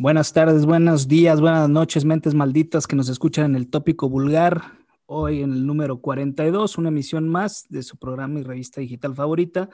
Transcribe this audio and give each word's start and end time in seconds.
Buenas 0.00 0.32
tardes, 0.32 0.64
buenos 0.64 1.08
días, 1.08 1.42
buenas 1.42 1.68
noches, 1.68 2.06
mentes 2.06 2.32
malditas 2.32 2.86
que 2.86 2.96
nos 2.96 3.10
escuchan 3.10 3.44
en 3.44 3.54
el 3.54 3.68
tópico 3.68 4.08
vulgar. 4.08 4.62
Hoy 5.04 5.42
en 5.42 5.52
el 5.52 5.66
número 5.66 6.00
42, 6.00 6.78
una 6.78 6.88
emisión 6.88 7.28
más 7.28 7.66
de 7.68 7.82
su 7.82 7.98
programa 7.98 8.40
y 8.40 8.42
revista 8.42 8.80
digital 8.80 9.14
favorita. 9.14 9.68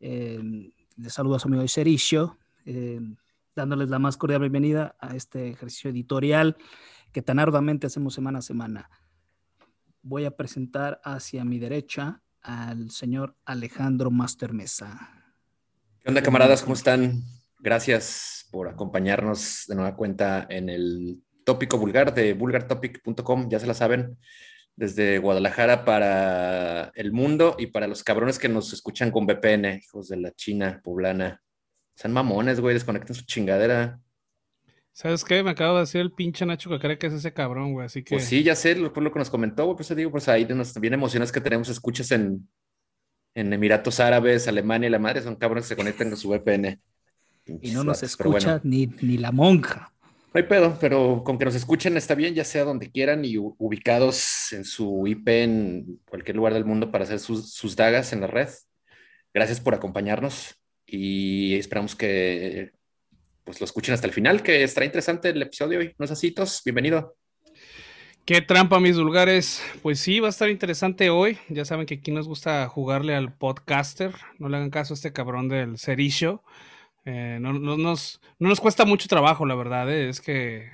Eh, 0.00 0.70
les 0.98 1.14
saludo 1.14 1.36
a 1.36 1.38
su 1.38 1.48
amigo 1.48 1.66
Sericio, 1.66 2.36
eh, 2.66 3.00
dándoles 3.56 3.88
la 3.88 3.98
más 3.98 4.18
cordial 4.18 4.40
bienvenida 4.40 4.96
a 5.00 5.16
este 5.16 5.48
ejercicio 5.48 5.88
editorial 5.88 6.58
que 7.10 7.22
tan 7.22 7.38
arduamente 7.38 7.86
hacemos 7.86 8.12
semana 8.12 8.40
a 8.40 8.42
semana. 8.42 8.90
Voy 10.02 10.26
a 10.26 10.36
presentar 10.36 11.00
hacia 11.04 11.42
mi 11.46 11.58
derecha 11.58 12.20
al 12.42 12.90
señor 12.90 13.34
Alejandro 13.46 14.10
Master 14.10 14.52
Mesa. 14.52 15.08
¿Qué 16.00 16.10
onda, 16.10 16.22
camaradas? 16.22 16.60
¿Cómo 16.60 16.74
están? 16.74 17.24
Gracias 17.64 18.46
por 18.50 18.68
acompañarnos 18.68 19.64
de 19.66 19.74
nueva 19.74 19.96
cuenta 19.96 20.46
en 20.50 20.68
el 20.68 21.22
tópico 21.46 21.78
vulgar 21.78 22.12
de 22.12 22.34
vulgartopic.com, 22.34 23.48
ya 23.48 23.58
se 23.58 23.66
la 23.66 23.72
saben, 23.72 24.18
desde 24.76 25.16
Guadalajara 25.16 25.86
para 25.86 26.92
el 26.94 27.10
mundo 27.10 27.56
y 27.58 27.68
para 27.68 27.86
los 27.86 28.04
cabrones 28.04 28.38
que 28.38 28.50
nos 28.50 28.74
escuchan 28.74 29.10
con 29.10 29.24
VPN, 29.24 29.80
hijos 29.82 30.08
de 30.08 30.18
la 30.18 30.32
China 30.32 30.82
poblana. 30.84 31.40
Sean 31.94 32.12
mamones, 32.12 32.60
güey, 32.60 32.74
desconecten 32.74 33.16
su 33.16 33.24
chingadera. 33.24 33.98
¿Sabes 34.92 35.24
qué? 35.24 35.42
Me 35.42 35.52
acabo 35.52 35.76
de 35.76 35.80
decir 35.80 36.02
el 36.02 36.12
pinche 36.12 36.44
Nacho 36.44 36.68
que 36.68 36.78
cree 36.78 36.98
que 36.98 37.06
es 37.06 37.14
ese 37.14 37.32
cabrón, 37.32 37.72
güey, 37.72 37.86
así 37.86 38.02
que... 38.02 38.16
Pues 38.16 38.26
sí, 38.26 38.42
ya 38.42 38.56
sé, 38.56 38.76
por 38.90 39.02
lo 39.02 39.10
que 39.10 39.20
nos 39.20 39.30
comentó, 39.30 39.64
güey, 39.64 39.76
pues 39.76 39.88
te 39.88 39.94
digo, 39.94 40.10
pues 40.10 40.28
ahí 40.28 40.44
nos 40.44 40.78
bien 40.78 40.92
emociones 40.92 41.32
que 41.32 41.40
tenemos 41.40 41.70
escuchas 41.70 42.10
en, 42.10 42.46
en 43.34 43.54
Emiratos 43.54 44.00
Árabes, 44.00 44.48
Alemania 44.48 44.88
y 44.88 44.92
la 44.92 44.98
madre, 44.98 45.22
son 45.22 45.36
cabrones 45.36 45.64
que 45.64 45.68
se 45.70 45.76
conectan 45.76 46.10
con 46.10 46.18
su 46.18 46.28
VPN. 46.28 46.78
Y 47.46 47.72
no 47.72 47.84
nos 47.84 48.02
escucha 48.02 48.60
ni, 48.62 48.86
ni 48.86 49.18
la 49.18 49.32
monja. 49.32 49.92
No 50.34 50.40
hay 50.40 50.48
pedo, 50.48 50.76
pero 50.80 51.22
con 51.24 51.38
que 51.38 51.44
nos 51.44 51.54
escuchen 51.54 51.96
está 51.96 52.14
bien, 52.14 52.34
ya 52.34 52.44
sea 52.44 52.64
donde 52.64 52.90
quieran 52.90 53.24
y 53.24 53.36
ubicados 53.38 54.52
en 54.52 54.64
su 54.64 55.06
IP 55.06 55.28
en 55.28 56.00
cualquier 56.08 56.36
lugar 56.36 56.54
del 56.54 56.64
mundo 56.64 56.90
para 56.90 57.04
hacer 57.04 57.20
sus, 57.20 57.52
sus 57.52 57.76
dagas 57.76 58.12
en 58.12 58.20
la 58.20 58.26
red. 58.26 58.48
Gracias 59.32 59.60
por 59.60 59.74
acompañarnos 59.74 60.56
y 60.86 61.54
esperamos 61.54 61.94
que 61.94 62.72
pues 63.44 63.60
lo 63.60 63.64
escuchen 63.64 63.94
hasta 63.94 64.06
el 64.06 64.12
final, 64.12 64.42
que 64.42 64.64
estará 64.64 64.86
interesante 64.86 65.28
el 65.28 65.42
episodio 65.42 65.78
hoy. 65.78 65.94
¿No 65.98 66.04
es 66.04 66.10
así, 66.10 66.32
Tos? 66.32 66.62
Bienvenido. 66.64 67.16
Qué 68.24 68.40
trampa, 68.40 68.80
mis 68.80 68.98
vulgares. 68.98 69.62
Pues 69.82 70.00
sí, 70.00 70.18
va 70.18 70.28
a 70.28 70.30
estar 70.30 70.48
interesante 70.48 71.10
hoy. 71.10 71.38
Ya 71.48 71.64
saben 71.64 71.84
que 71.84 71.94
aquí 71.94 72.10
nos 72.10 72.26
gusta 72.26 72.66
jugarle 72.68 73.14
al 73.14 73.36
podcaster. 73.36 74.12
No 74.38 74.48
le 74.48 74.56
hagan 74.56 74.70
caso 74.70 74.94
a 74.94 74.96
este 74.96 75.12
cabrón 75.12 75.48
del 75.48 75.78
cerillo. 75.78 76.42
Eh, 77.04 77.38
no, 77.40 77.52
nos, 77.52 78.20
no 78.38 78.48
nos 78.48 78.60
cuesta 78.60 78.84
mucho 78.84 79.08
trabajo, 79.08 79.44
la 79.46 79.54
verdad. 79.54 79.90
¿eh? 79.90 80.08
Es 80.08 80.20
que 80.20 80.70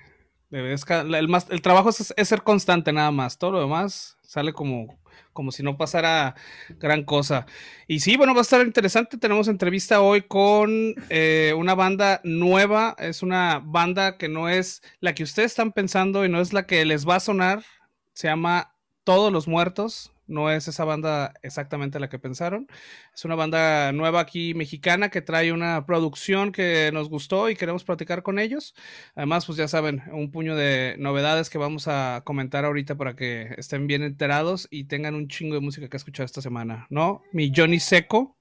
el, 0.50 1.28
más, 1.28 1.46
el 1.50 1.62
trabajo 1.62 1.90
es, 1.90 2.14
ser 2.16 2.42
constante 2.42 2.92
nada 2.92 3.10
más. 3.10 3.38
Todo 3.38 3.52
lo 3.52 3.60
demás 3.60 4.16
sale 4.22 4.52
como, 4.52 4.98
como 5.32 5.52
si 5.52 5.62
no 5.62 5.76
pasara 5.76 6.34
gran 6.78 7.04
cosa. 7.04 7.46
Y 7.86 8.00
sí, 8.00 8.16
bueno, 8.16 8.34
va 8.34 8.40
a 8.40 8.42
estar 8.42 8.64
interesante. 8.64 9.18
Tenemos 9.18 9.48
entrevista 9.48 10.00
hoy 10.00 10.22
con 10.22 10.94
eh, 11.08 11.54
una 11.56 11.74
banda 11.74 12.20
nueva. 12.24 12.96
Es 12.98 13.22
una 13.22 13.60
banda 13.64 14.16
que 14.16 14.28
no 14.28 14.48
es 14.48 14.82
la 15.00 15.14
que 15.14 15.22
ustedes 15.22 15.52
están 15.52 15.72
pensando 15.72 16.24
y 16.24 16.28
no 16.28 16.40
es 16.40 16.52
la 16.52 16.66
que 16.66 16.84
les 16.84 17.08
va 17.08 17.16
a 17.16 17.20
sonar. 17.20 17.64
Se 18.12 18.28
llama 18.28 18.74
Todos 19.04 19.32
los 19.32 19.48
Muertos 19.48 20.12
no 20.30 20.50
es 20.50 20.68
esa 20.68 20.84
banda 20.84 21.34
exactamente 21.42 22.00
la 22.00 22.08
que 22.08 22.18
pensaron. 22.18 22.66
Es 23.14 23.24
una 23.24 23.34
banda 23.34 23.92
nueva 23.92 24.20
aquí 24.20 24.54
mexicana 24.54 25.10
que 25.10 25.20
trae 25.20 25.52
una 25.52 25.84
producción 25.84 26.52
que 26.52 26.91
nos 26.92 27.08
gustó 27.08 27.50
y 27.50 27.56
queremos 27.56 27.84
platicar 27.84 28.22
con 28.22 28.38
ellos. 28.38 28.74
Además, 29.14 29.44
pues 29.44 29.58
ya 29.58 29.69
saben, 29.69 30.02
un 30.12 30.30
puño 30.30 30.56
de 30.56 30.94
novedades 30.98 31.50
que 31.50 31.58
vamos 31.58 31.88
a 31.88 32.22
comentar 32.24 32.64
ahorita 32.64 32.94
para 32.94 33.14
que 33.14 33.54
estén 33.58 33.86
bien 33.86 34.02
enterados 34.02 34.69
y 34.70 34.84
tengan 34.84 35.14
un 35.14 35.28
chingo 35.28 35.54
de 35.54 35.60
música 35.60 35.88
que 35.88 35.96
escuchar 35.96 36.24
esta 36.24 36.40
semana, 36.40 36.86
¿no? 36.88 37.22
Mi 37.32 37.52
Johnny 37.54 37.80
Seco. 37.80 38.38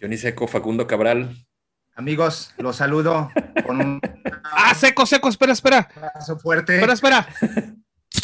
Johnny 0.00 0.16
Seco, 0.16 0.46
Facundo 0.46 0.86
Cabral. 0.86 1.46
Amigos, 1.96 2.52
los 2.58 2.76
saludo 2.76 3.30
con 3.66 3.80
un... 3.80 4.00
Ah, 4.56 4.74
seco, 4.74 5.06
seco, 5.06 5.28
espera, 5.28 5.52
espera. 5.52 5.88
fuerte. 6.40 6.74
Espera, 6.74 6.92
espera. 6.92 7.28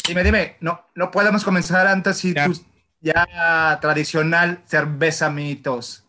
Dime, 0.07 0.23
dime, 0.23 0.57
no, 0.61 0.85
no 0.95 1.11
podemos 1.11 1.43
comenzar 1.43 1.87
antes 1.87 2.17
si 2.17 2.33
tú 2.33 2.53
ya 3.01 3.79
tradicional 3.81 4.61
cerveza 4.65 5.29
mitos. 5.29 6.05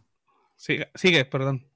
Sigue, 0.57 0.91
sigue, 0.95 1.25
perdón. 1.25 1.67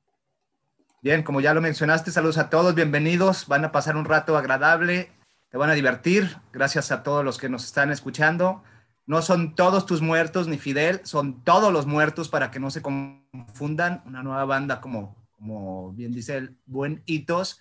Bien, 1.03 1.23
como 1.23 1.41
ya 1.41 1.55
lo 1.55 1.61
mencionaste, 1.61 2.11
saludos 2.11 2.39
a 2.39 2.51
todos, 2.51 2.75
bienvenidos, 2.75 3.47
van 3.47 3.65
a 3.65 3.73
pasar 3.73 3.97
un 3.97 4.05
rato 4.05 4.37
agradable, 4.37 5.11
te 5.51 5.57
van 5.57 5.71
a 5.71 5.75
divertir, 5.75 6.37
gracias 6.53 6.91
a 6.91 7.03
todos 7.03 7.25
los 7.25 7.39
que 7.39 7.49
nos 7.49 7.65
están 7.65 7.91
escuchando. 7.91 8.63
No 9.07 9.23
son 9.23 9.55
todos 9.55 9.87
tus 9.87 10.03
muertos 10.03 10.49
ni 10.49 10.59
Fidel, 10.59 11.01
son 11.05 11.45
todos 11.45 11.73
los 11.73 11.87
muertos 11.87 12.29
para 12.29 12.51
que 12.51 12.59
no 12.59 12.73
se 12.73 12.83
confundan. 12.83 14.03
Una 14.05 14.25
nueva 14.25 14.45
banda 14.47 14.81
como, 14.81 15.17
como 15.31 15.93
bien 15.93 16.13
dice 16.13 16.37
el 16.37 16.57
buen 16.67 17.05
Hitos. 17.07 17.61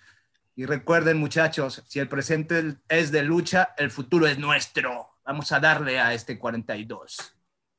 Y 0.56 0.66
recuerden 0.66 1.18
muchachos, 1.18 1.84
si 1.86 2.00
el 2.00 2.08
presente 2.08 2.78
es 2.88 3.12
de 3.12 3.22
lucha, 3.22 3.74
el 3.76 3.92
futuro 3.92 4.26
es 4.26 4.38
nuestro. 4.38 5.10
Vamos 5.24 5.52
a 5.52 5.60
darle 5.60 6.00
a 6.00 6.14
este 6.14 6.36
42. 6.36 7.35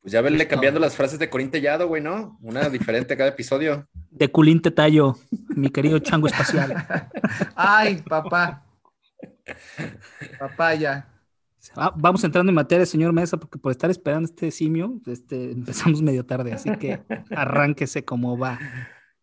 Pues 0.08 0.14
ya 0.14 0.22
verle 0.22 0.48
cambiando 0.48 0.80
las 0.80 0.96
frases 0.96 1.20
de 1.20 1.30
Corín 1.30 1.52
Tellado, 1.52 1.86
güey, 1.86 2.02
¿no? 2.02 2.40
Una 2.42 2.70
diferente 2.70 3.18
cada 3.18 3.28
episodio. 3.28 3.90
De 4.10 4.32
culín 4.32 4.62
tallo, 4.62 5.18
mi 5.50 5.70
querido 5.70 6.00
chango 6.00 6.28
espacial. 6.28 6.88
Ay, 7.58 8.02
papá. 8.08 8.66
Papaya. 10.40 11.10
Ah, 11.76 11.94
vamos 11.94 12.24
entrando 12.24 12.50
en 12.50 12.56
materia, 12.56 12.86
señor 12.86 13.12
Mesa, 13.12 13.36
porque 13.36 13.60
por 13.60 13.74
estar 13.74 13.92
esperando 13.92 14.30
este 14.30 14.50
simio, 14.50 14.98
este, 15.08 15.52
empezamos 15.52 16.02
medio 16.02 16.26
tarde, 16.26 16.54
así 16.54 16.72
que 16.78 17.02
arránquese 17.32 18.06
como 18.06 18.38
va. 18.38 18.58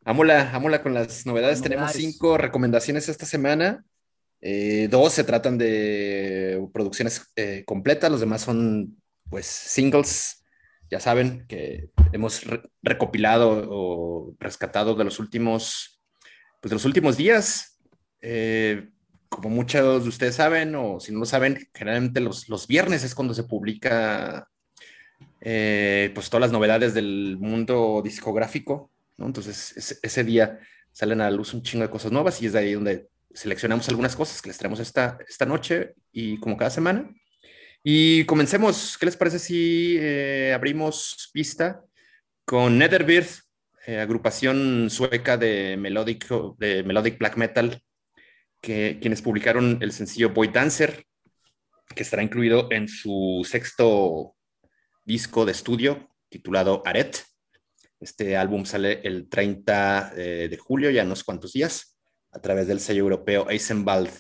Ámola, 0.05 0.51
ámola 0.55 0.83
con 0.83 0.93
las 0.93 1.25
novedades. 1.25 1.63
Tenemos 1.63 1.93
cinco 1.93 2.37
recomendaciones 2.37 3.09
esta 3.09 3.25
semana. 3.25 3.87
Eh, 4.43 4.89
dos 4.91 5.15
se 5.15 5.25
tratan 5.25 5.57
de 5.57 6.63
producciones 6.75 7.33
eh, 7.37 7.63
completas, 7.65 8.11
los 8.11 8.21
demás 8.21 8.43
son 8.43 8.99
pues 9.31 9.47
singles 9.47 10.44
ya 10.91 11.01
saben 11.01 11.47
que 11.49 11.91
hemos 12.13 12.43
recopilado 12.83 13.67
o 13.71 14.35
rescatado 14.39 14.95
de 14.95 15.05
los 15.05 15.19
últimos, 15.19 16.01
pues 16.61 16.71
de 16.71 16.77
los 16.77 16.85
últimos 16.85 17.17
días. 17.17 17.81
Eh, 18.21 18.91
como 19.29 19.49
muchos 19.51 20.05
de 20.05 20.09
ustedes 20.09 20.37
saben, 20.37 20.75
o 20.75 21.01
si 21.01 21.13
no 21.13 21.21
lo 21.21 21.27
saben, 21.27 21.69
generalmente 21.75 22.21
los, 22.21 22.49
los 22.49 22.67
viernes 22.67 23.03
es 23.03 23.15
cuando 23.15 23.35
se 23.35 23.45
publica 23.45 24.49
eh, 25.41 26.11
pues 26.15 26.31
todas 26.31 26.41
las 26.41 26.53
novedades 26.53 26.95
del 26.95 27.37
mundo 27.39 28.01
discográfico, 28.03 28.91
¿no? 29.19 29.27
Entonces 29.27 29.99
ese, 30.03 30.25
día 30.25 30.59
salen 30.91 31.21
a 31.21 31.31
la 31.31 31.37
luz 31.37 31.53
un 31.53 31.63
chingo 31.63 31.85
de 31.85 31.91
cosas 31.91 32.13
nuevas 32.13 32.41
y 32.41 32.47
es 32.47 32.55
de 32.55 32.61
ahí 32.61 32.73
donde 32.73 33.09
seleccionamos 33.33 33.89
algunas 33.91 34.17
cosas 34.17 34.41
que 34.41 34.49
les 34.49 34.57
traemos 34.57 34.81
esta, 34.81 35.19
esta 35.29 35.45
noche 35.45 35.95
y 36.13 36.39
como 36.39 36.57
cada 36.57 36.71
semana. 36.71 37.11
Y 37.87 38.25
comencemos. 38.25 38.97
¿Qué 38.97 39.05
les 39.05 39.17
parece 39.17 39.39
si 39.39 39.99
eh, 40.01 40.55
abrimos 40.55 41.29
pista 41.35 41.85
con 42.47 42.79
Netherbird, 42.79 43.27
eh, 43.87 43.99
agrupación 43.99 44.89
sueca 44.89 45.37
de 45.37 45.77
melodic, 45.77 46.27
de 46.57 46.83
melodic 46.83 47.19
black 47.19 47.37
metal, 47.37 47.83
que, 48.63 48.99
quienes 49.03 49.21
publicaron 49.21 49.77
el 49.83 49.93
sencillo 49.93 50.31
Boy 50.31 50.49
Dancer, 50.49 51.05
que 51.95 52.03
estará 52.03 52.23
incluido 52.23 52.69
en 52.73 52.89
su 52.89 53.47
sexto 53.47 54.35
disco 55.05 55.45
de 55.45 55.53
estudio 55.53 56.09
titulado 56.31 56.83
Aret. 56.87 57.23
Este 58.01 58.39
álbum 58.39 58.65
sale 58.65 59.03
el 59.05 59.29
30 59.29 60.15
eh, 60.17 60.49
de 60.51 60.57
julio, 60.57 60.91
ya 60.91 61.05
unos 61.05 61.23
cuantos 61.23 61.53
días, 61.53 61.99
a 62.33 62.41
través 62.41 62.67
del 62.67 62.81
sello 62.81 63.03
europeo 63.03 63.51
Eisenwald. 63.51 64.11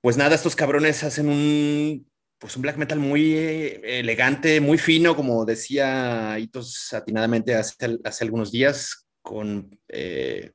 Pues 0.00 0.16
nada, 0.16 0.34
estos 0.34 0.56
cabrones 0.56 1.04
hacen 1.04 1.28
un 1.28 2.06
pues 2.38 2.56
un 2.56 2.62
black 2.62 2.76
metal 2.76 2.98
muy 2.98 3.34
eh, 3.34 4.00
elegante, 4.00 4.60
muy 4.60 4.78
fino, 4.78 5.16
como 5.16 5.44
decía 5.44 6.38
Hitos 6.38 6.92
atinadamente 6.92 7.54
hace, 7.54 7.98
hace 8.04 8.24
algunos 8.24 8.52
días, 8.52 9.06
con 9.22 9.70
eh, 9.88 10.52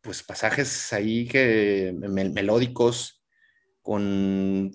pues 0.00 0.22
pasajes 0.22 0.92
ahí 0.92 1.26
que 1.28 1.94
melódicos, 1.98 3.22
con 3.82 4.72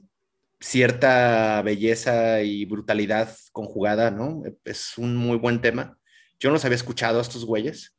cierta 0.59 1.61
belleza 1.63 2.41
y 2.43 2.65
brutalidad 2.65 3.35
conjugada, 3.51 4.11
¿no? 4.11 4.43
Es 4.63 4.97
un 4.97 5.15
muy 5.15 5.37
buen 5.37 5.61
tema. 5.61 5.97
Yo 6.39 6.49
no 6.49 6.53
los 6.53 6.65
había 6.65 6.75
escuchado 6.75 7.19
a 7.19 7.21
estos 7.23 7.45
güeyes, 7.45 7.95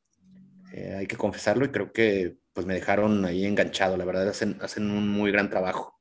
eh, 0.72 0.94
hay 0.98 1.06
que 1.06 1.16
confesarlo, 1.16 1.64
y 1.64 1.70
creo 1.70 1.92
que 1.92 2.36
pues 2.52 2.66
me 2.66 2.74
dejaron 2.74 3.24
ahí 3.24 3.44
enganchado, 3.44 3.96
la 3.96 4.04
verdad, 4.04 4.28
hacen, 4.28 4.58
hacen 4.60 4.90
un 4.90 5.08
muy 5.08 5.32
gran 5.32 5.50
trabajo 5.50 5.91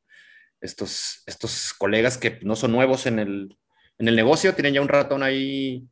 estos, 0.62 1.24
estos 1.26 1.74
colegas 1.74 2.18
que 2.18 2.40
no 2.44 2.56
son 2.56 2.72
nuevos 2.72 3.06
en 3.06 3.20
el, 3.20 3.58
negocio, 3.98 4.56
tienen 4.56 4.74
ya 4.74 4.82
un 4.82 4.88
ratón 4.88 5.22
ahí 5.22 5.88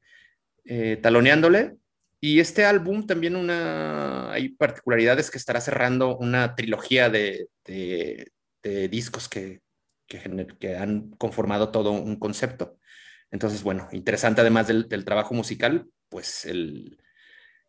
eh, 0.65 0.97
taloneándole 0.97 1.75
Y 2.19 2.39
este 2.39 2.65
álbum 2.65 3.05
también 3.05 3.35
una, 3.35 4.31
hay 4.31 4.49
particularidades 4.49 5.29
que 5.29 5.37
estará 5.37 5.61
cerrando 5.61 6.17
una 6.17 6.55
trilogía 6.55 7.09
de, 7.09 7.47
discos 8.89 9.29
que, 9.29 9.61
que, 10.07 10.75
han 10.75 11.11
conformado 11.11 11.69
todo 11.69 11.91
un 11.91 12.17
concepto. 12.17 12.79
Entonces, 13.31 13.63
bueno, 13.63 13.87
interesante 13.91 14.41
además 14.41 14.67
del, 14.67 15.05
trabajo 15.05 15.33
musical, 15.33 15.87
pues 16.09 16.45
el, 16.45 16.97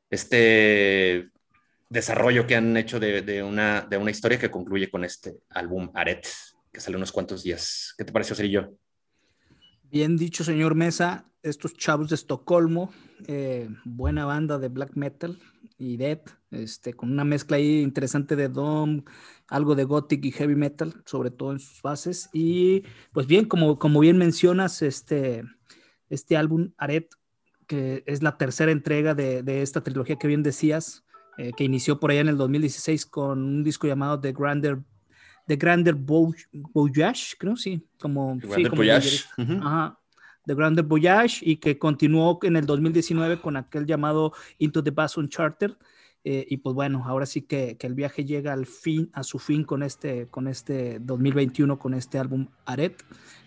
este 0.08 1.28
desarrollo 1.88 2.46
que 2.46 2.56
han 2.56 2.76
hecho 2.76 2.98
de, 2.98 3.42
una, 3.42 3.82
de 3.82 3.96
una 3.98 4.10
historia 4.10 4.38
que 4.38 4.50
concluye 4.50 4.90
con 4.90 5.04
este 5.04 5.34
álbum 5.50 5.90
Aret, 5.94 6.26
que 6.72 6.80
sale 6.80 6.96
unos 6.96 7.12
cuantos 7.12 7.42
días. 7.42 7.94
¿Qué 7.96 8.04
te 8.04 8.12
pareció, 8.12 8.34
Cerillo? 8.34 8.72
Bien 9.84 10.16
dicho, 10.16 10.44
señor 10.44 10.74
Mesa. 10.74 11.26
Estos 11.42 11.74
chavos 11.74 12.10
de 12.10 12.16
Estocolmo, 12.16 12.92
eh, 13.26 13.68
buena 13.84 14.26
banda 14.26 14.58
de 14.58 14.68
black 14.68 14.94
metal 14.94 15.38
y 15.78 15.96
death, 15.96 16.28
este, 16.50 16.92
con 16.92 17.10
una 17.10 17.24
mezcla 17.24 17.56
ahí 17.56 17.80
interesante 17.80 18.36
de 18.36 18.50
Dom, 18.50 19.04
algo 19.48 19.74
de 19.74 19.84
gothic 19.84 20.22
y 20.26 20.32
heavy 20.32 20.54
metal, 20.54 21.02
sobre 21.06 21.30
todo 21.30 21.52
en 21.52 21.58
sus 21.58 21.80
bases. 21.80 22.28
Y 22.34 22.84
pues 23.12 23.26
bien, 23.26 23.46
como, 23.46 23.78
como 23.78 24.00
bien 24.00 24.18
mencionas, 24.18 24.82
este, 24.82 25.44
este 26.10 26.36
álbum 26.36 26.72
Aret, 26.76 27.08
que 27.66 28.02
es 28.06 28.22
la 28.22 28.36
tercera 28.36 28.70
entrega 28.70 29.14
de, 29.14 29.62
esta 29.62 29.82
trilogía 29.82 30.16
que 30.16 30.28
bien 30.28 30.42
decías, 30.42 31.04
eh, 31.38 31.52
que 31.56 31.64
inició 31.64 31.98
por 31.98 32.10
allá 32.10 32.20
en 32.20 32.28
el 32.28 32.36
2016 32.36 33.06
con 33.06 33.42
un 33.42 33.64
disco 33.64 33.86
llamado 33.86 34.20
The 34.20 34.32
Grander, 34.32 34.80
The 35.50 35.56
Grander 35.56 35.96
Voyage, 35.96 37.34
creo, 37.36 37.56
sí, 37.56 37.84
como... 37.98 38.38
The 38.40 38.46
Grander 38.46 38.70
Voyage. 38.70 39.24
Ajá, 39.36 39.98
The 40.46 40.54
Grander 40.54 40.84
Voyage 40.84 41.40
y 41.42 41.56
que 41.56 41.76
continuó 41.76 42.38
en 42.42 42.54
el 42.54 42.66
2019 42.66 43.40
con 43.40 43.56
aquel 43.56 43.84
llamado 43.84 44.32
Into 44.58 44.80
the 44.84 44.92
Bass 44.92 45.16
Charter. 45.28 45.76
Eh, 46.22 46.46
y 46.48 46.58
pues 46.58 46.76
bueno, 46.76 47.02
ahora 47.04 47.26
sí 47.26 47.42
que, 47.42 47.76
que, 47.76 47.88
el 47.88 47.94
viaje 47.94 48.24
llega 48.24 48.52
al 48.52 48.64
fin, 48.64 49.10
a 49.12 49.24
su 49.24 49.40
fin 49.40 49.64
con 49.64 49.82
este, 49.82 50.28
con 50.28 50.46
este 50.46 51.00
2021, 51.00 51.80
con 51.80 51.94
este 51.94 52.18
álbum 52.18 52.46
Aret, 52.64 53.02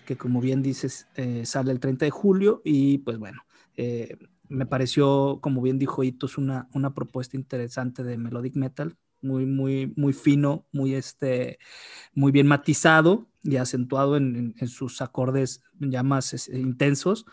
que 0.05 0.17
como 0.17 0.41
bien 0.41 0.61
dices, 0.61 1.07
eh, 1.15 1.45
sale 1.45 1.71
el 1.71 1.79
30 1.79 2.03
de 2.03 2.11
julio 2.11 2.61
y 2.65 2.97
pues 2.97 3.17
bueno, 3.17 3.45
eh, 3.77 4.17
me 4.49 4.65
pareció, 4.65 5.39
como 5.41 5.61
bien 5.61 5.79
dijo 5.79 6.03
Itos, 6.03 6.37
una, 6.37 6.67
una 6.73 6.93
propuesta 6.93 7.37
interesante 7.37 8.03
de 8.03 8.17
melodic 8.17 8.55
metal, 8.57 8.97
muy, 9.23 9.45
muy, 9.45 9.93
muy 9.95 10.13
fino, 10.13 10.65
muy, 10.71 10.93
este, 10.95 11.59
muy 12.13 12.31
bien 12.31 12.47
matizado 12.47 13.27
y 13.43 13.57
acentuado 13.57 14.17
en, 14.17 14.55
en, 14.57 14.67
sus 14.67 15.01
acordes 15.01 15.63
ya 15.79 16.03
más 16.03 16.49
intensos. 16.49 17.25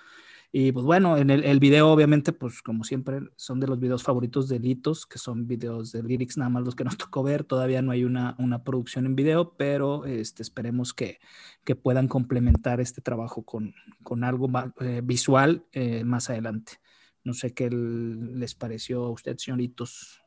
Y 0.52 0.72
pues 0.72 0.84
bueno, 0.84 1.16
en 1.16 1.31
el, 1.31 1.44
el, 1.44 1.60
video 1.60 1.90
obviamente, 1.90 2.32
pues 2.32 2.60
como 2.60 2.82
siempre, 2.82 3.20
son 3.37 3.60
de 3.60 3.69
los 3.69 3.78
videos 3.78 4.02
favoritos 4.02 4.48
de 4.48 4.58
Litos, 4.58 5.06
que 5.06 5.19
son 5.19 5.46
videos 5.46 5.92
de 5.92 6.02
lyrics 6.02 6.37
nada 6.38 6.50
más 6.50 6.64
los 6.64 6.75
que 6.75 6.82
nos 6.82 6.96
tocó 6.98 7.22
ver. 7.22 7.44
Todavía 7.44 7.82
no 7.82 7.92
hay 7.92 8.04
una, 8.04 8.34
una 8.38 8.64
producción 8.64 9.06
en 9.06 9.14
video, 9.14 9.54
pero 9.56 10.04
este, 10.06 10.42
esperemos 10.42 10.92
que, 10.92 11.20
que 11.64 11.76
puedan 11.76 12.08
complementar 12.08 12.81
este 12.81 13.00
trabajo 13.00 13.44
con, 13.44 13.75
con 14.02 14.25
algo 14.25 14.48
más, 14.48 14.72
eh, 14.81 15.02
visual 15.04 15.64
eh, 15.72 16.02
más 16.02 16.31
adelante. 16.31 16.81
No 17.22 17.32
sé 17.32 17.54
qué 17.54 17.70
les 17.70 18.54
pareció 18.54 19.04
a 19.04 19.10
usted, 19.10 19.37
señoritos. 19.37 20.20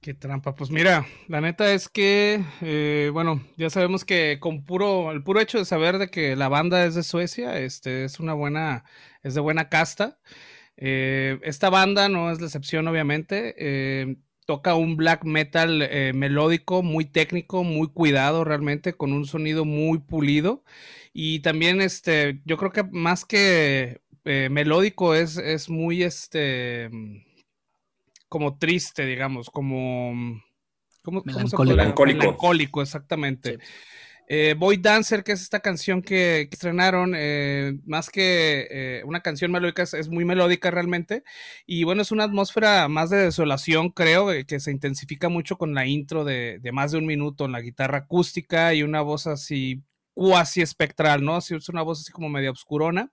Qué 0.00 0.14
trampa. 0.14 0.54
Pues 0.54 0.70
mira, 0.70 1.06
la 1.26 1.40
neta 1.40 1.72
es 1.74 1.88
que, 1.88 2.44
eh, 2.60 3.10
bueno, 3.12 3.42
ya 3.56 3.68
sabemos 3.68 4.04
que 4.04 4.38
con 4.40 4.64
puro, 4.64 5.10
el 5.10 5.24
puro 5.24 5.40
hecho 5.40 5.58
de 5.58 5.64
saber 5.64 5.98
de 5.98 6.08
que 6.08 6.36
la 6.36 6.48
banda 6.48 6.84
es 6.84 6.94
de 6.94 7.02
Suecia, 7.02 7.58
este, 7.58 8.04
es 8.04 8.20
una 8.20 8.32
buena, 8.34 8.84
es 9.24 9.34
de 9.34 9.40
buena 9.40 9.68
casta. 9.68 10.18
Eh, 10.76 11.40
esta 11.42 11.68
banda 11.70 12.08
no 12.08 12.30
es 12.30 12.40
la 12.40 12.46
excepción, 12.46 12.86
obviamente. 12.86 13.54
Eh, 13.58 14.16
toca 14.46 14.76
un 14.76 14.96
black 14.96 15.24
metal 15.24 15.90
melódico, 16.14 16.82
muy 16.82 17.04
técnico, 17.04 17.64
muy 17.64 17.88
cuidado 17.88 18.44
realmente, 18.44 18.94
con 18.94 19.12
un 19.12 19.26
sonido 19.26 19.64
muy 19.64 19.98
pulido. 19.98 20.64
Y 21.12 21.40
también, 21.40 21.80
este, 21.80 22.40
yo 22.46 22.56
creo 22.56 22.72
que 22.72 22.84
más 22.84 23.24
que 23.24 24.00
melódico 24.24 25.14
es, 25.14 25.36
es 25.38 25.68
muy 25.68 26.02
este 26.02 26.88
como 28.28 28.58
triste, 28.58 29.06
digamos, 29.06 29.50
como 29.50 30.40
¿cómo, 31.02 31.22
melancólico. 31.24 32.18
melancólico. 32.18 32.82
exactamente. 32.82 33.58
Eh, 34.30 34.54
Boy 34.58 34.76
Dancer, 34.76 35.24
que 35.24 35.32
es 35.32 35.40
esta 35.40 35.60
canción 35.60 36.02
que, 36.02 36.48
estrenaron, 36.50 37.14
eh, 37.16 37.78
más 37.86 38.10
que 38.10 39.02
una 39.06 39.20
canción 39.20 39.50
melódica, 39.50 39.84
es, 39.84 40.08
muy 40.08 40.26
melódica 40.26 40.70
realmente. 40.70 41.24
Y 41.66 41.84
bueno, 41.84 42.02
es 42.02 42.12
una 42.12 42.24
atmósfera 42.24 42.88
más 42.88 43.08
de 43.08 43.16
desolación, 43.16 43.90
creo, 43.90 44.28
que 44.46 44.60
se 44.60 44.70
intensifica 44.70 45.30
mucho 45.30 45.56
con 45.56 45.74
la 45.74 45.86
intro 45.86 46.24
de, 46.24 46.58
de, 46.60 46.72
más 46.72 46.92
de 46.92 46.98
un 46.98 47.06
minuto 47.06 47.46
en 47.46 47.52
la 47.52 47.62
guitarra 47.62 47.98
acústica 47.98 48.74
y 48.74 48.82
una 48.82 49.00
voz 49.00 49.26
así 49.26 49.82
cuasi 50.18 50.62
espectral, 50.62 51.24
¿no? 51.24 51.36
Así, 51.36 51.54
es 51.54 51.68
una 51.68 51.82
voz 51.82 52.00
así 52.00 52.10
como 52.10 52.28
media 52.28 52.50
oscurona. 52.50 53.12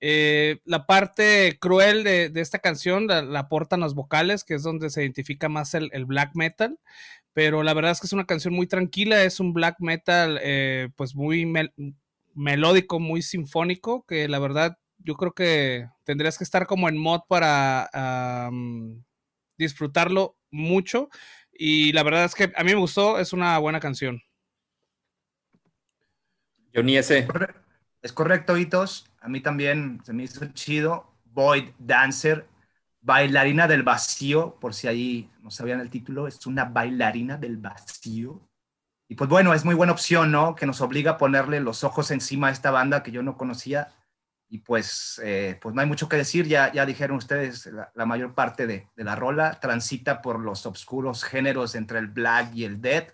Eh, 0.00 0.60
la 0.64 0.86
parte 0.86 1.58
cruel 1.60 2.04
de, 2.04 2.30
esta 2.36 2.60
canción 2.60 3.06
la, 3.06 3.38
aportan 3.38 3.80
los 3.80 3.94
vocales, 3.94 4.44
que 4.44 4.54
es 4.54 4.62
donde 4.62 4.90
se 4.90 5.02
identifica 5.02 5.48
más 5.48 5.74
el, 5.74 5.90
black 6.06 6.32
metal, 6.34 6.78
pero 7.32 7.62
la 7.62 7.74
verdad 7.74 7.92
es 7.92 8.00
que 8.00 8.06
es 8.06 8.12
una 8.12 8.26
canción 8.26 8.54
muy 8.54 8.66
tranquila, 8.66 9.24
es 9.24 9.40
un 9.40 9.52
black 9.52 9.76
metal 9.80 10.38
eh, 10.42 10.90
pues 10.96 11.14
muy 11.14 11.52
melódico, 12.34 13.00
muy 13.00 13.22
sinfónico, 13.22 14.04
que 14.06 14.28
la 14.28 14.38
verdad 14.38 14.78
yo 14.98 15.14
creo 15.14 15.32
que 15.32 15.88
tendrías 16.04 16.38
que 16.38 16.44
estar 16.44 16.66
como 16.66 16.88
en 16.88 16.96
mod 16.98 17.22
para 17.28 17.90
disfrutarlo 19.56 20.36
mucho 20.50 21.08
y 21.52 21.92
la 21.92 22.04
verdad 22.04 22.24
es 22.24 22.36
que 22.36 22.52
a 22.54 22.62
mí 22.62 22.72
me 22.72 22.78
gustó, 22.78 23.18
es 23.18 23.32
una 23.32 23.58
buena 23.58 23.80
canción. 23.80 24.22
Yo 26.72 26.84
ni 26.84 26.96
ese. 26.96 27.26
Es 28.00 28.12
correcto, 28.12 28.56
Hitos. 28.56 29.10
A 29.28 29.30
mí 29.30 29.42
también 29.42 30.00
se 30.04 30.14
me 30.14 30.22
hizo 30.22 30.46
chido. 30.54 31.12
Void 31.26 31.72
Dancer, 31.78 32.48
bailarina 33.02 33.68
del 33.68 33.82
vacío, 33.82 34.58
por 34.58 34.72
si 34.72 34.88
ahí 34.88 35.30
no 35.42 35.50
sabían 35.50 35.80
el 35.80 35.90
título, 35.90 36.26
es 36.26 36.46
una 36.46 36.64
bailarina 36.64 37.36
del 37.36 37.58
vacío. 37.58 38.40
Y 39.06 39.16
pues 39.16 39.28
bueno, 39.28 39.52
es 39.52 39.66
muy 39.66 39.74
buena 39.74 39.92
opción, 39.92 40.32
¿no? 40.32 40.54
Que 40.54 40.64
nos 40.64 40.80
obliga 40.80 41.12
a 41.12 41.18
ponerle 41.18 41.60
los 41.60 41.84
ojos 41.84 42.10
encima 42.10 42.46
a 42.46 42.52
esta 42.52 42.70
banda 42.70 43.02
que 43.02 43.10
yo 43.10 43.22
no 43.22 43.36
conocía. 43.36 43.92
Y 44.48 44.60
pues, 44.60 45.20
eh, 45.22 45.58
pues 45.60 45.74
no 45.74 45.82
hay 45.82 45.86
mucho 45.86 46.08
que 46.08 46.16
decir, 46.16 46.46
ya, 46.46 46.72
ya 46.72 46.86
dijeron 46.86 47.18
ustedes, 47.18 47.68
la, 47.94 48.06
mayor 48.06 48.34
parte 48.34 48.66
de, 48.66 48.88
la 48.96 49.14
rola 49.14 49.60
transita 49.60 50.22
por 50.22 50.40
los 50.40 50.64
oscuros 50.64 51.22
géneros 51.22 51.74
entre 51.74 51.98
el 51.98 52.06
black 52.06 52.54
y 52.54 52.64
el 52.64 52.80
dead 52.80 53.08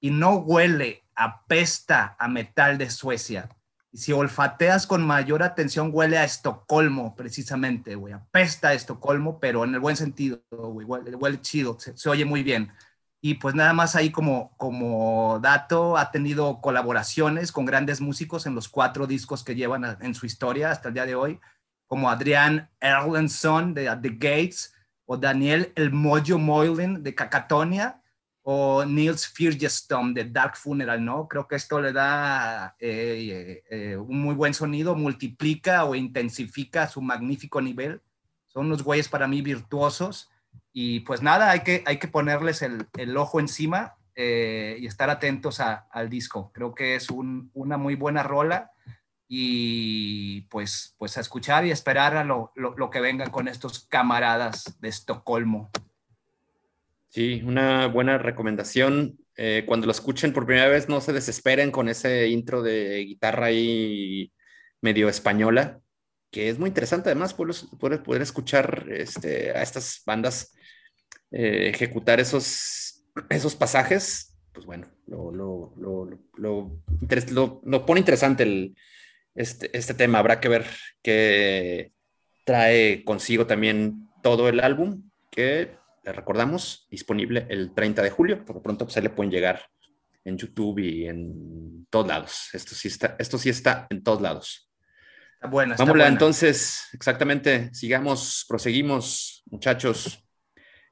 y 0.00 0.10
no 0.10 0.38
huele, 0.38 1.04
apesta 1.14 2.16
a 2.18 2.26
metal 2.26 2.78
de 2.78 2.90
Suecia 2.90 3.48
si 3.96 4.12
olfateas 4.12 4.86
con 4.86 5.06
mayor 5.06 5.42
atención, 5.42 5.90
huele 5.92 6.18
a 6.18 6.24
Estocolmo, 6.24 7.14
precisamente, 7.16 7.94
güey. 7.94 8.12
Apesta 8.12 8.68
a 8.68 8.74
Estocolmo, 8.74 9.40
pero 9.40 9.64
en 9.64 9.74
el 9.74 9.80
buen 9.80 9.96
sentido, 9.96 10.42
güey. 10.50 10.86
Huele, 10.86 11.40
chido, 11.40 11.78
se, 11.78 12.08
oye 12.08 12.24
muy 12.24 12.42
bien. 12.42 12.72
Y 13.20 13.34
pues 13.34 13.54
nada 13.54 13.72
más 13.72 13.96
ahí 13.96 14.10
como, 14.10 14.56
como 14.56 15.40
dato, 15.40 15.96
ha 15.96 16.10
tenido 16.10 16.60
colaboraciones 16.60 17.50
con 17.50 17.64
grandes 17.64 18.00
músicos 18.00 18.46
en 18.46 18.54
los 18.54 18.68
cuatro 18.68 19.06
discos 19.06 19.42
que 19.42 19.54
llevan 19.54 19.96
en 20.00 20.14
su 20.14 20.26
historia 20.26 20.70
hasta 20.70 20.88
el 20.88 20.94
día 20.94 21.06
de 21.06 21.14
hoy, 21.14 21.40
como 21.86 22.10
Adrián 22.10 22.70
Erlenson 22.80 23.74
de 23.74 23.84
The 24.00 24.10
Gates 24.10 24.74
o 25.06 25.16
Daniel 25.16 25.72
El 25.74 25.92
Mojo 25.92 26.38
Moylan 26.38 27.02
de 27.02 27.14
Cacatonia 27.14 28.02
o 28.48 28.84
Niels 28.84 29.26
Firgestom 29.26 30.14
de 30.14 30.26
Dark 30.26 30.56
Funeral, 30.56 31.04
¿no? 31.04 31.26
Creo 31.26 31.48
que 31.48 31.56
esto 31.56 31.80
le 31.80 31.92
da 31.92 32.76
eh, 32.78 33.64
eh, 33.68 33.96
un 33.96 34.20
muy 34.20 34.36
buen 34.36 34.54
sonido, 34.54 34.94
multiplica 34.94 35.84
o 35.84 35.96
intensifica 35.96 36.86
su 36.86 37.02
magnífico 37.02 37.60
nivel. 37.60 38.02
Son 38.46 38.66
unos 38.66 38.84
güeyes 38.84 39.08
para 39.08 39.26
mí 39.26 39.42
virtuosos 39.42 40.30
y 40.72 41.00
pues 41.00 41.22
nada, 41.22 41.50
hay 41.50 41.64
que, 41.64 41.82
hay 41.86 41.98
que 41.98 42.06
ponerles 42.06 42.62
el, 42.62 42.86
el 42.96 43.16
ojo 43.16 43.40
encima 43.40 43.96
eh, 44.14 44.76
y 44.78 44.86
estar 44.86 45.10
atentos 45.10 45.58
al 45.58 46.08
disco. 46.08 46.52
Creo 46.54 46.72
que 46.72 46.94
es 46.94 47.10
un, 47.10 47.50
una 47.52 47.76
muy 47.76 47.96
buena 47.96 48.22
rola 48.22 48.70
y 49.26 50.42
pues, 50.42 50.94
pues 50.98 51.18
a 51.18 51.20
escuchar 51.20 51.66
y 51.66 51.72
esperar 51.72 52.16
a 52.16 52.22
lo, 52.22 52.52
lo, 52.54 52.76
lo 52.76 52.90
que 52.90 53.00
vengan 53.00 53.30
con 53.30 53.48
estos 53.48 53.88
camaradas 53.88 54.78
de 54.80 54.88
Estocolmo. 54.88 55.68
Sí, 57.16 57.40
una 57.46 57.86
buena 57.86 58.18
recomendación. 58.18 59.16
Eh, 59.38 59.64
cuando 59.66 59.86
lo 59.86 59.92
escuchen 59.92 60.34
por 60.34 60.44
primera 60.44 60.68
vez, 60.68 60.90
no 60.90 61.00
se 61.00 61.14
desesperen 61.14 61.70
con 61.70 61.88
ese 61.88 62.28
intro 62.28 62.60
de 62.60 63.06
guitarra 63.06 63.46
ahí 63.46 64.34
medio 64.82 65.08
española, 65.08 65.80
que 66.30 66.50
es 66.50 66.58
muy 66.58 66.68
interesante 66.68 67.08
además 67.08 67.32
poder, 67.32 68.02
poder, 68.02 68.20
escuchar 68.20 68.84
este, 68.90 69.52
a 69.52 69.62
estas 69.62 70.02
bandas 70.04 70.54
eh, 71.30 71.70
ejecutar 71.70 72.20
esos, 72.20 73.02
esos 73.30 73.56
pasajes. 73.56 74.36
Pues 74.52 74.66
bueno, 74.66 74.86
lo, 75.06 75.32
lo, 75.32 75.72
lo, 76.36 77.62
lo 77.64 77.86
pone 77.86 78.00
interesante 78.00 78.42
el, 78.42 78.76
este, 79.34 79.74
este 79.74 79.94
tema. 79.94 80.18
Habrá 80.18 80.38
que 80.38 80.50
ver 80.50 80.66
qué 81.02 81.92
trae 82.44 83.04
consigo 83.04 83.46
también 83.46 84.06
todo 84.22 84.50
el 84.50 84.60
álbum, 84.60 85.08
que 85.30 85.78
le 86.06 86.12
recordamos, 86.12 86.86
disponible 86.88 87.46
el 87.50 87.74
30 87.74 88.00
de 88.00 88.10
julio. 88.10 88.44
Por 88.44 88.56
lo 88.56 88.62
pronto, 88.62 88.84
pues 88.84 88.96
ahí 88.96 89.02
le 89.02 89.10
pueden 89.10 89.32
llegar 89.32 89.60
en 90.24 90.38
YouTube 90.38 90.78
y 90.78 91.06
en 91.06 91.86
todos 91.90 92.06
lados. 92.06 92.48
Esto 92.52 92.74
sí 92.76 92.88
está, 92.88 93.16
esto 93.18 93.38
sí 93.38 93.48
está 93.50 93.88
en 93.90 94.04
todos 94.04 94.22
lados. 94.22 94.70
Está 95.34 95.48
buena. 95.48 95.74
Vamos 95.76 95.96
entonces, 96.06 96.88
exactamente, 96.92 97.74
sigamos, 97.74 98.44
proseguimos, 98.48 99.42
muchachos. 99.46 100.24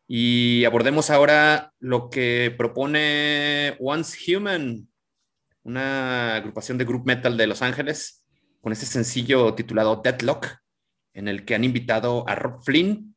Y 0.09 0.65
abordemos 0.65 1.11
ahora 1.11 1.73
lo 1.79 2.11
que 2.11 2.53
propone 2.59 3.77
Once 3.79 4.19
Human, 4.37 4.89
una 5.63 6.35
agrupación 6.37 6.77
de 6.77 6.85
group 6.85 7.07
metal 7.07 7.37
de 7.37 7.47
Los 7.47 7.63
Ángeles, 7.63 8.25
con 8.61 8.73
ese 8.73 8.85
sencillo 8.85 9.55
titulado 9.55 10.01
Deadlock, 10.03 10.59
en 11.15 11.29
el 11.29 11.45
que 11.45 11.55
han 11.55 11.65
invitado 11.65 12.29
a 12.29 12.35
Rob 12.35 12.63
Flynn 12.65 13.14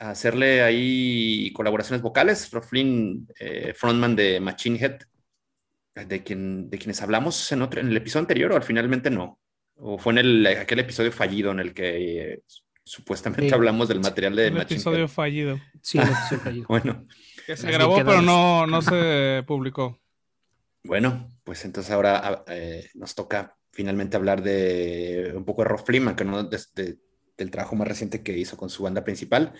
hacerle 0.00 0.62
ahí 0.62 1.52
colaboraciones 1.52 2.02
vocales. 2.02 2.50
Rob 2.50 2.64
Flynn, 2.64 3.28
eh, 3.38 3.74
frontman 3.76 4.16
de 4.16 4.40
Machine 4.40 4.78
Head, 4.78 4.98
de, 6.06 6.22
quien, 6.22 6.70
de 6.70 6.78
quienes 6.78 7.02
hablamos 7.02 7.52
en, 7.52 7.62
otro, 7.62 7.80
en 7.80 7.88
el 7.88 7.96
episodio 7.96 8.22
anterior, 8.22 8.52
o 8.52 8.56
al 8.56 8.62
finalmente 8.62 9.10
no. 9.10 9.38
O 9.76 9.98
fue 9.98 10.14
en 10.14 10.18
el, 10.18 10.46
aquel 10.46 10.80
episodio 10.80 11.12
fallido 11.12 11.52
en 11.52 11.60
el 11.60 11.74
que 11.74 12.32
eh, 12.32 12.42
supuestamente 12.82 13.54
hablamos 13.54 13.88
del 13.88 14.00
material 14.00 14.34
de 14.36 14.46
el 14.48 14.60
episodio 14.60 15.06
fallido. 15.06 15.60
Sí, 15.82 15.98
el 15.98 16.04
episodio 16.04 16.40
fallido. 16.44 16.66
bueno. 16.68 17.06
Que 17.46 17.56
se 17.56 17.70
grabó, 17.70 17.96
pero 17.96 18.22
no, 18.22 18.66
no 18.66 18.82
se 18.82 19.44
publicó. 19.46 20.00
Bueno, 20.82 21.30
pues 21.44 21.64
entonces 21.64 21.92
ahora 21.92 22.20
ah, 22.22 22.44
eh, 22.48 22.88
nos 22.94 23.14
toca 23.14 23.56
finalmente 23.70 24.16
hablar 24.16 24.42
de 24.42 25.32
un 25.34 25.44
poco 25.44 25.62
de 25.62 25.68
Rob 25.68 25.84
Flynn, 25.84 26.14
que 26.16 26.24
no 26.24 26.48
del 27.44 27.50
trabajo 27.50 27.76
más 27.76 27.88
reciente 27.88 28.22
que 28.22 28.36
hizo 28.36 28.56
con 28.56 28.70
su 28.70 28.82
banda 28.82 29.04
principal. 29.04 29.52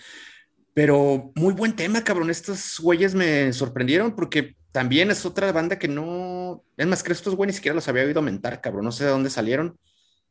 Pero 0.73 1.33
muy 1.35 1.53
buen 1.53 1.75
tema, 1.75 2.05
cabrón. 2.05 2.31
Estos 2.31 2.79
güeyes 2.81 3.15
me 3.15 3.53
sorprendieron 3.53 4.15
porque 4.15 4.57
también 4.73 5.11
es 5.11 5.27
otra 5.27 5.51
banda 5.53 5.79
que 5.79 5.89
no. 5.89 6.65
Es 6.77 6.87
más, 6.87 7.03
que 7.03 7.13
estos 7.13 7.35
güeyes 7.35 7.55
ni 7.55 7.57
siquiera 7.57 7.75
los 7.75 7.89
había 7.89 8.05
oído 8.05 8.23
mentar, 8.23 8.61
cabrón. 8.61 8.85
No 8.85 8.93
sé 8.93 9.05
de 9.05 9.11
dónde 9.11 9.31
salieron. 9.31 9.77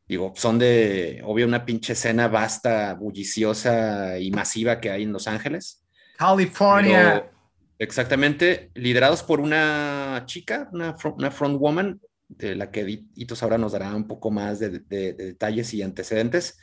Digo, 0.08 0.32
son 0.34 0.58
de, 0.58 1.20
obvio, 1.24 1.46
una 1.46 1.64
pinche 1.64 1.92
escena 1.92 2.26
vasta, 2.26 2.94
bulliciosa 2.94 4.18
y 4.18 4.30
masiva 4.32 4.80
que 4.80 4.90
hay 4.90 5.04
en 5.04 5.12
Los 5.12 5.28
Ángeles. 5.28 5.84
California. 6.16 7.30
exactamente, 7.78 8.70
liderados 8.74 9.22
por 9.22 9.40
una 9.40 10.24
chica, 10.26 10.68
una, 10.72 10.96
una 11.16 11.30
front 11.30 11.60
woman, 11.60 12.00
de 12.30 12.54
la 12.54 12.70
que 12.70 13.04
Itos 13.14 13.42
ahora 13.42 13.58
nos 13.58 13.72
dará 13.72 13.94
un 13.94 14.06
poco 14.06 14.30
más 14.30 14.58
de, 14.58 14.80
detalles 14.80 15.74
y 15.74 15.82
antecedentes, 15.82 16.58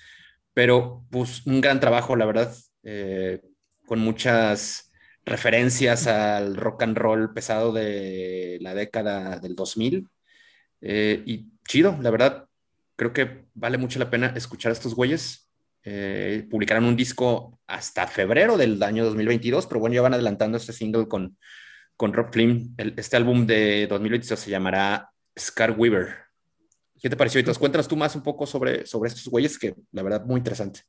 pero 0.57 1.05
pues 1.11 1.45
un 1.45 1.61
gran 1.61 1.79
trabajo, 1.79 2.15
la 2.15 2.25
verdad, 2.25 2.51
eh, 2.81 3.41
con 3.85 3.99
muchas 3.99 4.91
referencias 5.23 6.07
al 6.07 6.57
rock 6.57 6.81
and 6.81 6.97
roll 6.97 7.31
pesado 7.31 7.71
de 7.71 8.57
la 8.61 8.73
década 8.73 9.37
del 9.37 9.53
2000. 9.55 10.07
Eh, 10.81 11.21
y 11.27 11.51
chido, 11.67 11.95
la 12.01 12.09
verdad, 12.09 12.47
creo 12.95 13.13
que 13.13 13.45
vale 13.53 13.77
mucho 13.77 13.99
la 13.99 14.09
pena 14.09 14.33
escuchar 14.35 14.71
a 14.71 14.73
estos 14.73 14.95
güeyes. 14.95 15.47
Eh, 15.83 16.47
publicarán 16.49 16.85
un 16.85 16.95
disco 16.95 17.59
hasta 17.67 18.07
febrero 18.07 18.57
del 18.57 18.81
año 18.81 19.05
2022, 19.05 19.67
pero 19.67 19.79
bueno, 19.79 19.93
ya 19.93 20.01
van 20.01 20.15
adelantando 20.15 20.57
este 20.57 20.73
single 20.73 21.07
con, 21.07 21.37
con 21.95 22.13
Rob 22.13 22.33
Flynn. 22.33 22.73
este 22.77 23.15
álbum 23.15 23.45
de 23.45 23.85
2022 23.85 24.39
se 24.39 24.49
llamará 24.49 25.11
Scar 25.37 25.75
Weaver. 25.77 26.26
¿Qué 27.01 27.09
te 27.09 27.17
pareció? 27.17 27.39
Entonces, 27.39 27.59
cuéntanos 27.59 27.87
tú 27.87 27.95
más 27.95 28.15
un 28.15 28.23
poco 28.23 28.45
sobre, 28.45 28.85
sobre 28.85 29.09
estos 29.09 29.27
güeyes, 29.27 29.57
que 29.57 29.75
la 29.91 30.03
verdad 30.03 30.25
muy 30.25 30.39
interesante. 30.39 30.81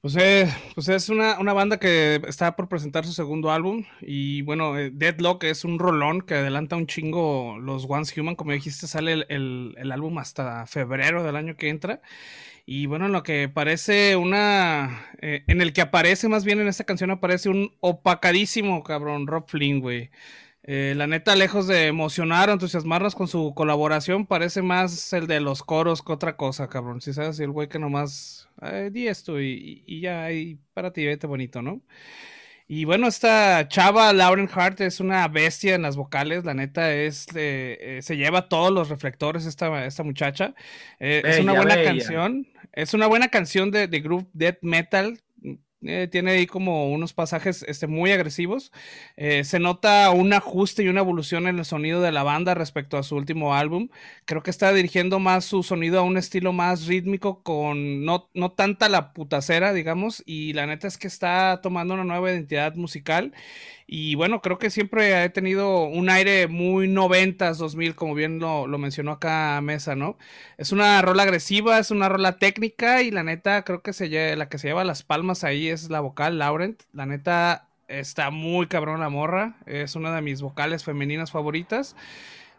Pues, 0.00 0.14
eh, 0.16 0.48
pues 0.76 0.88
es 0.88 1.08
una, 1.08 1.40
una, 1.40 1.52
banda 1.52 1.78
que 1.78 2.22
está 2.28 2.54
por 2.54 2.68
presentar 2.68 3.04
su 3.04 3.12
segundo 3.12 3.50
álbum 3.50 3.84
y 4.00 4.42
bueno, 4.42 4.78
eh, 4.78 4.92
Deadlock 4.94 5.42
es 5.42 5.64
un 5.64 5.80
rolón 5.80 6.20
que 6.20 6.34
adelanta 6.34 6.76
un 6.76 6.86
chingo 6.86 7.58
los 7.58 7.84
Once 7.88 8.18
Human, 8.20 8.36
como 8.36 8.52
dijiste, 8.52 8.86
sale 8.86 9.12
el, 9.12 9.26
el, 9.28 9.74
el 9.76 9.90
álbum 9.90 10.18
hasta 10.18 10.66
febrero 10.66 11.24
del 11.24 11.34
año 11.34 11.56
que 11.56 11.68
entra 11.68 12.00
y 12.70 12.84
bueno, 12.84 13.06
en 13.06 13.12
lo 13.12 13.22
que 13.22 13.48
parece 13.48 14.16
una, 14.16 15.06
eh, 15.22 15.42
en 15.46 15.62
el 15.62 15.72
que 15.72 15.80
aparece 15.80 16.28
más 16.28 16.44
bien 16.44 16.60
en 16.60 16.68
esta 16.68 16.84
canción 16.84 17.10
aparece 17.10 17.48
un 17.48 17.74
opacadísimo 17.80 18.82
cabrón 18.82 19.26
Rob 19.26 19.48
Flynn, 19.48 19.80
güey. 19.80 20.10
Eh, 20.70 20.92
la 20.94 21.06
neta, 21.06 21.34
lejos 21.34 21.66
de 21.66 21.86
emocionar 21.86 22.50
o 22.50 22.52
entusiasmarnos 22.52 23.14
con 23.14 23.26
su 23.26 23.54
colaboración, 23.54 24.26
parece 24.26 24.60
más 24.60 25.14
el 25.14 25.26
de 25.26 25.40
los 25.40 25.62
coros 25.62 26.02
que 26.02 26.12
otra 26.12 26.36
cosa, 26.36 26.68
cabrón. 26.68 27.00
Si 27.00 27.14
sabes, 27.14 27.40
el 27.40 27.50
güey 27.50 27.68
que 27.68 27.78
nomás 27.78 28.50
di 28.90 29.08
esto 29.08 29.40
y, 29.40 29.82
y 29.86 30.00
ya, 30.00 30.30
y 30.30 30.58
para 30.74 30.92
ti, 30.92 31.06
vete 31.06 31.26
bonito, 31.26 31.62
¿no? 31.62 31.80
Y 32.70 32.84
bueno, 32.84 33.06
esta 33.08 33.66
chava, 33.66 34.12
Lauren 34.12 34.46
Hart, 34.52 34.82
es 34.82 35.00
una 35.00 35.26
bestia 35.26 35.74
en 35.74 35.80
las 35.80 35.96
vocales. 35.96 36.44
La 36.44 36.52
neta 36.52 36.94
es, 36.94 37.26
eh, 37.34 38.00
se 38.02 38.18
lleva 38.18 38.50
todos 38.50 38.70
los 38.70 38.90
reflectores 38.90 39.46
esta, 39.46 39.86
esta 39.86 40.02
muchacha. 40.02 40.54
Eh, 41.00 41.22
es 41.24 41.40
una 41.40 41.54
buena 41.54 41.82
canción. 41.82 42.46
Es 42.74 42.92
una 42.92 43.06
buena 43.06 43.28
canción 43.28 43.70
de, 43.70 43.88
de 43.88 44.00
group 44.00 44.28
death 44.34 44.58
metal 44.60 45.18
eh, 45.82 46.08
tiene 46.10 46.32
ahí 46.32 46.46
como 46.46 46.90
unos 46.90 47.12
pasajes 47.12 47.62
este, 47.68 47.86
muy 47.86 48.10
agresivos. 48.10 48.72
Eh, 49.16 49.44
se 49.44 49.60
nota 49.60 50.10
un 50.10 50.32
ajuste 50.32 50.82
y 50.82 50.88
una 50.88 51.00
evolución 51.00 51.46
en 51.46 51.58
el 51.58 51.64
sonido 51.64 52.00
de 52.00 52.10
la 52.12 52.24
banda 52.24 52.54
respecto 52.54 52.96
a 52.98 53.02
su 53.04 53.16
último 53.16 53.54
álbum. 53.54 53.88
Creo 54.24 54.42
que 54.42 54.50
está 54.50 54.72
dirigiendo 54.72 55.18
más 55.20 55.44
su 55.44 55.62
sonido 55.62 56.00
a 56.00 56.02
un 56.02 56.16
estilo 56.16 56.52
más 56.52 56.86
rítmico, 56.86 57.42
con 57.42 58.04
no, 58.04 58.28
no 58.34 58.52
tanta 58.52 58.88
la 58.88 59.12
putacera, 59.12 59.72
digamos. 59.72 60.22
Y 60.26 60.52
la 60.52 60.66
neta 60.66 60.88
es 60.88 60.98
que 60.98 61.06
está 61.06 61.60
tomando 61.62 61.94
una 61.94 62.04
nueva 62.04 62.30
identidad 62.32 62.74
musical. 62.74 63.32
Y 63.90 64.16
bueno, 64.16 64.42
creo 64.42 64.58
que 64.58 64.68
siempre 64.68 65.24
he 65.24 65.30
tenido 65.30 65.84
un 65.84 66.10
aire 66.10 66.46
muy 66.46 66.88
noventas, 66.88 67.56
2000, 67.56 67.94
como 67.94 68.14
bien 68.14 68.38
lo, 68.38 68.66
mencionó 68.76 69.12
acá 69.12 69.58
Mesa, 69.62 69.96
¿no? 69.96 70.18
Es 70.58 70.72
una 70.72 71.00
rola 71.00 71.22
agresiva, 71.22 71.78
es 71.78 71.90
una 71.90 72.10
rola 72.10 72.36
técnica 72.36 73.00
y 73.00 73.10
la 73.10 73.22
neta 73.22 73.64
creo 73.64 73.80
que 73.80 73.94
se 73.94 74.36
la 74.36 74.50
que 74.50 74.58
se 74.58 74.68
lleva 74.68 74.84
las 74.84 75.02
palmas 75.04 75.42
ahí 75.42 75.68
es 75.68 75.88
la 75.88 76.00
vocal 76.00 76.38
Laurent. 76.38 76.82
La 76.92 77.06
neta 77.06 77.68
está 77.88 78.30
muy 78.30 78.66
cabrón 78.66 79.00
la 79.00 79.08
morra, 79.08 79.56
es 79.64 79.96
una 79.96 80.14
de 80.14 80.20
mis 80.20 80.42
vocales 80.42 80.84
femeninas 80.84 81.30
favoritas. 81.30 81.96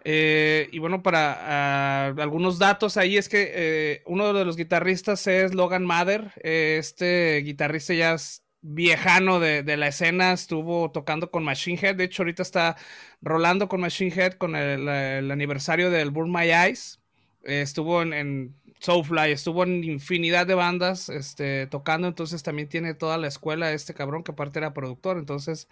Eh, 0.05 0.67
y 0.71 0.79
bueno, 0.79 1.03
para 1.03 2.07
ah, 2.07 2.13
algunos 2.17 2.57
datos 2.57 2.97
ahí 2.97 3.17
es 3.17 3.29
que 3.29 3.51
eh, 3.53 4.03
uno 4.07 4.33
de 4.33 4.45
los 4.45 4.57
guitarristas 4.57 5.27
es 5.27 5.53
Logan 5.53 5.85
Mather. 5.85 6.31
este 6.43 7.43
guitarrista 7.45 7.93
ya 7.93 8.15
viejano 8.61 9.39
de, 9.39 9.63
la 9.77 9.87
escena, 9.87 10.33
estuvo 10.33 10.91
tocando 10.91 11.31
con 11.31 11.43
Machine 11.43 11.79
Head, 11.81 11.95
de 11.95 12.05
hecho 12.05 12.23
ahorita 12.23 12.43
está 12.43 12.77
rolando 13.21 13.69
con 13.69 13.81
Machine 13.81 14.13
Head 14.13 14.33
con 14.33 14.55
el, 14.55 15.31
aniversario 15.31 15.89
del 15.89 16.11
Burn 16.11 16.31
My 16.31 16.51
Eyes, 16.51 16.99
eh, 17.43 17.61
estuvo 17.61 18.01
en, 18.01 18.55
Soulfly, 18.79 19.31
estuvo 19.31 19.63
en 19.63 19.83
infinidad 19.83 20.47
de 20.47 20.53
bandas 20.53 21.09
este, 21.09 21.67
tocando, 21.67 22.07
entonces 22.07 22.43
también 22.43 22.69
tiene 22.69 22.93
toda 22.93 23.17
la 23.17 23.27
escuela 23.27 23.73
este 23.73 23.93
cabrón 23.93 24.23
que 24.23 24.31
aparte 24.31 24.59
era 24.59 24.73
productor, 24.73 25.17
entonces 25.17 25.67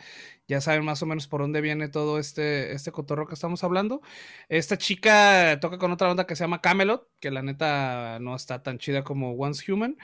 ya 0.48 0.60
saben 0.60 0.84
más 0.84 1.02
o 1.02 1.06
menos 1.06 1.26
por 1.28 1.40
dónde 1.40 1.62
viene 1.62 1.88
todo 1.88 2.20
este, 2.20 2.74
este 2.74 2.92
cotorro 2.92 3.26
que 3.26 3.34
estamos 3.36 3.64
hablando. 3.64 4.02
Esta 4.50 4.78
chica 4.78 5.58
toca 5.62 5.78
con 5.78 5.92
otra 5.94 6.08
banda 6.10 6.28
que 6.28 6.36
se 6.36 6.44
llama 6.44 6.62
Camelot, 6.62 7.08
que 7.22 7.32
la 7.32 7.42
neta 7.42 8.20
no 8.20 8.36
está 8.36 8.62
tan 8.62 8.78
chida 8.78 9.04
como 9.06 9.32
Once 9.32 9.72
Human. 9.72 9.98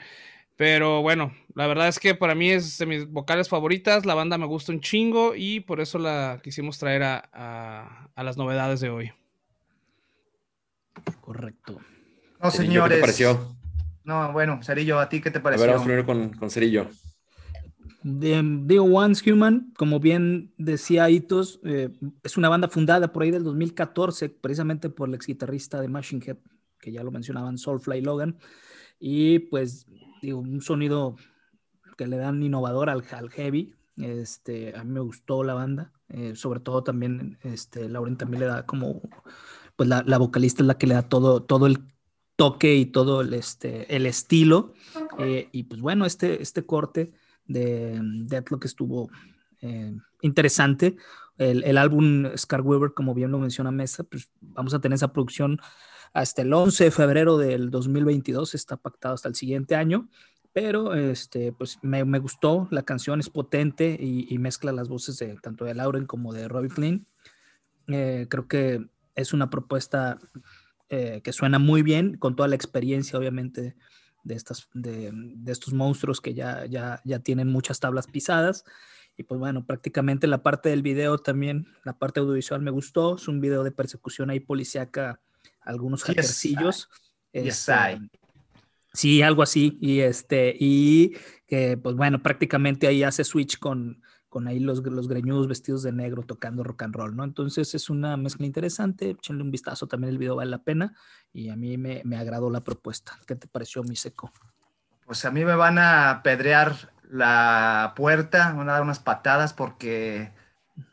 Pero 0.56 1.02
bueno, 1.02 1.32
la 1.54 1.66
verdad 1.66 1.88
es 1.88 1.98
que 1.98 2.14
para 2.14 2.34
mí 2.34 2.50
es 2.50 2.78
de 2.78 2.86
mis 2.86 3.10
vocales 3.10 3.48
favoritas. 3.48 4.06
La 4.06 4.14
banda 4.14 4.38
me 4.38 4.46
gusta 4.46 4.72
un 4.72 4.80
chingo 4.80 5.34
y 5.34 5.60
por 5.60 5.80
eso 5.80 5.98
la 5.98 6.40
quisimos 6.42 6.78
traer 6.78 7.02
a, 7.02 8.10
las 8.16 8.36
novedades 8.36 8.80
de 8.80 8.90
hoy. 8.90 9.12
Correcto. 11.20 11.80
No, 12.40 12.50
señores. 12.50 12.90
¿Qué 12.90 12.94
te 12.96 13.00
pareció? 13.00 13.56
No, 14.04 14.32
bueno, 14.32 14.60
Cerillo, 14.62 15.00
¿a 15.00 15.08
ti 15.08 15.20
qué 15.20 15.30
te 15.30 15.40
pareció? 15.40 15.64
A 15.64 15.66
ver, 15.66 15.74
vamos 15.74 15.86
primero 15.86 16.06
con, 16.06 16.28
con 16.38 16.50
Cerillo. 16.50 16.88
digo, 18.02 18.84
Once 18.84 19.28
Human, 19.30 19.72
como 19.76 19.98
bien 19.98 20.52
decía 20.56 21.10
Itos, 21.10 21.58
eh, 21.64 21.90
es 22.22 22.36
una 22.36 22.48
banda 22.48 22.68
fundada 22.68 23.12
por 23.12 23.22
ahí 23.22 23.30
del 23.30 23.44
2014, 23.44 24.28
precisamente 24.28 24.88
por 24.88 25.08
el 25.08 25.14
ex 25.14 25.26
guitarrista 25.26 25.80
de 25.80 25.88
Machine 25.88 26.22
Head, 26.24 26.36
que 26.78 26.92
ya 26.92 27.02
lo 27.02 27.10
mencionaban, 27.10 27.58
Soulfly 27.58 28.02
Logan. 28.02 28.36
Y 29.00 29.40
pues 29.40 29.86
un 30.32 30.60
sonido 30.60 31.16
que 31.96 32.06
le 32.06 32.16
dan 32.16 32.42
innovador 32.42 32.90
al, 32.90 33.04
al 33.12 33.30
heavy. 33.30 33.74
Este, 33.96 34.76
a 34.76 34.84
mí 34.84 34.90
me 34.92 35.00
gustó 35.00 35.44
la 35.44 35.54
banda, 35.54 35.92
eh, 36.08 36.34
sobre 36.34 36.60
todo 36.60 36.82
también, 36.82 37.38
este, 37.42 37.88
Lauren 37.88 38.16
también 38.16 38.40
le 38.40 38.46
da 38.46 38.66
como, 38.66 39.02
pues 39.76 39.88
la, 39.88 40.02
la, 40.04 40.18
vocalista 40.18 40.62
es 40.62 40.66
la 40.66 40.76
que 40.76 40.88
le 40.88 40.94
da 40.94 41.02
todo, 41.02 41.42
todo 41.44 41.66
el 41.66 41.78
toque 42.36 42.74
y 42.74 42.86
todo 42.86 43.20
el, 43.20 43.34
este, 43.34 43.94
el 43.94 44.06
estilo. 44.06 44.72
Eh, 45.18 45.48
y 45.52 45.64
pues 45.64 45.80
bueno, 45.80 46.06
este, 46.06 46.42
este 46.42 46.66
corte 46.66 47.12
de 47.46 48.00
Deathlock 48.02 48.64
estuvo 48.64 49.10
eh, 49.60 49.94
interesante. 50.22 50.96
El, 51.38 51.64
el, 51.64 51.78
álbum 51.78 52.26
Scar 52.36 52.60
Weaver, 52.62 52.94
como 52.94 53.14
bien 53.14 53.30
lo 53.30 53.38
menciona 53.38 53.70
Mesa, 53.70 54.04
pues 54.04 54.30
vamos 54.40 54.74
a 54.74 54.80
tener 54.80 54.96
esa 54.96 55.12
producción 55.12 55.60
hasta 56.14 56.42
el 56.42 56.52
11 56.54 56.84
de 56.84 56.90
febrero 56.92 57.36
del 57.36 57.70
2022, 57.70 58.54
está 58.54 58.76
pactado 58.76 59.14
hasta 59.14 59.28
el 59.28 59.34
siguiente 59.34 59.74
año, 59.74 60.08
pero 60.52 60.94
este, 60.94 61.52
pues 61.52 61.78
me, 61.82 62.02
gustó, 62.20 62.68
la 62.70 62.84
canción 62.84 63.18
es 63.18 63.28
potente 63.28 63.98
y, 64.00 64.38
mezcla 64.38 64.70
las 64.70 64.88
voces 64.88 65.18
de 65.18 65.36
tanto 65.42 65.64
de 65.64 65.74
Lauren 65.74 66.06
como 66.06 66.32
de 66.32 66.46
Robbie 66.46 66.70
Flynn. 66.70 67.06
Eh, 67.88 68.28
creo 68.30 68.46
que 68.46 68.86
es 69.16 69.32
una 69.32 69.50
propuesta 69.50 70.20
eh, 70.88 71.20
que 71.24 71.32
suena 71.32 71.58
muy 71.58 71.82
bien, 71.82 72.16
con 72.16 72.36
toda 72.36 72.48
la 72.48 72.54
experiencia, 72.54 73.18
obviamente, 73.18 73.74
de, 74.22 74.34
estas, 74.36 74.68
de, 74.72 75.12
estos 75.46 75.74
monstruos 75.74 76.20
que 76.20 76.34
ya, 76.34 76.64
ya, 76.66 77.00
ya 77.04 77.18
tienen 77.18 77.50
muchas 77.50 77.80
tablas 77.80 78.06
pisadas. 78.06 78.64
Y 79.16 79.24
pues 79.24 79.40
bueno, 79.40 79.66
prácticamente 79.66 80.28
la 80.28 80.44
parte 80.44 80.68
del 80.68 80.82
video 80.82 81.18
también, 81.18 81.66
la 81.82 81.98
parte 81.98 82.20
audiovisual 82.20 82.62
me 82.62 82.70
gustó. 82.70 83.16
Es 83.16 83.26
un 83.26 83.40
video 83.40 83.64
de 83.64 83.72
persecución 83.72 84.30
ahí 84.30 84.38
policíaca, 84.38 85.20
algunos 85.64 86.04
hackercillos. 86.04 86.88
Yes, 87.32 87.68
Sí, 88.92 89.22
algo 89.22 89.42
así. 89.42 89.76
Y 89.80 90.00
este, 90.00 90.54
y 90.58 91.16
que, 91.48 91.76
pues 91.76 91.96
bueno, 91.96 92.22
prácticamente 92.22 92.86
ahí 92.86 93.02
hace 93.02 93.24
switch 93.24 93.58
con, 93.58 94.00
con 94.28 94.46
ahí 94.46 94.60
los, 94.60 94.84
los 94.84 95.08
greñudos 95.08 95.48
vestidos 95.48 95.82
de 95.82 95.90
negro 95.90 96.22
tocando 96.22 96.62
rock 96.62 96.84
and 96.84 96.94
roll, 96.94 97.16
¿no? 97.16 97.24
Entonces 97.24 97.74
es 97.74 97.90
una 97.90 98.16
mezcla 98.16 98.46
interesante. 98.46 99.10
Échenle 99.10 99.42
un 99.42 99.50
vistazo 99.50 99.88
también, 99.88 100.10
el 100.10 100.18
video 100.18 100.36
vale 100.36 100.50
la 100.52 100.62
pena. 100.62 100.94
Y 101.32 101.48
a 101.48 101.56
mí 101.56 101.76
me, 101.76 102.02
me 102.04 102.16
agradó 102.16 102.50
la 102.50 102.62
propuesta. 102.62 103.18
¿Qué 103.26 103.34
te 103.34 103.48
pareció, 103.48 103.82
mi 103.82 103.96
seco? 103.96 104.32
Pues 105.04 105.24
a 105.24 105.32
mí 105.32 105.44
me 105.44 105.56
van 105.56 105.78
a 105.78 106.20
pedrear 106.22 106.92
la 107.10 107.94
puerta, 107.96 108.52
van 108.52 108.68
a 108.68 108.74
dar 108.74 108.82
unas 108.82 109.00
patadas 109.00 109.52
porque 109.52 110.32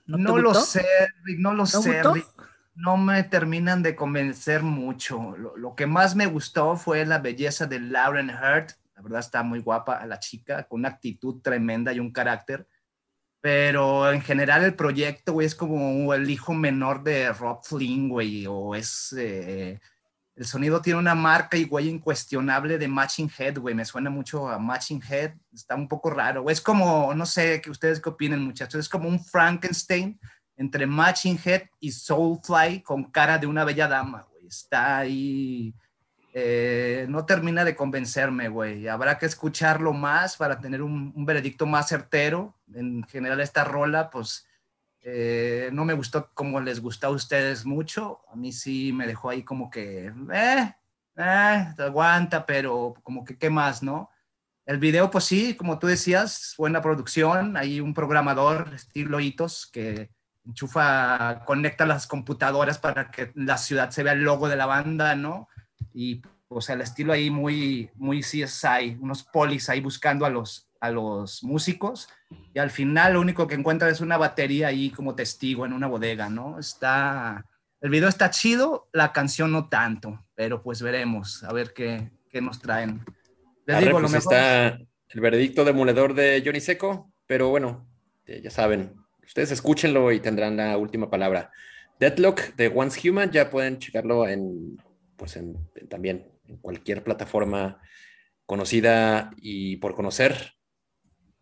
no, 0.05 0.37
lo 0.37 0.53
sé, 0.53 0.85
no 1.37 1.53
lo 1.53 1.65
sé, 1.65 2.01
no 2.81 2.97
me 2.97 3.23
terminan 3.23 3.83
de 3.83 3.95
convencer 3.95 4.63
mucho. 4.63 5.35
Lo, 5.37 5.75
que 5.75 5.85
más 5.85 6.15
me 6.15 6.25
gustó 6.25 6.75
fue 6.75 7.05
la 7.05 7.19
belleza 7.19 7.67
de 7.67 7.79
Lauren 7.79 8.29
Hurt. 8.29 8.71
La 8.95 9.01
verdad 9.01 9.19
está 9.19 9.43
muy 9.43 9.59
guapa 9.59 10.05
la 10.05 10.19
chica, 10.19 10.63
con 10.63 10.81
una 10.81 10.89
actitud 10.89 11.41
tremenda 11.41 11.93
y 11.93 11.99
un 11.99 12.11
carácter. 12.11 12.67
Pero 13.39 14.11
en 14.11 14.21
general 14.21 14.63
el 14.63 14.75
proyecto, 14.75 15.33
güey, 15.33 15.47
es 15.47 15.55
como 15.55 16.13
el 16.13 16.29
hijo 16.29 16.53
menor 16.53 17.03
de 17.03 17.31
Rob 17.33 17.63
Flynn, 17.63 18.09
güey, 18.09 18.45
o 18.47 18.75
es... 18.75 19.13
Eh, 19.17 19.79
el 20.35 20.45
sonido 20.45 20.81
tiene 20.81 20.97
una 20.97 21.13
marca 21.13 21.57
y 21.57 21.65
güey 21.65 21.89
incuestionable 21.89 22.77
de 22.77 22.87
Matching 22.87 23.29
Head, 23.37 23.59
güey. 23.59 23.75
Me 23.75 23.85
suena 23.85 24.09
mucho 24.09 24.47
a 24.47 24.57
Matching 24.57 25.03
Head. 25.07 25.33
Está 25.53 25.75
un 25.75 25.87
poco 25.87 26.09
raro. 26.09 26.49
Es 26.49 26.61
como, 26.61 27.13
no 27.13 27.25
sé, 27.25 27.61
¿qué 27.61 27.69
ustedes 27.69 27.99
qué 27.99 28.09
opinen, 28.09 28.41
muchachos? 28.41 28.79
Es 28.79 28.89
como 28.89 29.09
un 29.09 29.23
Frankenstein 29.23 30.19
entre 30.61 30.85
Matching 30.85 31.39
Head 31.43 31.63
y 31.79 31.91
Soulfly 31.91 32.83
con 32.83 33.05
cara 33.05 33.39
de 33.39 33.47
una 33.47 33.65
bella 33.65 33.87
dama, 33.87 34.27
güey. 34.31 34.45
Está 34.45 34.99
ahí. 34.99 35.73
Eh, 36.33 37.07
no 37.09 37.25
termina 37.25 37.65
de 37.65 37.75
convencerme, 37.75 38.47
güey. 38.47 38.87
Habrá 38.87 39.17
que 39.17 39.25
escucharlo 39.25 39.91
más 39.91 40.37
para 40.37 40.59
tener 40.59 40.83
un, 40.83 41.25
veredicto 41.25 41.65
más 41.65 41.89
certero. 41.89 42.55
En 42.75 43.03
general, 43.05 43.41
esta 43.41 43.63
rola, 43.63 44.11
pues, 44.11 44.45
eh, 45.01 45.71
no 45.73 45.83
me 45.83 45.95
gustó 45.95 46.29
como 46.35 46.61
les 46.61 46.79
gustó 46.79 47.07
a 47.07 47.09
ustedes 47.09 47.65
mucho. 47.65 48.21
A 48.31 48.35
mí 48.35 48.51
sí 48.51 48.93
me 48.93 49.07
dejó 49.07 49.31
ahí 49.31 49.41
como 49.41 49.71
que, 49.71 50.13
eh, 50.31 50.73
eh, 51.17 51.67
aguanta, 51.79 52.45
pero 52.45 52.93
como 53.01 53.25
que, 53.25 53.35
¿qué 53.35 53.49
más, 53.49 53.81
no? 53.81 54.11
El 54.67 54.77
video, 54.77 55.09
pues 55.09 55.23
sí, 55.23 55.55
como 55.55 55.79
tú 55.79 55.87
decías, 55.87 56.53
buena 56.55 56.83
producción. 56.83 57.57
Hay 57.57 57.81
un 57.81 57.95
programador, 57.95 58.71
estilo 58.75 59.19
Hitos, 59.19 59.65
que 59.65 60.11
enchufa, 60.45 61.43
conecta 61.45 61.85
las 61.85 62.07
computadoras 62.07 62.77
para 62.77 63.11
que 63.11 63.31
la 63.35 63.57
ciudad 63.57 63.91
se 63.91 64.03
vea 64.03 64.13
el 64.13 64.23
logo 64.23 64.49
de 64.49 64.55
la 64.55 64.65
banda, 64.65 65.15
¿no? 65.15 65.47
Y 65.93 66.21
o 66.53 66.59
sea, 66.59 66.75
el 66.75 66.81
estilo 66.81 67.13
ahí 67.13 67.29
muy, 67.29 67.89
muy 67.95 68.21
CSI, 68.21 68.97
unos 68.99 69.23
polis 69.23 69.69
ahí 69.69 69.79
buscando 69.79 70.25
a 70.25 70.29
los, 70.29 70.69
a 70.81 70.91
los 70.91 71.43
músicos 71.43 72.09
y 72.53 72.59
al 72.59 72.71
final 72.71 73.13
lo 73.13 73.21
único 73.21 73.47
que 73.47 73.55
encuentra 73.55 73.89
es 73.89 74.01
una 74.01 74.17
batería 74.17 74.67
ahí 74.67 74.89
como 74.89 75.15
testigo 75.15 75.65
en 75.65 75.71
una 75.71 75.87
bodega, 75.87 76.29
¿no? 76.29 76.59
Está, 76.59 77.45
el 77.79 77.89
video 77.89 78.09
está 78.09 78.29
chido, 78.31 78.89
la 78.91 79.13
canción 79.13 79.51
no 79.51 79.69
tanto, 79.69 80.25
pero 80.35 80.61
pues 80.61 80.81
veremos, 80.81 81.41
a 81.45 81.53
ver 81.53 81.73
qué, 81.73 82.11
qué 82.29 82.41
nos 82.41 82.59
traen. 82.59 83.01
Les 83.65 83.79
digo, 83.79 83.99
lo 83.99 84.09
pues 84.09 84.25
mejor... 84.25 84.33
está 84.33 84.77
el 85.07 85.21
veredicto 85.21 85.63
demoledor 85.63 86.13
de 86.13 86.41
Johnny 86.45 86.59
Seco, 86.59 87.13
pero 87.27 87.47
bueno, 87.49 87.87
ya 88.25 88.51
saben, 88.51 89.00
Ustedes 89.31 89.51
escúchenlo 89.51 90.11
y 90.11 90.19
tendrán 90.19 90.57
la 90.57 90.77
última 90.77 91.09
palabra. 91.09 91.53
Deadlock 91.97 92.53
de 92.57 92.67
Once 92.67 93.09
Human, 93.09 93.31
ya 93.31 93.49
pueden 93.49 93.79
checarlo 93.79 94.27
en, 94.27 94.75
pues 95.15 95.37
en, 95.37 95.55
también 95.87 96.29
en 96.49 96.57
cualquier 96.57 97.01
plataforma 97.01 97.81
conocida 98.45 99.31
y 99.37 99.77
por 99.77 99.95
conocer. 99.95 100.55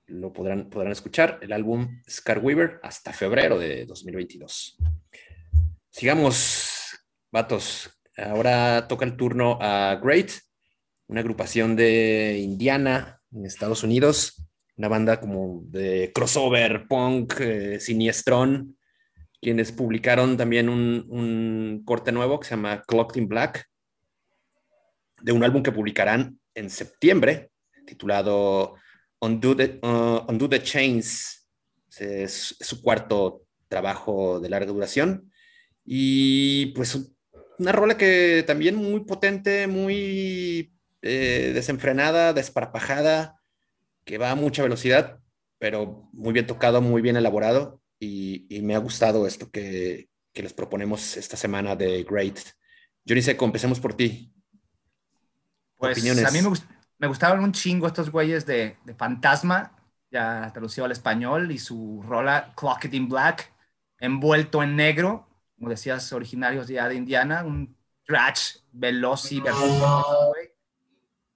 Lo 0.05 0.31
podrán, 0.31 0.69
podrán 0.69 0.91
escuchar. 0.91 1.39
El 1.41 1.51
álbum 1.51 1.99
Scar 2.07 2.37
Weaver 2.37 2.79
hasta 2.83 3.11
febrero 3.11 3.57
de 3.57 3.87
2022. 3.87 4.77
Sigamos, 5.89 6.95
vatos. 7.31 7.89
Ahora 8.15 8.87
toca 8.87 9.03
el 9.03 9.17
turno 9.17 9.57
a 9.59 9.99
Great, 9.99 10.29
una 11.07 11.21
agrupación 11.21 11.75
de 11.75 12.37
Indiana, 12.37 13.19
en 13.31 13.47
Estados 13.47 13.81
Unidos 13.81 14.48
una 14.79 14.87
banda 14.87 15.19
como 15.19 15.61
de 15.65 16.11
crossover, 16.15 16.87
punk, 16.87 17.33
eh, 17.41 17.79
siniestrón, 17.81 18.77
quienes 19.41 19.73
publicaron 19.73 20.37
también 20.37 20.69
un, 20.69 21.83
corte 21.85 22.13
nuevo 22.13 22.39
que 22.39 22.47
se 22.47 22.55
llama 22.55 22.81
Clocked 22.87 23.21
in 23.21 23.27
Black, 23.27 23.65
de 25.21 25.33
un 25.33 25.43
álbum 25.43 25.63
que 25.63 25.73
publicarán 25.73 26.39
en 26.55 26.69
septiembre, 26.69 27.51
titulado 27.85 28.75
Undo 29.19 29.53
the, 29.53 29.81
uh, 29.83 30.47
the 30.47 30.63
Chains. 30.63 31.45
Es, 31.97 32.55
su 32.61 32.81
cuarto 32.81 33.43
trabajo 33.67 34.39
de 34.39 34.47
larga 34.47 34.71
duración. 34.71 35.29
Y 35.83 36.67
pues 36.67 36.97
una 37.57 37.73
rola 37.73 37.97
que 37.97 38.45
también 38.47 38.75
muy 38.75 39.01
potente, 39.01 39.67
muy 39.67 40.71
eh, 41.01 41.51
desenfrenada, 41.53 42.31
desparpajada, 42.31 43.38
que 44.09 44.17
va 44.17 44.31
a 44.31 44.35
mucha 44.35 44.63
velocidad, 44.63 45.19
pero 45.59 46.09
muy 46.13 46.33
bien 46.33 46.47
tocado, 46.47 46.81
muy 46.81 46.99
bien 46.99 47.15
elaborado 47.15 47.79
y, 47.99 48.59
me 48.63 48.73
ha 48.73 48.79
gustado 48.79 49.27
esto 49.27 49.51
que, 49.51 50.09
les 50.33 50.53
proponemos 50.53 51.15
esta 51.15 51.37
semana 51.37 51.75
de 51.75 52.03
Great. 52.09 52.39
Johnny 53.07 53.21
Seco, 53.21 53.45
empecemos 53.45 53.79
por 53.79 53.93
ti. 53.93 54.33
Pues 55.75 55.99
a 55.99 56.31
mí 56.31 56.41
me, 56.41 56.51
me, 56.97 57.07
gustaban 57.07 57.43
un 57.43 57.51
chingo 57.51 57.85
estos 57.85 58.09
güeyes 58.09 58.47
de, 58.47 58.77
de 58.83 58.95
Fantasma, 58.95 59.77
ya 60.09 60.49
traducido 60.53 60.85
al 60.85 60.91
español, 60.91 61.51
y 61.51 61.59
su 61.59 62.01
rola 62.01 62.51
Clock 62.55 62.85
It 62.85 62.95
in 62.95 63.09
Black, 63.09 63.53
envuelto 63.99 64.63
en 64.63 64.75
negro, 64.75 65.27
como 65.55 65.69
decías, 65.69 66.11
originarios 66.13 66.67
ya 66.67 66.89
de 66.89 66.95
Indiana, 66.95 67.43
un 67.43 67.77
trash 68.05 68.55
veloz 68.71 69.31
y 69.31 69.39
vergonzoso, 69.39 70.33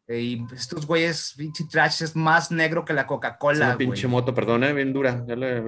y 0.08 0.46
estos 0.54 0.86
güeyes, 0.86 1.34
pinche 1.38 1.63
trash 1.70 2.04
es 2.04 2.16
más 2.16 2.52
negro 2.52 2.84
que 2.84 2.94
la 2.94 3.08
Coca-Cola. 3.08 3.68
Una 3.68 3.78
pinche 3.78 4.08
moto, 4.08 4.34
perdón, 4.34 4.63
eh, 4.63 4.74
bien 4.74 4.92
dura. 4.92 5.24
Ya 5.26 5.36
le, 5.36 5.63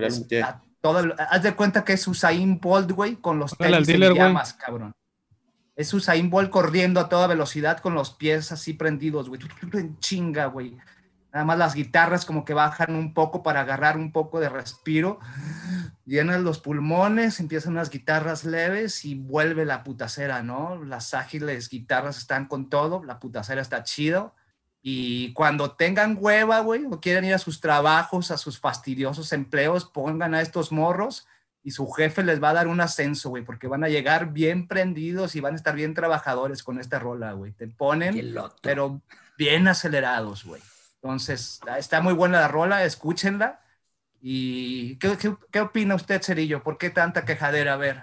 haz 1.30 1.44
de 1.44 1.56
cuenta 1.56 1.84
que 1.84 1.94
es 1.94 2.08
Usain 2.08 2.60
Bolt, 2.60 2.92
güey, 2.92 3.16
con 3.16 3.40
los 3.40 3.58
tenis 3.58 3.88
en 3.90 4.14
llamas, 4.14 4.54
cabrón. 4.54 4.94
Es 5.76 5.94
Usain 5.94 6.30
Bolt 6.30 6.50
corriendo 6.50 7.00
a 7.00 7.10
toda 7.10 7.28
velocidad 7.28 7.80
con 7.80 7.96
los 7.96 8.12
pies 8.12 8.52
así 8.52 8.74
prendidos, 8.74 9.30
güey. 9.30 9.42
En 9.74 9.98
chinga, 10.00 10.46
güey. 10.48 10.78
Nada 11.34 11.46
más 11.46 11.58
las 11.58 11.76
guitarras 11.76 12.26
como 12.26 12.46
que 12.46 12.54
bajan 12.54 12.96
un 12.96 13.14
poco 13.14 13.44
para 13.44 13.62
agarrar 13.62 13.98
un 13.98 14.14
poco 14.14 14.40
de 14.40 14.48
respiro. 14.48 15.20
Llenan 16.06 16.44
los 16.44 16.60
pulmones, 16.60 17.40
empiezan 17.40 17.74
unas 17.74 17.90
guitarras 17.90 18.46
leves 18.46 19.06
y 19.06 19.16
vuelve 19.16 19.66
la 19.66 19.84
putacera, 19.84 20.44
¿no? 20.44 20.84
Las 20.84 21.14
ágiles 21.16 21.70
guitarras 21.70 22.18
están 22.18 22.48
con 22.48 22.70
todo, 22.70 23.04
la 23.04 23.20
putacera 23.20 23.62
está 23.62 23.84
chido. 23.84 24.36
Y 24.82 25.34
cuando 25.34 25.72
tengan 25.72 26.16
hueva, 26.20 26.60
güey, 26.60 26.86
o 26.86 27.02
quieren 27.02 27.26
ir 27.26 27.34
a 27.34 27.40
sus 27.40 27.60
trabajos, 27.60 28.30
a 28.30 28.38
sus 28.38 28.60
fastidiosos 28.60 29.34
empleos, 29.34 29.86
pongan 29.86 30.36
a 30.36 30.42
estos 30.42 30.72
morros 30.72 31.28
y 31.64 31.72
su 31.72 31.90
jefe 31.90 32.24
les 32.24 32.42
va 32.42 32.52
a 32.52 32.54
dar 32.54 32.68
un 32.68 32.80
ascenso, 32.80 33.30
güey, 33.30 33.44
porque 33.44 33.66
van 33.66 33.84
a 33.84 33.90
llegar 33.90 34.32
bien 34.32 34.68
prendidos 34.68 35.36
y 35.36 35.40
van 35.40 35.54
a 35.54 35.58
estar 35.58 35.74
bien 35.74 35.96
trabajadores 35.96 36.62
con 36.62 36.80
esta 36.80 37.00
rola, 37.00 37.32
güey. 37.32 37.54
Te 37.54 37.68
ponen, 37.68 38.36
pero 38.62 39.02
bien 39.40 39.68
acelerados, 39.68 40.46
güey. 40.46 40.62
Entonces, 41.02 41.60
está 41.76 42.02
muy 42.02 42.14
buena 42.14 42.42
la 42.42 42.48
rola, 42.48 42.84
escúchenla. 42.84 43.62
¿Y 44.28 44.96
qué, 44.96 45.16
qué, 45.52 45.60
opina 45.60 45.94
usted, 45.94 46.20
Cerillo? 46.20 46.64
¿Por 46.64 46.80
qué 46.80 46.90
tanta 46.90 47.26
quejadera? 47.26 47.76
A 47.76 47.78
ver. 47.78 48.02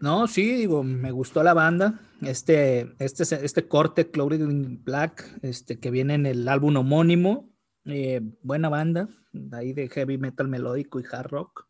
No, 0.00 0.28
sí, 0.28 0.54
digo, 0.54 0.84
me 0.84 1.10
gustó 1.10 1.42
la 1.42 1.54
banda. 1.54 1.98
Este, 2.22 2.94
este, 3.00 3.24
este 3.44 3.66
corte, 3.66 4.12
Clouded 4.12 4.46
Black, 4.84 5.28
este, 5.42 5.80
que 5.80 5.90
viene 5.90 6.14
en 6.14 6.26
el 6.26 6.48
álbum 6.48 6.76
homónimo. 6.76 7.50
Eh, 7.84 8.20
buena 8.42 8.68
banda, 8.68 9.08
ahí 9.50 9.72
de 9.72 9.88
heavy 9.88 10.18
metal 10.18 10.46
melódico 10.46 11.00
y 11.00 11.04
hard 11.10 11.32
rock. 11.32 11.66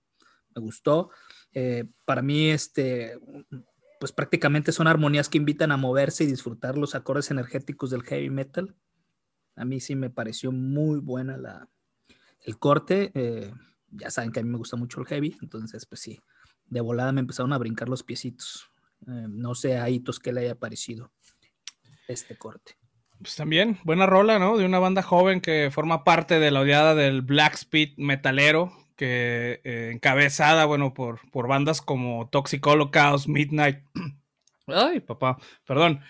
Me 0.54 0.60
gustó. 0.60 1.08
Eh, 1.54 1.86
para 2.04 2.20
mí, 2.20 2.50
este, 2.50 3.18
pues 3.98 4.12
prácticamente 4.12 4.72
son 4.72 4.88
armonías 4.88 5.30
que 5.30 5.38
invitan 5.38 5.72
a 5.72 5.78
moverse 5.78 6.24
y 6.24 6.26
disfrutar 6.26 6.76
los 6.76 6.94
acordes 6.94 7.30
energéticos 7.30 7.88
del 7.88 8.02
heavy 8.02 8.28
metal. 8.28 8.76
A 9.56 9.64
mí 9.64 9.80
sí 9.80 9.94
me 9.94 10.10
pareció 10.10 10.52
muy 10.52 10.98
buena 10.98 11.38
la, 11.38 11.70
el 12.44 12.58
corte. 12.58 13.10
Eh, 13.14 13.52
ya 13.90 14.10
saben 14.10 14.32
que 14.32 14.40
a 14.40 14.42
mí 14.42 14.48
me 14.48 14.58
gusta 14.58 14.76
mucho 14.76 15.00
el 15.00 15.06
heavy, 15.06 15.36
entonces 15.42 15.86
pues 15.86 16.00
sí, 16.00 16.20
de 16.66 16.80
volada 16.80 17.12
me 17.12 17.20
empezaron 17.20 17.52
a 17.52 17.58
brincar 17.58 17.88
los 17.88 18.02
piecitos. 18.02 18.70
Eh, 19.06 19.26
no 19.28 19.54
sé 19.54 19.78
a 19.78 19.88
Hitos 19.88 20.18
qué 20.18 20.32
le 20.32 20.42
haya 20.42 20.54
parecido 20.54 21.12
este 22.08 22.36
corte. 22.36 22.76
Pues 23.20 23.36
también, 23.36 23.78
buena 23.84 24.06
rola, 24.06 24.38
¿no? 24.38 24.58
De 24.58 24.66
una 24.66 24.78
banda 24.78 25.02
joven 25.02 25.40
que 25.40 25.70
forma 25.72 26.04
parte 26.04 26.38
de 26.38 26.50
la 26.50 26.60
odiada 26.60 26.94
del 26.94 27.22
Black 27.22 27.54
Speed 27.54 27.96
metalero, 27.96 28.72
que 28.96 29.60
eh, 29.64 29.90
encabezada, 29.92 30.64
bueno, 30.66 30.94
por, 30.94 31.20
por 31.30 31.48
bandas 31.48 31.80
como 31.80 32.28
Toxic 32.28 32.66
Holocaust, 32.66 33.28
Midnight. 33.28 33.78
Ay, 34.66 35.00
papá, 35.00 35.38
perdón. 35.66 36.00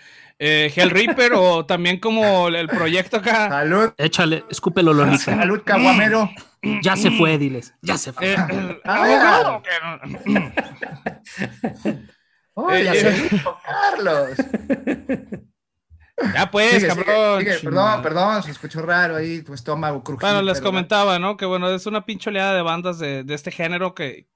Eh, 0.46 0.70
Hell 0.76 0.90
Reaper 0.90 1.32
o 1.34 1.64
también 1.64 1.98
como 1.98 2.48
el 2.48 2.68
proyecto 2.68 3.16
acá. 3.16 3.48
Salud. 3.48 3.92
Échale, 3.96 4.44
escúpelo, 4.50 4.92
Lolita. 4.92 5.16
Salud, 5.36 5.62
caguamero. 5.64 6.28
Ya 6.82 6.96
se 6.96 7.10
fue, 7.10 7.38
diles. 7.38 7.72
Ya 7.80 7.96
se 7.96 8.12
fue. 8.12 8.34
Eh, 8.34 8.80
Ah, 8.84 9.60
Eh, 12.70 12.84
ya 12.84 12.94
se 12.94 13.30
Carlos. 13.64 14.30
Ya 16.34 16.48
pues, 16.50 16.70
Sigue, 16.74 16.86
cabrón. 16.86 17.40
sigue. 17.40 17.58
Perdón, 17.58 18.02
perdón, 18.02 18.42
se 18.44 18.52
escuchó 18.52 18.80
raro 18.82 19.16
ahí 19.16 19.42
tu 19.42 19.52
estómago 19.52 20.02
crujiente. 20.04 20.26
Bueno, 20.26 20.42
les 20.42 20.58
pero- 20.58 20.70
comentaba, 20.70 21.18
¿no? 21.18 21.36
Que 21.36 21.44
bueno, 21.46 21.68
es 21.70 21.86
una 21.86 22.04
pinche 22.06 22.30
oleada 22.30 22.54
de 22.54 22.62
bandas 22.62 22.98
de, 23.00 23.24
de 23.24 23.34
este 23.34 23.50
género 23.50 23.94
que 23.94 24.28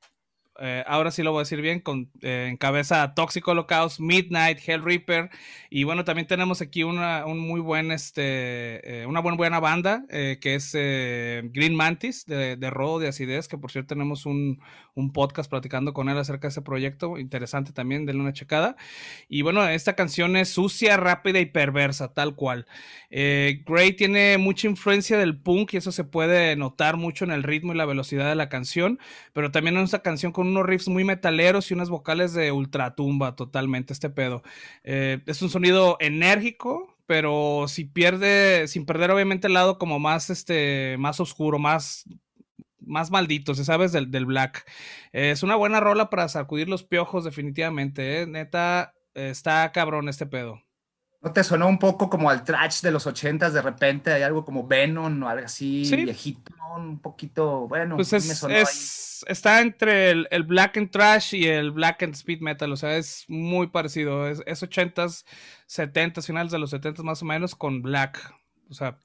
eh, 0.60 0.84
ahora 0.86 1.10
sí 1.10 1.22
lo 1.22 1.32
voy 1.32 1.40
a 1.40 1.42
decir 1.42 1.60
bien, 1.60 1.80
con, 1.80 2.10
eh, 2.22 2.48
encabeza 2.50 3.02
a 3.02 3.14
Toxic 3.14 3.46
Holocaust, 3.46 4.00
Midnight, 4.00 4.58
Hell 4.66 4.82
Reaper, 4.82 5.30
y 5.70 5.84
bueno, 5.84 6.04
también 6.04 6.26
tenemos 6.26 6.60
aquí 6.60 6.82
una, 6.82 7.26
un 7.26 7.38
muy 7.38 7.60
buen, 7.60 7.92
este, 7.92 9.02
eh, 9.02 9.06
una 9.06 9.20
buena, 9.20 9.36
buena 9.36 9.60
banda, 9.60 10.04
eh, 10.10 10.38
que 10.40 10.54
es 10.56 10.72
Green 10.72 11.74
Mantis, 11.74 12.26
de, 12.26 12.56
de 12.56 12.70
de 13.00 13.08
Acidez, 13.08 13.48
que 13.48 13.58
por 13.58 13.70
cierto 13.70 13.94
tenemos 13.94 14.26
un, 14.26 14.60
un 14.98 15.12
podcast 15.12 15.48
platicando 15.48 15.92
con 15.92 16.08
él 16.08 16.18
acerca 16.18 16.48
de 16.48 16.50
ese 16.50 16.62
proyecto, 16.62 17.18
interesante 17.18 17.72
también, 17.72 18.04
denle 18.04 18.22
una 18.22 18.32
checada, 18.32 18.76
y 19.28 19.42
bueno, 19.42 19.66
esta 19.68 19.94
canción 19.94 20.36
es 20.36 20.48
sucia, 20.48 20.96
rápida 20.96 21.38
y 21.38 21.46
perversa, 21.46 22.12
tal 22.12 22.34
cual. 22.34 22.66
Eh, 23.10 23.62
Gray 23.66 23.92
tiene 23.92 24.38
mucha 24.38 24.66
influencia 24.68 25.16
del 25.16 25.38
punk 25.40 25.74
y 25.74 25.76
eso 25.78 25.92
se 25.92 26.04
puede 26.04 26.56
notar 26.56 26.96
mucho 26.96 27.24
en 27.24 27.30
el 27.30 27.42
ritmo 27.42 27.72
y 27.72 27.76
la 27.76 27.86
velocidad 27.86 28.28
de 28.28 28.34
la 28.34 28.48
canción, 28.48 28.98
pero 29.32 29.50
también 29.50 29.76
en 29.76 29.84
esta 29.84 30.02
canción 30.02 30.32
con 30.32 30.48
unos 30.48 30.66
riffs 30.66 30.88
muy 30.88 31.04
metaleros 31.04 31.70
y 31.70 31.74
unas 31.74 31.90
vocales 31.90 32.32
de 32.32 32.52
ultratumba 32.52 33.36
totalmente 33.36 33.92
este 33.92 34.10
pedo. 34.10 34.42
Eh, 34.84 35.20
es 35.26 35.42
un 35.42 35.50
sonido 35.50 35.96
enérgico, 36.00 36.96
pero 37.06 37.66
si 37.68 37.84
pierde, 37.84 38.68
sin 38.68 38.84
perder 38.84 39.10
obviamente 39.10 39.46
el 39.46 39.54
lado 39.54 39.78
como 39.78 39.98
más, 39.98 40.28
este, 40.28 40.96
más 40.98 41.20
oscuro, 41.20 41.58
más 41.58 42.04
más 42.88 43.10
maldito, 43.10 43.54
si 43.54 43.64
sabes, 43.64 43.92
del, 43.92 44.10
del 44.10 44.26
Black. 44.26 44.64
Eh, 45.12 45.30
es 45.30 45.42
una 45.42 45.54
buena 45.56 45.78
rola 45.80 46.10
para 46.10 46.28
sacudir 46.28 46.68
los 46.68 46.82
piojos, 46.82 47.24
definitivamente. 47.24 48.22
¿eh? 48.22 48.26
Neta, 48.26 48.94
está 49.14 49.70
cabrón 49.72 50.08
este 50.08 50.26
pedo. 50.26 50.60
¿No 51.20 51.32
te 51.32 51.42
sonó 51.42 51.66
un 51.68 51.80
poco 51.80 52.08
como 52.08 52.30
al 52.30 52.44
trash 52.44 52.80
de 52.80 52.92
los 52.92 53.06
ochentas 53.08 53.52
de 53.52 53.60
repente? 53.60 54.12
Hay 54.12 54.22
algo 54.22 54.44
como 54.44 54.66
Venom 54.68 55.20
o 55.24 55.28
algo 55.28 55.44
así, 55.46 55.84
Sí. 55.84 55.96
viejito, 55.96 56.52
un 56.76 57.00
poquito, 57.00 57.66
bueno, 57.66 57.96
Pues 57.96 58.12
me 58.12 58.18
es, 58.18 58.38
sonó 58.38 58.54
ahí. 58.54 58.62
es- 58.62 59.24
está 59.26 59.60
entre 59.60 60.12
el, 60.12 60.28
el 60.30 60.44
Black 60.44 60.76
and 60.76 60.90
Trash 60.92 61.34
y 61.34 61.46
el 61.48 61.72
Black 61.72 62.04
and 62.04 62.14
Speed 62.14 62.40
Metal, 62.40 62.70
o 62.70 62.76
sea, 62.76 62.96
es 62.96 63.24
muy 63.26 63.66
parecido. 63.66 64.28
Es, 64.28 64.44
es 64.46 64.62
80s, 64.62 65.24
70s, 65.66 66.24
finales 66.24 66.52
de 66.52 66.60
los 66.60 66.72
70s 66.72 67.02
más 67.02 67.20
o 67.20 67.24
menos 67.24 67.56
con 67.56 67.82
Black. 67.82 68.32
O 68.70 68.74
sea, 68.74 68.96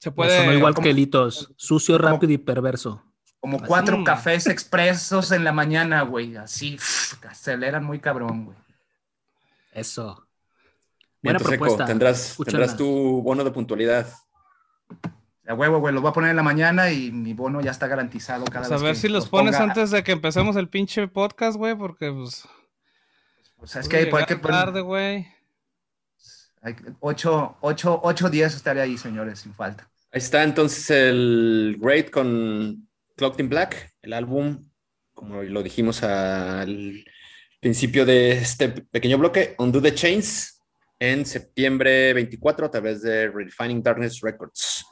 se 0.00 0.10
puede. 0.10 0.36
sonó 0.36 0.52
igual 0.52 0.74
como- 0.74 0.84
que 0.84 0.92
Litos. 0.92 1.52
Sucio, 1.56 1.96
como- 1.96 2.08
rápido 2.08 2.32
y 2.32 2.38
perverso. 2.38 3.02
Como 3.38 3.56
Así. 3.56 3.66
cuatro 3.66 4.02
cafés 4.04 4.46
expresos 4.48 5.30
en 5.32 5.44
la 5.44 5.52
mañana, 5.52 6.02
güey, 6.02 6.36
así, 6.36 6.72
pff, 6.76 7.24
aceleran 7.24 7.84
muy 7.84 7.98
cabrón, 8.00 8.44
güey. 8.46 8.58
Eso. 9.72 10.26
Buena 11.22 11.38
propuesta. 11.38 11.84
tendrás, 11.86 12.30
Escúchenla. 12.32 12.66
tendrás 12.66 12.76
tu 12.76 13.22
bono 13.22 13.44
de 13.44 13.50
puntualidad. 13.50 14.06
A 15.46 15.54
huevo, 15.54 15.78
güey, 15.80 15.92
lo 15.94 16.00
voy 16.00 16.10
a 16.10 16.12
poner 16.12 16.30
en 16.30 16.36
la 16.36 16.42
mañana 16.42 16.90
y 16.90 17.10
mi 17.12 17.34
bono 17.34 17.60
ya 17.60 17.70
está 17.72 17.86
garantizado 17.88 18.44
cada 18.46 18.60
Pues 18.60 18.70
a 18.72 18.74
vez 18.74 18.82
ver 18.82 18.92
que 18.94 19.00
si 19.00 19.08
los 19.08 19.28
pones 19.28 19.56
ponga. 19.56 19.64
antes 19.72 19.90
de 19.90 20.02
que 20.04 20.12
empecemos 20.12 20.56
el 20.56 20.68
pinche 20.68 21.08
podcast, 21.08 21.56
güey, 21.56 21.74
porque 21.74 22.10
pues. 22.12 22.46
O 23.58 23.66
sea, 23.66 23.80
es 23.82 23.88
que 23.88 23.96
hay, 23.98 24.04
que 24.26 24.36
poner- 24.36 24.40
tarde, 24.40 24.80
güey. 24.80 25.26
hay 26.62 26.74
que- 26.74 26.92
ocho, 27.00 27.56
ocho, 27.60 28.00
ocho 28.02 28.30
días 28.30 28.54
estaré 28.54 28.80
ahí, 28.80 28.96
señores, 28.96 29.40
sin 29.40 29.52
falta. 29.54 29.89
Ahí 30.12 30.18
está 30.18 30.42
entonces 30.42 30.90
el 30.90 31.76
Great 31.78 32.10
con 32.10 32.88
Clocked 33.16 33.38
in 33.38 33.48
Black, 33.48 33.92
el 34.02 34.12
álbum, 34.12 34.68
como 35.14 35.40
lo 35.42 35.62
dijimos 35.62 36.02
al 36.02 37.04
principio 37.60 38.04
de 38.04 38.32
este 38.32 38.70
pequeño 38.70 39.18
bloque, 39.18 39.54
Undo 39.58 39.80
the 39.80 39.94
Chains, 39.94 40.60
en 40.98 41.24
septiembre 41.24 42.12
24 42.12 42.66
a 42.66 42.70
través 42.72 43.02
de 43.02 43.28
Redefining 43.28 43.84
Darkness 43.84 44.20
Records. 44.20 44.84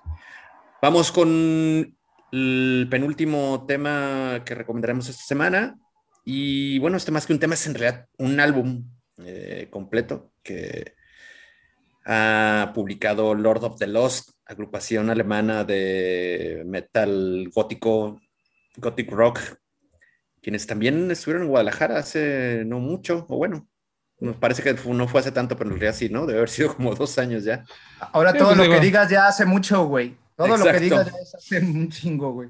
Vamos 0.81 1.11
con 1.11 1.99
el 2.31 2.87
penúltimo 2.89 3.65
tema 3.67 4.43
que 4.45 4.55
recomendaremos 4.55 5.09
esta 5.09 5.25
semana. 5.25 5.77
Y 6.25 6.79
bueno, 6.79 6.97
este 6.97 7.11
más 7.11 7.27
que 7.27 7.33
un 7.33 7.41
tema 7.41 7.55
es 7.55 7.67
en 7.67 7.75
realidad 7.75 8.07
un 8.19 8.39
álbum 8.39 8.89
eh, 9.25 9.67
completo 9.69 10.31
que 10.45 10.95
ha 12.05 12.71
publicado 12.73 13.35
Lord 13.35 13.65
of 13.65 13.79
the 13.79 13.89
Lost, 13.89 14.38
agrupación 14.49 15.11
alemana 15.11 15.63
de 15.65 16.63
metal 16.67 17.49
gótico, 17.55 18.21
gothic 18.77 19.11
rock, 19.13 19.41
quienes 20.43 20.67
también 20.67 21.11
estuvieron 21.11 21.43
en 21.45 21.49
Guadalajara 21.51 21.99
hace 21.99 22.65
no 22.67 22.79
mucho, 22.81 23.27
o 23.29 23.37
bueno, 23.37 23.69
nos 24.21 24.37
parece 24.37 24.63
que 24.63 24.75
no 24.91 25.07
fue 25.07 25.21
hace 25.21 25.31
tanto, 25.33 25.57
pero 25.57 25.71
en 25.71 25.77
realidad 25.79 25.95
sí, 25.99 26.09
¿no? 26.09 26.27
Debe 26.27 26.39
haber 26.39 26.49
sido 26.49 26.75
como 26.75 26.95
dos 26.95 27.19
años 27.19 27.45
ya. 27.45 27.65
Ahora 28.13 28.33
Sí, 28.33 28.39
todo 28.39 28.49
pues 28.49 28.57
lo 28.59 28.63
digo- 28.65 28.75
que 28.77 28.81
digas 28.81 29.11
ya 29.11 29.29
hace 29.29 29.45
mucho, 29.45 29.85
güey. 29.87 30.17
Todo 30.37 30.57
lo 30.57 30.65
que 30.65 30.81
digas 30.81 31.07
ya 31.13 31.19
es 31.21 31.35
hace 31.35 31.59
un 31.59 31.89
chingo, 31.91 32.33
güey. 32.33 32.49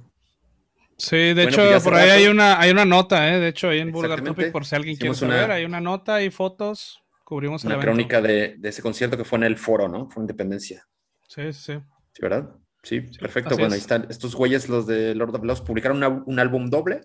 Sí, 0.99 1.17
de 1.17 1.35
Bueno, 1.35 1.49
hecho, 1.51 1.63
pues 1.71 1.83
por 1.85 1.95
ahí 1.95 2.11
hay 2.11 2.27
una, 2.27 2.59
hay 2.61 2.71
una 2.71 2.85
nota, 2.85 3.33
¿eh? 3.33 3.39
De 3.39 3.49
hecho, 3.49 3.69
ahí 3.69 3.79
en 3.79 3.93
Vulgar. 3.93 4.21
Topic, 4.23 4.51
por 4.53 4.67
si 4.67 4.75
alguien 4.77 4.97
quiere 4.97 5.11
una- 5.11 5.19
saber, 5.19 5.51
hay 5.53 5.65
una 5.65 5.81
nota 5.81 6.21
y 6.23 6.31
fotos. 6.31 7.01
Cubrimos 7.25 7.63
el 7.63 7.69
Una 7.69 7.75
evento. 7.77 7.93
crónica 7.93 8.21
de, 8.21 8.57
de 8.59 8.69
ese 8.69 8.83
concierto 8.83 9.17
que 9.17 9.25
fue 9.25 9.39
en 9.39 9.45
el 9.45 9.57
foro, 9.57 9.89
¿no? 9.89 10.09
Fue 10.11 10.23
Independencia. 10.23 10.85
Sí, 11.29 11.53
sí, 11.53 11.53
sí. 11.53 11.73
¿Sí, 12.13 12.23
verdad? 12.23 12.51
Sí, 12.83 13.01
perfecto. 13.03 13.51
Bueno, 13.51 13.69
es. 13.69 13.73
ahí 13.75 13.79
están 13.81 14.07
estos 14.11 14.35
güeyes, 14.35 14.69
los 14.69 14.87
de 14.87 15.15
Lord 15.15 15.37
of 15.37 15.45
Lost, 15.45 15.65
publicaron 15.67 15.99
una- 15.99 16.09
un 16.09 16.39
álbum 16.39 16.69
doble 16.71 17.03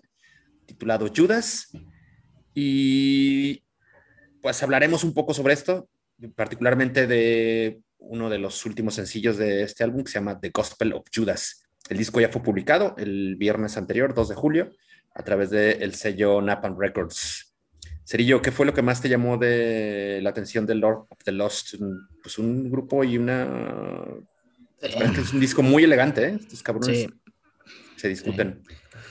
titulado 0.66 1.06
Judas. 1.14 1.70
Y 2.54 3.62
pues 4.40 4.62
hablaremos 4.62 5.04
un 5.04 5.14
poco 5.14 5.34
sobre 5.34 5.54
esto, 5.54 5.88
particularmente 6.36 7.06
de 7.06 7.80
uno 7.98 8.30
de 8.30 8.38
los 8.38 8.64
últimos 8.66 8.94
sencillos 8.94 9.36
de 9.36 9.62
este 9.62 9.82
álbum 9.84 10.04
que 10.04 10.12
se 10.12 10.18
llama 10.18 10.38
The 10.40 10.50
Gospel 10.50 10.92
of 10.92 11.04
Judas. 11.14 11.64
El 11.88 11.98
disco 11.98 12.20
ya 12.20 12.28
fue 12.28 12.42
publicado 12.42 12.94
el 12.98 13.36
viernes 13.36 13.76
anterior, 13.76 14.14
2 14.14 14.28
de 14.28 14.34
julio, 14.34 14.70
a 15.14 15.22
través 15.22 15.50
del 15.50 15.94
sello 15.94 16.40
Napalm 16.40 16.78
Records. 16.78 17.43
Cerillo, 18.06 18.42
¿qué 18.42 18.52
fue 18.52 18.66
lo 18.66 18.74
que 18.74 18.82
más 18.82 19.00
te 19.00 19.08
llamó 19.08 19.38
de 19.38 20.20
la 20.22 20.30
atención 20.30 20.66
de 20.66 20.74
Lord 20.74 21.06
of 21.08 21.18
the 21.24 21.32
Lost? 21.32 21.74
Pues 22.22 22.38
un 22.38 22.70
grupo 22.70 23.02
y 23.04 23.16
una 23.16 24.04
la 24.92 24.98
verdad 24.98 25.18
es 25.18 25.32
un 25.32 25.40
disco 25.40 25.62
muy 25.62 25.84
elegante, 25.84 26.26
¿eh? 26.28 26.36
Estos 26.38 26.62
cabrones 26.62 26.98
Sí. 26.98 27.08
se 27.96 28.08
discuten. 28.08 28.60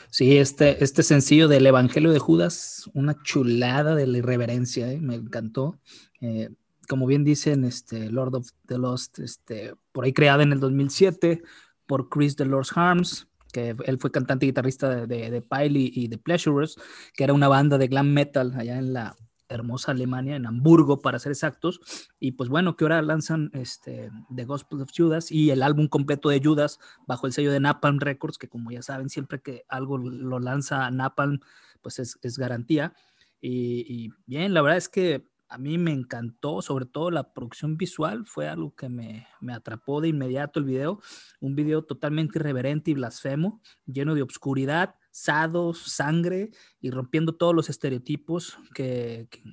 Sí, 0.10 0.38
este, 0.38 0.84
este 0.84 1.02
sencillo 1.02 1.48
del 1.48 1.66
Evangelio 1.66 2.12
de 2.12 2.20
Judas, 2.20 2.90
una 2.94 3.20
chulada 3.24 3.96
de 3.96 4.06
la 4.06 4.20
irreverencia, 4.20 4.92
¿eh? 4.92 5.00
me 5.02 5.16
encantó. 5.16 5.80
Eh, 6.22 6.50
como 6.88 7.08
bien 7.08 7.24
dicen, 7.24 7.64
este, 7.66 8.12
Lord 8.12 8.36
of 8.36 8.50
the 8.68 8.78
Lost, 8.78 9.20
este, 9.20 9.74
por 9.92 10.06
ahí 10.06 10.14
creada 10.14 10.44
en 10.44 10.52
el 10.52 10.60
2007 10.60 11.42
por 11.88 12.10
Chris 12.10 12.36
de 12.36 12.46
Lord's 12.46 12.72
Harms, 12.76 13.28
que 13.54 13.76
él 13.86 13.98
fue 14.00 14.12
cantante 14.12 14.46
y 14.46 14.50
guitarrista 14.50 14.90
de, 14.90 15.08
de, 15.08 15.30
de 15.30 15.68
y, 15.70 16.08
de 16.10 16.18
Pleasurers, 16.18 16.76
que 17.16 17.24
era 17.24 17.34
una 17.34 17.48
banda 17.48 17.78
de 17.78 17.88
glam 17.88 18.12
metal 18.12 18.54
allá 18.58 18.78
en 18.78 18.92
la 18.92 19.16
hermosa 19.48 19.92
Alemania, 19.92 20.36
en 20.36 20.48
Hamburgo, 20.48 21.00
para 21.02 21.20
ser 21.20 21.32
exactos. 21.32 21.80
Y 22.20 22.32
pues 22.32 22.50
bueno, 22.50 22.76
que 22.76 22.84
ahora 22.84 23.02
lanzan 23.02 23.52
este, 23.54 24.10
The 24.36 24.46
Gospel 24.46 24.82
of 24.82 24.90
Judas 24.96 25.32
y 25.32 25.52
el 25.52 25.62
álbum 25.62 25.88
completo 25.88 26.30
de 26.30 26.42
Judas 26.44 26.80
bajo 27.08 27.28
el 27.28 27.34
sello 27.34 27.52
de 27.52 27.60
Napalm 27.60 28.00
Records, 28.00 28.38
que 28.38 28.50
como 28.50 28.72
ya 28.72 28.82
saben, 28.82 29.10
siempre 29.10 29.42
que 29.42 29.64
algo 29.70 29.98
lo 29.98 30.40
lanza 30.40 30.90
Napalm, 30.90 31.40
pues 31.82 32.00
es, 32.00 32.38
garantía. 32.38 32.94
Y 33.40 34.10
bien, 34.26 34.54
la 34.54 34.62
verdad 34.62 34.78
es 34.78 34.90
que 34.90 35.33
a 35.54 35.58
mí 35.60 35.78
me 35.78 35.92
encantó, 35.92 36.64
sobre 36.64 36.86
todo 36.86 37.12
la 37.12 37.32
producción 37.32 37.78
visual, 37.78 38.26
fue 38.26 38.48
algo 38.48 38.76
que 38.76 38.90
me, 38.90 39.28
me 39.40 39.54
atrapó 39.54 40.02
de 40.02 40.08
inmediato 40.08 40.60
el 40.60 40.66
video, 40.66 41.00
un 41.40 41.56
video 41.56 41.84
totalmente 41.84 42.40
irreverente 42.40 42.90
y 42.90 42.96
blasfemo, 42.96 43.62
lleno 43.86 44.16
de 44.16 44.24
obscuridad, 44.24 44.96
sados, 45.12 45.78
sangre 45.78 46.50
y 46.82 46.90
rompiendo 46.90 47.36
todos 47.36 47.54
los 47.54 47.70
estereotipos 47.70 48.58
que, 48.74 49.28
que, 49.30 49.44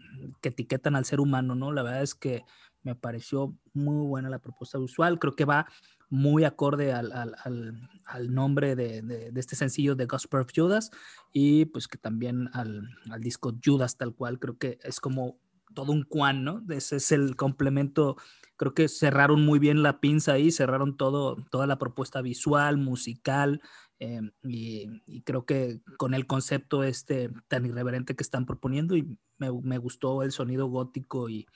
que 0.41 0.49
etiquetan 0.49 0.97
al 0.97 1.05
ser 1.05 1.21
humano, 1.21 1.55
¿no? 1.55 1.71
La 1.71 1.83
verdad 1.83 2.03
es 2.03 2.15
que 2.15 2.45
me 2.83 2.95
pareció 2.95 3.55
muy 3.75 4.07
buena 4.07 4.31
la 4.31 4.39
propuesta 4.39 4.79
visual, 4.79 5.19
creo 5.19 5.37
que 5.37 5.45
va 5.45 5.67
muy 6.11 6.43
acorde 6.43 6.93
al, 6.93 8.35
nombre 8.35 8.75
de, 8.75 9.33
este 9.37 9.55
sencillo 9.55 9.95
de 9.95 10.07
Gospel 10.07 10.41
of 10.41 10.51
Judas 10.55 10.91
y 11.33 11.67
pues 11.67 11.87
que 11.87 11.99
también 11.99 12.51
al, 12.53 12.89
disco 13.21 13.55
Judas 13.65 13.97
tal 13.97 14.15
cual, 14.15 14.39
creo 14.41 14.59
que 14.59 14.79
es 14.83 14.99
como 14.99 15.39
todo 15.75 15.93
un 15.93 16.03
cuan, 16.03 16.45
¿no? 16.45 16.63
Ese 16.71 16.97
es 16.97 17.13
el 17.13 17.37
complemento, 17.37 18.17
creo 18.57 18.75
que 18.75 18.89
cerraron 18.89 19.45
muy 19.45 19.59
bien 19.59 19.83
la 19.83 20.01
pinza 20.01 20.33
ahí, 20.33 20.51
cerraron 20.51 20.97
todo, 20.97 21.37
toda 21.51 21.67
la 21.67 21.79
propuesta 21.79 22.21
visual, 22.23 22.77
musical, 22.77 23.61
em, 23.99 24.33
y, 24.43 25.23
creo 25.23 25.45
que 25.47 25.81
con 25.99 26.15
el 26.15 26.27
concepto 26.27 26.85
este 26.85 27.31
tan 27.49 27.67
irreverente 27.67 28.17
que 28.17 28.23
están 28.23 28.47
proponiendo 28.47 28.97
y 28.97 29.17
me, 29.39 29.79
gustó 29.79 30.23
el 30.23 30.33
sonido 30.33 30.67
gótico 30.67 31.29
y, 31.29 31.47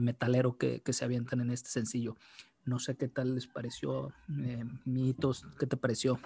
metalero 0.00 0.56
que, 0.58 0.82
que, 0.82 0.92
se 0.92 1.04
avientan 1.04 1.40
en 1.40 1.50
este 1.50 1.70
sencillo. 1.70 2.16
No 2.64 2.78
sé 2.78 2.96
qué 2.96 3.08
tal 3.08 3.34
les 3.34 3.46
pareció, 3.46 4.12
eh, 4.42 4.64
Mitos, 4.84 5.46
¿qué 5.58 5.66
te 5.66 5.76
pareció? 5.76 6.20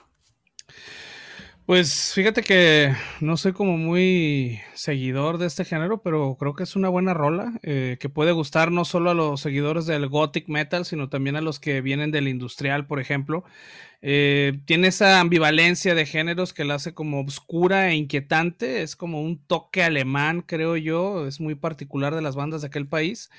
Pues 1.66 2.12
fíjate 2.12 2.42
que 2.42 2.94
no 3.20 3.38
soy 3.38 3.54
como 3.54 3.78
muy 3.78 4.60
seguidor 4.74 5.38
de 5.38 5.46
este 5.46 5.64
género, 5.64 6.02
pero 6.02 6.36
creo 6.38 6.54
que 6.54 6.62
es 6.62 6.76
una 6.76 6.90
buena 6.90 7.14
rola 7.14 7.58
eh, 7.62 7.96
que 8.00 8.10
puede 8.10 8.32
gustar 8.32 8.70
no 8.70 8.84
solo 8.84 9.10
a 9.10 9.14
los 9.14 9.40
seguidores 9.40 9.86
del 9.86 10.08
gothic 10.08 10.46
metal, 10.48 10.84
sino 10.84 11.08
también 11.08 11.36
a 11.36 11.40
los 11.40 11.60
que 11.60 11.80
vienen 11.80 12.10
del 12.10 12.28
industrial, 12.28 12.86
por 12.86 13.00
ejemplo. 13.00 13.44
Eh, 14.02 14.60
tiene 14.66 14.88
esa 14.88 15.20
ambivalencia 15.20 15.94
de 15.94 16.04
géneros 16.04 16.52
que 16.52 16.66
la 16.66 16.74
hace 16.74 16.92
como 16.92 17.22
oscura 17.22 17.88
e 17.88 17.94
inquietante, 17.94 18.82
es 18.82 18.94
como 18.94 19.22
un 19.22 19.38
toque 19.38 19.82
alemán, 19.82 20.42
creo 20.42 20.76
yo, 20.76 21.26
es 21.26 21.40
muy 21.40 21.54
particular 21.54 22.14
de 22.14 22.20
las 22.20 22.36
bandas 22.36 22.60
de 22.60 22.66
aquel 22.66 22.86
país. 22.86 23.30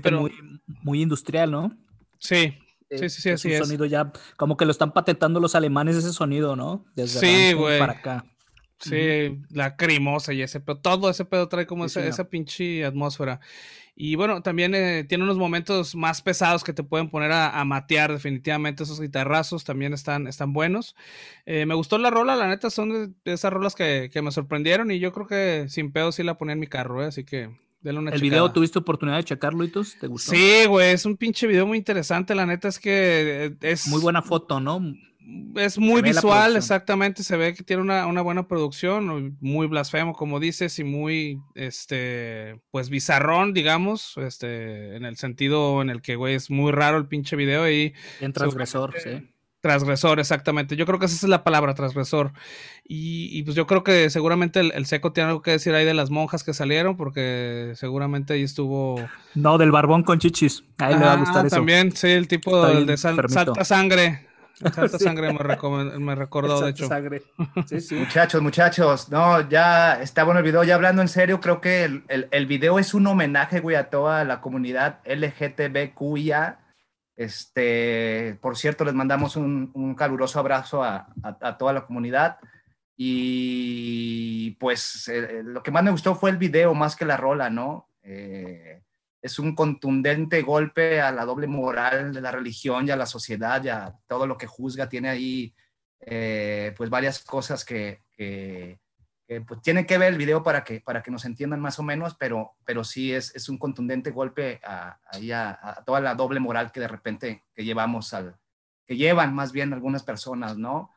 pero 0.00 0.20
muy, 0.20 0.32
muy 0.82 1.02
industrial, 1.02 1.50
¿no? 1.50 1.76
Sí, 2.20 2.54
sí, 2.98 3.08
sí, 3.08 3.20
sí, 3.20 3.30
es 3.30 3.44
un 3.44 3.66
sonido 3.66 3.84
ya, 3.86 4.12
como 4.36 4.56
que 4.56 4.64
lo 4.64 4.70
están 4.70 4.92
patentando 4.92 5.40
los 5.40 5.54
alemanes 5.54 5.96
ese 5.96 6.12
sonido, 6.12 6.56
¿no? 6.56 6.84
Desde 6.94 7.20
sí, 7.20 7.52
güey. 7.54 7.78
para 7.78 7.92
acá. 7.92 8.24
Sí, 8.82 9.40
la 9.50 9.76
cremosa 9.76 10.32
y 10.32 10.42
ese 10.42 10.58
pedo, 10.58 10.78
todo 10.78 11.08
ese 11.08 11.24
pedo 11.24 11.48
trae 11.48 11.66
como 11.66 11.84
esa, 11.84 12.28
pinche 12.28 12.84
atmósfera. 12.84 13.38
Y 13.94 14.16
bueno, 14.16 14.42
también 14.42 14.74
eh, 14.74 15.04
tiene 15.04 15.22
unos 15.22 15.36
momentos 15.38 15.94
más 15.94 16.22
pesados 16.22 16.64
que 16.64 16.72
te 16.72 16.82
pueden 16.82 17.08
poner 17.08 17.30
a, 17.30 17.64
matear 17.64 18.12
definitivamente 18.12 18.82
esos 18.82 19.00
guitarrazos, 19.00 19.64
también 19.64 19.92
están, 19.92 20.26
están 20.26 20.52
buenos. 20.52 20.96
Eh, 21.46 21.64
me 21.66 21.74
gustó 21.74 21.98
la 21.98 22.10
rola, 22.10 22.34
la 22.34 22.48
neta 22.48 22.70
son 22.70 23.14
de, 23.24 23.32
esas 23.32 23.52
rolas 23.52 23.76
que, 23.76 24.10
que, 24.12 24.22
me 24.22 24.32
sorprendieron 24.32 24.90
y 24.90 24.98
yo 24.98 25.12
creo 25.12 25.26
que 25.28 25.68
sin 25.68 25.92
pedo 25.92 26.10
sí 26.10 26.24
la 26.24 26.36
ponía 26.36 26.54
en 26.54 26.60
mi 26.60 26.66
carro, 26.66 27.04
¿eh? 27.04 27.06
así 27.06 27.24
que 27.24 27.50
¿El 27.84 28.20
video 28.20 28.52
tuviste 28.52 28.78
oportunidad 28.78 29.16
de 29.16 29.24
checarlo, 29.24 29.64
Itos? 29.64 29.96
¿Te 29.98 30.06
gustó? 30.06 30.30
Sí, 30.30 30.66
güey, 30.66 30.92
es 30.92 31.04
un 31.04 31.16
pinche 31.16 31.46
video 31.46 31.66
muy 31.66 31.78
interesante. 31.78 32.34
La 32.34 32.46
neta 32.46 32.68
es 32.68 32.78
que 32.78 33.56
es. 33.60 33.88
Muy 33.88 34.00
buena 34.00 34.22
foto, 34.22 34.60
¿no? 34.60 34.80
Es 35.56 35.78
muy 35.78 36.02
visual, 36.02 36.56
exactamente. 36.56 37.22
Se 37.22 37.36
ve 37.36 37.54
que 37.54 37.62
tiene 37.62 37.82
una, 37.82 38.22
buena 38.22 38.46
producción, 38.46 39.36
muy 39.40 39.66
blasfemo, 39.66 40.14
como 40.14 40.40
dices, 40.40 40.78
y 40.78 40.84
muy, 40.84 41.40
este, 41.54 42.60
pues 42.70 42.88
bizarrón, 42.88 43.52
digamos, 43.52 44.16
este, 44.16 44.96
en 44.96 45.04
el 45.04 45.16
sentido 45.16 45.80
en 45.82 45.90
el 45.90 46.02
que, 46.02 46.16
güey, 46.16 46.34
es 46.34 46.50
muy 46.50 46.72
raro 46.72 46.98
el 46.98 47.06
pinche 47.06 47.36
video 47.36 47.70
y. 47.70 47.94
En 48.20 48.32
transgresor, 48.32 48.94
sí. 49.02 49.31
Transgresor, 49.62 50.18
exactamente. 50.18 50.74
Yo 50.74 50.86
creo 50.86 50.98
que 50.98 51.06
esa 51.06 51.14
es 51.14 51.22
la 51.22 51.44
palabra, 51.44 51.74
transgresor. 51.74 52.32
Y, 52.84 53.44
pues 53.44 53.54
yo 53.54 53.68
creo 53.68 53.84
que 53.84 54.10
seguramente 54.10 54.58
el, 54.58 54.86
seco 54.86 55.12
tiene 55.12 55.28
algo 55.28 55.40
que 55.40 55.52
decir 55.52 55.72
ahí 55.72 55.84
de 55.84 55.94
las 55.94 56.10
monjas 56.10 56.42
que 56.42 56.52
salieron, 56.52 56.96
porque 56.96 57.72
seguramente 57.76 58.34
ahí 58.34 58.42
estuvo. 58.42 59.00
No, 59.36 59.58
del 59.58 59.70
barbón 59.70 60.02
con 60.02 60.18
chichis. 60.18 60.64
Ahí 60.78 60.98
le 60.98 61.04
va 61.04 61.12
a 61.12 61.16
gustar 61.16 61.46
eso. 61.46 61.54
También, 61.54 61.92
sí, 61.92 62.08
el 62.08 62.26
tipo 62.26 62.66
de 62.66 62.96
salta 62.96 63.28
sangre. 63.64 64.26
Salta 64.74 64.98
sangre 64.98 65.32
me, 65.32 65.98
me 65.98 66.14
recordó, 66.16 66.60
de 66.60 66.70
hecho. 66.70 66.88
Sangre. 66.88 67.22
Sí, 67.66 67.80
sí. 67.80 67.94
Muchachos, 67.94 68.42
muchachos, 68.42 69.10
no, 69.10 69.48
ya 69.48 70.02
está 70.02 70.24
bueno 70.24 70.40
el 70.40 70.44
video. 70.44 70.64
Ya 70.64 70.74
hablando 70.74 71.02
en 71.02 71.08
serio, 71.08 71.40
creo 71.40 71.60
que 71.60 71.84
el, 71.84 72.02
el, 72.08 72.26
el 72.32 72.46
video 72.46 72.80
es 72.80 72.94
un 72.94 73.06
homenaje, 73.06 73.60
güey, 73.60 73.76
a 73.76 73.90
toda 73.90 74.24
la 74.24 74.40
comunidad 74.40 74.98
LGTBQIA 75.04 76.58
este, 77.22 78.38
por 78.40 78.56
cierto, 78.56 78.84
les 78.84 78.94
mandamos 78.94 79.36
un, 79.36 79.94
caluroso 79.96 80.38
abrazo 80.38 80.82
a, 80.82 81.06
toda 81.58 81.72
la 81.72 81.86
comunidad. 81.86 82.38
Y 82.96 84.52
pues 84.60 85.08
eh, 85.08 85.38
eh, 85.38 85.42
lo 85.44 85.62
que 85.62 85.70
más 85.70 85.82
me 85.82 85.90
gustó 85.90 86.14
fue 86.14 86.30
el 86.30 86.36
video 86.36 86.74
más 86.74 86.94
que 86.96 87.04
la 87.04 87.16
rola, 87.16 87.50
¿no? 87.50 87.88
Eh, 88.02 88.82
es 89.20 89.38
un 89.38 89.54
contundente 89.54 90.42
golpe 90.42 91.00
a 91.00 91.12
la 91.12 91.24
doble 91.24 91.46
moral 91.46 92.12
de 92.12 92.20
la 92.20 92.32
religión 92.32 92.86
y 92.86 92.90
a 92.90 92.96
la 92.96 93.06
sociedad 93.06 93.62
y 93.64 93.68
a 93.68 93.94
todo 94.06 94.26
lo 94.26 94.36
que 94.36 94.46
juzga. 94.46 94.88
Tiene 94.88 95.08
ahí 95.08 95.54
pues 96.76 96.90
varias 96.90 97.22
cosas 97.22 97.64
que, 97.64 98.00
pues 99.40 99.62
tiene 99.62 99.86
que 99.86 99.98
ver 99.98 100.12
el 100.12 100.18
video 100.18 100.42
para 100.42 100.64
que, 100.64 100.80
para 100.80 101.02
que 101.02 101.10
nos 101.10 101.24
entiendan 101.24 101.60
más 101.60 101.78
o 101.78 101.82
menos, 101.82 102.14
pero, 102.14 102.52
pero 102.64 102.84
sí 102.84 103.12
es, 103.12 103.34
es 103.34 103.48
un 103.48 103.58
contundente 103.58 104.10
golpe 104.10 104.60
a, 104.64 104.98
a, 105.10 105.82
toda 105.84 106.00
la 106.00 106.14
doble 106.14 106.40
moral 106.40 106.72
que 106.72 106.80
de 106.80 106.88
repente 106.88 107.44
que 107.54 107.64
llevamos 107.64 108.12
al, 108.14 108.36
que 108.86 108.96
llevan 108.96 109.34
más 109.34 109.52
bien 109.52 109.72
algunas 109.72 110.02
personas, 110.02 110.56
¿no? 110.56 110.90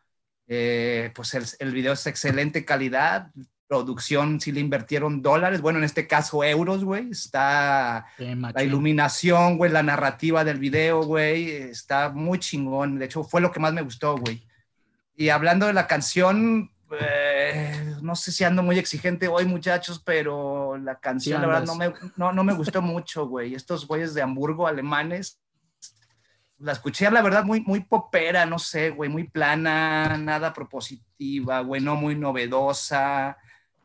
Eh, 0.48 1.12
pues 1.16 1.34
el, 1.34 1.46
el, 1.60 1.74
video 1.74 1.94
es 1.94 2.06
excelente 2.06 2.66
calidad, 2.66 3.32
producción 3.68 4.40
sí 4.40 4.52
le 4.52 4.60
invirtieron 4.60 5.22
dólares, 5.22 5.62
bueno, 5.62 5.80
en 5.80 5.86
este 5.86 6.08
caso 6.08 6.44
euros, 6.44 6.84
güey, 6.84 7.10
está 7.10 8.06
la 8.18 8.64
iluminación, 8.64 9.58
güey, 9.58 9.72
la 9.72 9.84
narrativa 9.84 10.44
del 10.44 10.60
video, 10.60 11.04
güey, 11.04 11.50
está 11.50 12.10
muy 12.10 12.40
chingón, 12.40 13.00
de 13.00 13.06
hecho 13.06 13.24
fue 13.24 13.42
lo 13.42 13.52
que 13.52 13.60
más 13.60 13.74
me 13.74 13.82
gustó, 13.82 14.18
güey. 14.18 14.46
Y 15.16 15.30
hablando 15.30 15.66
de 15.66 15.74
la 15.74 15.88
canción, 15.88 16.72
eh, 16.92 17.96
no 18.02 18.16
sé 18.16 18.32
si 18.32 18.44
ando 18.44 18.62
muy 18.62 18.78
exigente 18.78 19.28
hoy, 19.28 19.46
muchachos, 19.46 20.02
pero 20.04 20.78
la 20.78 21.00
canción, 21.00 21.42
la 21.42 21.48
verdad, 21.48 21.66
no 21.66 21.76
me, 21.76 21.94
no, 22.16 22.44
me 22.44 22.54
gustó 22.54 22.82
mucho, 22.82 23.28
güey. 23.28 23.56
Estos 23.56 23.88
güeyes 23.88 24.14
de 24.14 24.22
Hamburgo, 24.22 24.68
alemanes, 24.68 25.42
la 26.60 26.72
escuché, 26.72 27.10
la 27.10 27.22
verdad, 27.22 27.44
muy, 27.44 27.62
muy 27.62 27.82
popera, 27.82 28.46
no 28.46 28.60
sé, 28.60 28.92
güey, 28.92 29.10
muy 29.10 29.26
plana, 29.26 30.18
nada 30.18 30.54
propositiva, 30.54 31.62
güey, 31.62 31.82
no 31.82 31.96
muy 31.96 32.16
novedosa. 32.16 33.38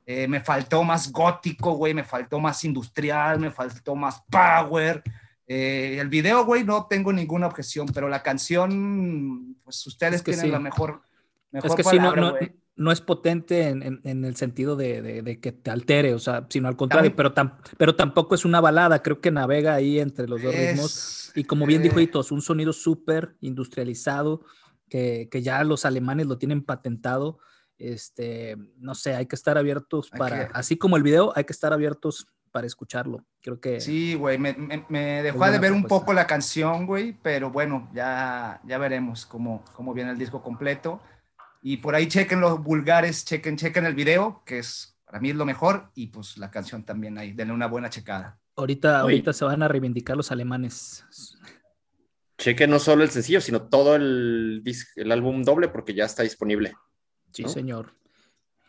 Eh, 0.06 0.28
me 0.28 0.40
faltó 0.40 0.82
más 0.84 1.10
gótico, 1.10 1.72
güey, 1.72 1.94
me 1.94 2.04
faltó 2.04 2.38
más 2.38 2.64
industrial, 2.64 3.40
me 3.40 3.50
faltó 3.50 3.94
más 3.94 4.22
power. 4.30 5.02
Eh, 5.46 5.98
el 6.00 6.08
video, 6.08 6.44
güey, 6.44 6.64
no 6.64 6.86
tengo 6.86 7.12
ninguna 7.12 7.46
objeción, 7.46 7.86
pero 7.86 8.08
la 8.08 8.22
canción, 8.22 9.56
pues 9.64 9.84
ustedes 9.86 10.22
tienen 10.22 10.52
la 10.52 10.60
mejor, 10.60 11.02
mejor 11.50 11.70
es 11.70 11.76
que 11.76 11.82
palabra, 11.82 12.20
no, 12.20 12.32
no 12.32 12.60
es 12.90 13.02
potente 13.02 13.68
en, 13.68 14.24
el 14.24 14.36
sentido 14.36 14.74
de, 14.74 15.38
que 15.42 15.52
te 15.52 15.70
altere, 15.70 16.14
o 16.14 16.18
sea, 16.18 16.46
sino 16.48 16.66
al 16.66 16.76
contrario, 16.76 17.14
pero, 17.14 17.34
pero 17.76 17.94
tampoco 17.94 18.34
es 18.34 18.46
una 18.46 18.60
balada, 18.62 19.02
creo 19.02 19.20
que 19.20 19.30
navega 19.30 19.74
ahí 19.74 20.00
entre 20.00 20.26
los 20.26 20.42
dos 20.42 20.54
ritmos. 20.54 21.32
Y 21.34 21.44
como 21.44 21.66
bien 21.66 21.82
dijo 21.82 21.98
eh. 21.98 22.04
Hitos, 22.04 22.32
un 22.32 22.40
sonido 22.40 22.72
súper 22.72 23.36
industrializado, 23.40 24.46
que, 24.88 25.28
ya 25.42 25.62
los 25.62 25.84
alemanes 25.84 26.26
lo 26.26 26.38
tienen 26.38 26.62
patentado. 26.64 27.38
Este, 27.76 28.56
no 28.78 28.94
sé, 28.94 29.14
hay 29.14 29.26
que 29.26 29.36
estar 29.36 29.58
abiertos 29.58 30.08
para, 30.08 30.50
así 30.54 30.78
como 30.78 30.96
el 30.96 31.02
video, 31.02 31.34
hay 31.36 31.44
que 31.44 31.52
estar 31.52 31.74
abiertos 31.74 32.28
para 32.50 32.66
escucharlo. 32.66 33.26
Creo 33.42 33.60
que. 33.60 33.80
Sí, 33.80 34.14
güey, 34.14 34.38
me, 34.38 34.54
dejó 35.22 35.50
de 35.50 35.58
ver 35.58 35.72
un 35.72 35.84
poco 35.84 36.14
la 36.14 36.26
canción, 36.26 36.86
güey, 36.86 37.14
pero 37.22 37.50
bueno, 37.50 37.90
ya, 37.92 38.60
ya 38.64 38.78
veremos 38.78 39.26
cómo, 39.26 39.64
cómo 39.74 39.92
viene 39.92 40.12
el 40.12 40.18
disco 40.18 40.42
completo. 40.42 41.00
Y 41.62 41.79
por 41.79 41.94
ahí 41.94 42.09
chequen 42.09 42.40
los 42.40 42.62
vulgares, 42.62 43.25
chequen, 43.25 43.57
chequen 43.57 43.85
el 43.85 43.94
video, 43.94 44.42
que 44.46 44.59
es 44.59 44.96
para 45.11 45.20
mí 45.20 45.31
es 45.31 45.37
lo 45.37 45.44
mejor, 45.44 45.90
y 45.96 46.07
pues 46.07 46.38
la 46.38 46.53
canción 46.53 46.85
también 46.85 47.18
ahí, 47.18 47.33
denle 47.33 47.53
una 47.53 47.66
buena 47.66 47.90
checada. 47.90 48.38
Ahorita, 48.55 49.01
ahorita 49.01 49.33
se 49.33 49.44
van 49.44 49.61
a 49.61 49.66
reivindicar 49.66 50.16
los 50.16 50.31
alemanes. 50.31 51.05
Chequen 52.38 52.70
no 52.70 52.79
solo 52.79 53.03
el 53.03 53.11
sencillo, 53.11 53.40
sino 53.40 53.62
todo 53.62 53.96
el, 53.96 54.62
el 54.94 55.11
álbum 55.11 55.42
doble, 55.42 55.66
porque 55.66 55.94
ya 55.94 56.05
está 56.05 56.23
disponible. 56.23 56.75
Sí, 57.33 57.42
señor. 57.49 57.92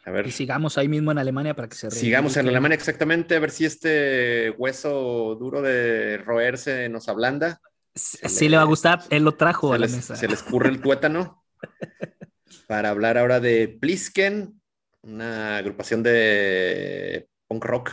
A 0.03 0.09
ver. 0.09 0.25
Y 0.25 0.31
sigamos 0.31 0.79
ahí 0.79 0.87
mismo 0.87 1.11
en 1.11 1.19
Alemania 1.19 1.55
para 1.55 1.69
que 1.69 1.75
se 1.75 1.91
Sigamos 1.91 2.35
en 2.37 2.47
Alemania 2.47 2.75
exactamente, 2.75 3.35
a 3.35 3.39
ver 3.39 3.51
si 3.51 3.65
este 3.65 4.49
hueso 4.57 5.35
duro 5.39 5.61
de 5.61 6.17
roerse 6.17 6.89
nos 6.89 7.07
ablanda. 7.07 7.61
Sí, 7.93 8.49
le, 8.49 8.57
va 8.57 8.63
a 8.63 8.65
gustar, 8.65 9.03
él 9.11 9.23
lo 9.23 9.33
trajo 9.33 9.73
a 9.73 9.77
la 9.77 9.85
mesa. 9.85 10.15
Se 10.15 10.27
le 10.27 10.33
escurre 10.33 10.69
el 10.69 10.81
tuétano. 10.81 11.43
para 12.67 12.89
hablar 12.89 13.17
ahora 13.17 13.39
de 13.39 13.67
Plisken, 13.67 14.61
una 15.01 15.57
agrupación 15.57 16.03
de 16.03 17.27
punk 17.47 17.65
rock, 17.65 17.91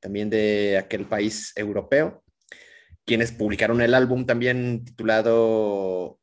también 0.00 0.30
de 0.30 0.78
aquel 0.78 1.06
país 1.06 1.52
europeo, 1.56 2.22
quienes 3.04 3.32
publicaron 3.32 3.80
el 3.80 3.94
álbum 3.94 4.26
también 4.26 4.84
titulado 4.84 6.18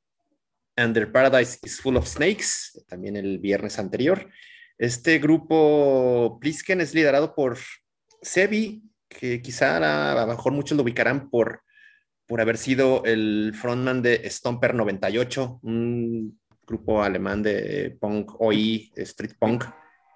Under 0.78 1.12
Paradise 1.12 1.60
is 1.63 1.82
Full 1.82 1.97
of 1.97 2.08
Snakes, 2.08 2.84
también 2.88 3.15
el 3.15 3.39
viernes 3.39 3.80
anterior. 3.80 4.30
Este 4.78 5.19
grupo 5.19 6.38
Plisken 6.39 6.82
es 6.82 6.93
liderado 6.93 7.34
por 7.34 7.58
Sebi, 8.21 8.84
que 9.08 9.41
quizá 9.41 9.78
a, 9.78 10.25
lo 10.25 10.28
mejor 10.28 10.51
muchos 10.51 10.75
lo 10.75 10.84
ubicarán 10.84 11.30
por, 11.30 11.62
por 12.25 12.41
haber 12.41 12.58
sido 12.58 13.04
el 13.06 13.54
frontman 13.56 14.01
de 14.01 14.30
Stomper 14.30 14.75
98, 14.75 15.60
un 15.63 16.39
grupo 16.65 17.04
alemán 17.04 17.43
de 17.43 17.97
punk, 17.99 18.39
OI, 18.39 18.91
street 18.95 19.34
punk, 19.39 19.65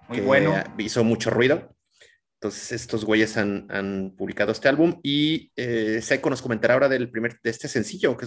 Muy 0.08 0.18
que 0.18 0.24
bueno. 0.24 0.54
hizo 0.78 1.04
mucho 1.04 1.30
ruido. 1.30 1.74
Entonces, 2.34 2.72
estos 2.72 3.04
güeyes 3.04 3.36
han, 3.36 4.14
publicado 4.16 4.50
este 4.50 4.68
álbum 4.68 4.98
y 5.02 5.52
eh, 5.56 6.00
Seco 6.02 6.30
nos 6.30 6.40
comentará 6.40 6.72
ahora 6.72 6.88
del 6.88 7.10
primer, 7.10 7.38
de 7.42 7.50
este 7.50 7.68
sencillo, 7.68 8.16
que 8.16 8.26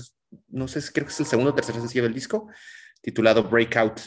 no 0.49 0.67
sé, 0.67 0.81
creo 0.93 1.07
que 1.07 1.11
es 1.11 1.19
el 1.19 1.25
segundo 1.25 1.49
o 1.49 1.55
tercer 1.55 1.73
sencillo 1.73 2.03
del 2.03 2.13
disco, 2.13 2.47
titulado 3.01 3.43
Breakout. 3.43 3.99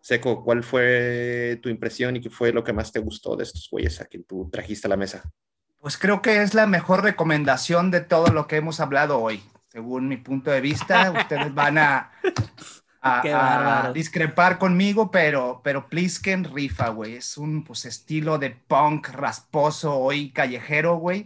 Seco, 0.00 0.44
¿cuál 0.44 0.62
fue 0.62 1.58
tu 1.60 1.68
impresión 1.68 2.16
y 2.16 2.20
qué 2.20 2.30
fue 2.30 2.52
lo 2.52 2.62
que 2.62 2.72
más 2.72 2.92
te 2.92 3.00
gustó 3.00 3.34
de 3.34 3.42
estos 3.42 3.68
güeyes 3.68 4.00
a 4.00 4.04
quien 4.04 4.22
tú 4.22 4.48
trajiste 4.48 4.86
a 4.86 4.90
la 4.90 4.96
mesa? 4.96 5.28
Pues 5.80 5.98
creo 5.98 6.22
que 6.22 6.42
es 6.42 6.54
la 6.54 6.68
mejor 6.68 7.02
recomendación 7.02 7.90
de 7.90 8.02
todo 8.02 8.28
lo 8.28 8.46
que 8.46 8.56
hemos 8.56 8.78
hablado 8.78 9.18
hoy. 9.18 9.42
Según 9.68 10.06
mi 10.06 10.18
punto 10.18 10.52
de 10.52 10.60
vista, 10.60 11.10
ustedes 11.18 11.52
van 11.52 11.78
a, 11.78 12.12
a, 13.02 13.92
discrepar 13.94 14.58
conmigo, 14.58 15.10
pero, 15.10 15.60
pero 15.64 15.88
Plisken 15.88 16.44
rifa, 16.44 16.88
güey. 16.90 17.16
Es 17.16 17.38
un 17.38 17.64
pues, 17.64 17.84
estilo 17.84 18.38
de 18.38 18.50
punk 18.50 19.08
rasposo 19.08 19.96
hoy 19.96 20.30
callejero, 20.32 20.96
güey. 20.96 21.24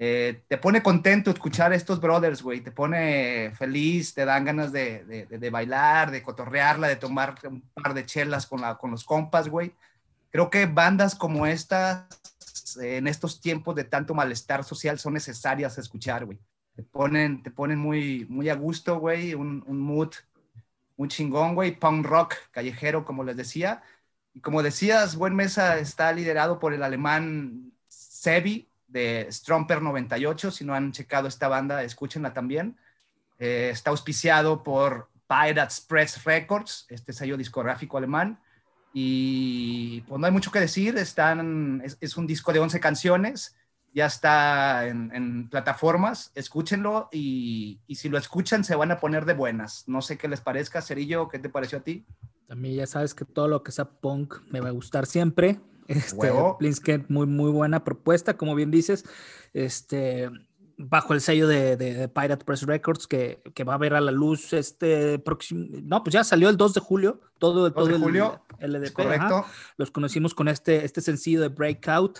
Eh, 0.00 0.44
te 0.46 0.58
pone 0.58 0.82
contento 0.82 1.30
escuchar 1.30 1.72
estos 1.72 2.00
brothers, 2.00 2.42
güey. 2.42 2.60
Te 2.60 2.70
pone 2.70 3.52
feliz, 3.56 4.14
te 4.14 4.24
dan 4.24 4.44
ganas 4.44 4.70
de, 4.70 5.04
de, 5.04 5.26
de, 5.26 5.50
bailar, 5.50 6.10
de 6.10 6.22
cotorrearla, 6.22 6.88
de 6.88 6.96
tomar 6.96 7.34
un 7.44 7.62
par 7.74 7.94
de 7.94 8.06
chelas 8.06 8.46
con, 8.46 8.60
la, 8.60 8.76
con 8.76 8.90
los 8.90 9.04
compas, 9.04 9.48
güey. 9.48 9.72
Creo 10.30 10.50
que 10.50 10.66
bandas 10.66 11.14
como 11.14 11.46
estas, 11.46 12.06
en 12.80 13.08
estos 13.08 13.40
tiempos 13.40 13.74
de 13.74 13.84
tanto 13.84 14.14
malestar 14.14 14.62
social, 14.62 14.98
son 14.98 15.14
necesarias 15.14 15.78
escuchar, 15.78 16.26
güey. 16.26 16.38
Te 16.76 16.82
ponen, 16.84 17.42
te 17.42 17.50
ponen 17.50 17.78
muy, 17.78 18.24
muy 18.28 18.50
a 18.50 18.54
gusto, 18.54 19.00
güey, 19.00 19.34
un, 19.34 19.64
un 19.66 19.80
mood 19.80 20.10
un 20.98 21.08
chingón, 21.08 21.54
güey, 21.54 21.78
punk 21.78 22.04
rock 22.04 22.34
callejero, 22.50 23.04
como 23.04 23.24
les 23.24 23.36
decía. 23.36 23.82
Y 24.34 24.40
como 24.40 24.62
decías, 24.62 25.16
Buen 25.16 25.34
Mesa 25.34 25.78
está 25.78 26.12
liderado 26.12 26.58
por 26.58 26.74
el 26.74 26.82
alemán 26.82 27.72
Sebi 27.86 28.68
de 28.88 29.28
Stromper 29.30 29.80
98. 29.80 30.50
Si 30.50 30.64
no 30.64 30.74
han 30.74 30.92
checado 30.92 31.28
esta 31.28 31.46
banda, 31.48 31.84
escúchenla 31.84 32.34
también. 32.34 32.76
Eh, 33.38 33.70
está 33.72 33.90
auspiciado 33.90 34.64
por 34.64 35.08
Pirates 35.28 35.80
Press 35.80 36.24
Records, 36.24 36.86
este 36.88 37.12
sello 37.12 37.36
discográfico 37.36 37.96
alemán. 37.96 38.40
Y 38.92 40.00
pues 40.02 40.18
no 40.20 40.26
hay 40.26 40.32
mucho 40.32 40.50
que 40.50 40.60
decir, 40.60 40.98
están, 40.98 41.80
es, 41.84 41.96
es 42.00 42.16
un 42.16 42.26
disco 42.26 42.52
de 42.52 42.58
11 42.58 42.80
canciones 42.80 43.54
ya 43.98 44.06
está 44.06 44.86
en, 44.86 45.48
plataformas, 45.48 46.30
escúchenlo 46.36 47.08
y, 47.10 47.80
si 47.90 48.08
lo 48.08 48.16
escuchan 48.16 48.62
se 48.62 48.76
van 48.76 48.92
a 48.92 49.00
poner 49.00 49.24
de 49.24 49.34
buenas. 49.34 49.82
No 49.88 50.02
sé 50.02 50.16
qué 50.16 50.28
les 50.28 50.40
parezca, 50.40 50.82
Cerillo, 50.82 51.28
¿qué 51.28 51.40
te 51.40 51.48
pareció 51.48 51.78
a 51.78 51.80
ti? 51.82 52.06
También 52.46 52.76
ya 52.76 52.86
sabes 52.86 53.12
que 53.12 53.24
todo 53.24 53.48
lo 53.48 53.64
que 53.64 53.72
sea 53.72 53.86
punk 53.86 54.36
me 54.50 54.60
va 54.60 54.68
a 54.68 54.72
gustar 54.72 55.06
siempre. 55.06 55.60
Este, 55.88 56.30
Plinsket, 56.58 57.08
muy, 57.08 57.26
muy 57.26 57.50
buena 57.50 57.82
propuesta, 57.82 58.36
como 58.36 58.54
bien 58.54 58.70
dices. 58.70 59.06
Este, 59.54 60.28
bajo 60.76 61.14
el 61.14 61.22
sello 61.22 61.48
de, 61.48 62.10
Pirate 62.14 62.44
Press 62.44 62.66
Records 62.66 63.06
que, 63.06 63.40
va 63.66 63.72
a 63.72 63.78
ver 63.78 63.94
a 63.94 64.02
la 64.02 64.12
luz 64.12 64.52
este 64.52 65.18
próximo, 65.18 65.66
no, 65.82 66.04
pues 66.04 66.12
ya 66.12 66.24
salió 66.24 66.50
el 66.50 66.58
2 66.58 66.74
de 66.74 66.80
julio, 66.80 67.20
todo, 67.38 67.72
todo 67.72 67.86
de 67.86 67.98
julio, 67.98 68.42
el 68.58 68.92
correcto. 68.92 69.46
Los 69.78 69.90
conocimos 69.90 70.34
con 70.34 70.48
este, 70.48 70.84
este 70.84 71.00
sencillo 71.00 71.40
de 71.40 71.48
Breakout, 71.48 72.18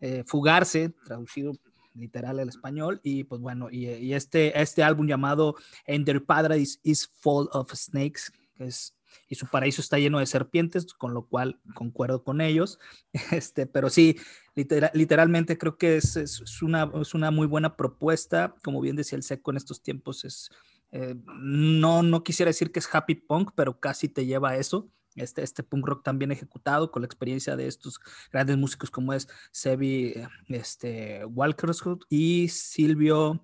eh, 0.00 0.24
fugarse, 0.26 0.94
traducido 1.04 1.52
literal 1.94 2.38
al 2.38 2.48
español, 2.48 3.00
y 3.02 3.24
pues 3.24 3.40
bueno, 3.40 3.68
y, 3.70 4.12
este, 4.12 4.60
este 4.60 4.82
álbum 4.82 5.06
llamado 5.06 5.56
Ender 5.86 6.24
Paradise 6.24 6.78
is 6.82 7.10
Full 7.20 7.46
of 7.52 7.72
Snakes, 7.74 8.32
es, 8.58 8.96
y 9.28 9.34
su 9.34 9.46
paraíso 9.46 9.80
está 9.80 9.98
lleno 9.98 10.18
de 10.18 10.26
serpientes, 10.26 10.86
con 10.94 11.14
lo 11.14 11.26
cual 11.26 11.60
concuerdo 11.74 12.22
con 12.22 12.40
ellos, 12.40 12.78
este, 13.32 13.66
pero 13.66 13.90
sí, 13.90 14.16
literalmente 14.54 15.58
creo 15.58 15.76
que 15.76 15.96
es, 15.96 16.16
es, 16.16 16.62
una, 16.62 16.90
es 17.00 17.14
una 17.14 17.30
muy 17.30 17.46
buena 17.46 17.76
propuesta, 17.76 18.54
como 18.62 18.80
bien 18.80 18.96
decía 18.96 19.16
el 19.16 19.22
Seco 19.22 19.50
en 19.50 19.56
estos 19.56 19.82
tiempos, 19.82 20.24
es, 20.24 20.50
eh, 20.92 21.14
no, 21.38 22.02
no 22.02 22.22
quisiera 22.22 22.50
decir 22.50 22.72
que 22.72 22.80
es 22.80 22.88
happy 22.92 23.14
punk, 23.14 23.52
pero 23.54 23.78
casi 23.78 24.08
te 24.08 24.26
lleva 24.26 24.50
a 24.50 24.56
eso, 24.56 24.88
este, 25.16 25.42
este 25.42 25.62
punk 25.62 25.86
rock 25.86 26.02
tan 26.02 26.18
bien 26.18 26.32
ejecutado 26.32 26.90
con 26.90 27.02
la 27.02 27.06
experiencia 27.06 27.56
de 27.56 27.66
estos 27.66 28.00
grandes 28.32 28.56
músicos 28.56 28.90
como 28.90 29.12
es 29.12 29.28
Sebi 29.50 30.14
este, 30.48 31.24
Walkershood 31.24 32.04
y 32.08 32.48
Silvio 32.48 33.40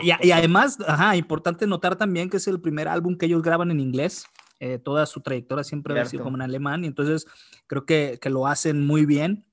y, 0.00 0.26
y, 0.26 0.32
además, 0.32 0.78
ajá, 0.86 1.16
importante 1.16 1.66
notar 1.66 1.96
también 1.96 2.30
que 2.30 2.38
es 2.38 2.48
el 2.48 2.60
primer 2.60 2.88
álbum 2.88 3.16
que 3.16 3.26
ellos 3.26 3.42
graban 3.42 3.70
en 3.70 3.80
inglés. 3.80 4.26
Eh, 4.60 4.78
toda 4.78 5.04
su 5.06 5.20
trayectoria 5.20 5.64
siempre 5.64 5.98
ha 6.00 6.04
sido 6.06 6.22
como 6.22 6.36
en 6.36 6.42
alemán 6.42 6.84
y 6.84 6.86
entonces 6.86 7.26
creo 7.66 7.84
que, 7.84 8.18
que 8.22 8.30
lo 8.30 8.46
hacen 8.46 8.86
muy 8.86 9.04
bien 9.04 9.44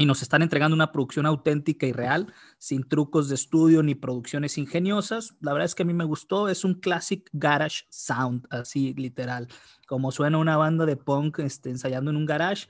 y 0.00 0.06
nos 0.06 0.22
están 0.22 0.42
entregando 0.42 0.76
una 0.76 0.92
producción 0.92 1.26
auténtica 1.26 1.84
y 1.84 1.92
real, 1.92 2.32
sin 2.56 2.88
trucos 2.88 3.28
de 3.28 3.34
estudio 3.34 3.82
ni 3.82 3.96
producciones 3.96 4.56
ingeniosas. 4.56 5.34
La 5.40 5.52
verdad 5.52 5.66
es 5.66 5.74
que 5.74 5.82
a 5.82 5.86
mí 5.86 5.92
me 5.92 6.04
gustó, 6.04 6.48
es 6.48 6.64
un 6.64 6.74
classic 6.74 7.28
garage 7.32 7.84
sound, 7.88 8.46
así 8.48 8.94
literal, 8.94 9.48
como 9.88 10.12
suena 10.12 10.38
una 10.38 10.56
banda 10.56 10.86
de 10.86 10.96
punk 10.96 11.40
este, 11.40 11.70
ensayando 11.70 12.12
en 12.12 12.16
un 12.16 12.26
garage, 12.26 12.68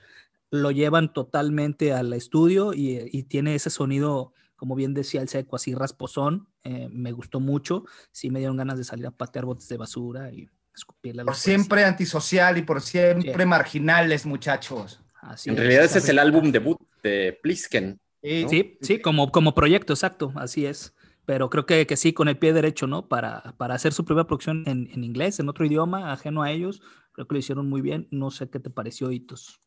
lo 0.50 0.70
llevan 0.70 1.12
totalmente 1.12 1.92
al 1.92 2.14
estudio 2.14 2.72
y, 2.72 3.22
tiene 3.24 3.54
ese 3.54 3.68
sonido, 3.68 4.32
como 4.56 4.74
bien 4.74 4.94
decía 4.94 5.20
el 5.20 5.28
seco, 5.28 5.56
así 5.56 5.74
rasposón, 5.74 6.48
eh, 6.64 6.88
me 6.90 7.12
gustó 7.12 7.40
mucho, 7.40 7.84
sí 8.10 8.30
me 8.30 8.38
dieron 8.38 8.56
ganas 8.56 8.78
de 8.78 8.84
salir 8.84 9.06
a 9.06 9.10
patear 9.10 9.44
botes 9.44 9.68
de 9.68 9.76
basura 9.76 10.32
y 10.32 10.48
escupirle 10.74 11.26
Por 11.26 11.34
siempre 11.34 11.84
antisocial 11.84 12.56
y 12.56 12.62
por 12.62 12.80
siempre 12.80 13.44
marginales, 13.44 14.24
muchachos. 14.24 15.02
en 15.44 15.58
realidad 15.58 15.84
ese 15.84 15.98
es 15.98 16.08
el 16.08 16.18
álbum 16.20 16.50
debut 16.50 16.87
de 17.02 17.38
Plisken. 17.42 18.00
Sí, 18.22 18.76
sí, 18.80 18.98
como, 19.00 19.30
como 19.30 19.54
proyecto, 19.54 19.92
exacto, 19.92 20.32
así 20.36 20.66
es. 20.66 20.94
Pero 21.24 21.50
creo 21.50 21.66
que, 21.66 21.86
que 21.86 21.96
sí, 21.96 22.12
con 22.12 22.28
el 22.28 22.38
pie 22.38 22.52
derecho, 22.52 22.86
¿no? 22.86 23.06
Para, 23.06 23.54
para 23.58 23.74
hacer 23.74 23.92
su 23.92 24.04
primera 24.04 24.26
producción 24.26 24.64
en, 24.66 24.88
en, 24.92 25.04
inglés, 25.04 25.38
en 25.38 25.48
otro 25.48 25.66
idioma, 25.66 26.12
ajeno 26.12 26.42
a 26.42 26.50
ellos, 26.50 26.80
creo 27.12 27.28
que 27.28 27.34
lo 27.34 27.38
hicieron 27.38 27.68
muy 27.68 27.80
bien. 27.82 28.08
No 28.10 28.30
sé 28.30 28.48
qué 28.48 28.58
te 28.58 28.70
pareció, 28.70 29.12
Hitos. 29.12 29.60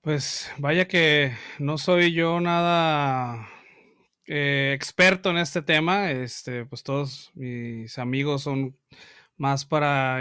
Pues 0.00 0.50
vaya 0.58 0.88
que 0.88 1.32
no 1.58 1.76
soy 1.76 2.14
yo 2.14 2.40
nada 2.40 3.48
eh, 4.26 4.72
experto 4.74 5.30
en 5.30 5.38
este 5.38 5.60
tema. 5.60 6.10
Este, 6.10 6.64
pues 6.64 6.82
todos 6.82 7.30
mis 7.34 7.98
amigos 7.98 8.42
son 8.42 8.78
más 9.36 9.66
para, 9.66 10.20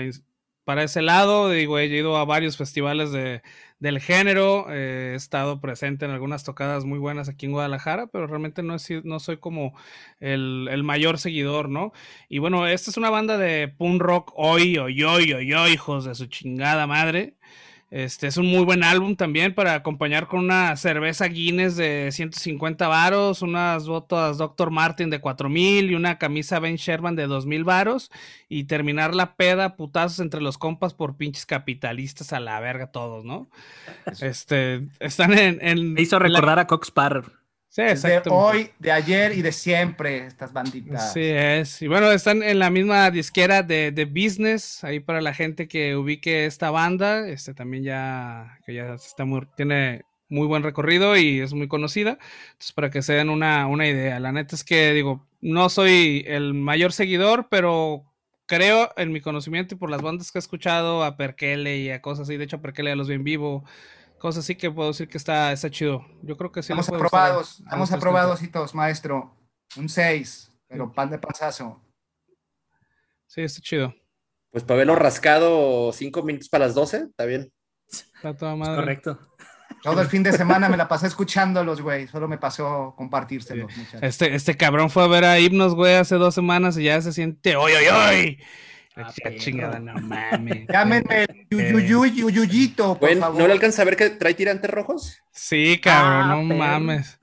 para 0.66 0.84
ese 0.84 1.02
lado. 1.02 1.50
Digo, 1.50 1.80
he 1.80 1.86
ido 1.86 2.18
a 2.18 2.26
varios 2.26 2.58
festivales 2.58 3.12
de, 3.12 3.42
del 3.80 4.00
género. 4.00 4.68
Eh, 4.70 5.12
he 5.14 5.16
estado 5.16 5.60
presente 5.62 6.06
en 6.06 6.12
algunas 6.12 6.44
tocadas 6.44 6.86
muy 6.86 7.00
buenas 7.00 7.30
aquí 7.30 7.46
en 7.46 7.52
Guadalajara, 7.54 8.08
pero 8.08 8.28
realmente 8.28 8.64
no, 8.64 8.78
no 9.04 9.20
soy 9.20 9.38
como 9.38 9.74
el, 10.20 10.68
el, 10.72 10.84
mayor 10.84 11.20
seguidor, 11.20 11.70
¿no? 11.70 11.92
Y 12.30 12.40
bueno, 12.40 12.68
esta 12.68 12.92
es 12.92 12.98
una 12.98 13.10
banda 13.10 13.38
de 13.38 13.68
punk 13.68 14.02
rock 14.02 14.34
hoy, 14.36 14.78
hoy, 14.78 15.04
hoy, 15.04 15.34
hoy, 15.34 15.54
hoy, 15.54 15.72
hijos 15.72 16.06
de 16.06 16.16
su 16.16 16.28
chingada 16.28 16.88
madre. 16.88 17.36
Este 17.90 18.28
es 18.28 18.36
un 18.36 18.48
muy 18.48 18.66
buen 18.66 18.84
álbum 18.84 19.16
también 19.16 19.56
para 19.56 19.74
acompañar 19.74 20.28
con 20.28 20.42
una 20.42 20.76
cerveza 20.76 21.26
Guinness 21.28 21.78
de 21.78 22.10
150 22.12 22.86
varos, 22.90 23.42
unas 23.42 23.88
botas 23.88 24.38
Dr. 24.38 24.72
Martin 24.72 25.10
de 25.10 25.22
4000 25.22 25.92
y 25.92 25.96
una 25.96 26.18
camisa 26.18 26.60
Ben 26.60 26.76
Sherman 26.76 27.16
de 27.16 27.28
2000 27.28 27.64
varos 27.64 28.12
y 28.50 28.66
terminar 28.66 29.16
la 29.16 29.36
peda 29.36 29.78
putazos 29.78 30.20
entre 30.20 30.42
los 30.42 30.58
compas 30.58 30.94
por 30.94 31.16
pinches 31.16 31.46
capitalistas 31.46 32.34
a 32.34 32.42
la 32.42 32.60
verga 32.60 32.88
todos, 32.88 33.24
¿no? 33.24 33.50
Este, 34.20 34.90
están 35.00 35.38
en... 35.38 35.94
Me 35.94 36.02
hizo 36.02 36.20
recordar 36.20 36.60
a 36.60 36.68
Cox 36.68 36.92
Parr. 36.92 37.37
Sí, 37.78 37.84
De 37.84 38.22
hoy, 38.32 38.72
de 38.80 38.92
ayer 38.92 39.38
y 39.38 39.44
de 39.44 39.52
siempre, 39.52 40.26
estas 40.26 40.52
banditas. 40.52 41.14
Sí, 41.14 41.22
es. 41.22 41.80
Y 41.84 41.88
bueno, 41.88 42.12
están 42.12 42.42
en 42.42 42.58
la 42.58 42.72
misma 42.72 43.12
disquera 43.12 43.62
de, 43.62 43.92
de, 43.92 44.06
Business, 44.06 44.84
ahí 44.84 45.00
para 45.00 45.22
la 45.22 45.32
gente 45.32 45.68
que 45.68 45.96
ubique 45.96 46.48
esta 46.48 46.72
banda, 46.72 47.28
este 47.30 47.54
también 47.54 47.84
ya, 47.84 48.58
que 48.66 48.74
ya 48.74 48.96
está 48.96 49.26
muy, 49.26 49.48
tiene 49.56 50.06
muy 50.28 50.48
buen 50.48 50.64
recorrido 50.64 51.16
y 51.18 51.40
es 51.40 51.54
muy 51.54 51.68
conocida. 51.68 52.18
Entonces, 52.54 52.72
para 52.74 52.90
que 52.90 53.04
se 53.04 53.14
den 53.14 53.30
una, 53.30 53.68
una 53.68 53.88
idea. 53.88 54.20
La 54.20 54.32
neta 54.32 54.56
es 54.56 54.64
que, 54.64 54.92
digo, 54.94 55.28
no 55.40 55.70
soy 55.70 56.26
el 56.26 56.56
mayor 56.56 56.94
seguidor, 56.94 57.48
pero 57.48 58.06
creo 58.48 58.90
en 58.98 59.12
mi 59.12 59.22
conocimiento 59.22 59.76
y 59.76 59.78
por 59.78 59.92
las 59.92 60.02
bandas 60.02 60.32
que 60.32 60.40
he 60.40 60.42
escuchado, 60.42 61.04
a 61.04 61.16
Perkele 61.16 61.78
y 61.78 61.92
a 61.92 62.02
cosas 62.02 62.24
así, 62.28 62.38
de 62.38 62.46
hecho, 62.46 62.56
a 62.56 62.62
Perkele 62.62 62.90
ya 62.90 62.96
los 62.96 63.08
vi 63.08 63.14
en 63.14 63.24
vivo 63.24 63.66
cosas 64.20 64.44
así 64.44 64.56
que 64.56 64.72
puedo 64.72 64.90
decir 64.90 65.08
que 65.08 65.18
está, 65.18 65.52
está 65.52 65.70
chido. 65.70 66.06
Yo 66.24 66.38
creo 66.38 66.52
que 66.52 66.62
sí. 66.62 66.74
Estamos 66.74 66.90
aprobados, 66.90 67.60
estamos 67.60 67.92
aprobados 67.92 68.44
y 68.44 68.48
todos, 68.48 68.74
maestro. 68.76 69.36
Un 69.76 69.90
6, 69.90 70.52
pero 70.68 70.92
pan 70.92 71.10
de 71.10 71.20
pasazo. 71.20 71.82
Sí, 73.28 73.42
está 73.42 73.62
chido. 73.62 73.94
Pues 74.52 74.64
para 74.64 74.80
verlo 74.80 74.96
rascado, 74.96 75.92
5 75.92 76.24
minutos 76.24 76.50
para 76.50 76.66
las 76.66 76.76
12, 76.76 76.98
está 77.10 77.26
bien. 77.26 77.52
Está 77.88 78.36
toda 78.36 78.56
madre. 78.56 78.76
correcto. 78.76 79.20
Todo 79.84 80.02
el 80.02 80.08
fin 80.08 80.24
de 80.24 80.32
semana 80.34 80.70
me 80.70 80.78
la 80.78 80.88
pasé 80.90 81.08
escuchándolos, 81.08 81.82
güey. 81.82 82.08
Solo 82.08 82.28
me 82.28 82.38
pasó 82.38 82.94
compartírselos, 82.98 83.76
muchachos. 83.76 84.02
Este, 84.02 84.34
este 84.34 84.56
cabrón 84.56 84.90
fue 84.90 85.04
a 85.04 85.08
ver 85.08 85.26
a 85.26 85.40
Himnos, 85.40 85.76
güey, 85.76 85.96
hace 85.96 86.16
dos 86.16 86.34
semanas 86.34 86.78
y 86.78 86.84
ya 86.84 87.02
se 87.02 87.14
siente 87.14 87.56
¡Oy, 87.56 87.74
oy, 87.74 87.88
oy! 87.88 88.44
Ah, 88.98 89.14
chingada, 89.38 89.80
no 89.80 89.94
mames. 90.02 90.66
Llámenme 90.70 91.26
el 91.50 91.86
yuyuyito, 91.88 92.94
por 93.00 93.10
Güey, 93.10 93.20
favor. 93.20 93.40
¿no 93.42 93.48
le 93.48 93.54
alcanza 93.54 93.82
a 93.84 93.86
ver 93.86 93.96
que 93.96 94.10
trae 94.10 94.34
tirantes 94.34 94.70
rojos? 94.72 95.22
Sí, 95.32 95.80
cabrón, 95.82 96.32
Ah, 96.32 96.36
no 96.44 96.56
mames. 96.56 97.20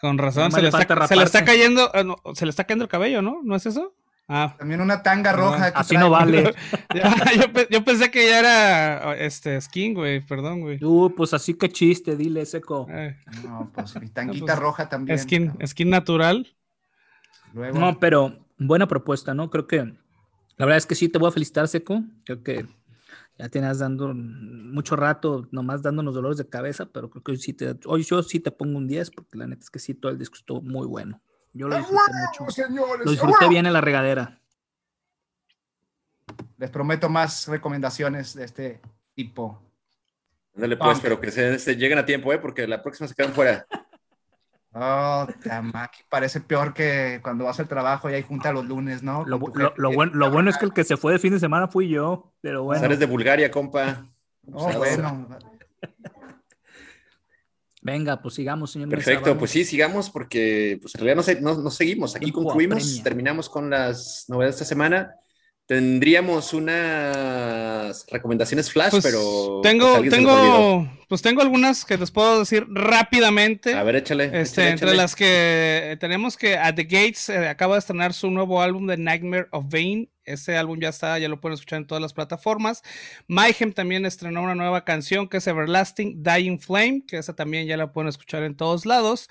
Con 0.00 0.18
razón, 0.18 0.52
se 0.52 0.60
le, 0.62 0.68
está, 0.68 1.06
se 1.06 1.16
le 1.16 1.22
está 1.22 1.44
cayendo, 1.44 1.90
no, 2.04 2.16
se 2.34 2.44
le 2.44 2.50
está 2.50 2.64
cayendo 2.64 2.84
el 2.84 2.90
cabello, 2.90 3.22
¿no? 3.22 3.40
¿No 3.42 3.56
es 3.56 3.64
eso? 3.66 3.94
Ah, 4.28 4.56
También 4.58 4.80
una 4.80 5.02
tanga 5.02 5.32
roja. 5.32 5.72
que 5.72 5.78
Así 5.78 5.90
trae. 5.90 6.00
no 6.00 6.10
vale. 6.10 6.52
yo, 7.40 7.52
pe- 7.52 7.68
yo 7.70 7.84
pensé 7.84 8.10
que 8.10 8.28
ya 8.28 8.40
era 8.40 9.16
este 9.16 9.58
skin, 9.60 9.94
güey, 9.94 10.20
perdón, 10.20 10.60
güey. 10.60 10.82
Uh, 10.84 11.14
pues 11.16 11.32
así 11.32 11.54
que 11.54 11.68
chiste, 11.70 12.16
dile, 12.16 12.44
seco. 12.44 12.86
Eh, 12.90 13.16
No, 13.44 13.70
pues 13.74 13.98
mi 14.00 14.08
tanguita 14.08 14.46
pues, 14.46 14.58
roja 14.58 14.88
también. 14.88 15.18
skin, 15.18 15.52
skin 15.64 15.88
natural. 15.90 16.54
Luego, 17.54 17.78
No, 17.78 17.98
pero 17.98 18.36
buena 18.58 18.86
propuesta, 18.88 19.32
¿no? 19.32 19.48
Creo 19.48 19.66
que 19.66 19.94
la 20.56 20.66
verdad 20.66 20.78
es 20.78 20.86
que 20.86 20.94
sí 20.94 21.08
te 21.08 21.18
voy 21.18 21.28
a 21.28 21.32
felicitar, 21.32 21.68
Seco. 21.68 22.02
Creo 22.24 22.42
que 22.42 22.66
ya 23.38 23.48
tienes 23.48 23.78
dando 23.78 24.14
mucho 24.14 24.96
rato 24.96 25.46
nomás 25.50 25.82
dándonos 25.82 26.14
dolores 26.14 26.38
de 26.38 26.48
cabeza, 26.48 26.86
pero 26.86 27.10
creo 27.10 27.22
que 27.22 27.32
hoy 27.32 27.36
sí 27.38 27.52
te, 27.52 27.76
hoy 27.84 28.02
yo 28.02 28.22
sí 28.22 28.40
te 28.40 28.50
pongo 28.50 28.78
un 28.78 28.88
10 28.88 29.10
porque 29.10 29.36
la 29.36 29.46
neta 29.46 29.62
es 29.62 29.70
que 29.70 29.78
sí, 29.78 29.94
todo 29.94 30.10
el 30.10 30.18
disco 30.18 30.36
estuvo 30.36 30.62
muy 30.62 30.86
bueno. 30.86 31.20
Yo 31.52 31.68
lo 31.68 31.76
disfruté 31.76 32.12
mucho. 32.12 32.50
señores, 32.50 33.04
Lo 33.04 33.10
disfruté 33.10 33.48
bien 33.48 33.66
en 33.66 33.72
la 33.72 33.80
regadera. 33.80 34.40
Les 36.58 36.70
prometo 36.70 37.08
más 37.08 37.48
recomendaciones 37.48 38.34
de 38.34 38.44
este 38.44 38.80
tipo. 39.14 39.62
Ándale, 40.54 40.76
pues, 40.76 40.94
Punk. 40.94 41.02
pero 41.02 41.20
que 41.20 41.30
se, 41.30 41.58
se 41.58 41.76
lleguen 41.76 41.98
a 41.98 42.06
tiempo, 42.06 42.32
¿eh? 42.32 42.38
Porque 42.38 42.66
la 42.66 42.82
próxima 42.82 43.08
se 43.08 43.14
quedan 43.14 43.32
fuera. 43.32 43.66
Oh, 44.78 45.26
Tamaki, 45.42 46.00
parece 46.10 46.40
peor 46.42 46.74
que 46.74 47.20
cuando 47.22 47.44
vas 47.44 47.58
al 47.60 47.66
trabajo 47.66 48.10
y 48.10 48.14
hay 48.14 48.22
junta 48.22 48.52
los 48.52 48.66
lunes, 48.66 49.02
¿no? 49.02 49.24
Lo, 49.24 49.38
lo- 49.54 49.72
lo 49.74 49.90
bueno, 49.92 50.12
lo 50.14 50.30
bueno 50.30 50.50
es 50.50 50.58
que 50.58 50.66
el 50.66 50.74
que 50.74 50.84
se 50.84 50.98
fue 50.98 51.12
de 51.14 51.18
fin 51.18 51.32
de 51.32 51.40
semana 51.40 51.66
fui 51.66 51.88
yo, 51.88 52.34
pero 52.42 52.62
bueno. 52.64 52.84
Eres 52.84 52.98
de 52.98 53.06
Bulgaria, 53.06 53.50
compa. 53.50 54.04
Oh, 54.52 54.70
bueno. 54.76 55.28
Venga, 57.82 58.20
pues 58.20 58.34
sigamos, 58.34 58.72
señor. 58.72 58.88
Perfecto, 58.88 59.38
pues 59.38 59.50
sí, 59.52 59.64
sigamos 59.64 60.10
porque 60.10 60.78
pues 60.82 60.94
en 60.96 61.00
realidad 61.00 61.16
no, 61.16 61.22
se- 61.22 61.40
no- 61.40 61.54
no 61.62 61.70
seguimos. 61.70 62.16
Aquí 62.16 62.32
concluimos, 62.32 62.78
apremia. 62.82 63.02
terminamos 63.02 63.48
con 63.48 63.70
las 63.70 64.24
novedades 64.28 64.56
de 64.56 64.62
esta 64.64 64.68
semana. 64.68 65.14
Tendríamos 65.66 66.52
unas 66.54 68.06
recomendaciones 68.08 68.70
flash, 68.70 68.90
Pues 68.90 69.02
pero 69.02 69.60
tengo, 69.64 69.96
pues, 69.96 70.10
tengo, 70.10 70.88
pues 71.08 71.22
tengo 71.22 71.42
algunas 71.42 71.84
que 71.84 71.96
les 71.98 72.12
puedo 72.12 72.38
decir 72.38 72.66
rápidamente. 72.68 73.74
A 73.74 73.82
ver, 73.82 73.96
échale. 73.96 74.26
Este, 74.26 74.62
échale, 74.62 74.70
entre 74.70 74.86
échale. 74.86 74.96
las 74.96 75.16
que 75.16 75.96
tenemos 75.98 76.36
que 76.36 76.56
At 76.56 76.76
the 76.76 76.84
Gates 76.84 77.28
eh, 77.30 77.48
acaba 77.48 77.74
de 77.74 77.80
estrenar 77.80 78.14
su 78.14 78.30
nuevo 78.30 78.62
álbum 78.62 78.86
de 78.86 78.96
Nightmare 78.96 79.48
of 79.50 79.64
Vain. 79.68 80.08
Ese 80.26 80.56
álbum 80.56 80.78
ya 80.80 80.90
está, 80.90 81.18
ya 81.18 81.28
lo 81.28 81.40
pueden 81.40 81.54
escuchar 81.54 81.78
en 81.78 81.86
todas 81.86 82.02
las 82.02 82.12
plataformas. 82.12 82.82
Mayhem 83.28 83.72
también 83.72 84.04
estrenó 84.04 84.42
una 84.42 84.54
nueva 84.54 84.84
canción 84.84 85.28
que 85.28 85.38
es 85.38 85.46
Everlasting 85.46 86.22
Dying 86.22 86.58
Flame, 86.58 87.02
que 87.06 87.16
esa 87.18 87.34
también 87.34 87.66
ya 87.66 87.76
la 87.76 87.92
pueden 87.92 88.08
escuchar 88.08 88.42
en 88.42 88.56
todos 88.56 88.84
lados. 88.86 89.28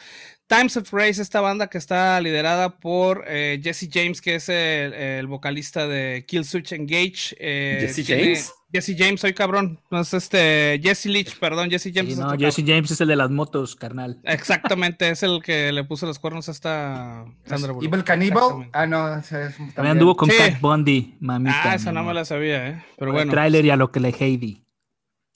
Times 0.48 0.78
of 0.78 0.92
Race, 0.94 1.22
esta 1.22 1.42
banda 1.42 1.68
que 1.68 1.78
está 1.78 2.20
liderada 2.22 2.78
por 2.80 3.26
eh, 3.28 3.60
Jesse 3.64 3.90
James, 3.92 4.22
que 4.22 4.36
es 4.36 4.48
el, 4.50 4.94
el 4.94 5.28
vocalista 5.28 5.88
de 5.88 6.24
Kill 6.28 6.46
Switch 6.46 6.72
Engage. 6.72 7.36
eh, 7.40 7.78
¿Jesse 7.88 8.06
tiene- 8.06 8.24
James? 8.24 8.54
Jesse 8.82 8.96
James, 8.98 9.22
soy 9.22 9.34
cabrón. 9.34 9.80
No 9.90 10.02
es 10.02 10.14
este, 10.14 10.80
Jesse 10.84 11.06
Leach, 11.06 11.38
perdón, 11.40 11.70
Jesse 11.70 11.92
James. 11.94 12.08
Sí, 12.08 12.12
es 12.14 12.18
no, 12.20 12.28
otro 12.28 12.40
Jesse 12.40 12.64
James 12.66 12.92
es 12.92 13.00
el 13.02 13.08
de 13.08 13.16
las 13.16 13.30
motos, 13.32 13.76
carnal. 13.76 14.20
Exactamente, 14.24 15.10
es 15.10 15.24
el 15.24 15.42
que 15.44 15.72
le 15.72 15.84
puso 15.84 16.06
los 16.06 16.20
cuernos 16.20 16.50
a 16.50 16.52
esta 16.52 17.26
Sandra 17.46 17.72
Bullock. 17.72 17.92
Evil 17.94 18.04
Cannibal. 18.04 18.70
Ah, 18.74 18.86
no. 18.86 19.18
es 19.18 19.30
También 19.30 19.74
también. 19.74 19.92
anduvo 19.94 20.16
con 20.16 20.30
Sí. 20.30 20.36
Cat 20.38 20.60
Bundy, 20.60 21.16
mamita. 21.20 21.72
Ah, 21.72 21.76
esa 21.76 21.92
no 21.92 22.04
me 22.04 22.14
la 22.14 22.26
sabía, 22.26 22.68
¿eh? 22.68 22.84
Pero 22.98 23.12
Con 23.12 23.20
el 23.22 23.26
bueno. 23.28 23.32
tráiler 23.32 23.66
y 23.66 23.70
a 23.70 23.76
lo 23.76 23.92
que 23.92 24.00
le 24.00 24.10
Heidi. 24.18 24.62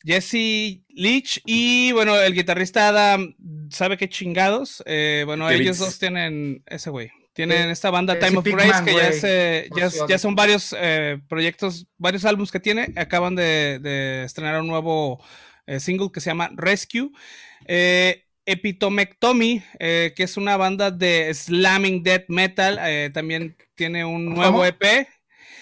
Jesse 0.03 0.81
Leach 0.89 1.41
y 1.45 1.91
bueno, 1.91 2.15
el 2.17 2.33
guitarrista 2.33 2.87
Adam, 2.87 3.35
¿sabe 3.69 3.97
qué 3.97 4.07
chingados? 4.07 4.81
Eh, 4.85 5.23
bueno, 5.25 5.45
David- 5.45 5.61
ellos 5.61 5.77
dos 5.79 5.99
tienen, 5.99 6.63
ese 6.67 6.89
güey, 6.89 7.11
tienen 7.47 7.69
esta 7.69 7.89
banda 7.89 8.15
Jesse 8.15 8.25
Time 8.27 8.37
of 8.39 8.45
Grace 8.45 8.83
que 8.83 8.93
ya, 8.93 9.09
eh, 9.23 9.69
ya, 9.75 9.89
ya 10.07 10.17
son 10.17 10.35
varios 10.35 10.75
eh, 10.77 11.19
proyectos, 11.29 11.87
varios 11.97 12.25
álbumes 12.25 12.51
que 12.51 12.59
tiene. 12.59 12.91
Acaban 12.97 13.35
de, 13.35 13.79
de 13.81 14.23
estrenar 14.25 14.59
un 14.59 14.67
nuevo 14.67 15.23
eh, 15.65 15.79
single 15.79 16.09
que 16.11 16.19
se 16.19 16.29
llama 16.29 16.49
Rescue. 16.53 17.11
Eh, 17.65 18.25
Epitomectomy, 18.45 19.63
eh, 19.79 20.13
que 20.15 20.23
es 20.23 20.35
una 20.35 20.57
banda 20.57 20.89
de 20.91 21.31
slamming 21.33 22.01
death 22.03 22.25
metal, 22.29 22.79
eh, 22.81 23.11
también 23.13 23.55
tiene 23.75 24.03
un 24.03 24.25
nuevo 24.25 24.53
¿Cómo? 24.53 24.65
EP, 24.65 24.83
¿Eh, 24.83 25.07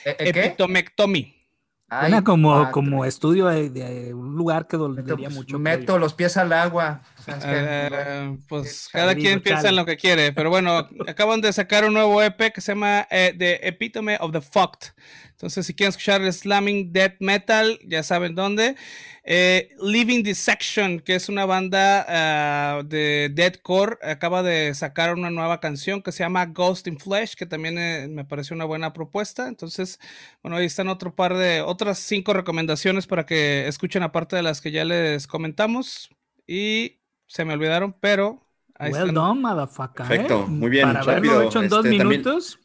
eh, 0.05 0.15
qué? 0.34 0.45
Epitomectomy. 0.45 1.36
Suena 1.89 2.23
como, 2.23 2.71
como 2.71 3.05
estudio 3.05 3.47
de, 3.47 3.69
de 3.69 4.13
un 4.13 4.36
lugar 4.36 4.67
que 4.67 4.78
dolería 4.78 5.15
pues, 5.15 5.34
mucho. 5.34 5.59
meto 5.59 5.97
los 5.99 6.13
pies 6.13 6.36
al 6.38 6.51
agua. 6.53 7.01
Sea, 7.28 7.38
es 7.38 7.43
que- 7.45 7.95
Eh, 7.97 8.38
pues 8.47 8.89
cada 8.91 9.13
quien 9.15 9.41
piensa 9.41 9.69
en 9.69 9.75
lo 9.75 9.86
que 9.86 9.97
quiere, 9.97 10.32
pero 10.34 10.49
bueno, 10.49 10.88
acaban 11.07 11.41
de 11.41 11.51
sacar 11.53 11.86
un 11.86 11.93
nuevo 11.93 12.21
EP 12.23 12.51
que 12.51 12.61
se 12.61 12.71
llama 12.71 13.07
eh, 13.11 13.34
The 13.38 13.67
Epitome 13.67 14.17
of 14.19 14.32
the 14.32 14.41
Fucked. 14.41 14.93
Entonces, 15.32 15.67
si 15.67 15.75
quieren 15.75 15.89
escuchar 15.89 16.21
el 16.21 16.34
Slamming 16.34 16.91
Death 16.91 17.17
Metal, 17.19 17.78
ya 17.86 18.01
saben 18.01 18.34
dónde. 18.34 18.75
Eh, 19.23 19.69
Living 19.84 20.23
Dissection, 20.23 20.99
que 20.99 21.13
es 21.13 21.30
una 21.30 21.45
banda 21.45 22.03
ah, 22.09 22.82
de 22.84 23.30
deathcore, 23.32 23.97
acaba 24.01 24.41
de 24.41 24.73
sacar 24.73 25.13
una 25.13 25.30
nueva 25.30 25.59
canción 25.59 26.01
que 26.01 26.11
se 26.11 26.23
llama 26.23 26.47
Ghost 26.47 26.88
in 26.88 26.97
Flesh, 26.97 27.36
que 27.36 27.45
también 27.45 27.78
eh, 27.78 28.07
me 28.09 28.25
pareció 28.25 28.55
una 28.55 28.65
buena 28.65 28.93
propuesta. 28.93 29.47
Entonces, 29.47 29.99
bueno, 30.41 30.57
ahí 30.57 30.65
están 30.65 30.88
otro 30.88 31.13
par 31.13 31.36
de 31.36 31.61
otras 31.61 31.99
cinco 31.99 32.34
recomendaciones 32.34 33.05
para 33.05 33.28
que 33.28 33.67
escuchen 33.67 34.01
aparte 34.01 34.38
de 34.38 34.41
las 34.41 34.59
que 34.59 34.71
ya 34.71 34.86
les 34.86 35.28
comentamos. 35.28 36.09
Y 36.47 36.97
se 37.28 37.45
me 37.45 37.53
olvidaron, 37.53 37.93
pero 37.99 38.47
ahí 38.75 38.91
Well 38.91 39.01
están. 39.09 39.15
done, 39.15 39.41
motherfucker. 39.41 40.05
¿eh? 40.05 40.09
Perfecto, 40.09 40.47
muy 40.47 40.69
bien, 40.69 40.88
Para 40.88 41.01
haberlo 41.01 41.15
rápido, 41.32 41.41
hecho 41.43 41.61
en 41.61 41.69
dos 41.69 41.86
este, 41.86 41.97
minutos. 42.03 42.59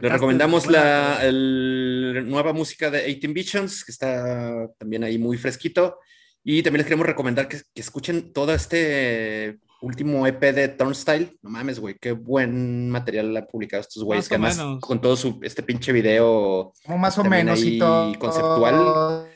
Le 0.00 0.08
recomendamos 0.08 0.66
la 0.68 1.24
el- 1.26 2.24
nueva 2.28 2.52
música 2.52 2.90
de 2.90 3.02
18 3.06 3.32
Visions, 3.34 3.84
que 3.84 3.90
está 3.92 4.68
también 4.78 5.02
ahí 5.04 5.18
muy 5.18 5.36
fresquito. 5.36 5.98
Y 6.44 6.62
también 6.62 6.78
les 6.78 6.86
queremos 6.86 7.06
recomendar 7.06 7.48
que, 7.48 7.60
que 7.74 7.80
escuchen 7.80 8.32
todo 8.32 8.54
este 8.54 9.58
último 9.82 10.26
EP 10.26 10.40
de 10.54 10.68
Turnstile. 10.68 11.36
No 11.42 11.50
mames, 11.50 11.80
güey, 11.80 11.96
qué 12.00 12.12
buen 12.12 12.88
material 12.88 13.36
han 13.36 13.46
publicado 13.46 13.80
estos 13.80 14.04
güeyes. 14.04 14.24
Más 14.24 14.28
Que 14.28 14.34
o 14.34 14.36
además, 14.36 14.56
menos. 14.58 14.80
con 14.80 15.00
todo 15.00 15.16
su, 15.16 15.38
este 15.42 15.62
pinche 15.62 15.92
video 15.92 16.72
Como 16.86 16.98
más 16.98 17.18
o 17.18 17.24
menos 17.24 17.60
y 17.62 17.78
todo. 17.78 18.16
conceptual. 18.18 19.26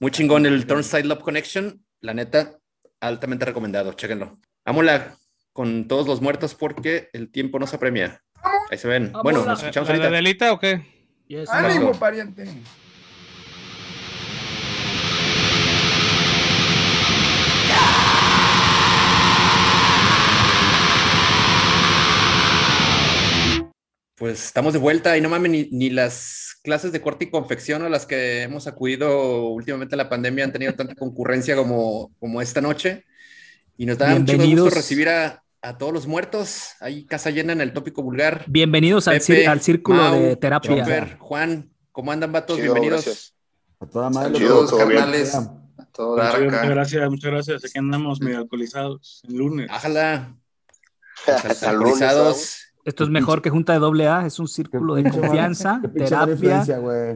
muy 0.00 0.10
chingón, 0.10 0.44
el 0.44 0.66
Turnstile 0.66 1.04
Love 1.04 1.20
Connection. 1.22 1.82
La 2.00 2.14
neta, 2.14 2.58
altamente 3.00 3.44
recomendado. 3.44 3.92
Chéquenlo. 3.94 4.38
Ámola 4.64 5.16
con 5.52 5.88
todos 5.88 6.06
los 6.06 6.20
muertos 6.20 6.54
porque 6.54 7.08
el 7.12 7.30
tiempo 7.30 7.58
no 7.58 7.66
se 7.66 7.76
apremia. 7.76 8.22
Ahí 8.70 8.78
se 8.78 8.88
ven. 8.88 9.12
Vámonos. 9.12 9.22
Bueno, 9.22 9.38
nos 9.38 9.46
¿La, 9.46 9.54
escuchamos 9.54 9.88
la 9.88 9.94
de 9.94 10.00
ahorita. 10.02 10.16
Adelita 10.16 10.52
o 10.52 10.58
qué? 10.58 11.00
Yes, 11.26 11.48
¡Ánimo, 11.50 11.92
pariente! 11.92 12.44
Pues 24.16 24.44
estamos 24.44 24.74
de 24.74 24.78
vuelta 24.78 25.16
y 25.16 25.22
no 25.22 25.30
mames, 25.30 25.50
ni, 25.50 25.68
ni 25.70 25.88
las 25.88 26.49
clases 26.62 26.92
de 26.92 27.00
corte 27.00 27.24
y 27.26 27.30
confección 27.30 27.82
a 27.82 27.88
las 27.88 28.06
que 28.06 28.42
hemos 28.42 28.66
acudido 28.66 29.48
últimamente 29.48 29.94
en 29.94 29.98
la 29.98 30.08
pandemia 30.08 30.44
han 30.44 30.52
tenido 30.52 30.74
tanta 30.74 30.94
concurrencia 30.94 31.56
como, 31.56 32.12
como 32.18 32.42
esta 32.42 32.60
noche. 32.60 33.04
Y 33.76 33.86
nos 33.86 33.96
da 33.98 34.14
mucho 34.18 34.36
gusto 34.36 34.70
recibir 34.70 35.08
a, 35.08 35.42
a 35.62 35.78
todos 35.78 35.92
los 35.92 36.06
muertos. 36.06 36.72
Hay 36.80 37.06
casa 37.06 37.30
llena 37.30 37.52
en 37.54 37.62
el 37.62 37.72
tópico 37.72 38.02
vulgar. 38.02 38.44
Bienvenidos 38.46 39.08
al, 39.08 39.18
Pepe, 39.20 39.44
cir- 39.44 39.48
al 39.48 39.60
círculo 39.62 40.02
Mau, 40.02 40.20
de 40.20 40.36
terapia. 40.36 40.76
Chopper, 40.78 41.16
Juan, 41.18 41.70
¿cómo 41.92 42.12
andan, 42.12 42.30
vatos? 42.30 42.56
Chido, 42.56 42.74
Bienvenidos. 42.74 43.04
gracias. 43.06 43.34
A 43.80 43.86
toda 43.86 44.10
madre. 44.10 44.34
Saludos, 44.38 44.74
carnales. 44.74 45.38
Todo 45.92 46.14
dar 46.16 46.38
Muchas 46.40 46.58
acá. 46.58 46.68
gracias, 46.68 47.10
muchas 47.10 47.30
gracias. 47.30 47.64
Aquí 47.64 47.78
andamos 47.78 48.20
medio 48.20 48.38
alcoholizados 48.38 49.22
el 49.26 49.36
lunes. 49.36 49.68
Ájala. 49.70 50.36
Al 51.26 51.34
lunes, 51.34 51.62
Alcoholizados. 51.62 52.59
Esto 52.84 53.04
es 53.04 53.10
mejor 53.10 53.42
que 53.42 53.50
Junta 53.50 53.72
de 53.74 53.78
doble 53.78 54.08
A, 54.08 54.26
es 54.26 54.38
un 54.38 54.48
círculo 54.48 54.94
de 54.94 55.10
confianza, 55.10 55.80
terapia. 55.94 56.64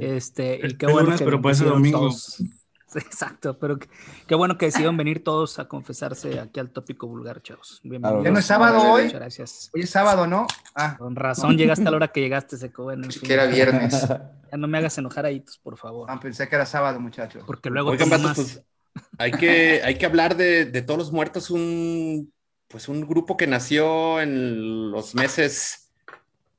Este, 0.00 0.60
y 0.66 0.76
qué 0.76 0.86
bueno 0.86 1.16
que 1.16 1.24
pero 1.24 1.40
parece 1.40 1.64
decidieron 1.64 1.78
domingo. 1.82 1.98
todos- 2.00 2.42
Exacto, 2.96 3.58
pero 3.58 3.76
qué, 3.76 3.88
qué 4.28 4.34
bueno 4.36 4.56
que 4.56 4.66
decidieron 4.66 4.96
venir 4.96 5.24
todos 5.24 5.58
a 5.58 5.66
confesarse 5.66 6.38
aquí 6.38 6.60
al 6.60 6.70
tópico 6.70 7.08
vulgar, 7.08 7.42
chavos. 7.42 7.80
Bienvenidos. 7.82 8.22
¿Ya 8.24 8.30
no 8.30 8.38
es 8.38 8.44
sábado 8.44 8.78
hoy? 8.92 9.04
Muchas 9.06 9.20
gracias. 9.20 9.70
Hoy 9.74 9.80
es 9.80 9.90
sábado, 9.90 10.28
¿no? 10.28 10.46
Ah, 10.76 10.96
Con 10.96 11.16
razón 11.16 11.56
llegaste 11.56 11.88
a 11.88 11.90
la 11.90 11.96
hora 11.96 12.08
que 12.08 12.20
llegaste, 12.20 12.56
Seco. 12.56 12.84
Bueno, 12.84 13.08
que 13.08 13.32
era 13.34 13.46
viernes. 13.46 14.06
Ya 14.52 14.58
no 14.58 14.68
me 14.68 14.78
hagas 14.78 14.96
enojar 14.98 15.26
ahí, 15.26 15.42
por 15.64 15.76
favor. 15.76 16.08
ah, 16.08 16.20
pensé 16.20 16.48
que 16.48 16.54
era 16.54 16.64
sábado, 16.66 17.00
muchachos. 17.00 17.42
Porque 17.44 17.70
luego 17.70 17.90
Oigan, 17.90 18.08
vatos, 18.08 18.34
pues 18.36 18.62
hay 19.18 19.32
que, 19.32 19.80
hay 19.82 19.98
que 19.98 20.06
hablar 20.06 20.36
de, 20.36 20.64
de 20.66 20.80
todos 20.82 20.96
los 20.98 21.10
muertos, 21.10 21.50
un, 21.50 22.32
pues 22.68 22.88
un 22.88 23.06
grupo 23.06 23.36
que 23.36 23.46
nació 23.46 24.20
en 24.20 24.90
los 24.90 25.14
meses 25.14 25.92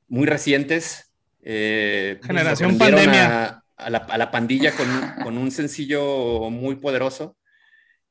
muy 0.08 0.26
recientes. 0.26 1.12
eh, 1.42 2.18
Generación 2.22 2.70
sorprendieron 2.70 3.04
pandemia. 3.04 3.44
A, 3.46 3.62
a 3.76 3.90
la, 3.90 3.98
a 3.98 4.18
la 4.18 4.30
pandilla 4.30 4.72
con, 4.72 4.88
con 5.22 5.38
un 5.38 5.50
sencillo 5.50 6.50
muy 6.50 6.76
poderoso. 6.76 7.36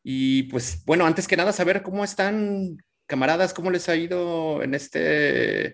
Y 0.04 0.44
pues 0.44 0.84
bueno, 0.86 1.06
antes 1.06 1.28
que 1.28 1.38
nada, 1.38 1.52
saber 1.52 1.82
cómo 1.82 2.04
están, 2.04 2.78
camaradas, 3.08 3.54
cómo 3.54 3.72
les 3.72 3.90
ha 3.90 3.96
ido 3.96 4.62
en, 4.62 4.76
este, 4.76 5.66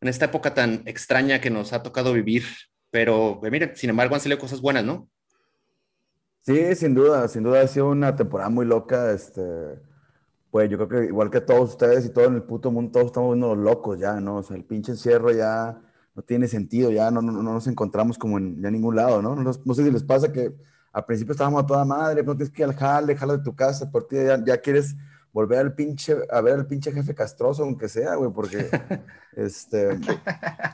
en 0.00 0.08
esta 0.08 0.26
época 0.26 0.54
tan 0.54 0.82
extraña 0.86 1.40
que 1.40 1.50
nos 1.50 1.72
ha 1.72 1.82
tocado 1.82 2.12
vivir. 2.12 2.44
Pero 2.90 3.40
eh, 3.44 3.50
miren, 3.50 3.76
sin 3.76 3.90
embargo, 3.90 4.14
han 4.14 4.20
salido 4.20 4.38
cosas 4.38 4.60
buenas, 4.60 4.84
¿no? 4.84 5.08
Sí, 6.40 6.74
sin 6.76 6.94
duda, 6.94 7.26
sin 7.28 7.42
duda 7.42 7.62
ha 7.62 7.66
sido 7.66 7.88
una 7.88 8.14
temporada 8.14 8.50
muy 8.50 8.66
loca, 8.66 9.12
este, 9.12 9.42
pues 10.54 10.70
yo 10.70 10.76
creo 10.76 10.88
que 10.88 11.08
igual 11.08 11.30
que 11.30 11.40
todos 11.40 11.70
ustedes 11.70 12.06
y 12.06 12.10
todo 12.10 12.26
en 12.26 12.36
el 12.36 12.44
puto 12.44 12.70
mundo, 12.70 12.92
todos 12.92 13.06
estamos 13.06 13.30
viendo 13.30 13.56
locos 13.56 13.98
ya, 13.98 14.20
¿no? 14.20 14.36
O 14.36 14.42
sea, 14.44 14.56
el 14.56 14.62
pinche 14.64 14.92
encierro 14.92 15.32
ya 15.32 15.82
no 16.14 16.22
tiene 16.22 16.46
sentido, 16.46 16.92
ya 16.92 17.10
no, 17.10 17.20
no, 17.20 17.32
no 17.32 17.54
nos 17.54 17.66
encontramos 17.66 18.16
como 18.16 18.38
en 18.38 18.62
ya 18.62 18.70
ningún 18.70 18.94
lado, 18.94 19.20
¿no? 19.20 19.34
No, 19.34 19.42
no 19.42 19.74
sé 19.74 19.82
si 19.82 19.90
les 19.90 20.04
pasa 20.04 20.30
que 20.30 20.54
al 20.92 21.04
principio 21.06 21.32
estábamos 21.32 21.64
a 21.64 21.66
toda 21.66 21.84
madre, 21.84 22.22
no 22.22 22.36
tienes 22.36 22.54
que 22.54 22.62
ir 22.62 22.68
al 22.68 22.76
jale, 22.76 23.16
jala 23.16 23.36
de 23.36 23.42
tu 23.42 23.56
casa, 23.56 23.90
por 23.90 24.06
ti 24.06 24.14
ya, 24.14 24.44
ya 24.44 24.58
quieres 24.58 24.94
volver 25.32 25.58
al 25.58 25.74
pinche, 25.74 26.18
a 26.30 26.40
ver 26.40 26.54
al 26.54 26.68
pinche 26.68 26.92
jefe 26.92 27.16
castroso, 27.16 27.64
aunque 27.64 27.88
sea, 27.88 28.14
güey, 28.14 28.30
porque 28.30 28.68
este, 29.36 29.98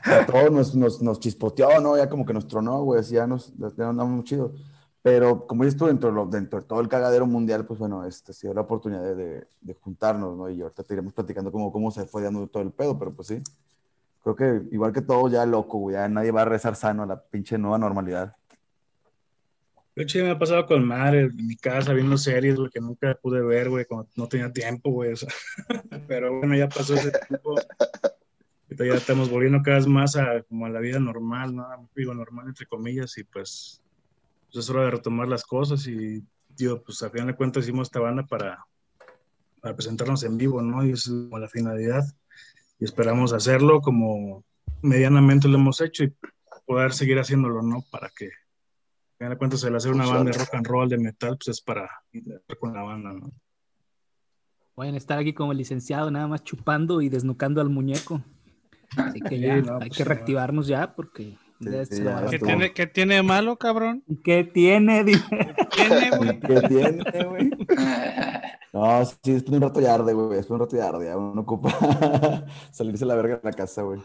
a 0.03 0.27
todos 0.27 0.51
nos, 0.51 0.75
nos, 0.75 1.01
nos 1.01 1.19
chispoteó, 1.19 1.81
¿no? 1.81 1.97
Ya 1.97 2.07
como 2.07 2.23
que 2.23 2.35
nos 2.35 2.47
tronó, 2.47 2.83
güey, 2.83 2.99
así 2.99 3.15
ya 3.15 3.25
nos, 3.25 3.51
ya 3.57 3.89
andamos 3.89 4.13
muy 4.13 4.23
chido. 4.25 4.53
Pero 5.03 5.47
como 5.47 5.63
dices 5.63 5.79
tú, 5.79 5.87
dentro 5.87 6.09
de, 6.09 6.15
lo- 6.15 6.25
dentro 6.27 6.59
de 6.59 6.65
todo 6.67 6.79
el 6.79 6.87
cagadero 6.87 7.25
mundial, 7.25 7.65
pues 7.65 7.79
bueno, 7.79 8.05
este, 8.05 8.33
se 8.33 8.47
dio 8.47 8.53
la 8.53 8.61
oportunidad 8.61 9.01
de, 9.03 9.15
de, 9.15 9.47
de 9.61 9.73
juntarnos, 9.73 10.37
¿no? 10.37 10.49
Y 10.49 10.61
ahorita 10.61 10.83
te 10.83 10.93
iremos 10.93 11.13
platicando 11.13 11.51
cómo, 11.51 11.71
cómo 11.71 11.89
se 11.91 12.05
fue 12.05 12.21
dando 12.21 12.45
todo 12.47 12.61
el 12.63 12.71
pedo, 12.71 12.97
pero 12.99 13.11
pues 13.11 13.27
sí. 13.29 13.41
Creo 14.23 14.35
que 14.35 14.61
igual 14.71 14.93
que 14.93 15.01
todo 15.01 15.27
ya 15.29 15.43
loco, 15.47 15.79
güey, 15.79 15.95
ya 15.95 16.07
nadie 16.07 16.29
va 16.29 16.43
a 16.43 16.45
rezar 16.45 16.75
sano 16.75 17.01
a 17.01 17.07
la 17.07 17.19
pinche 17.19 17.57
nueva 17.57 17.79
normalidad. 17.79 18.35
Hecho, 19.95 20.19
ya 20.19 20.25
me 20.25 20.31
ha 20.31 20.39
pasado 20.39 20.65
con 20.67 20.85
madre 20.85 21.21
en 21.21 21.47
mi 21.47 21.55
casa 21.57 21.91
viendo 21.93 22.17
series, 22.17 22.55
güey, 22.55 22.69
que 22.69 22.79
nunca 22.79 23.13
pude 23.21 23.41
ver, 23.41 23.69
güey, 23.69 23.85
cuando 23.85 24.07
no 24.15 24.27
tenía 24.27 24.51
tiempo, 24.53 24.91
güey. 24.91 25.13
o 25.13 25.15
sea. 25.17 25.29
Pero 26.07 26.37
bueno, 26.37 26.55
ya 26.55 26.69
pasó 26.69 26.93
ese 26.93 27.11
tiempo. 27.27 27.55
Ahorita 28.69 28.85
ya 28.85 28.93
estamos 28.93 29.29
volviendo 29.29 29.61
cada 29.63 29.77
vez 29.77 29.87
más 29.87 30.15
a, 30.15 30.43
como 30.43 30.65
a 30.65 30.69
la 30.69 30.79
vida 30.79 30.99
normal, 30.99 31.53
¿no? 31.55 31.65
Digo, 31.95 32.13
normal 32.13 32.47
entre 32.47 32.67
comillas, 32.67 33.17
y 33.17 33.23
pues, 33.25 33.80
pues 34.51 34.65
es 34.65 34.69
hora 34.69 34.85
de 34.85 34.91
retomar 34.91 35.27
las 35.27 35.43
cosas. 35.43 35.87
Y, 35.87 36.23
digo, 36.49 36.81
pues 36.83 37.01
a 37.03 37.09
final 37.09 37.27
de 37.27 37.35
cuentas 37.35 37.63
hicimos 37.63 37.87
esta 37.87 37.99
banda 37.99 38.23
para, 38.23 38.65
para 39.61 39.75
presentarnos 39.75 40.23
en 40.23 40.37
vivo, 40.37 40.61
¿no? 40.61 40.85
Y 40.85 40.91
es 40.91 41.05
como 41.07 41.39
la 41.39 41.47
finalidad. 41.47 42.03
Y 42.79 42.85
esperamos 42.85 43.33
hacerlo 43.33 43.81
como 43.81 44.43
medianamente 44.81 45.47
lo 45.47 45.57
hemos 45.57 45.79
hecho 45.81 46.03
y 46.03 46.13
poder 46.65 46.93
seguir 46.93 47.19
haciéndolo, 47.19 47.61
¿no? 47.61 47.83
Para 47.91 48.09
que 48.09 48.27
a 48.27 49.17
final 49.17 49.33
de 49.33 49.37
cuentas, 49.37 49.63
el 49.63 49.75
hacer 49.75 49.91
una 49.91 50.07
banda 50.07 50.31
de 50.31 50.37
rock 50.37 50.55
and 50.55 50.65
roll, 50.65 50.89
de 50.89 50.97
metal, 50.97 51.37
pues 51.37 51.49
es 51.49 51.61
para 51.61 51.89
ir 52.11 52.41
con 52.59 52.73
la 52.73 52.81
banda, 52.81 53.13
¿no? 53.13 53.31
Pueden 54.73 54.95
estar 54.95 55.19
aquí 55.19 55.33
como 55.33 55.53
licenciado, 55.53 56.09
nada 56.09 56.27
más 56.27 56.43
chupando 56.43 57.01
y 57.01 57.09
desnucando 57.09 57.61
al 57.61 57.69
muñeco. 57.69 58.23
Así 58.97 59.21
que 59.21 59.35
Sí, 59.35 59.41
ya, 59.41 59.61
no, 59.61 59.75
hay 59.79 59.89
pues, 59.89 59.97
que 59.97 60.03
no. 60.03 60.09
reactivarnos 60.09 60.67
ya 60.67 60.95
porque 60.95 61.37
Sí, 61.61 62.03
¿Qué 62.31 62.39
tiene, 62.39 62.73
¿Qué 62.73 62.87
tiene 62.87 63.15
de 63.15 63.23
malo, 63.23 63.57
cabrón? 63.57 64.03
¿Qué 64.23 64.43
tiene? 64.43 65.03
Dice. 65.03 65.23
Tiene, 65.75 66.09
güey. 66.17 66.39
¿Qué 66.39 66.61
tiene, 66.67 67.23
güey? 67.25 67.51
No, 68.73 69.05
sí, 69.05 69.33
después 69.33 69.51
de 69.51 69.57
un 69.57 69.61
rato 69.61 69.79
ya 69.81 69.93
arde, 69.95 70.13
güey. 70.13 70.37
Después 70.37 70.47
de 70.47 70.53
un 70.55 70.59
rato 70.61 70.77
ya 70.77 70.87
arde, 70.89 71.05
ya 71.05 71.17
uno 71.17 71.41
ocupa 71.41 71.71
salirse 72.71 73.05
la 73.05 73.15
verga 73.15 73.35
de 73.35 73.41
la 73.43 73.51
casa, 73.53 73.81
güey. 73.83 73.99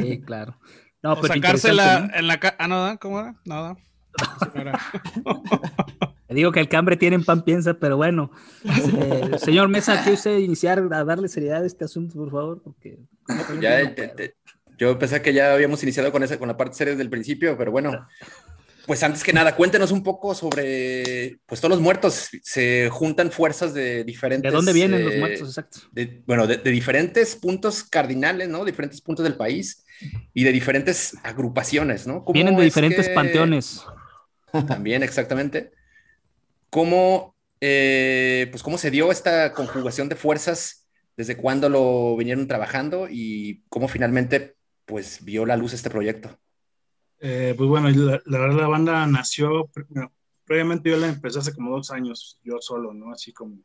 Sí, 0.00 0.20
claro. 0.20 0.54
No, 1.02 1.12
O 1.14 1.20
pero 1.20 1.34
sacársela 1.34 1.82
interesante, 1.84 2.18
en 2.18 2.26
la 2.26 2.38
ca- 2.40 2.56
Ah, 2.58 2.68
no, 2.68 2.82
¿da? 2.82 2.96
¿cómo 2.98 3.20
era? 3.20 3.34
Nada. 3.44 3.76
¿no? 4.54 5.32
Te 6.28 6.34
digo 6.34 6.52
que 6.52 6.60
el 6.60 6.68
cambre 6.68 6.96
tiene 6.96 7.16
en 7.16 7.24
pan 7.24 7.42
piensa, 7.42 7.74
pero 7.74 7.96
bueno. 7.96 8.30
Eh, 8.64 9.38
señor 9.38 9.68
Mesa, 9.68 9.96
¿quiere 10.02 10.14
usted 10.14 10.38
iniciar 10.38 10.78
a 10.92 11.04
darle 11.04 11.28
seriedad 11.28 11.62
a 11.62 11.66
este 11.66 11.84
asunto, 11.84 12.14
por 12.14 12.30
favor? 12.30 12.62
Porque 12.62 12.98
Ya, 13.60 13.94
te- 13.94 14.08
te- 14.08 14.34
yo 14.78 14.98
pensé 14.98 15.22
que 15.22 15.32
ya 15.32 15.52
habíamos 15.54 15.82
iniciado 15.82 16.12
con 16.12 16.22
esa, 16.22 16.38
con 16.38 16.48
la 16.48 16.56
parte 16.56 16.76
seria 16.76 16.92
desde 16.92 17.02
el 17.04 17.10
principio, 17.10 17.56
pero 17.56 17.70
bueno, 17.70 18.06
pues 18.86 19.02
antes 19.02 19.22
que 19.22 19.32
nada, 19.32 19.54
cuéntenos 19.54 19.92
un 19.92 20.02
poco 20.02 20.34
sobre, 20.34 21.38
pues 21.46 21.60
todos 21.60 21.70
los 21.70 21.80
muertos, 21.80 22.28
se 22.42 22.88
juntan 22.90 23.30
fuerzas 23.30 23.74
de 23.74 24.02
diferentes... 24.04 24.50
¿De 24.50 24.56
dónde 24.56 24.72
vienen 24.72 25.04
los 25.04 25.14
eh, 25.14 25.18
muertos? 25.18 25.48
Exacto. 25.48 25.78
de- 25.92 26.22
bueno, 26.26 26.46
de, 26.46 26.56
de 26.56 26.70
diferentes 26.70 27.36
puntos 27.36 27.84
cardinales, 27.84 28.48
¿no? 28.48 28.64
Diferentes 28.64 29.00
puntos 29.00 29.22
del 29.24 29.36
país 29.36 29.84
y 30.34 30.42
de 30.42 30.50
diferentes 30.52 31.16
agrupaciones, 31.22 32.06
¿no? 32.08 32.24
¿Cómo 32.24 32.34
Vienen 32.34 32.56
de 32.56 32.62
es 32.62 32.74
diferentes 32.74 33.06
que- 33.08 33.14
panteones. 33.14 33.82
También, 34.66 35.02
exactamente. 35.02 35.70
¿Cómo, 36.70 37.36
eh, 37.60 38.48
pues, 38.50 38.62
cómo 38.62 38.78
se 38.78 38.90
dio 38.90 39.12
esta 39.12 39.52
conjugación 39.52 40.08
de 40.08 40.16
fuerzas? 40.16 40.88
¿Desde 41.16 41.36
cuándo 41.36 41.68
lo 41.68 42.16
vinieron 42.16 42.48
trabajando? 42.48 43.06
Y 43.10 43.62
cómo 43.68 43.86
finalmente, 43.88 44.56
pues, 44.92 45.24
vio 45.24 45.46
la 45.46 45.56
luz 45.56 45.72
este 45.72 45.88
proyecto. 45.88 46.38
Eh, 47.18 47.54
pues 47.56 47.66
bueno, 47.66 47.88
la, 47.88 48.38
verdad 48.38 48.60
la 48.60 48.68
banda 48.68 49.06
nació, 49.06 49.70
bueno, 49.88 50.12
previamente 50.44 50.90
yo 50.90 50.98
la 50.98 51.08
empecé 51.08 51.38
hace 51.38 51.54
como 51.54 51.74
dos 51.74 51.90
años, 51.90 52.38
yo 52.44 52.58
solo, 52.60 52.92
¿no? 52.92 53.10
Así 53.10 53.32
como 53.32 53.56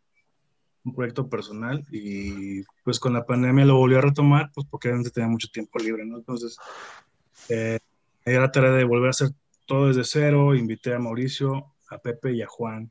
un 0.86 0.96
proyecto 0.96 1.28
personal 1.28 1.84
y 1.92 2.64
pues 2.86 2.98
con 2.98 3.12
la 3.12 3.26
pandemia 3.26 3.66
lo 3.66 3.76
volví 3.76 3.96
a 3.96 4.02
retomar, 4.02 4.52
pues 4.54 4.66
porque 4.70 4.90
antes 4.90 5.12
tenía 5.12 5.28
mucho 5.28 5.50
tiempo 5.52 5.80
libre, 5.80 6.06
¿no? 6.06 6.18
Entonces, 6.18 6.56
eh, 7.50 7.80
dio 8.26 8.40
la 8.40 8.52
tarea 8.52 8.72
de 8.72 8.86
volver 8.86 9.08
a 9.08 9.10
hacer 9.10 9.32
todo 9.66 9.90
desde 9.90 10.06
cero, 10.06 10.56
invité 10.56 10.94
a 10.94 11.00
Mauricio, 11.00 11.74
a 11.90 11.98
Pepe 11.98 12.32
y 12.32 12.42
a 12.42 12.48
Juan 12.48 12.90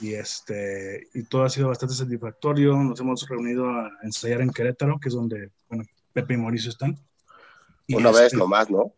y 0.00 0.14
este, 0.14 1.08
y 1.12 1.24
todo 1.24 1.42
ha 1.42 1.50
sido 1.50 1.68
bastante 1.68 1.94
satisfactorio, 1.94 2.74
nos 2.76 2.98
hemos 3.00 3.28
reunido 3.28 3.68
a 3.68 3.90
ensayar 4.02 4.40
en 4.40 4.50
Querétaro, 4.50 4.98
que 4.98 5.08
es 5.08 5.14
donde, 5.14 5.50
bueno, 5.68 5.84
Pepe 6.14 6.34
y 6.34 6.36
Mauricio 6.38 6.70
están. 6.70 6.96
Una 7.96 8.10
vez 8.12 8.34
nomás, 8.34 8.70
¿no? 8.70 8.92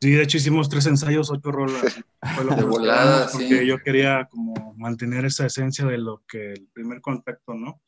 Sí, 0.00 0.12
de 0.12 0.22
hecho 0.22 0.36
hicimos 0.36 0.68
tres 0.68 0.86
ensayos, 0.86 1.30
ocho 1.30 1.50
rolas. 1.50 2.00
Fue 2.36 2.44
lo 2.44 2.54
De 2.54 2.62
volada, 2.62 3.28
porque 3.32 3.60
sí. 3.60 3.66
yo 3.66 3.78
quería 3.78 4.28
como 4.30 4.74
mantener 4.76 5.24
esa 5.24 5.46
esencia 5.46 5.84
de 5.86 5.98
lo 5.98 6.22
que 6.28 6.52
el 6.52 6.68
primer 6.72 7.00
contacto, 7.00 7.54
¿no? 7.54 7.80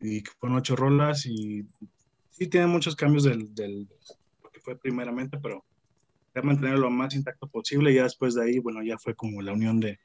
Y 0.00 0.22
que 0.22 0.30
fueron 0.38 0.58
ocho 0.58 0.76
rolas 0.76 1.26
y 1.26 1.66
sí 2.30 2.46
tiene 2.46 2.66
muchos 2.68 2.94
cambios 2.94 3.24
del, 3.24 3.52
del 3.54 3.88
lo 4.42 4.50
que 4.50 4.60
fue 4.60 4.78
primeramente, 4.78 5.38
pero 5.42 5.64
quería 6.32 6.46
mantenerlo 6.46 6.82
lo 6.82 6.90
más 6.90 7.14
intacto 7.14 7.48
posible 7.48 7.90
y 7.90 7.96
ya 7.96 8.04
después 8.04 8.34
de 8.34 8.44
ahí, 8.44 8.58
bueno, 8.58 8.82
ya 8.82 8.98
fue 8.98 9.14
como 9.16 9.42
la 9.42 9.52
unión 9.52 9.80
de 9.80 9.98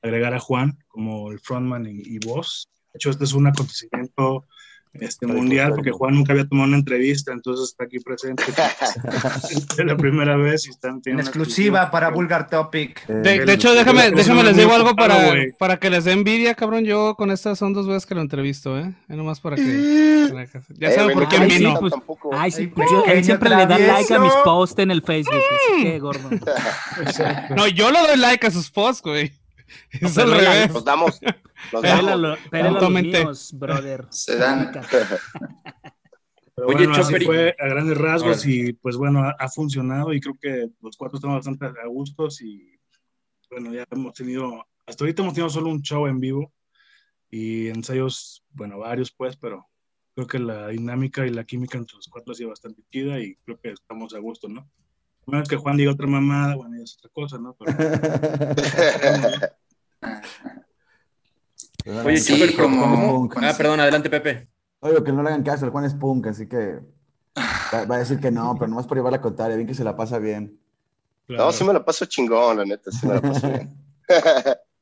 agregar 0.00 0.32
a 0.32 0.40
Juan 0.40 0.78
como 0.88 1.30
el 1.30 1.40
frontman 1.40 1.86
y, 1.86 2.00
y 2.04 2.18
voz. 2.20 2.70
De 2.92 2.98
hecho, 2.98 3.10
este 3.10 3.24
es 3.24 3.34
un 3.34 3.46
acontecimiento 3.48 4.46
este, 4.94 5.26
mundial 5.26 5.72
porque. 5.74 5.90
Juan 5.90 6.14
nunca 6.14 6.32
había 6.32 6.46
tomado 6.46 6.68
una 6.68 6.76
entrevista, 6.78 7.32
entonces 7.32 7.70
está 7.70 7.84
aquí 7.84 7.98
presente. 8.00 8.42
es 9.78 9.84
la 9.84 9.96
primera 9.96 10.36
vez 10.36 10.66
y 10.66 10.70
están 10.70 11.00
teniendo 11.00 11.22
exclusiva 11.22 11.90
para 11.90 12.10
Vulgar 12.10 12.48
Topic. 12.48 13.02
Eh, 13.08 13.12
De, 13.44 13.52
hecho, 13.52 13.74
déjame, 13.74 14.10
déjame 14.10 14.42
les 14.44 14.56
digo 14.56 14.72
algo 14.72 14.94
para, 14.94 15.34
para 15.58 15.76
que 15.78 15.90
les 15.90 16.04
dé 16.04 16.12
envidia, 16.12 16.54
cabrón. 16.54 16.84
Yo 16.84 17.14
con 17.16 17.30
estas 17.30 17.58
son 17.58 17.72
dos 17.72 17.86
veces 17.86 18.06
que 18.06 18.14
lo 18.14 18.20
entrevisto, 18.20 18.78
¿eh? 18.78 18.92
Es 19.08 19.16
nomás 19.16 19.40
para 19.40 19.56
que. 19.56 20.28
para 20.32 20.46
que- 20.46 20.60
ya 20.78 20.88
Eh, 20.88 20.92
saben 20.94 21.14
güey, 21.14 21.26
por 21.26 21.28
quién 21.28 21.42
Ay, 21.42 21.48
no, 21.48 21.54
sí, 21.54 21.58
vino. 21.64 21.80
pues, 21.80 21.90
tampoco. 21.92 22.30
Ay, 22.32 22.50
sí, 22.50 22.66
pues 22.68 22.88
yo, 22.90 23.04
él 23.06 23.24
siempre 23.24 23.50
le 23.50 23.66
da 23.66 23.78
like 23.78 24.12
a 24.14 24.18
mis 24.18 24.32
posts 24.44 24.78
en 24.78 24.90
el 24.90 25.02
Facebook. 25.02 25.34
Así 25.34 25.82
que, 25.84 25.98
gordo. 25.98 26.28
No, 27.56 27.66
yo 27.68 27.90
le 27.90 27.98
doy 28.00 28.16
like 28.18 28.46
a 28.46 28.50
sus 28.50 28.70
posts, 28.70 29.02
güey. 29.02 29.32
Es 30.00 30.18
al 30.18 30.30
revés. 30.30 30.72
Nos 30.72 30.84
damos. 30.84 31.20
Nos 31.72 31.82
damos. 31.82 32.38
los 32.80 32.90
míos, 32.90 33.52
brother. 33.54 34.06
Se 34.10 34.36
dan. 34.36 34.72
Pero 36.54 36.66
Oye, 36.68 36.86
bueno, 36.86 36.94
así 36.94 37.24
fue 37.24 37.56
a 37.58 37.66
grandes 37.66 37.96
rasgos 37.96 38.44
y 38.46 38.74
pues 38.74 38.96
bueno, 38.96 39.20
ha, 39.20 39.30
ha 39.38 39.48
funcionado 39.48 40.12
y 40.12 40.20
creo 40.20 40.36
que 40.38 40.68
los 40.82 40.96
cuatro 40.96 41.16
estamos 41.16 41.36
bastante 41.36 41.64
a 41.66 41.86
gustos 41.86 42.42
y 42.42 42.78
bueno, 43.50 43.72
ya 43.72 43.84
hemos 43.90 44.14
tenido, 44.14 44.66
hasta 44.86 45.04
ahorita 45.04 45.22
hemos 45.22 45.34
tenido 45.34 45.50
solo 45.50 45.70
un 45.70 45.82
show 45.82 46.06
en 46.06 46.20
vivo 46.20 46.52
y 47.30 47.68
ensayos, 47.68 48.44
bueno, 48.50 48.78
varios 48.78 49.10
pues, 49.10 49.36
pero 49.36 49.66
creo 50.14 50.26
que 50.26 50.38
la 50.38 50.68
dinámica 50.68 51.26
y 51.26 51.30
la 51.30 51.44
química 51.44 51.78
entre 51.78 51.96
los 51.96 52.08
cuatro 52.08 52.32
ha 52.32 52.34
sido 52.34 52.50
bastante 52.50 52.82
chida 52.88 53.18
y 53.20 53.36
creo 53.36 53.58
que 53.60 53.70
estamos 53.70 54.14
a 54.14 54.18
gusto, 54.18 54.48
¿no? 54.48 54.60
A 55.26 55.30
menos 55.30 55.48
que 55.48 55.56
Juan 55.56 55.76
diga 55.76 55.92
otra 55.92 56.06
mamada, 56.06 56.56
bueno, 56.56 56.76
ya 56.76 56.82
es 56.82 56.96
otra 56.98 57.10
cosa, 57.12 57.38
¿no? 57.38 57.54
Pero, 57.54 57.72
Oye, 62.04 62.18
Sí, 62.18 62.32
Chopper, 62.32 62.56
como- 62.56 63.28
Ah, 63.36 63.54
perdón, 63.56 63.80
adelante, 63.80 64.08
Pepe. 64.10 64.48
Oye, 64.80 65.02
que 65.04 65.12
no 65.12 65.22
le 65.22 65.28
hagan 65.28 65.42
caso, 65.42 65.64
el 65.64 65.70
Juan 65.70 65.84
es 65.84 65.94
punk, 65.94 66.26
así 66.26 66.48
que 66.48 66.80
va, 67.36 67.96
a 67.96 67.98
decir 67.98 68.20
que 68.20 68.30
no, 68.30 68.54
pero 68.54 68.68
nomás 68.68 68.86
por 68.86 68.96
llevar 68.96 69.12
la 69.12 69.20
contraria, 69.20 69.56
bien 69.56 69.68
que 69.68 69.74
se 69.74 69.84
la 69.84 69.96
pasa 69.96 70.18
bien. 70.18 70.58
claro. 71.26 71.46
No, 71.46 71.52
sí 71.52 71.64
me 71.64 71.72
la 71.72 71.84
paso 71.84 72.04
chingón, 72.06 72.58
la 72.58 72.64
neta, 72.64 72.90
sí 72.90 73.06
me 73.06 73.14
la 73.14 73.20
paso 73.20 73.48
bien. 73.48 73.76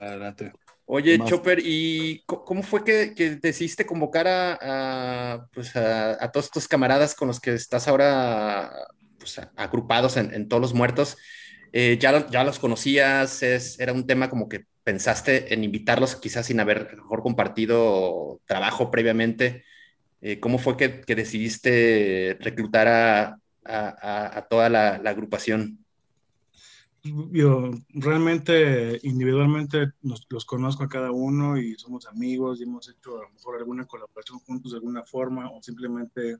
Adelante. 0.00 0.52
Oye, 0.88 1.18
Chopper, 1.24 1.58
¿y 1.60 2.22
cómo 2.26 2.62
fue 2.62 2.84
que, 2.84 3.38
decidiste 3.42 3.84
convocar 3.84 4.26
a, 4.28 5.48
pues 5.52 5.74
a, 5.74 6.30
todos 6.30 6.46
estos 6.46 6.68
camaradas 6.68 7.14
con 7.14 7.26
los 7.26 7.40
que 7.40 7.54
estás 7.54 7.88
ahora 7.88 8.72
pues, 9.18 9.40
agrupados 9.56 10.16
en, 10.16 10.48
Todos 10.48 10.60
los 10.60 10.74
Muertos? 10.74 11.16
Eh, 11.72 11.98
ya, 12.00 12.26
ya 12.28 12.44
los 12.44 12.58
conocías, 12.58 13.42
es, 13.42 13.78
era 13.80 13.92
un 13.92 14.06
tema 14.06 14.30
como 14.30 14.48
que 14.48 14.66
pensaste 14.84 15.52
en 15.52 15.64
invitarlos 15.64 16.16
quizás 16.16 16.46
sin 16.46 16.60
haber 16.60 16.94
mejor 16.96 17.22
compartido 17.22 18.40
trabajo 18.46 18.90
previamente. 18.90 19.64
Eh, 20.20 20.40
¿Cómo 20.40 20.58
fue 20.58 20.76
que, 20.76 20.88
decidiste 21.14 22.36
reclutar 22.40 22.88
a, 22.88 24.46
toda 24.48 24.68
la 24.68 24.94
agrupación? 25.04 25.78
yo 27.30 27.70
realmente 27.90 28.98
individualmente 29.02 29.92
los 30.02 30.44
conozco 30.44 30.84
a 30.84 30.88
cada 30.88 31.10
uno 31.12 31.58
y 31.58 31.74
somos 31.74 32.06
amigos 32.06 32.60
y 32.60 32.64
hemos 32.64 32.88
hecho 32.88 33.18
a 33.18 33.22
lo 33.22 33.30
mejor 33.30 33.56
alguna 33.56 33.84
colaboración 33.84 34.38
juntos 34.40 34.72
de 34.72 34.78
alguna 34.78 35.04
forma 35.04 35.50
o 35.50 35.62
simplemente 35.62 36.38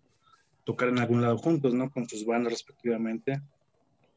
tocar 0.65 0.89
en 0.89 0.99
algún 0.99 1.23
lado 1.23 1.39
juntos, 1.39 1.75
¿no? 1.75 1.91
Con 1.91 2.09
sus 2.09 2.25
bandas 2.25 2.53
respectivamente. 2.53 3.41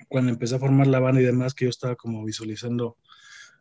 Cuando 0.10 0.32
empecé 0.32 0.56
a 0.56 0.60
formar 0.60 0.88
la 0.88 1.00
banda 1.00 1.22
y 1.22 1.26
demás, 1.26 1.54
que 1.54 1.66
yo 1.66 1.70
estaba 1.70 1.96
como 1.96 2.26
visualizando 2.26 2.98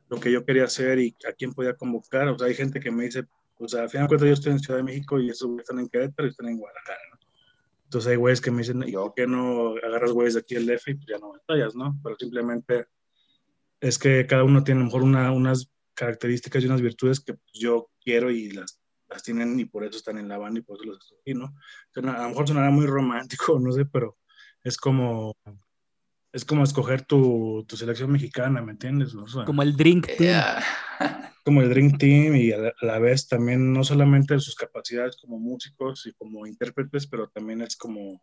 lo 0.08 0.18
que 0.18 0.32
yo 0.32 0.44
quería 0.44 0.64
hacer 0.64 0.98
y 0.98 1.14
a 1.28 1.32
quién 1.32 1.52
podía 1.52 1.76
convocar, 1.76 2.28
o 2.28 2.38
sea, 2.38 2.48
hay 2.48 2.54
gente 2.54 2.80
que 2.80 2.90
me 2.90 3.04
dice, 3.04 3.26
o 3.58 3.68
sea, 3.68 3.82
al 3.82 3.90
final 3.90 4.06
de 4.06 4.08
cuentas 4.08 4.28
yo 4.28 4.34
estoy 4.34 4.52
en 4.52 4.58
Ciudad 4.58 4.78
de 4.78 4.84
México 4.84 5.20
y 5.20 5.30
esos 5.30 5.50
están 5.58 5.78
en 5.78 5.88
Querétaro 5.88 6.26
y 6.26 6.30
están 6.30 6.48
en 6.48 6.58
Guadalajara, 6.58 6.98
¿no? 7.12 7.18
Entonces 7.84 8.10
hay 8.10 8.16
güeyes 8.16 8.40
que 8.40 8.50
me 8.50 8.58
dicen, 8.58 8.82
¿y 8.86 8.92
por 8.92 9.14
qué 9.14 9.26
no 9.26 9.74
agarras 9.76 10.12
güeyes 10.12 10.34
de 10.34 10.40
aquí 10.40 10.54
el 10.54 10.66
DF 10.66 10.88
y 10.88 10.94
pues 10.94 11.06
ya 11.06 11.18
no 11.18 11.32
batallas, 11.32 11.74
¿no? 11.74 11.98
Pero 12.02 12.16
simplemente 12.18 12.86
es 13.80 13.98
que 13.98 14.26
cada 14.26 14.44
uno 14.44 14.64
tiene 14.64 14.80
a 14.80 14.82
lo 14.82 14.86
mejor 14.86 15.02
una, 15.02 15.32
unas 15.32 15.70
características 15.94 16.62
y 16.62 16.66
unas 16.66 16.82
virtudes 16.82 17.20
que 17.20 17.34
pues, 17.34 17.52
yo 17.54 17.90
quiero 18.00 18.30
y 18.30 18.50
las, 18.50 18.80
las 19.08 19.22
tienen 19.22 19.58
y 19.58 19.64
por 19.64 19.84
eso 19.84 19.96
están 19.96 20.18
en 20.18 20.28
la 20.28 20.38
banda 20.38 20.60
y 20.60 20.62
por 20.62 20.76
eso 20.76 20.84
los 20.84 20.98
escogí, 20.98 21.34
¿no? 21.34 21.54
a 21.96 22.22
lo 22.22 22.28
mejor 22.28 22.46
sonará 22.46 22.70
muy 22.70 22.86
romántico, 22.86 23.58
no 23.60 23.72
sé, 23.72 23.84
pero 23.86 24.16
es 24.62 24.76
como 24.76 25.34
es 26.32 26.44
como 26.44 26.64
escoger 26.64 27.02
tu, 27.02 27.64
tu 27.66 27.76
selección 27.76 28.10
mexicana, 28.10 28.60
¿me 28.60 28.72
entiendes? 28.72 29.14
como 29.46 29.62
el 29.62 29.76
Drink 29.76 30.06
Team. 30.16 30.62
Como 31.44 31.62
el 31.62 31.70
Drink 31.70 31.96
Team 31.96 32.36
y 32.36 32.52
a 32.52 32.74
la, 32.82 32.98
vez 32.98 33.26
también 33.26 33.72
no 33.72 33.82
solamente 33.82 34.38
sus 34.38 34.54
capacidades 34.54 35.16
como 35.16 35.38
músicos 35.38 36.04
y 36.04 36.12
como 36.12 36.46
intérpretes, 36.46 37.06
pero 37.06 37.30
también 37.30 37.62
es 37.62 37.74
como 37.74 38.20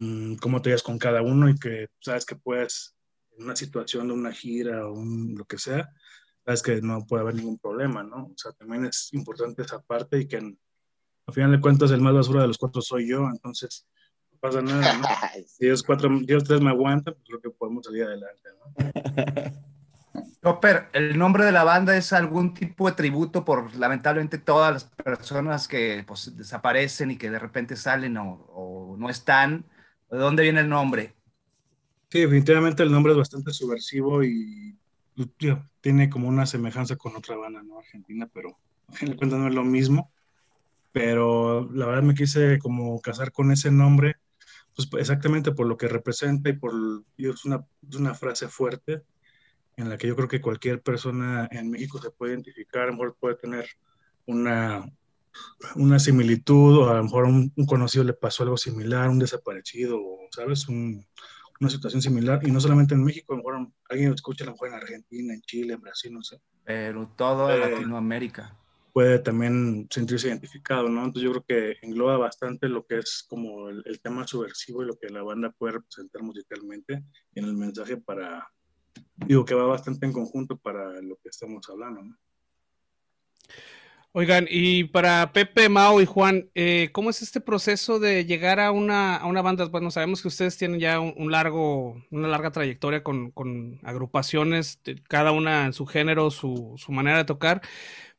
mm, 0.00 0.34
cómo 0.36 0.60
te 0.60 0.70
llevas 0.70 0.82
con 0.82 0.98
cada 0.98 1.22
uno 1.22 1.48
y 1.48 1.54
que 1.54 1.86
sabes 2.00 2.26
que 2.26 2.34
puedes, 2.34 2.96
en 3.36 3.44
una 3.44 3.54
situación 3.54 4.08
de 4.08 4.14
una 4.14 4.32
gira 4.32 4.88
o 4.88 4.94
un, 4.94 5.36
lo 5.38 5.44
que 5.44 5.58
sea, 5.58 5.88
sabes 6.44 6.60
que 6.60 6.82
no 6.82 7.06
puede 7.06 7.22
haber 7.22 7.36
ningún 7.36 7.58
problema, 7.60 8.02
¿no? 8.02 8.24
O 8.24 8.34
sea, 8.36 8.50
también 8.50 8.86
es 8.86 9.12
importante 9.12 9.62
esa 9.62 9.80
parte 9.80 10.18
y 10.18 10.26
que 10.26 10.38
al 10.38 11.34
final 11.34 11.52
de 11.52 11.60
cuentas 11.60 11.92
el 11.92 12.00
más 12.00 12.14
basura 12.14 12.42
de 12.42 12.48
los 12.48 12.58
cuatro 12.58 12.82
soy 12.82 13.06
yo, 13.06 13.28
entonces 13.28 13.86
pasa 14.40 14.62
nada, 14.62 14.92
¿no? 14.98 15.06
Si 15.46 15.66
ellos, 15.66 15.82
cuatro, 15.82 16.10
ellos 16.26 16.44
tres 16.44 16.60
me 16.60 16.70
aguantan, 16.70 17.14
pues 17.14 17.26
creo 17.26 17.40
que 17.40 17.50
podemos 17.50 17.84
salir 17.84 18.04
adelante, 18.04 18.48
¿no? 18.58 19.68
Chopper, 20.42 20.88
¿el 20.92 21.18
nombre 21.18 21.44
de 21.44 21.52
la 21.52 21.64
banda 21.64 21.96
es 21.96 22.12
algún 22.12 22.54
tipo 22.54 22.88
de 22.88 22.96
tributo 22.96 23.44
por 23.44 23.74
lamentablemente 23.74 24.38
todas 24.38 24.72
las 24.72 24.84
personas 24.84 25.66
que 25.66 26.04
pues, 26.06 26.36
desaparecen 26.36 27.10
y 27.10 27.16
que 27.16 27.30
de 27.30 27.38
repente 27.38 27.76
salen 27.76 28.16
o, 28.18 28.96
no 28.98 29.10
están? 29.10 29.64
¿De 30.10 30.16
dónde 30.18 30.44
viene 30.44 30.60
el 30.60 30.68
nombre? 30.68 31.14
Sí, 32.10 32.20
definitivamente 32.20 32.82
el 32.82 32.92
nombre 32.92 33.12
es 33.12 33.18
bastante 33.18 33.52
subversivo 33.52 34.22
y 34.22 34.76
tiene 35.80 36.08
como 36.08 36.28
una 36.28 36.46
semejanza 36.46 36.96
con 36.96 37.16
otra 37.16 37.36
banda, 37.36 37.62
¿no? 37.62 37.78
Argentina, 37.78 38.28
pero 38.32 38.56
a 38.86 38.92
fin 38.92 39.10
de 39.10 39.16
cuentas 39.16 39.40
no 39.40 39.48
es 39.48 39.54
lo 39.54 39.64
mismo. 39.64 40.12
Pero 40.92 41.68
la 41.72 41.86
verdad 41.86 42.02
me 42.02 42.14
quise 42.14 42.58
como 42.58 43.00
casar 43.00 43.32
con 43.32 43.50
ese 43.50 43.70
nombre 43.70 44.16
pues 44.86 45.02
exactamente 45.02 45.52
por 45.52 45.66
lo 45.66 45.76
que 45.76 45.88
representa 45.88 46.50
y 46.50 46.52
por 46.52 46.72
es 47.16 47.44
una, 47.44 47.66
es 47.88 47.96
una 47.96 48.14
frase 48.14 48.48
fuerte 48.48 49.02
en 49.76 49.88
la 49.88 49.96
que 49.96 50.08
yo 50.08 50.16
creo 50.16 50.28
que 50.28 50.40
cualquier 50.40 50.82
persona 50.82 51.48
en 51.50 51.70
México 51.70 52.00
se 52.00 52.10
puede 52.10 52.32
identificar, 52.32 52.82
a 52.82 52.86
lo 52.86 52.92
mejor 52.92 53.16
puede 53.18 53.36
tener 53.36 53.66
una, 54.26 54.84
una 55.76 55.98
similitud 55.98 56.78
o 56.78 56.90
a 56.90 56.96
lo 56.96 57.04
mejor 57.04 57.26
a 57.26 57.28
un, 57.28 57.52
conocido 57.66 58.04
le 58.04 58.12
pasó 58.12 58.42
algo 58.42 58.56
similar, 58.56 59.08
un 59.08 59.20
desaparecido, 59.20 59.98
o, 60.00 60.28
¿sabes? 60.32 60.66
una 60.68 61.70
situación 61.70 62.02
similar, 62.02 62.40
y 62.46 62.50
no 62.50 62.60
solamente 62.60 62.94
en 62.94 63.04
México, 63.04 63.32
a 63.32 63.36
lo 63.36 63.42
mejor 63.42 63.72
alguien 63.88 64.10
lo 64.10 64.14
escucha 64.14 64.44
a 64.44 64.46
lo 64.46 64.52
mejor 64.52 64.68
en 64.68 64.74
Argentina, 64.74 65.34
en 65.34 65.40
Chile, 65.42 65.74
en 65.74 65.80
Brasil, 65.80 66.12
no 66.12 66.22
sé. 66.22 66.40
Pero 66.64 67.12
todo 67.16 67.50
eh, 67.50 67.58
Latinoamérica 67.58 68.56
puede 68.98 69.20
también 69.20 69.86
sentirse 69.90 70.26
identificado, 70.26 70.88
¿no? 70.88 71.04
Entonces 71.04 71.22
yo 71.22 71.30
creo 71.30 71.44
que 71.46 71.86
engloba 71.86 72.16
bastante 72.16 72.68
lo 72.68 72.84
que 72.84 72.98
es 72.98 73.24
como 73.28 73.68
el, 73.68 74.00
tema 74.02 74.26
subversivo 74.26 74.82
y 74.82 74.86
lo 74.86 74.98
que 74.98 75.08
la 75.08 75.22
banda 75.22 75.54
puede 75.56 75.74
representar 75.74 76.20
musicalmente 76.24 77.04
en 77.36 77.44
el 77.44 77.54
mensaje 77.54 77.98
para, 77.98 78.50
digo 79.14 79.44
que 79.44 79.54
va 79.54 79.66
bastante 79.66 80.04
en 80.04 80.12
conjunto 80.12 80.58
para 80.58 81.00
lo 81.00 81.14
que 81.22 81.28
estamos 81.28 81.64
hablando, 81.70 82.02
¿no? 82.02 82.16
Oigan, 84.12 84.48
y 84.50 84.84
para 84.84 85.32
Pepe, 85.32 85.68
Mao 85.68 86.00
y 86.00 86.06
Juan, 86.06 86.50
eh, 86.56 86.88
¿cómo 86.92 87.10
es 87.10 87.22
este 87.22 87.40
proceso 87.40 88.00
de 88.00 88.24
llegar 88.24 88.58
a 88.58 88.72
una, 88.72 89.16
a 89.16 89.26
una 89.26 89.42
banda? 89.42 89.66
Bueno, 89.66 89.92
sabemos 89.92 90.22
que 90.22 90.28
ustedes 90.28 90.56
tienen 90.56 90.80
ya 90.80 90.98
un, 90.98 91.30
largo, 91.30 92.02
una 92.10 92.26
larga 92.26 92.50
trayectoria 92.50 93.04
con, 93.04 93.30
con 93.30 93.78
agrupaciones, 93.84 94.80
cada 95.08 95.30
una 95.30 95.66
en 95.66 95.72
su 95.72 95.86
género, 95.86 96.32
su, 96.32 96.74
su 96.78 96.90
manera 96.90 97.18
de 97.18 97.26
tocar. 97.26 97.60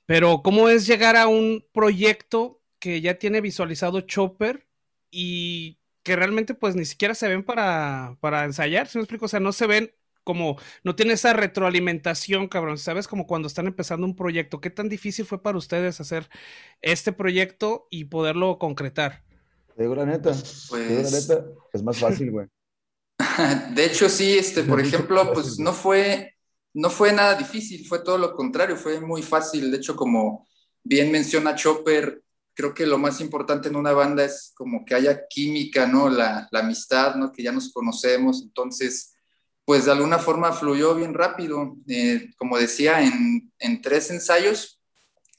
Pero 0.10 0.42
¿cómo 0.42 0.70
es 0.70 0.88
llegar 0.88 1.16
a 1.16 1.28
un 1.28 1.64
proyecto 1.72 2.64
que 2.80 3.00
ya 3.00 3.20
tiene 3.20 3.42
visualizado 3.42 4.02
Chopper 4.02 4.68
y 5.12 5.78
que 6.02 6.16
realmente 6.16 6.56
pues 6.56 6.76
ni 6.76 6.84
siquiera 6.86 7.14
se 7.14 7.28
ven 7.28 7.44
para, 7.44 8.18
para 8.20 8.44
ensayar? 8.44 8.88
¿Se 8.88 8.98
me 8.98 9.04
explico? 9.04 9.26
O 9.26 9.28
sea, 9.28 9.40
no 9.40 9.52
se 9.52 9.68
ven 9.68 9.92
como, 10.24 10.58
no 10.84 10.96
tiene 10.96 11.14
esa 11.14 11.34
retroalimentación, 11.34 12.48
cabrón. 12.48 12.80
¿Sabes? 12.80 13.08
Como 13.08 13.28
cuando 13.28 13.48
están 13.48 13.68
empezando 13.68 14.08
un 14.08 14.16
proyecto. 14.16 14.60
¿Qué 14.60 14.72
tan 14.72 14.90
difícil 14.90 15.26
fue 15.26 15.44
para 15.44 15.60
ustedes 15.60 16.02
hacer 16.02 16.28
este 16.82 17.14
proyecto 17.14 17.86
y 17.92 18.06
poderlo 18.06 18.58
concretar? 18.58 19.22
Te 19.76 19.84
digo 19.84 19.94
la 19.94 20.08
neta, 20.08 20.32
pues... 20.70 21.30
la 21.30 21.36
neta, 21.36 21.46
es 21.72 21.84
más 21.84 22.00
fácil, 22.00 22.32
güey. 22.32 22.48
De 23.76 23.86
hecho, 23.86 24.10
sí, 24.10 24.40
este, 24.40 24.64
por 24.64 24.80
ejemplo, 24.80 25.34
pues 25.34 25.60
no 25.60 25.72
fue, 25.72 26.34
no 26.80 26.90
fue 26.90 27.12
nada 27.12 27.36
difícil, 27.36 27.86
fue 27.86 28.00
todo 28.00 28.18
lo 28.18 28.34
contrario, 28.34 28.78
fue 28.78 29.02
muy 29.02 29.22
fácil. 29.22 29.70
De 29.70 29.78
hecho, 29.78 29.98
como 29.98 30.48
bien 30.82 31.12
menciona 31.12 31.54
Chopper, 31.54 32.24
creo 32.54 32.74
que 32.74 32.86
lo 32.86 32.98
más 32.98 33.20
importante 33.20 33.68
en 33.68 33.76
una 33.76 33.92
banda 33.92 34.24
es 34.24 34.54
como 34.56 34.86
que 34.86 34.96
haya 34.96 35.28
química, 35.28 35.86
¿no? 35.86 36.10
La, 36.10 36.48
amistad, 36.54 37.16
¿no? 37.16 37.34
Que 37.34 37.44
ya 37.44 37.52
nos 37.52 37.74
conocemos. 37.74 38.42
Entonces, 38.42 39.14
pues 39.66 39.86
de 39.86 39.92
alguna 39.92 40.20
forma 40.20 40.54
fluyó 40.54 40.96
bien 40.96 41.14
rápido. 41.14 41.76
Eh, 41.86 42.32
como 42.38 42.58
decía, 42.58 43.02
en, 43.02 43.52
en, 43.60 43.82
tres 43.82 44.10
ensayos 44.10 44.82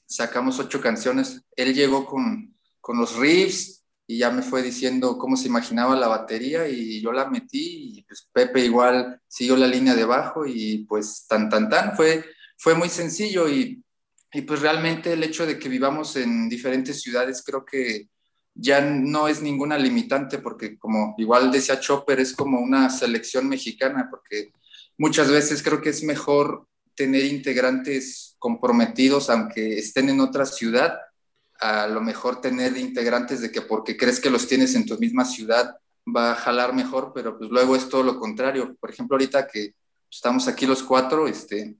sacamos 0.05 0.59
ocho 0.59 0.79
canciones. 0.79 1.41
Él 1.55 1.73
llegó 1.73 2.05
con, 2.05 2.55
con 2.81 2.99
los 2.99 3.15
riffs, 3.15 3.80
y 4.11 4.17
ya 4.17 4.29
me 4.29 4.41
fue 4.41 4.61
diciendo 4.61 5.17
cómo 5.17 5.37
se 5.37 5.47
imaginaba 5.47 5.95
la 5.95 6.09
batería 6.09 6.67
y 6.67 6.99
yo 6.99 7.13
la 7.13 7.29
metí 7.29 7.93
y 7.97 8.01
pues 8.03 8.27
Pepe 8.33 8.65
igual 8.65 9.21
siguió 9.25 9.55
la 9.55 9.67
línea 9.67 9.95
de 9.95 10.03
bajo 10.03 10.45
y 10.45 10.79
pues 10.83 11.25
tan 11.29 11.47
tan 11.47 11.69
tan 11.69 11.95
fue 11.95 12.25
fue 12.57 12.75
muy 12.75 12.89
sencillo 12.89 13.47
y, 13.47 13.81
y 14.33 14.41
pues 14.41 14.59
realmente 14.61 15.13
el 15.13 15.23
hecho 15.23 15.45
de 15.45 15.57
que 15.57 15.69
vivamos 15.69 16.17
en 16.17 16.49
diferentes 16.49 16.99
ciudades 17.01 17.41
creo 17.41 17.63
que 17.63 18.09
ya 18.53 18.81
no 18.81 19.29
es 19.29 19.41
ninguna 19.41 19.77
limitante 19.77 20.39
porque 20.39 20.77
como 20.77 21.15
igual 21.17 21.49
decía 21.49 21.79
Chopper 21.79 22.19
es 22.19 22.33
como 22.33 22.59
una 22.59 22.89
selección 22.89 23.47
mexicana 23.47 24.09
porque 24.11 24.51
muchas 24.97 25.31
veces 25.31 25.63
creo 25.63 25.81
que 25.81 25.91
es 25.91 26.03
mejor 26.03 26.67
tener 26.95 27.23
integrantes 27.23 28.35
comprometidos 28.39 29.29
aunque 29.29 29.79
estén 29.79 30.09
en 30.09 30.19
otra 30.19 30.45
ciudad 30.45 30.99
a 31.61 31.87
lo 31.87 32.01
mejor 32.01 32.41
tener 32.41 32.75
integrantes 32.75 33.39
de 33.39 33.51
que 33.51 33.61
porque 33.61 33.95
crees 33.95 34.19
que 34.19 34.31
los 34.31 34.47
tienes 34.47 34.73
en 34.73 34.85
tu 34.85 34.97
misma 34.97 35.23
ciudad 35.23 35.77
va 36.05 36.31
a 36.31 36.35
jalar 36.35 36.73
mejor, 36.73 37.11
pero 37.13 37.37
pues 37.37 37.51
luego 37.51 37.75
es 37.75 37.87
todo 37.87 38.01
lo 38.01 38.19
contrario. 38.19 38.75
Por 38.79 38.89
ejemplo, 38.89 39.15
ahorita 39.15 39.47
que 39.47 39.75
estamos 40.09 40.47
aquí 40.47 40.65
los 40.65 40.81
cuatro, 40.81 41.27
este, 41.27 41.77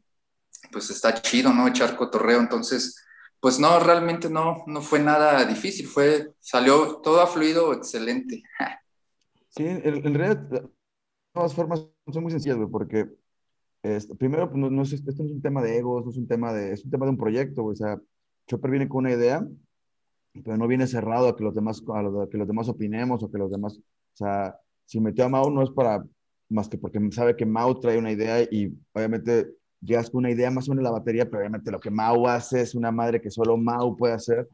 pues 0.71 0.91
está 0.91 1.19
chido, 1.21 1.51
¿no? 1.51 1.67
Echar 1.67 1.97
cotorreo, 1.97 2.39
entonces, 2.39 3.03
pues 3.39 3.59
no, 3.59 3.79
realmente 3.79 4.29
no, 4.29 4.63
no 4.67 4.81
fue 4.81 4.99
nada 4.99 5.43
difícil, 5.45 5.87
fue, 5.87 6.31
salió, 6.39 6.97
todo 6.97 7.21
ha 7.21 7.27
fluido 7.27 7.73
excelente. 7.73 8.43
Sí, 9.53 9.65
en, 9.65 10.13
realidad, 10.13 10.37
de 10.37 10.65
todas 11.33 11.53
formas, 11.53 11.85
son 12.09 12.23
muy 12.23 12.31
sencillas, 12.31 12.57
porque 12.71 13.09
este, 13.83 14.15
primero, 14.15 14.49
pues, 14.49 14.57
no, 14.57 14.69
no 14.69 14.83
es, 14.83 14.93
esto 14.93 15.11
no 15.17 15.25
es 15.25 15.35
un 15.35 15.41
tema 15.41 15.61
de 15.61 15.77
egos, 15.77 16.05
no 16.05 16.11
es 16.11 16.15
un 16.15 16.25
tema 16.25 16.53
de, 16.53 16.71
es 16.71 16.85
un 16.85 16.89
tema 16.89 17.05
de 17.05 17.09
un 17.09 17.17
proyecto, 17.17 17.65
o 17.65 17.75
sea, 17.75 17.99
Chopper 18.47 18.71
viene 18.71 18.87
con 18.87 18.99
una 18.99 19.11
idea, 19.11 19.45
pero 20.33 20.57
no 20.57 20.67
viene 20.67 20.87
cerrado 20.87 21.27
a 21.27 21.35
que 21.35 21.43
los 21.43 21.53
demás, 21.53 21.83
a 21.93 22.27
que 22.29 22.37
los 22.37 22.47
demás 22.47 22.69
opinemos 22.69 23.23
o 23.23 23.31
que 23.31 23.37
los 23.37 23.51
demás, 23.51 23.77
o 23.77 24.15
sea, 24.15 24.57
si 24.85 24.99
metió 24.99 25.25
a 25.25 25.29
Mau 25.29 25.49
no 25.49 25.63
es 25.63 25.69
para 25.71 26.03
más 26.49 26.67
que 26.69 26.77
porque 26.77 26.99
sabe 27.11 27.35
que 27.35 27.45
Mau 27.45 27.79
trae 27.79 27.97
una 27.97 28.11
idea 28.11 28.41
y 28.43 28.73
obviamente 28.93 29.47
llegas 29.81 30.09
con 30.09 30.19
una 30.19 30.31
idea 30.31 30.51
más 30.51 30.67
o 30.67 30.71
menos 30.71 30.83
la 30.83 30.91
batería, 30.91 31.25
pero 31.25 31.39
obviamente 31.39 31.71
lo 31.71 31.79
que 31.79 31.89
Mau 31.89 32.27
hace 32.27 32.61
es 32.61 32.75
una 32.75 32.91
madre 32.91 33.21
que 33.21 33.31
solo 33.31 33.57
Mau 33.57 33.95
puede 33.95 34.13
hacer. 34.13 34.47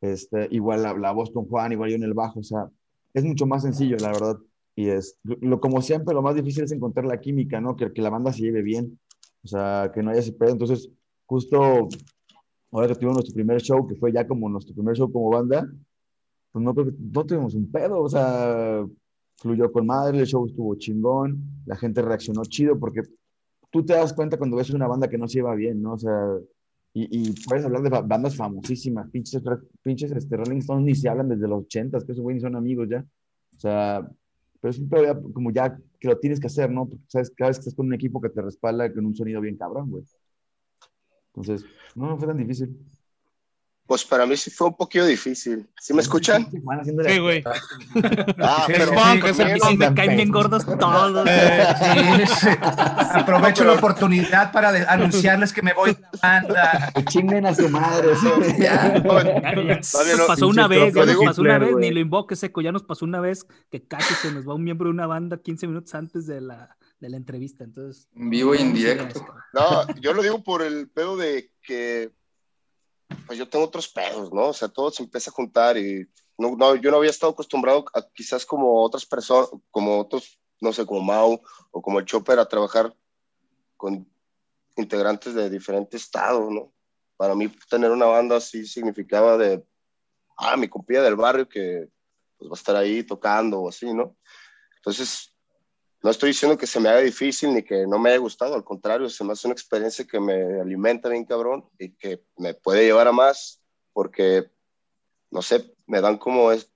Este, 0.00 0.48
igual 0.50 0.82
la, 0.82 0.94
la 0.94 1.12
voz 1.12 1.30
con 1.30 1.46
Juan, 1.46 1.72
igual 1.72 1.90
yo 1.90 1.96
en 1.96 2.04
el 2.04 2.14
bajo, 2.14 2.40
o 2.40 2.42
sea, 2.42 2.70
es 3.12 3.24
mucho 3.24 3.46
más 3.46 3.62
sencillo, 3.62 3.96
la 4.00 4.08
verdad. 4.08 4.36
Y 4.74 4.88
es, 4.88 5.18
lo, 5.24 5.60
como 5.60 5.82
siempre, 5.82 6.14
lo 6.14 6.22
más 6.22 6.34
difícil 6.34 6.64
es 6.64 6.72
encontrar 6.72 7.04
la 7.06 7.20
química, 7.20 7.60
¿no? 7.60 7.76
Que, 7.76 7.92
que 7.92 8.00
la 8.00 8.08
banda 8.10 8.32
se 8.32 8.42
lleve 8.42 8.62
bien, 8.62 8.98
o 9.42 9.48
sea, 9.48 9.90
que 9.94 10.02
no 10.02 10.10
haya 10.10 10.20
ese 10.20 10.32
pedo. 10.32 10.52
Entonces, 10.52 10.90
justo 11.26 11.88
ahora 12.70 12.88
que 12.88 12.94
tuvimos 12.94 13.16
nuestro 13.16 13.34
primer 13.34 13.60
show, 13.60 13.86
que 13.86 13.96
fue 13.96 14.12
ya 14.12 14.26
como 14.26 14.48
nuestro 14.48 14.74
primer 14.74 14.96
show 14.96 15.10
como 15.10 15.30
banda, 15.30 15.68
pues 16.52 16.64
no, 16.64 16.74
no 16.74 17.26
tuvimos 17.26 17.54
un 17.54 17.70
pedo, 17.70 18.00
o 18.00 18.08
sea, 18.08 18.84
fluyó 19.36 19.70
con 19.72 19.86
madre, 19.86 20.18
el 20.18 20.26
show 20.26 20.46
estuvo 20.46 20.74
chingón, 20.76 21.62
la 21.66 21.76
gente 21.76 22.02
reaccionó 22.02 22.42
chido, 22.44 22.78
porque 22.78 23.02
tú 23.70 23.84
te 23.84 23.94
das 23.94 24.12
cuenta 24.12 24.36
cuando 24.36 24.56
ves 24.56 24.70
una 24.70 24.86
banda 24.86 25.08
que 25.08 25.18
no 25.18 25.28
se 25.28 25.38
lleva 25.38 25.54
bien, 25.54 25.82
¿no? 25.82 25.94
O 25.94 25.98
sea, 25.98 26.36
y, 26.92 27.32
puedes 27.48 27.64
hablar 27.64 27.82
de 27.82 27.90
bandas 27.90 28.36
famosísimas, 28.36 29.08
pinches, 29.10 29.42
pinches 29.82 30.10
este, 30.10 30.36
Rolling 30.36 30.58
Stones 30.58 30.84
ni 30.84 30.94
se 30.94 31.08
hablan 31.08 31.28
desde 31.28 31.46
los 31.46 31.62
80, 31.62 32.00
que 32.00 32.12
esos 32.12 32.22
güeyes 32.22 32.42
son 32.42 32.56
amigos 32.56 32.88
ya. 32.88 33.06
O 33.56 33.60
sea, 33.60 34.10
pero 34.60 34.70
es 34.70 34.78
un 34.78 34.88
pedo 34.88 35.32
como 35.32 35.52
ya 35.52 35.78
que 36.00 36.08
lo 36.08 36.18
tienes 36.18 36.40
que 36.40 36.48
hacer, 36.48 36.70
¿no? 36.70 36.88
Porque 36.88 37.04
sabes, 37.06 37.30
cada 37.30 37.48
vez 37.50 37.58
que 37.58 37.60
estás 37.60 37.74
con 37.74 37.86
un 37.86 37.94
equipo 37.94 38.20
que 38.20 38.28
te 38.28 38.42
respalda 38.42 38.92
con 38.92 39.06
un 39.06 39.14
sonido 39.14 39.40
bien 39.40 39.56
cabrón, 39.56 39.90
güey. 39.90 40.04
Entonces, 41.40 41.68
no, 41.94 42.08
no 42.08 42.18
fue 42.18 42.26
tan 42.26 42.36
difícil. 42.36 42.76
Pues 43.86 44.04
para 44.04 44.24
mí 44.24 44.36
sí 44.36 44.52
fue 44.52 44.68
un 44.68 44.76
poquito 44.76 45.04
difícil. 45.04 45.68
¿Sí 45.80 45.92
me 45.92 46.00
escuchan? 46.00 46.48
Sí, 46.48 47.18
güey. 47.18 47.42
Ah, 48.38 48.64
pero 48.68 48.92
me 48.92 49.94
caen 49.94 50.14
bien 50.14 50.30
gordos 50.30 50.64
todos. 50.64 51.28
Aprovecho 53.12 53.64
la 53.64 53.72
oportunidad 53.72 54.52
para 54.52 54.68
anunciarles 54.92 55.52
que 55.52 55.62
me 55.62 55.72
voy 55.72 55.90
a 55.90 56.10
banda. 56.22 56.92
Que 56.94 57.04
chinguen 57.06 57.46
a 57.46 57.54
su 57.54 57.68
madre. 57.68 58.10
Ya, 58.60 59.02
nos 59.66 60.26
pasó 60.28 60.46
una 60.46 60.68
vez, 60.68 60.94
ya 60.94 61.04
nos 61.06 61.24
pasó 61.24 61.42
una 61.42 61.58
vez, 61.58 61.74
ni 61.74 61.90
lo 61.90 61.98
invoque 61.98 62.36
seco, 62.36 62.60
ya 62.60 62.70
nos 62.70 62.84
pasó 62.84 63.04
una 63.04 63.18
vez 63.18 63.44
que 63.70 63.82
casi 63.82 64.14
se 64.14 64.30
nos 64.30 64.48
va 64.48 64.54
un 64.54 64.62
miembro 64.62 64.86
de 64.86 64.92
una 64.92 65.08
banda 65.08 65.38
15 65.38 65.66
minutos 65.66 65.92
antes 65.96 66.28
de 66.28 66.40
la, 66.40 66.76
de 67.00 67.08
la 67.08 67.16
entrevista. 67.16 67.64
Entonces, 67.64 68.08
vivo 68.12 68.54
y 68.54 68.58
en 68.58 68.72
directo. 68.72 69.26
No, 69.52 69.86
yo 70.00 70.12
lo 70.12 70.22
digo 70.22 70.42
por 70.44 70.62
el 70.62 70.88
pedo 70.90 71.16
de 71.16 71.52
que 71.62 72.12
pues 73.26 73.38
yo 73.38 73.48
tengo 73.48 73.64
otros 73.64 73.88
pedos, 73.88 74.32
¿no? 74.32 74.48
O 74.48 74.52
sea, 74.52 74.68
todo 74.68 74.90
se 74.90 75.02
empieza 75.02 75.30
a 75.30 75.34
juntar 75.34 75.76
y 75.76 76.08
no, 76.38 76.56
no, 76.56 76.76
yo 76.76 76.90
no 76.90 76.98
había 76.98 77.10
estado 77.10 77.32
acostumbrado 77.32 77.84
a 77.94 78.02
quizás 78.12 78.46
como 78.46 78.82
otras 78.82 79.04
personas, 79.04 79.50
como 79.70 79.98
otros, 79.98 80.38
no 80.60 80.72
sé, 80.72 80.86
como 80.86 81.00
Mau 81.02 81.40
o 81.70 81.82
como 81.82 81.98
el 81.98 82.04
Chopper 82.04 82.38
a 82.38 82.48
trabajar 82.48 82.94
con 83.76 84.08
integrantes 84.76 85.34
de 85.34 85.50
diferentes 85.50 86.02
estados, 86.02 86.50
¿no? 86.50 86.72
Para 87.16 87.34
mí 87.34 87.48
tener 87.68 87.90
una 87.90 88.06
banda 88.06 88.36
así 88.36 88.64
significaba 88.66 89.36
de, 89.36 89.64
ah, 90.36 90.56
mi 90.56 90.68
compilla 90.68 91.02
del 91.02 91.16
barrio 91.16 91.48
que 91.48 91.88
pues, 92.38 92.50
va 92.50 92.54
a 92.54 92.58
estar 92.58 92.76
ahí 92.76 93.02
tocando 93.02 93.60
o 93.60 93.68
así, 93.68 93.92
¿no? 93.92 94.16
Entonces, 94.76 95.29
no 96.02 96.10
estoy 96.10 96.30
diciendo 96.30 96.56
que 96.56 96.66
se 96.66 96.80
me 96.80 96.88
haga 96.88 97.00
difícil 97.00 97.52
ni 97.52 97.62
que 97.62 97.86
no 97.86 97.98
me 97.98 98.10
haya 98.10 98.18
gustado, 98.18 98.54
al 98.54 98.64
contrario, 98.64 99.08
se 99.08 99.22
me 99.24 99.32
hace 99.32 99.46
una 99.46 99.52
experiencia 99.52 100.06
que 100.06 100.18
me 100.18 100.60
alimenta 100.60 101.08
bien 101.08 101.24
cabrón 101.24 101.68
y 101.78 101.94
que 101.94 102.24
me 102.36 102.54
puede 102.54 102.84
llevar 102.84 103.06
a 103.08 103.12
más 103.12 103.62
porque, 103.92 104.50
no 105.30 105.42
sé, 105.42 105.74
me 105.86 106.00
dan 106.00 106.16
como 106.16 106.52
es, 106.52 106.72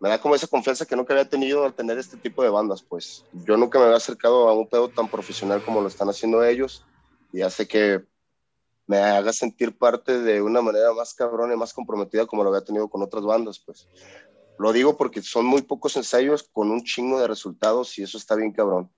me 0.00 0.08
da 0.08 0.20
como 0.20 0.34
esa 0.34 0.48
confianza 0.48 0.84
que 0.84 0.96
nunca 0.96 1.14
había 1.14 1.28
tenido 1.28 1.64
al 1.64 1.74
tener 1.74 1.96
este 1.96 2.18
tipo 2.18 2.42
de 2.42 2.50
bandas, 2.50 2.82
pues 2.82 3.24
yo 3.32 3.56
nunca 3.56 3.78
me 3.78 3.86
había 3.86 3.96
acercado 3.96 4.48
a 4.48 4.54
un 4.54 4.68
pedo 4.68 4.90
tan 4.90 5.08
profesional 5.08 5.62
como 5.64 5.80
lo 5.80 5.88
están 5.88 6.08
haciendo 6.08 6.44
ellos 6.44 6.84
y 7.32 7.40
hace 7.40 7.66
que 7.66 8.04
me 8.86 8.98
haga 8.98 9.32
sentir 9.32 9.78
parte 9.78 10.20
de 10.20 10.42
una 10.42 10.60
manera 10.60 10.92
más 10.92 11.14
cabrón 11.14 11.52
y 11.52 11.56
más 11.56 11.72
comprometida 11.72 12.26
como 12.26 12.42
lo 12.42 12.50
había 12.50 12.64
tenido 12.64 12.90
con 12.90 13.02
otras 13.02 13.24
bandas, 13.24 13.58
pues. 13.64 13.88
Lo 14.62 14.72
digo 14.72 14.96
porque 14.96 15.22
son 15.22 15.44
muy 15.44 15.62
pocos 15.62 15.96
ensayos 15.96 16.44
con 16.44 16.70
un 16.70 16.84
chingo 16.84 17.20
de 17.20 17.26
resultados 17.26 17.98
y 17.98 18.04
eso 18.04 18.16
está 18.16 18.36
bien 18.36 18.52
cabrón. 18.52 18.88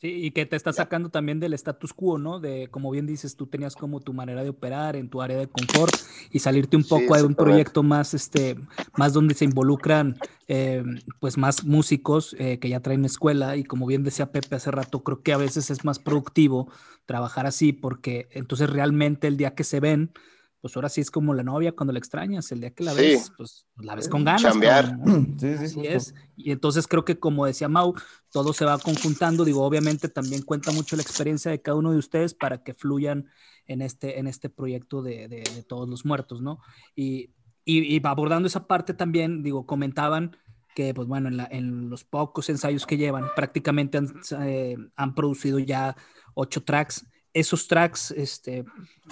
Sí, 0.00 0.26
y 0.26 0.30
que 0.30 0.46
te 0.46 0.54
está 0.54 0.72
sacando 0.72 1.10
también 1.10 1.40
del 1.40 1.52
status 1.52 1.92
quo, 1.92 2.16
¿no? 2.16 2.38
De, 2.38 2.68
como 2.70 2.92
bien 2.92 3.06
dices, 3.06 3.34
tú 3.34 3.48
tenías 3.48 3.74
como 3.74 3.98
tu 3.98 4.12
manera 4.12 4.44
de 4.44 4.50
operar 4.50 4.94
en 4.94 5.10
tu 5.10 5.20
área 5.20 5.36
de 5.36 5.48
confort 5.48 5.92
y 6.30 6.38
salirte 6.38 6.76
un 6.76 6.84
poco 6.84 7.16
a 7.16 7.24
un 7.24 7.34
proyecto 7.34 7.82
más, 7.82 8.14
este, 8.14 8.56
más 8.96 9.12
donde 9.12 9.34
se 9.34 9.46
involucran, 9.46 10.16
eh, 10.46 10.84
pues, 11.18 11.36
más 11.36 11.64
músicos 11.64 12.36
eh, 12.38 12.60
que 12.60 12.68
ya 12.68 12.80
traen 12.80 13.04
escuela 13.04 13.56
y 13.56 13.64
como 13.64 13.84
bien 13.84 14.04
decía 14.04 14.30
Pepe 14.30 14.54
hace 14.54 14.70
rato, 14.70 15.02
creo 15.02 15.22
que 15.22 15.32
a 15.32 15.38
veces 15.38 15.70
es 15.70 15.84
más 15.84 15.98
productivo 15.98 16.70
trabajar 17.04 17.46
así 17.46 17.72
porque 17.72 18.28
entonces 18.30 18.70
realmente 18.70 19.26
el 19.26 19.36
día 19.36 19.56
que 19.56 19.64
se 19.64 19.80
ven, 19.80 20.12
pues 20.60 20.76
ahora 20.76 20.88
sí 20.88 21.00
es 21.00 21.10
como 21.10 21.32
la 21.32 21.42
novia 21.42 21.72
cuando 21.72 21.92
la 21.92 21.98
extrañas, 21.98 22.52
el 22.52 22.60
día 22.60 22.70
que 22.70 22.84
la 22.84 22.92
ves, 22.92 23.32
pues 23.36 23.66
la 23.76 23.94
ves 23.94 24.08
con 24.08 24.24
ganas. 24.24 24.42
Cambiar. 24.42 24.96
Sí, 25.38 25.56
sí, 25.56 25.64
Así 25.64 25.86
es. 25.86 26.14
Y 26.36 26.50
entonces 26.50 26.86
creo 26.86 27.04
que 27.04 27.18
como 27.18 27.46
decía 27.46 27.68
Mau, 27.68 27.94
todo 28.30 28.52
se 28.52 28.66
va 28.66 28.78
conjuntando, 28.78 29.44
digo, 29.44 29.64
obviamente 29.64 30.08
también 30.08 30.42
cuenta 30.42 30.70
mucho 30.72 30.96
la 30.96 31.02
experiencia 31.02 31.50
de 31.50 31.62
cada 31.62 31.78
uno 31.78 31.92
de 31.92 31.98
ustedes 31.98 32.34
para 32.34 32.62
que 32.62 32.74
fluyan 32.74 33.26
en 33.66 33.80
este, 33.80 34.18
en 34.18 34.26
este 34.26 34.50
proyecto 34.50 35.02
de, 35.02 35.28
de, 35.28 35.42
todos 35.66 35.88
los 35.88 36.04
muertos, 36.04 36.42
¿no? 36.42 36.60
Y, 36.94 37.30
y, 37.64 38.04
abordando 38.04 38.48
esa 38.48 38.66
parte 38.66 38.94
también, 38.94 39.42
digo, 39.42 39.64
comentaban 39.64 40.36
que, 40.74 40.92
pues 40.92 41.08
bueno, 41.08 41.28
en, 41.28 41.36
la, 41.36 41.48
en 41.50 41.88
los 41.88 42.04
pocos 42.04 42.48
ensayos 42.48 42.84
que 42.84 42.96
llevan, 42.96 43.26
prácticamente 43.34 43.98
han, 43.98 44.20
eh, 44.42 44.76
han 44.96 45.14
producido 45.14 45.58
ya 45.58 45.96
ocho 46.34 46.62
tracks 46.64 47.06
esos 47.32 47.68
tracks, 47.68 48.10
este, 48.10 48.64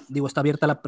digo, 0.09 0.27
está 0.27 0.41
abierta 0.41 0.67
la, 0.67 0.81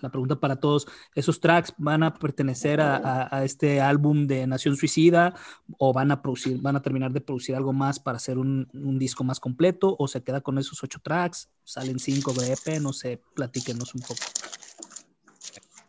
la, 0.00 0.08
pregunta 0.10 0.36
para 0.36 0.56
todos, 0.56 0.86
¿esos 1.14 1.40
tracks 1.40 1.72
van 1.78 2.02
a 2.02 2.14
pertenecer 2.14 2.80
a, 2.80 3.28
a, 3.30 3.44
este 3.44 3.80
álbum 3.80 4.26
de 4.26 4.46
Nación 4.46 4.76
Suicida 4.76 5.34
o 5.78 5.92
van 5.92 6.10
a 6.10 6.22
producir, 6.22 6.60
van 6.60 6.76
a 6.76 6.82
terminar 6.82 7.12
de 7.12 7.20
producir 7.20 7.54
algo 7.54 7.72
más 7.72 8.00
para 8.00 8.16
hacer 8.16 8.38
un, 8.38 8.68
un 8.72 8.98
disco 8.98 9.22
más 9.22 9.38
completo 9.38 9.94
o 9.98 10.08
se 10.08 10.22
queda 10.22 10.40
con 10.40 10.58
esos 10.58 10.82
ocho 10.82 10.98
tracks, 11.00 11.48
salen 11.62 11.98
cinco 11.98 12.32
de 12.32 12.52
EP, 12.52 12.80
no 12.80 12.92
sé, 12.92 13.20
platíquenos 13.34 13.94
un 13.94 14.00
poco. 14.00 14.20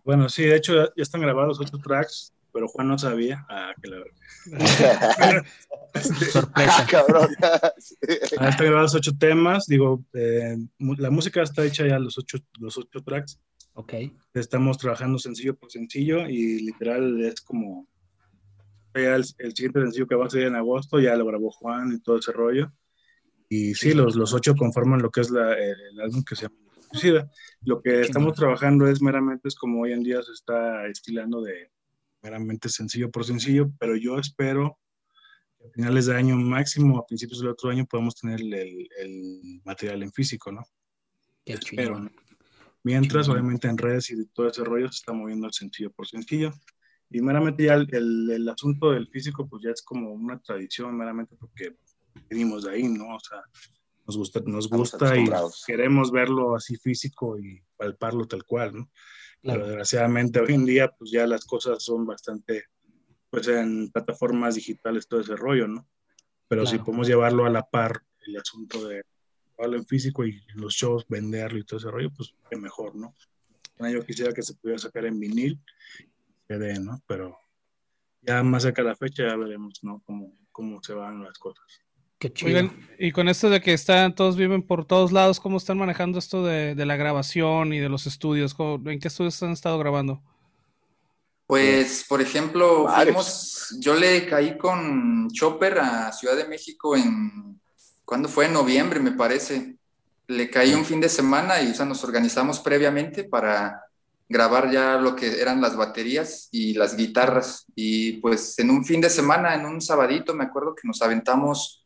Bueno, 0.04 0.30
sí, 0.30 0.44
de 0.44 0.56
hecho 0.56 0.74
ya 0.96 1.02
están 1.02 1.22
grabados 1.22 1.60
ocho 1.60 1.80
tracks, 1.80 2.35
pero 2.56 2.70
Juan 2.70 2.88
no 2.88 2.98
sabía. 2.98 3.46
Ah, 3.50 3.74
que 3.82 3.90
la 3.90 3.98
Sorpresa. 6.32 6.50
Ah, 6.56 6.88
cabrón. 6.90 7.28
Ah, 8.40 8.50
están 8.50 8.68
grabados 8.68 8.96
ocho 8.96 9.12
temas. 9.20 9.66
Digo, 9.68 10.06
eh, 10.14 10.56
la 10.80 11.10
música 11.10 11.42
está 11.42 11.66
hecha 11.66 11.86
ya 11.86 12.00
los 12.00 12.18
ocho, 12.18 12.38
los 12.58 12.78
ocho 12.78 13.02
tracks. 13.04 13.42
Ok. 13.74 13.94
Estamos 14.34 14.78
trabajando 14.78 15.20
sencillo 15.20 15.58
por 15.58 15.70
sencillo 15.70 16.30
y 16.30 16.62
literal 16.62 17.20
es 17.26 17.42
como. 17.42 17.90
Ya 18.94 19.16
el, 19.16 19.26
siguiente 19.26 19.82
sencillo 19.82 20.08
que 20.08 20.16
va 20.16 20.28
a 20.28 20.30
salir 20.30 20.48
en 20.48 20.56
agosto 20.56 21.02
ya 21.02 21.18
lo 21.18 21.26
grabó 21.26 21.52
Juan 21.52 21.92
y 21.92 22.00
todo 22.00 22.20
ese 22.20 22.32
rollo. 22.32 22.72
Y 23.50 23.74
sí, 23.74 23.94
los, 23.94 24.16
los 24.16 24.34
ocho 24.34 24.56
conforman 24.56 25.02
lo 25.02 25.12
que 25.12 25.20
es 25.20 25.30
la, 25.30 25.56
el, 25.56 26.00
álbum 26.00 26.24
que 26.24 26.38
se 26.38 26.44
llama 26.44 26.56
Suicida. 26.90 27.30
Lo 27.64 27.82
que 27.82 28.00
estamos 28.00 28.34
trabajando 28.34 28.88
es 28.88 29.02
meramente, 29.02 29.50
es 29.50 29.56
como 29.56 29.82
hoy 29.82 29.92
en 29.92 30.04
día 30.04 30.24
se 30.24 30.32
está 30.32 30.88
estilando 30.88 31.42
de 31.42 31.75
meramente 32.26 32.70
sencillo 32.70 33.12
por 33.12 33.24
sencillo, 33.24 33.72
pero 33.80 33.96
yo 33.96 34.18
espero 34.18 34.80
que 35.60 35.68
a 35.68 35.72
finales 35.72 36.08
de 36.08 36.16
año 36.16 36.36
máximo, 36.36 36.98
a 36.98 37.06
principios 37.06 37.40
del 37.40 37.50
otro 37.50 37.70
año, 37.70 37.86
podamos 37.86 38.16
tener 38.16 38.42
el, 38.42 38.54
el 38.98 39.62
material 39.64 40.02
en 40.02 40.12
físico, 40.12 40.52
¿no? 40.52 40.64
Qué 41.46 41.54
espero, 41.54 42.10
Mientras, 42.84 43.30
obviamente, 43.30 43.68
en 43.68 43.78
redes 43.78 44.12
y 44.12 44.26
todo 44.28 44.48
ese 44.48 44.64
rollo 44.64 44.88
se 44.92 44.98
está 44.98 45.12
moviendo 45.12 45.48
el 45.48 45.54
sencillo 45.54 45.92
por 45.92 46.08
sencillo. 46.08 46.52
Y 47.10 47.22
meramente 47.22 47.64
ya 47.64 47.76
el, 47.76 47.88
el, 48.32 48.50
asunto 48.50 48.92
del 48.92 49.08
físico, 49.08 49.48
pues 49.48 49.64
ya 49.64 49.72
es 49.72 49.82
como 49.82 50.12
una 50.12 50.40
tradición, 50.40 50.96
meramente 50.96 51.36
porque 51.36 51.78
venimos 52.30 52.64
de 52.64 52.72
ahí, 52.72 52.88
¿no? 52.88 53.16
O 53.16 53.20
sea, 53.20 53.42
nos 54.06 54.18
gusta, 54.18 54.40
nos 54.46 54.70
gusta 54.70 55.18
y 55.18 55.28
queremos 55.66 56.12
verlo 56.12 56.56
así 56.56 56.76
físico 56.78 57.40
y 57.40 57.60
palparlo 57.76 58.28
tal 58.28 58.44
cual, 58.44 58.76
¿no? 58.76 58.92
Pero 59.46 59.68
desgraciadamente 59.68 60.40
hoy 60.40 60.54
en 60.54 60.66
día 60.66 60.92
pues 60.92 61.12
ya 61.12 61.28
las 61.28 61.46
cosas 61.46 61.84
son 61.84 62.06
bastante, 62.06 62.66
pues 63.30 63.48
en 63.48 63.92
plataformas 63.92 64.56
digitales 64.56 65.08
todo 65.08 65.22
ese 65.22 65.36
rollo, 65.36 65.68
¿no? 65.68 65.88
Pero 66.48 66.66
si 66.66 66.78
podemos 66.80 67.08
llevarlo 67.08 67.46
a 67.46 67.50
la 67.50 67.64
par 67.64 68.04
el 68.26 68.38
asunto 68.38 68.88
de 68.88 69.04
hablar 69.58 69.80
en 69.80 69.86
físico 69.86 70.26
y 70.26 70.42
los 70.56 70.74
shows 70.74 71.06
venderlo 71.08 71.60
y 71.60 71.64
todo 71.64 71.80
ese 71.80 71.92
rollo, 71.92 72.12
pues 72.16 72.34
qué 72.50 72.58
mejor, 72.58 72.96
¿no? 72.96 73.14
Yo 73.80 74.06
quisiera 74.06 74.34
que 74.34 74.42
se 74.42 74.56
pudiera 74.56 74.80
sacar 74.80 75.06
en 75.06 75.20
vinil, 75.20 75.62
CD, 76.48 76.80
¿no? 76.80 77.02
Pero 77.08 77.38
ya 78.22 78.42
más 78.42 78.64
cerca 78.64 78.82
de 78.82 78.90
la 78.90 78.96
fecha 78.96 79.28
ya 79.28 79.36
veremos, 79.36 79.84
¿no? 79.84 80.02
Cómo, 80.06 80.38
cómo 80.52 80.82
se 80.82 80.94
van 80.94 81.24
las 81.24 81.38
cosas. 81.38 81.85
Qué 82.26 82.34
chido. 82.34 82.72
y 82.98 83.12
con 83.12 83.30
esto 83.30 83.50
de 83.52 83.62
que 83.62 83.74
están, 83.74 84.16
todos 84.16 84.36
viven 84.36 84.64
por 84.64 84.86
todos 84.86 85.12
lados, 85.12 85.40
¿cómo 85.40 85.58
están 85.58 85.78
manejando 85.78 86.18
esto 86.18 86.44
de, 86.44 86.74
la 86.76 86.96
grabación 86.96 87.72
y 87.72 87.80
de 87.80 87.90
los 87.90 88.08
estudios? 88.08 88.56
¿En 88.86 89.00
qué 89.00 89.10
estudios 89.10 89.42
han 89.44 89.52
estado 89.52 89.78
grabando? 89.78 90.24
Pues, 91.46 92.04
por 92.10 92.22
ejemplo, 92.22 92.88
yo 93.80 93.94
le 93.94 94.26
caí 94.26 94.58
con 94.58 95.30
Chopper 95.32 95.78
a 95.78 96.12
Ciudad 96.12 96.36
de 96.36 96.48
México 96.48 96.96
en 96.96 97.60
¿cuándo 98.04 98.28
fue? 98.28 98.46
En 98.46 98.54
noviembre, 98.54 99.00
me 99.00 99.12
parece. 99.12 99.76
Le 100.28 100.50
caí 100.50 100.74
un 100.74 100.84
fin 100.84 101.00
de 101.00 101.10
semana 101.10 101.62
y 101.62 101.70
o 101.70 101.74
sea, 101.76 101.86
nos 101.86 102.04
organizamos 102.04 102.60
previamente 102.60 103.24
para 103.26 103.84
grabar 104.28 104.72
ya 104.72 104.98
lo 104.98 105.16
que 105.16 105.40
eran 105.40 105.62
las 105.62 105.76
baterías 105.76 106.50
y 106.52 106.74
las 106.74 106.98
guitarras. 106.98 107.68
Y 107.76 108.14
pues 108.14 108.58
en 108.58 108.72
un 108.72 108.84
fin 108.84 109.00
de 109.00 109.12
semana, 109.12 109.54
en 109.54 109.68
un 109.68 109.80
sabadito, 109.80 110.34
me 110.34 110.46
acuerdo 110.46 110.74
que 110.74 110.88
nos 110.88 111.04
aventamos 111.04 111.85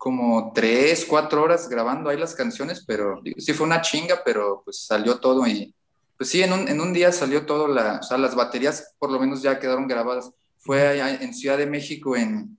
como 0.00 0.50
tres, 0.54 1.04
cuatro 1.04 1.42
horas 1.42 1.68
grabando 1.68 2.08
ahí 2.08 2.16
las 2.16 2.34
canciones, 2.34 2.82
pero 2.86 3.20
digo, 3.22 3.38
sí 3.38 3.52
fue 3.52 3.66
una 3.66 3.82
chinga, 3.82 4.22
pero 4.24 4.62
pues 4.64 4.86
salió 4.86 5.18
todo 5.18 5.46
y 5.46 5.74
pues 6.16 6.30
sí, 6.30 6.42
en 6.42 6.54
un, 6.54 6.68
en 6.68 6.80
un 6.80 6.94
día 6.94 7.12
salió 7.12 7.44
todo, 7.44 7.68
la, 7.68 7.98
o 7.98 8.02
sea, 8.02 8.16
las 8.16 8.34
baterías 8.34 8.94
por 8.98 9.10
lo 9.10 9.20
menos 9.20 9.42
ya 9.42 9.58
quedaron 9.58 9.86
grabadas. 9.86 10.32
Fue 10.56 10.88
allá 10.88 11.22
en 11.22 11.34
Ciudad 11.34 11.58
de 11.58 11.66
México, 11.66 12.16
en 12.16 12.56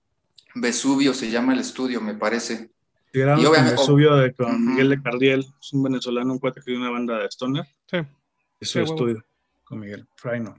Vesubio, 0.54 1.16
se 1.16 1.32
llama 1.32 1.54
el 1.54 1.62
estudio, 1.62 2.00
me 2.00 2.14
parece. 2.14 2.70
Y 3.12 3.22
obviamente, 3.22 3.72
Vesubio 3.72 4.18
de, 4.18 4.36
con 4.36 4.64
Miguel 4.64 4.90
de 4.90 5.02
Cardiel, 5.02 5.40
es 5.60 5.74
un 5.74 5.82
venezolano, 5.82 6.34
un 6.34 6.38
cuate 6.38 6.60
que 6.60 6.66
tiene 6.66 6.82
una 6.82 6.92
banda 6.92 7.18
de 7.18 7.26
Stoner. 7.26 7.66
Sí. 7.88 7.98
Es 8.60 8.70
su 8.70 8.82
estudio 8.82 9.26
con 9.64 9.80
Miguel, 9.80 10.08
Fraino. 10.16 10.56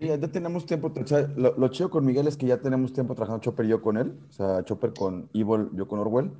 Sí, 0.00 0.06
ya 0.06 0.18
tenemos 0.18 0.64
tiempo, 0.64 0.90
lo, 1.36 1.54
lo, 1.58 1.68
chido 1.68 1.90
con 1.90 2.06
Miguel 2.06 2.26
es 2.26 2.38
que 2.38 2.46
ya 2.46 2.56
tenemos 2.56 2.94
tiempo 2.94 3.14
trabajando 3.14 3.42
Chopper 3.42 3.66
y 3.66 3.68
yo 3.68 3.82
con 3.82 3.98
él, 3.98 4.18
o 4.30 4.32
sea, 4.32 4.64
Chopper 4.64 4.94
con 4.94 5.28
Evil, 5.34 5.68
yo 5.74 5.86
con 5.88 5.98
Orwell, 5.98 6.30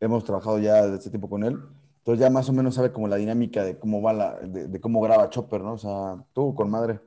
hemos 0.00 0.24
trabajado 0.24 0.58
ya 0.58 0.82
desde 0.82 0.96
ese 0.96 1.10
tiempo 1.10 1.30
con 1.30 1.44
él, 1.44 1.60
entonces 1.98 2.18
ya 2.18 2.28
más 2.28 2.48
o 2.48 2.52
menos 2.52 2.74
sabe 2.74 2.90
como 2.90 3.06
la 3.06 3.14
dinámica 3.14 3.62
de 3.62 3.78
cómo 3.78 4.02
va 4.02 4.12
la, 4.14 4.40
de, 4.40 4.80
cómo 4.80 5.00
graba 5.00 5.30
Chopper, 5.30 5.60
¿no? 5.60 5.74
O 5.74 5.78
sea, 5.78 6.24
tú 6.32 6.56
con 6.56 6.68
madre. 6.68 6.98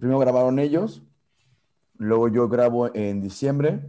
Primero 0.00 0.18
grabaron 0.18 0.58
ellos, 0.58 1.02
luego 1.98 2.26
yo 2.26 2.48
grabo 2.48 2.92
en 2.92 3.20
diciembre 3.20 3.80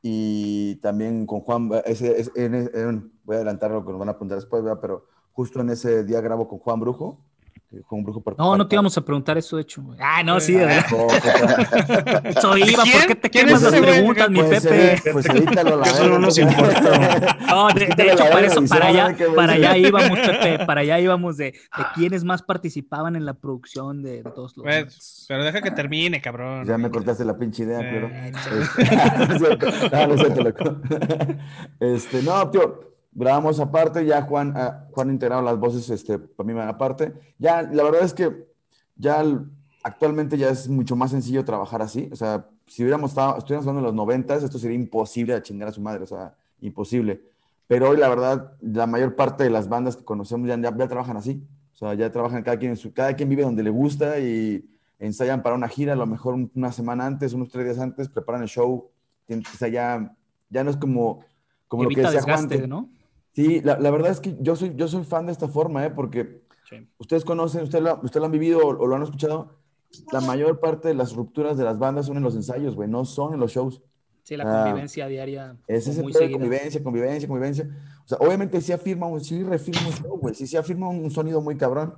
y 0.00 0.76
también 0.76 1.26
con 1.26 1.40
Juan, 1.40 1.70
ese, 1.86 2.24
voy 3.24 3.34
a 3.34 3.38
adelantar 3.38 3.72
lo 3.72 3.84
que 3.84 3.90
nos 3.90 3.98
van 3.98 4.10
a 4.10 4.12
apuntar 4.12 4.38
después, 4.38 4.62
pero 4.80 5.06
justo 5.32 5.60
en 5.60 5.70
ese 5.70 6.04
día 6.04 6.20
grabo 6.20 6.46
con 6.46 6.60
Juan 6.60 6.78
Brujo 6.78 7.18
fue 7.82 7.98
un 7.98 8.04
brujo 8.04 8.22
No, 8.38 8.56
no 8.56 8.66
te 8.66 8.76
íbamos 8.76 8.96
a 8.96 9.04
preguntar 9.04 9.38
eso, 9.38 9.56
de 9.56 9.62
hecho. 9.62 9.82
Ah, 10.00 10.22
no, 10.22 10.40
sí, 10.40 10.52
de 10.52 10.66
verdad. 10.66 10.86
Soy 12.40 12.62
Iba, 12.62 12.84
¿por 12.84 13.06
qué 13.06 13.14
te 13.14 13.30
quemas 13.30 13.62
las 13.62 13.74
preguntas, 13.74 14.30
mi 14.30 14.42
Pepe? 14.42 15.00
pues 15.12 15.26
edítalo, 15.26 15.76
la 15.76 15.86
Eso 15.86 16.08
no 16.08 16.18
nos 16.18 16.38
importa. 16.38 17.38
No, 17.54 17.68
de, 17.68 17.84
hecho, 17.84 18.24
para 18.30 18.46
eso, 18.46 18.64
para 18.66 18.86
allá, 18.86 19.16
para 19.36 19.52
allá 19.52 19.76
íbamos, 19.76 20.18
Pepe, 20.18 20.64
para 20.64 20.80
allá 20.80 20.98
íbamos 20.98 21.36
de, 21.36 21.52
de 21.52 21.84
quiénes 21.94 22.24
más 22.24 22.42
participaban 22.42 23.16
en 23.16 23.24
la 23.24 23.34
producción 23.34 24.02
de, 24.02 24.22
todos 24.22 24.56
los. 24.56 24.64
Pues, 24.64 25.24
pero 25.28 25.44
deja 25.44 25.60
que 25.62 25.70
termine, 25.70 26.20
cabrón. 26.20 26.66
Ya 26.66 26.78
me 26.78 26.90
cortaste 26.90 27.24
la 27.24 27.36
pinche 27.36 27.62
idea, 27.62 27.78
pero. 27.78 28.08
Eh, 28.08 28.32
no, 29.92 30.06
no, 30.06 30.16
no. 30.16 30.80
Este, 31.80 32.22
no, 32.22 32.50
tío 32.50 32.93
grabamos 33.14 33.60
aparte, 33.60 34.04
ya 34.04 34.22
Juan, 34.22 34.52
ah, 34.56 34.86
Juan 34.90 35.10
integrado 35.10 35.42
las 35.42 35.58
voces 35.58 35.88
este, 35.90 36.18
para 36.18 36.52
mí 36.52 36.60
aparte. 36.60 37.14
Ya, 37.38 37.62
la 37.62 37.84
verdad 37.84 38.02
es 38.02 38.12
que 38.12 38.48
ya 38.96 39.24
actualmente 39.82 40.36
ya 40.36 40.50
es 40.50 40.68
mucho 40.68 40.96
más 40.96 41.12
sencillo 41.12 41.44
trabajar 41.44 41.82
así. 41.82 42.08
O 42.12 42.16
sea, 42.16 42.48
si 42.66 42.82
hubiéramos 42.82 43.10
estado, 43.10 43.38
estuviéramos 43.38 43.66
hablando 43.66 43.88
en 43.88 43.94
los 43.94 43.94
noventas, 43.94 44.42
esto 44.42 44.58
sería 44.58 44.76
imposible 44.76 45.34
a 45.34 45.42
chingar 45.42 45.68
a 45.68 45.72
su 45.72 45.80
madre, 45.80 46.02
o 46.02 46.06
sea, 46.06 46.34
imposible. 46.60 47.22
Pero 47.66 47.90
hoy, 47.90 47.96
la 47.96 48.08
verdad, 48.08 48.52
la 48.60 48.86
mayor 48.86 49.14
parte 49.16 49.44
de 49.44 49.50
las 49.50 49.68
bandas 49.68 49.96
que 49.96 50.04
conocemos 50.04 50.48
ya, 50.48 50.56
ya, 50.60 50.88
trabajan 50.88 51.16
así. 51.16 51.46
O 51.72 51.76
sea, 51.76 51.94
ya 51.94 52.10
trabajan 52.10 52.42
cada 52.42 52.58
quien, 52.58 52.76
su, 52.76 52.92
cada 52.92 53.14
quien 53.14 53.28
vive 53.28 53.42
donde 53.42 53.62
le 53.62 53.70
gusta 53.70 54.18
y 54.18 54.64
ensayan 54.98 55.42
para 55.42 55.54
una 55.54 55.68
gira, 55.68 55.94
a 55.94 55.96
lo 55.96 56.06
mejor 56.06 56.34
una 56.54 56.72
semana 56.72 57.06
antes, 57.06 57.32
unos 57.32 57.48
tres 57.48 57.64
días 57.64 57.78
antes, 57.78 58.08
preparan 58.08 58.42
el 58.42 58.48
show. 58.48 58.90
O 59.28 59.56
sea, 59.58 59.68
ya, 59.68 60.14
ya 60.50 60.62
no 60.64 60.70
es 60.70 60.76
como, 60.76 61.24
como 61.68 61.84
lo 61.84 61.90
que 61.90 62.02
decía 62.02 62.22
Juan. 62.22 62.48
¿no? 62.68 62.90
Sí, 63.34 63.60
la, 63.62 63.78
la, 63.80 63.90
verdad 63.90 64.12
es 64.12 64.20
que 64.20 64.36
yo 64.40 64.54
soy, 64.54 64.74
yo 64.76 64.86
soy 64.86 65.02
fan 65.02 65.26
de 65.26 65.32
esta 65.32 65.48
forma, 65.48 65.84
¿eh? 65.84 65.90
porque 65.90 66.44
ustedes 66.98 67.24
conocen, 67.24 67.62
ustedes 67.64 67.82
lo, 67.82 68.00
usted 68.02 68.20
lo 68.20 68.26
han 68.26 68.32
vivido 68.32 68.60
o, 68.64 68.86
lo 68.86 68.94
han 68.94 69.02
escuchado, 69.02 69.58
la 70.12 70.20
mayor 70.20 70.60
parte 70.60 70.88
de 70.88 70.94
las 70.94 71.14
rupturas 71.14 71.56
de 71.56 71.64
las 71.64 71.78
bandas 71.78 72.06
son 72.06 72.16
en 72.16 72.22
los 72.22 72.36
ensayos, 72.36 72.76
güey, 72.76 72.88
no 72.88 73.04
son 73.04 73.34
en 73.34 73.40
los 73.40 73.52
shows. 73.52 73.82
Sí, 74.22 74.36
la 74.36 74.44
convivencia 74.44 75.06
diaria. 75.06 75.56
Es 75.66 75.86
ese 75.86 76.02
de 76.02 76.32
convivencia, 76.32 76.82
convivencia, 76.82 77.28
convivencia. 77.28 77.68
O 78.04 78.08
sea, 78.08 78.18
obviamente 78.18 78.60
sí 78.60 78.72
afirma, 78.72 79.06
sí 79.20 79.42
refirma 79.42 79.86
un 79.86 79.92
show, 79.92 80.18
güey, 80.18 80.34
sí, 80.34 80.46
sí 80.46 80.56
afirma 80.56 80.88
un 80.88 81.10
sonido 81.10 81.40
muy 81.40 81.56
cabrón, 81.56 81.94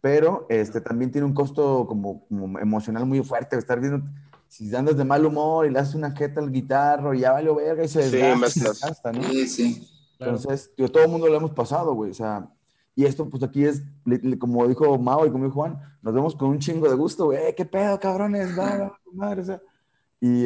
pero 0.00 0.46
este, 0.48 0.80
también 0.80 1.12
tiene 1.12 1.26
un 1.26 1.34
costo 1.34 1.86
como, 1.86 2.26
emocional 2.60 3.06
muy 3.06 3.22
fuerte, 3.22 3.56
estar 3.56 3.80
viendo, 3.80 4.02
si 4.48 4.74
andas 4.74 4.96
de 4.96 5.04
mal 5.04 5.24
humor 5.24 5.66
y 5.66 5.70
le 5.70 5.78
haces 5.78 5.94
una 5.94 6.10
jeta 6.10 6.40
al 6.40 6.50
guitarro 6.50 7.14
y 7.14 7.20
ya 7.20 7.30
vale 7.30 7.54
verga 7.54 7.84
y 7.84 7.88
se 7.88 8.10
desgasta, 8.10 9.12
¿no? 9.12 9.22
Sí, 9.22 9.46
sí. 9.46 9.89
Entonces, 10.20 10.72
todo 10.92 11.02
el 11.02 11.10
mundo 11.10 11.28
lo 11.28 11.36
hemos 11.36 11.52
pasado, 11.52 11.94
güey. 11.94 12.10
O 12.10 12.14
sea, 12.14 12.48
y 12.94 13.04
esto, 13.04 13.28
pues 13.28 13.42
aquí 13.42 13.64
es, 13.64 13.82
como 14.38 14.68
dijo 14.68 14.98
Mao 14.98 15.26
y 15.26 15.30
como 15.30 15.44
dijo 15.44 15.54
Juan, 15.54 15.80
nos 16.02 16.12
vemos 16.12 16.36
con 16.36 16.50
un 16.50 16.58
chingo 16.58 16.88
de 16.88 16.94
gusto, 16.94 17.26
güey. 17.26 17.38
Eh, 17.38 17.54
¿Qué 17.54 17.64
pedo, 17.64 17.98
cabrones? 17.98 18.58
Va, 18.58 18.98
madre, 19.12 19.42
o 19.42 19.44
sea, 19.44 19.62
y, 20.20 20.44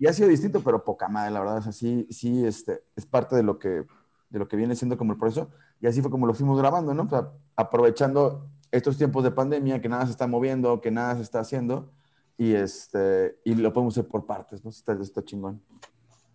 y 0.00 0.06
ha 0.06 0.12
sido 0.12 0.28
distinto, 0.28 0.60
pero 0.60 0.84
poca 0.84 1.08
madre, 1.08 1.30
la 1.30 1.40
verdad. 1.40 1.58
O 1.58 1.62
sea, 1.62 1.72
sí, 1.72 2.06
sí 2.10 2.44
este, 2.44 2.82
es 2.96 3.06
parte 3.06 3.36
de 3.36 3.42
lo, 3.42 3.58
que, 3.58 3.84
de 4.30 4.38
lo 4.38 4.48
que 4.48 4.56
viene 4.56 4.74
siendo 4.74 4.98
como 4.98 5.12
el 5.12 5.18
proceso. 5.18 5.50
Y 5.80 5.86
así 5.86 6.02
fue 6.02 6.10
como 6.10 6.26
lo 6.26 6.34
fuimos 6.34 6.58
grabando, 6.58 6.92
¿no? 6.94 7.04
O 7.04 7.08
sea, 7.08 7.30
aprovechando 7.54 8.50
estos 8.72 8.98
tiempos 8.98 9.22
de 9.22 9.30
pandemia, 9.30 9.80
que 9.80 9.88
nada 9.88 10.04
se 10.06 10.10
está 10.10 10.26
moviendo, 10.26 10.80
que 10.80 10.90
nada 10.90 11.14
se 11.16 11.22
está 11.22 11.40
haciendo, 11.40 11.92
y, 12.36 12.54
este, 12.54 13.38
y 13.44 13.54
lo 13.54 13.72
podemos 13.72 13.94
hacer 13.94 14.08
por 14.08 14.26
partes, 14.26 14.64
¿no? 14.64 14.70
Está, 14.70 14.92
está 14.94 15.24
chingón. 15.24 15.62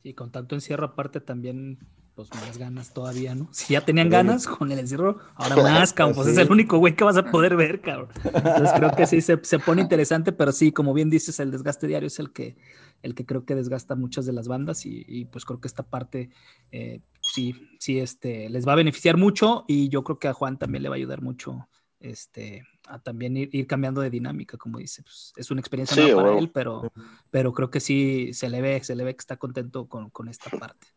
Sí, 0.03 0.13
con 0.13 0.31
tanto 0.31 0.53
encierro 0.53 0.85
aparte 0.85 1.21
también 1.21 1.79
pues 2.13 2.29
más 2.33 2.57
ganas 2.57 2.93
todavía, 2.93 3.33
¿no? 3.35 3.47
Si 3.53 3.73
ya 3.73 3.85
tenían 3.85 4.09
ganas 4.09 4.45
con 4.45 4.69
el 4.69 4.79
encierro, 4.79 5.19
ahora 5.35 5.55
más, 5.63 5.93
cabrón, 5.93 6.15
pues 6.15 6.27
es 6.27 6.37
el 6.37 6.51
único 6.51 6.77
güey 6.77 6.93
que 6.93 7.05
vas 7.05 7.15
a 7.15 7.31
poder 7.31 7.55
ver, 7.55 7.79
cabrón. 7.79 8.09
Entonces 8.23 8.71
creo 8.75 8.91
que 8.91 9.07
sí 9.07 9.21
se, 9.21 9.39
se, 9.41 9.59
pone 9.59 9.81
interesante, 9.81 10.33
pero 10.33 10.51
sí, 10.51 10.73
como 10.73 10.93
bien 10.93 11.09
dices, 11.09 11.39
el 11.39 11.51
desgaste 11.51 11.87
diario 11.87 12.07
es 12.07 12.19
el 12.19 12.33
que, 12.33 12.57
el 13.01 13.15
que 13.15 13.25
creo 13.25 13.45
que 13.45 13.55
desgasta 13.55 13.95
muchas 13.95 14.25
de 14.25 14.33
las 14.33 14.49
bandas 14.49 14.85
y, 14.85 15.25
pues 15.31 15.45
creo 15.45 15.61
que 15.61 15.69
esta 15.69 15.83
parte 15.83 16.31
eh, 16.71 16.99
sí, 17.21 17.55
sí, 17.79 17.99
este, 17.99 18.49
les 18.49 18.67
va 18.67 18.73
a 18.73 18.77
beneficiar 18.77 19.15
mucho 19.15 19.63
y 19.69 19.87
yo 19.87 20.03
creo 20.03 20.19
que 20.19 20.27
a 20.27 20.33
Juan 20.33 20.59
también 20.59 20.83
le 20.83 20.89
va 20.89 20.95
a 20.95 20.97
ayudar 20.97 21.21
mucho, 21.21 21.69
este, 22.01 22.63
a 22.87 22.99
también 22.99 23.37
ir, 23.37 23.67
cambiando 23.67 24.01
de 24.01 24.09
dinámica, 24.09 24.57
como 24.57 24.79
dice, 24.79 25.03
pues, 25.03 25.33
es 25.35 25.51
una 25.51 25.61
experiencia 25.61 26.01
nueva 26.01 26.23
para 26.23 26.37
él, 26.37 26.49
pero, 26.51 26.91
pero 27.31 27.53
creo 27.53 27.69
que 27.69 27.79
sí 27.79 28.33
se 28.33 28.49
le 28.49 28.61
ve, 28.61 28.83
se 28.83 28.95
le 28.95 29.03
ve 29.03 29.13
que 29.15 29.21
está 29.21 29.37
contento 29.37 29.87
con, 29.87 30.09
con 30.09 30.27
esta 30.27 30.49
parte. 30.57 30.87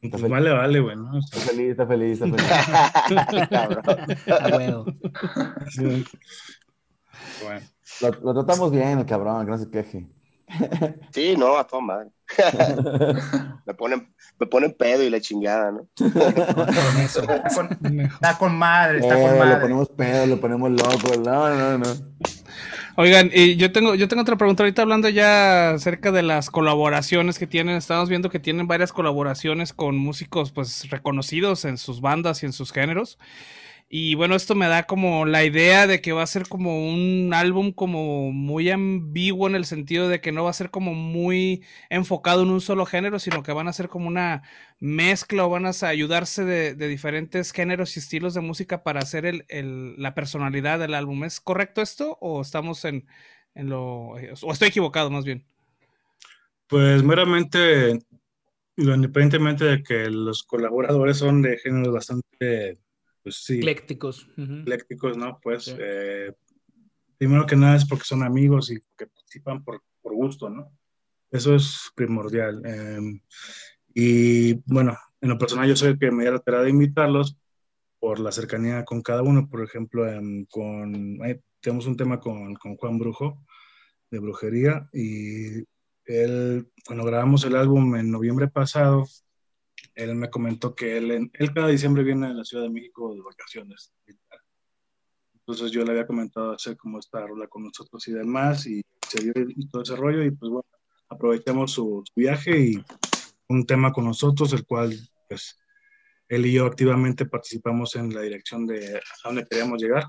Pues 0.00 0.28
vale, 0.28 0.50
vale, 0.50 0.80
güey, 0.80 0.96
¿no? 0.96 1.18
Está 1.18 1.38
feliz, 1.40 1.70
está 1.72 1.86
feliz, 1.86 2.20
está 2.22 2.26
feliz. 2.26 2.46
Bueno. 4.50 4.84
Lo, 8.00 8.34
tratamos 8.34 8.70
bien, 8.70 8.98
el 9.00 9.06
cabrón, 9.06 9.44
que 9.44 9.50
no 9.50 9.58
se 9.58 9.70
queje. 9.70 10.06
Sí, 11.12 11.34
no, 11.36 11.56
a 11.56 11.66
toda 11.66 11.82
madre. 11.82 12.10
me, 13.66 13.74
ponen, 13.74 14.14
me 14.38 14.46
ponen 14.46 14.72
pedo 14.72 15.02
y 15.02 15.10
la 15.10 15.20
chingada, 15.20 15.72
¿no? 15.72 15.88
Está 15.96 16.32
con, 18.38 18.56
madre, 18.56 18.98
está 18.98 19.14
con 19.14 19.38
madre. 19.38 19.54
Le 19.54 19.60
ponemos 19.60 19.88
pedo, 19.88 20.26
le 20.26 20.36
ponemos 20.36 20.70
loco. 20.70 21.16
No, 21.24 21.54
no, 21.54 21.78
no. 21.78 21.86
Oigan, 22.96 23.30
y 23.32 23.56
yo 23.56 23.72
tengo, 23.72 23.94
yo 23.94 24.08
tengo 24.08 24.22
otra 24.22 24.36
pregunta. 24.36 24.62
Ahorita 24.62 24.82
hablando 24.82 25.08
ya 25.08 25.70
acerca 25.70 26.12
de 26.12 26.22
las 26.22 26.50
colaboraciones 26.50 27.38
que 27.38 27.46
tienen, 27.46 27.76
estamos 27.76 28.08
viendo 28.08 28.30
que 28.30 28.40
tienen 28.40 28.66
varias 28.66 28.92
colaboraciones 28.92 29.72
con 29.72 29.96
músicos 29.96 30.52
pues 30.52 30.90
reconocidos 30.90 31.64
en 31.64 31.78
sus 31.78 32.00
bandas 32.00 32.42
y 32.42 32.46
en 32.46 32.52
sus 32.52 32.72
géneros. 32.72 33.18
Y 33.92 34.14
bueno, 34.14 34.36
esto 34.36 34.54
me 34.54 34.68
da 34.68 34.84
como 34.84 35.26
la 35.26 35.44
idea 35.44 35.88
de 35.88 36.00
que 36.00 36.12
va 36.12 36.22
a 36.22 36.26
ser 36.28 36.46
como 36.48 36.88
un 36.88 37.32
álbum 37.34 37.72
como 37.72 38.30
muy 38.30 38.70
ambiguo 38.70 39.48
en 39.48 39.56
el 39.56 39.64
sentido 39.64 40.08
de 40.08 40.20
que 40.20 40.30
no 40.30 40.44
va 40.44 40.50
a 40.50 40.52
ser 40.52 40.70
como 40.70 40.94
muy 40.94 41.64
enfocado 41.88 42.44
en 42.44 42.50
un 42.50 42.60
solo 42.60 42.86
género, 42.86 43.18
sino 43.18 43.42
que 43.42 43.52
van 43.52 43.66
a 43.66 43.72
ser 43.72 43.88
como 43.88 44.06
una 44.06 44.44
mezcla 44.78 45.44
o 45.44 45.50
van 45.50 45.66
a 45.66 45.72
ayudarse 45.82 46.44
de, 46.44 46.74
diferentes 46.76 47.50
géneros 47.50 47.96
y 47.96 47.98
estilos 47.98 48.32
de 48.34 48.42
música 48.42 48.84
para 48.84 49.00
hacer 49.00 49.26
el, 49.26 49.96
la 50.00 50.14
personalidad 50.14 50.78
del 50.78 50.94
álbum. 50.94 51.24
¿Es 51.24 51.40
correcto 51.40 51.82
esto 51.82 52.16
o 52.20 52.42
estamos 52.42 52.84
en, 52.84 53.08
en 53.56 53.70
lo... 53.70 54.10
o 54.10 54.52
estoy 54.52 54.68
equivocado 54.68 55.10
más 55.10 55.24
bien? 55.24 55.44
Pues 56.68 57.02
meramente, 57.02 57.98
independientemente 58.76 59.64
de 59.64 59.82
que 59.82 60.08
los 60.10 60.44
colaboradores 60.44 61.16
son 61.16 61.42
de 61.42 61.58
géneros 61.58 61.92
bastante 61.92 62.78
pues 63.30 63.44
sí. 63.44 63.58
Eclécticos. 63.58 64.26
Eclécticos, 64.36 65.16
¿no? 65.16 65.38
Pues 65.40 65.72
eh, 65.78 66.34
primero 67.16 67.46
que 67.46 67.54
nada 67.54 67.76
es 67.76 67.84
porque 67.84 68.04
son 68.04 68.24
amigos 68.24 68.72
y 68.72 68.80
que 68.98 69.06
participan 69.06 69.62
por, 69.62 69.84
por 70.02 70.14
gusto, 70.14 70.50
¿no? 70.50 70.76
Eso 71.30 71.54
es 71.54 71.92
primordial. 71.94 72.60
Em, 72.64 73.20
y 73.94 74.54
bueno, 74.66 74.98
en 75.20 75.28
lo 75.28 75.38
personal 75.38 75.68
yo 75.68 75.76
soy 75.76 75.90
el 75.90 75.98
que 76.00 76.10
me 76.10 76.24
da 76.24 76.42
la 76.44 76.62
de 76.62 76.70
invitarlos 76.70 77.38
por 78.00 78.18
la 78.18 78.32
cercanía 78.32 78.84
con 78.84 79.00
cada 79.00 79.22
uno. 79.22 79.48
Por 79.48 79.62
ejemplo, 79.62 80.08
em, 80.08 80.44
con, 80.46 81.20
tenemos 81.60 81.86
un 81.86 81.96
tema 81.96 82.18
con, 82.18 82.56
con, 82.56 82.76
Juan 82.76 82.98
Brujo 82.98 83.44
de 84.10 84.18
brujería 84.18 84.88
y 84.92 85.60
él, 86.04 86.68
cuando 86.84 87.04
grabamos 87.04 87.44
el 87.44 87.54
álbum 87.54 87.94
en 87.94 88.10
noviembre 88.10 88.48
pasado, 88.48 89.06
él 89.94 90.14
me 90.14 90.30
comentó 90.30 90.74
que 90.74 90.96
él, 90.96 91.30
él 91.32 91.54
cada 91.54 91.68
diciembre 91.68 92.02
viene 92.02 92.26
a 92.26 92.34
la 92.34 92.44
Ciudad 92.44 92.64
de 92.64 92.70
México 92.70 93.14
de 93.14 93.20
vacaciones. 93.20 93.92
Entonces 95.34 95.72
yo 95.72 95.84
le 95.84 95.92
había 95.92 96.06
comentado 96.06 96.52
hacer 96.52 96.76
como 96.76 96.98
esta 96.98 97.26
rola 97.26 97.48
con 97.48 97.64
nosotros 97.64 98.06
y 98.08 98.12
demás, 98.12 98.66
y 98.66 98.82
se 99.08 99.22
dio 99.22 99.32
y 99.36 99.68
todo 99.68 99.82
ese 99.82 99.96
rollo, 99.96 100.22
y 100.22 100.30
pues 100.30 100.50
bueno, 100.50 100.66
aprovechamos 101.08 101.72
su, 101.72 102.04
viaje 102.14 102.58
y 102.58 102.84
un 103.48 103.66
tema 103.66 103.92
con 103.92 104.04
nosotros, 104.04 104.52
el 104.52 104.64
cual 104.64 104.96
pues 105.28 105.58
él 106.28 106.46
y 106.46 106.52
yo 106.52 106.66
activamente 106.66 107.26
participamos 107.26 107.96
en 107.96 108.14
la 108.14 108.20
dirección 108.20 108.66
de 108.66 108.96
a 108.96 109.00
dónde 109.24 109.46
queríamos 109.48 109.82
llegar. 109.82 110.04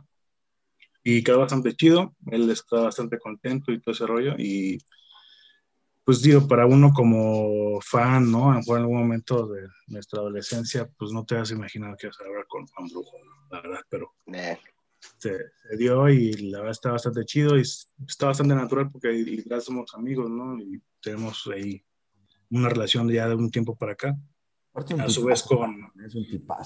Y 1.04 1.24
quedó 1.24 1.40
bastante 1.40 1.74
chido, 1.74 2.16
él 2.28 2.48
está 2.52 2.82
bastante 2.82 3.18
contento 3.18 3.72
y 3.72 3.82
todo 3.82 3.94
ese 3.94 4.06
rollo, 4.06 4.36
y 4.38 4.78
pues 6.12 6.24
digo, 6.24 6.45
para 6.45 6.66
uno 6.66 6.91
como 6.91 7.80
fan, 7.80 8.30
¿no? 8.30 8.51
En 8.51 8.76
algún 8.76 8.97
momento 8.97 9.47
de 9.47 9.66
nuestra 9.88 10.20
adolescencia, 10.20 10.86
pues 10.97 11.14
no 11.14 11.24
te 11.24 11.36
vas 11.36 11.49
a 11.51 11.53
imaginar 11.53 11.95
que 11.95 12.07
vas 12.07 12.20
a 12.20 12.26
hablar 12.26 12.45
con 12.49 12.68
Juan 12.68 12.89
Brujo, 12.89 13.16
la 13.49 13.62
verdad, 13.62 13.80
pero 13.88 14.14
se, 15.18 15.38
dio 15.78 16.09
y 16.09 16.34
la 16.34 16.57
verdad 16.57 16.72
está 16.72 16.91
bastante 16.91 17.24
chido 17.24 17.57
y 17.57 17.62
está 17.62 18.26
bastante 18.26 18.53
natural 18.53 18.91
porque 18.91 19.41
ya 19.49 19.62
somos 19.62 19.95
amigos, 19.95 20.30
¿no? 20.30 20.59
Y 20.59 20.82
tenemos 21.01 21.47
ahí 21.47 21.82
una 22.49 22.68
relación 22.68 23.09
ya 23.09 23.30
de 23.30 23.36
un 23.36 23.49
tiempo 23.49 23.78
para 23.78 23.93
acá. 23.93 24.14
A 24.74 25.07
su 25.07 25.24
vez 25.24 25.43
con, 25.43 25.93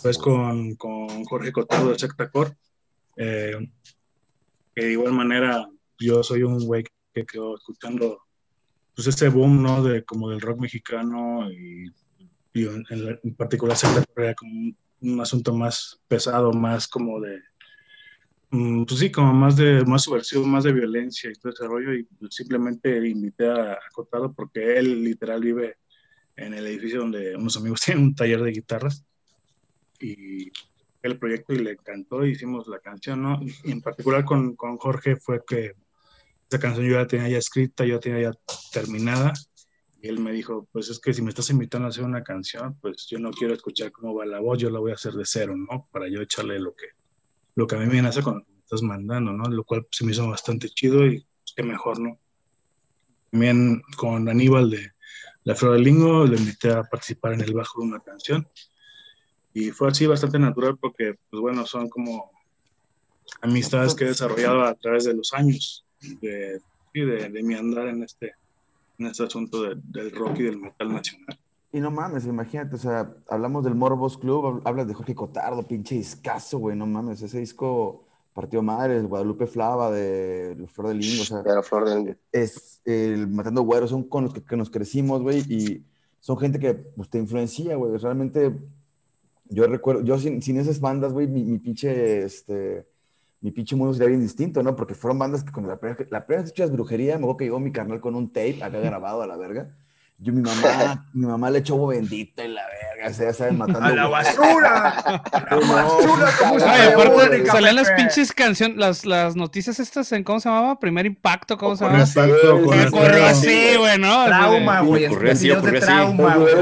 pues 0.01 0.17
con, 0.17 0.73
con, 0.73 1.23
Jorge 1.25 1.51
Cotado 1.51 1.91
de 1.91 1.99
Sectacor, 1.99 2.57
eh, 3.15 3.71
que 4.75 4.85
de 4.85 4.91
igual 4.91 5.13
manera 5.13 5.69
yo 5.99 6.23
soy 6.23 6.41
un 6.41 6.65
güey 6.65 6.83
que 7.13 7.25
quedó 7.27 7.53
escuchando 7.53 8.24
pues 8.95 9.07
ese 9.07 9.29
boom, 9.29 9.61
¿no? 9.61 9.83
De 9.83 10.03
como 10.03 10.29
del 10.29 10.41
rock 10.41 10.59
mexicano 10.59 11.51
y, 11.51 11.91
en, 12.53 13.35
particular 13.35 13.75
se 13.75 13.87
como 14.35 14.73
un, 15.01 15.19
asunto 15.19 15.53
más 15.53 16.01
pesado, 16.07 16.53
más 16.53 16.87
como 16.87 17.19
de, 17.19 17.41
mm, 18.51 18.85
pues 18.85 18.99
sí, 18.99 19.11
como 19.11 19.33
más 19.33 19.57
de, 19.57 19.83
más 19.85 20.03
subversivo, 20.03 20.45
más 20.45 20.63
de 20.63 20.71
violencia 20.71 21.29
y 21.29 21.33
todo 21.33 21.51
ese 21.51 21.67
rollo 21.67 21.93
y 21.93 22.07
simplemente 22.29 23.05
invité 23.07 23.49
a 23.49 23.77
Cotado 23.93 24.31
porque 24.33 24.77
él 24.77 25.03
literal 25.03 25.41
vive 25.41 25.75
en 26.37 26.53
el 26.53 26.65
edificio 26.65 26.99
donde 26.99 27.35
unos 27.35 27.57
amigos 27.57 27.81
tienen 27.85 28.05
un 28.05 28.15
taller 28.15 28.41
de 28.41 28.51
guitarras 28.51 29.05
y 29.99 30.49
el 31.01 31.19
proyecto 31.19 31.53
y 31.53 31.59
le 31.59 31.71
encantó, 31.71 32.25
hicimos 32.25 32.67
la 32.67 32.79
canción, 32.79 33.21
¿no? 33.21 33.39
Y 33.65 33.71
en 33.71 33.81
particular 33.81 34.23
con, 34.23 34.55
con 34.55 34.77
Jorge 34.77 35.17
fue 35.17 35.41
que 35.45 35.73
esa 36.49 36.59
canción 36.59 36.85
yo 36.85 36.93
ya 36.93 37.07
tenía 37.07 37.29
ya 37.29 37.37
escrita, 37.37 37.85
yo 37.85 37.99
tenía 37.99 38.29
ya 38.29 38.31
terminada. 38.71 39.33
Y 40.01 40.07
él 40.07 40.19
me 40.19 40.31
dijo, 40.31 40.67
pues 40.71 40.89
es 40.89 40.99
que 40.99 41.13
si 41.13 41.21
me 41.21 41.29
estás 41.29 41.49
invitando 41.49 41.87
a 41.87 41.89
hacer 41.89 42.03
una 42.03 42.23
canción, 42.23 42.77
pues 42.79 43.07
yo 43.09 43.17
no 43.17 43.31
quiero 43.31 43.53
escuchar 43.53 43.91
cómo 43.91 44.13
va 44.13 44.25
la 44.25 44.39
voz, 44.39 44.59
yo 44.59 44.69
la 44.69 44.79
voy 44.79 44.91
a 44.91 44.95
hacer 44.95 45.13
de 45.13 45.25
cero, 45.25 45.55
¿no? 45.57 45.87
Para 45.91 46.07
yo 46.07 46.21
echarle 46.21 46.59
lo 46.59 46.75
que, 46.75 46.87
lo 47.55 47.65
que 47.65 47.75
a 47.75 47.79
mí 47.79 47.87
me 47.87 48.01
nace 48.01 48.21
cuando 48.21 48.45
me 48.47 48.59
estás 48.59 48.83
mandando, 48.83 49.31
¿no? 49.31 49.49
Lo 49.49 49.63
cual 49.63 49.87
se 49.89 50.05
me 50.05 50.11
hizo 50.11 50.27
bastante 50.29 50.69
chido 50.69 51.07
y 51.07 51.21
pues, 51.21 51.53
qué 51.55 51.63
mejor, 51.63 51.99
¿no? 51.99 52.19
También 53.31 53.81
con 53.97 54.29
Aníbal 54.29 54.69
de 54.69 54.91
La 55.43 55.55
Flor 55.55 55.73
del 55.73 55.83
Lingo, 55.83 56.25
le 56.25 56.37
invité 56.37 56.71
a 56.71 56.83
participar 56.83 57.33
en 57.33 57.41
el 57.41 57.53
bajo 57.53 57.81
de 57.81 57.87
una 57.87 57.99
canción. 57.99 58.47
Y 59.53 59.71
fue 59.71 59.87
así 59.87 60.05
bastante 60.05 60.37
natural 60.37 60.77
porque, 60.77 61.15
pues 61.31 61.41
bueno, 61.41 61.65
son 61.65 61.89
como 61.89 62.31
amistades 63.41 63.95
que 63.95 64.03
he 64.03 64.09
desarrollado 64.09 64.63
a 64.63 64.75
través 64.75 65.05
de 65.05 65.15
los 65.15 65.33
años 65.33 65.84
de, 66.21 66.61
de, 66.93 67.43
mi 67.43 67.55
andar 67.55 67.87
en 67.87 68.03
este, 68.03 68.33
en 68.97 69.07
este 69.07 69.23
asunto 69.23 69.61
del 69.63 70.11
rock 70.11 70.39
y 70.39 70.43
del 70.43 70.57
metal 70.59 70.93
nacional. 70.93 71.39
Y 71.71 71.81
no 71.81 71.91
mames, 71.91 72.25
imagínate, 72.25 72.75
o 72.75 72.79
sea, 72.79 73.13
hablamos 73.27 73.65
del 73.65 73.75
Morbos 73.75 74.17
Club, 74.17 74.61
hablas 74.63 74.87
de 74.87 74.93
Jorge 74.93 75.13
Cotardo, 75.13 75.67
pinche 75.67 75.95
discazo, 75.95 76.57
güey, 76.57 76.77
no 76.77 76.85
mames, 76.85 77.21
ese 77.21 77.39
disco 77.39 78.05
partió 78.33 78.61
madres, 78.61 79.05
Guadalupe 79.05 79.45
Flava 79.45 79.91
de 79.91 80.55
Flor 80.71 80.89
del 80.89 80.99
Lingo, 80.99 81.23
o 81.23 81.25
sea, 81.25 81.43
Flor 81.63 81.89
del 81.89 82.17
es 82.31 82.81
el 82.85 83.27
Matando 83.27 83.63
Güeros, 83.63 83.89
son 83.89 84.03
con 84.03 84.23
los 84.23 84.33
que, 84.33 84.55
nos 84.55 84.69
crecimos, 84.69 85.21
güey, 85.21 85.39
y 85.51 85.83
son 86.21 86.37
gente 86.37 86.59
que 86.59 86.73
pues, 86.75 87.09
te 87.09 87.17
influencia, 87.17 87.75
güey, 87.75 87.97
realmente 87.97 88.53
yo 89.49 89.67
recuerdo, 89.67 90.01
yo 90.01 90.17
sin, 90.17 90.41
sin 90.41 90.57
esas 90.57 90.79
bandas, 90.79 91.11
güey, 91.11 91.27
mi, 91.27 91.43
mi 91.43 91.59
pinche, 91.59 92.23
este, 92.23 92.87
mi 93.45 93.51
pinche 93.51 93.75
mundo 93.75 93.93
sería 93.93 94.09
bien 94.09 94.21
distinto, 94.21 94.63
¿no? 94.63 94.75
Porque 94.75 94.95
fueron 94.95 95.19
bandas 95.19 95.43
que 95.43 95.51
cuando 95.51 95.69
la 95.69 95.79
primera, 95.79 96.03
la 96.09 96.25
primera 96.25 96.41
vez 96.41 96.51
que 96.51 96.65
brujería, 96.65 97.13
me 97.19 97.25
acuerdo 97.25 97.37
que 97.37 97.43
llegó 97.43 97.59
mi 97.59 97.71
carnal 97.71 98.01
con 98.01 98.15
un 98.15 98.33
tape 98.33 98.63
acá 98.63 98.79
grabado 98.79 99.21
a 99.21 99.27
la 99.27 99.37
verga. 99.37 99.69
Yo, 100.17 100.31
mi 100.31 100.41
mamá, 100.41 101.05
mi 101.13 101.25
mamá 101.25 101.49
le 101.49 101.59
echó 101.59 101.87
bendita 101.87 102.45
y 102.45 102.47
la 102.47 102.63
verga, 102.65 103.13
se 103.13 103.33
saben 103.33 103.57
matando. 103.59 103.83
¡A 103.83 103.91
la 103.91 104.07
basura! 104.07 104.89
¡A 105.31 105.55
la 105.55 105.55
basura! 105.55 106.29
Ay, 106.65 106.93
aparte, 106.93 107.45
salían 107.47 107.75
las 107.75 107.91
pinches 107.91 108.31
canciones, 108.31 108.77
las, 108.77 109.05
las 109.05 109.35
noticias 109.35 109.77
estas 109.79 110.09
en, 110.13 110.23
¿cómo 110.23 110.39
se 110.39 110.47
llamaba? 110.47 110.79
Primer 110.79 111.05
Impacto, 111.05 111.57
¿cómo 111.57 111.75
se 111.75 111.83
llamaba? 111.83 112.05
Impacto, 112.05 112.69
que 112.71 112.87
ocurrió 112.87 113.25
así, 113.25 113.75
güey, 113.77 113.99
¿no? 113.99 114.25
Trauma, 114.25 114.81
güey. 114.81 115.05
Ocurrió 115.07 115.33
así, 115.33 115.51
ocurrió 115.51 115.79
así. 115.79 115.87
Trauma, 115.87 116.37
güey. 116.37 116.55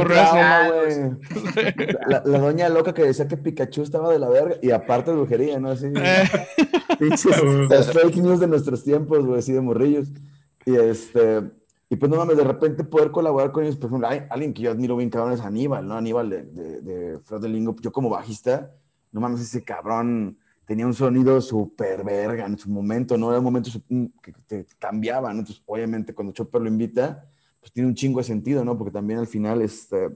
La, 2.07 2.23
la 2.25 2.39
doña 2.39 2.69
loca 2.69 2.93
que 2.93 3.03
decía 3.03 3.27
que 3.27 3.37
Pikachu 3.37 3.83
estaba 3.83 4.11
de 4.11 4.17
la 4.17 4.29
verga 4.29 4.55
y 4.63 4.71
aparte 4.71 5.11
de 5.11 5.17
brujería, 5.17 5.59
¿no? 5.59 5.69
Así. 5.69 5.85
Eh. 5.95 6.29
Pinches, 6.97 7.41
las 7.69 7.91
fake 7.91 8.17
news 8.17 8.39
de 8.39 8.47
nuestros 8.47 8.83
tiempos, 8.83 9.23
güey, 9.23 9.39
así 9.39 9.51
de 9.51 9.61
morrillos. 9.61 10.07
Y 10.65 10.75
este 10.75 11.51
y 11.93 11.95
pues 11.95 12.09
no 12.09 12.17
mames, 12.17 12.37
de 12.37 12.43
repente 12.43 12.83
poder 12.83 13.11
colaborar 13.11 13.51
con 13.51 13.63
ellos, 13.63 13.75
por 13.75 13.85
ejemplo, 13.85 14.07
hay, 14.07 14.23
alguien 14.31 14.51
que 14.51 14.63
yo 14.63 14.71
admiro 14.71 14.97
bien 14.97 15.11
cabrón 15.11 15.33
es 15.33 15.41
Aníbal, 15.41 15.87
¿no? 15.87 15.93
Aníbal 15.93 16.27
de, 16.27 16.43
de, 16.81 17.19
de 17.19 17.49
Lingo, 17.49 17.75
yo 17.79 17.91
como 17.91 18.09
bajista, 18.09 18.71
no 19.11 19.21
mames, 19.21 19.41
ese 19.41 19.63
cabrón 19.63 20.35
tenía 20.65 20.87
un 20.87 20.95
sonido 20.95 21.39
súper 21.39 22.03
verga 22.03 22.47
en 22.47 22.57
su 22.57 22.67
momento, 22.71 23.15
¿no? 23.15 23.29
Era 23.29 23.37
un 23.37 23.45
momento 23.45 23.69
que 24.23 24.33
te 24.47 24.65
cambiaba, 24.79 25.31
¿no? 25.33 25.41
Entonces, 25.41 25.61
obviamente, 25.67 26.15
cuando 26.15 26.33
Chopper 26.33 26.61
lo 26.61 26.67
invita, 26.67 27.29
pues 27.59 27.71
tiene 27.71 27.87
un 27.87 27.93
chingo 27.93 28.17
de 28.21 28.23
sentido, 28.23 28.65
¿no? 28.65 28.75
Porque 28.75 28.91
también 28.91 29.19
al 29.19 29.27
final, 29.27 29.61
este, 29.61 30.09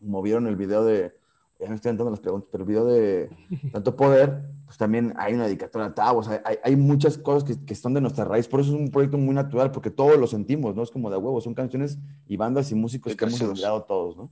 movieron 0.00 0.48
el 0.48 0.56
video 0.56 0.84
de, 0.84 1.14
ya 1.60 1.68
me 1.68 1.76
estoy 1.76 1.90
entrando 1.90 2.10
las 2.10 2.18
preguntas, 2.18 2.48
pero 2.50 2.64
el 2.64 2.68
video 2.68 2.84
de 2.84 3.30
Tanto 3.72 3.94
Poder, 3.94 4.42
pues 4.66 4.76
también 4.76 5.14
hay 5.16 5.32
una 5.34 5.46
dedicatoria 5.46 5.86
a 5.86 5.94
Tavo, 5.94 6.18
o 6.18 6.22
sea, 6.24 6.42
hay, 6.44 6.56
hay, 6.62 6.76
muchas 6.76 7.16
cosas 7.16 7.44
que, 7.44 7.64
que, 7.64 7.72
están 7.72 7.94
de 7.94 8.00
nuestra 8.00 8.24
raíz, 8.24 8.48
por 8.48 8.60
eso 8.60 8.74
es 8.74 8.76
un 8.78 8.90
proyecto 8.90 9.16
muy 9.16 9.34
natural, 9.34 9.70
porque 9.70 9.90
todos 9.90 10.18
lo 10.18 10.26
sentimos, 10.26 10.74
¿no? 10.74 10.82
Es 10.82 10.90
como 10.90 11.08
de 11.08 11.16
huevo, 11.16 11.40
son 11.40 11.54
canciones 11.54 11.98
y 12.26 12.36
bandas 12.36 12.70
y 12.72 12.74
músicos 12.74 13.14
que 13.14 13.24
hemos 13.24 13.40
olvidado 13.40 13.84
todos, 13.84 14.16
¿no? 14.16 14.30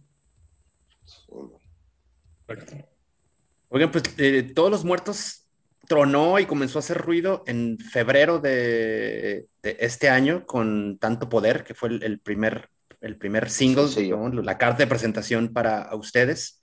Oigan, 3.68 3.91
pues 3.91 4.05
eh, 4.18 4.43
Todos 4.55 4.70
los 4.70 4.85
Muertos 4.85 5.47
tronó 5.87 6.39
y 6.39 6.47
comenzó 6.47 6.78
a 6.78 6.80
hacer 6.80 6.99
ruido 6.99 7.43
en 7.47 7.78
febrero 7.78 8.39
de, 8.39 9.49
de 9.62 9.76
este 9.80 10.09
año 10.09 10.47
con 10.47 10.99
Tanto 10.99 11.28
Poder, 11.28 11.64
que 11.64 11.74
fue 11.74 11.91
el, 11.91 12.03
el 12.03 12.20
primer, 12.20 12.70
el 13.01 13.16
primer 13.16 13.51
single, 13.51 13.89
sí, 13.89 14.11
¿no? 14.11 14.28
la 14.30 14.59
carta 14.59 14.78
de 14.78 14.87
presentación 14.87 15.53
para 15.53 15.95
ustedes. 15.95 16.61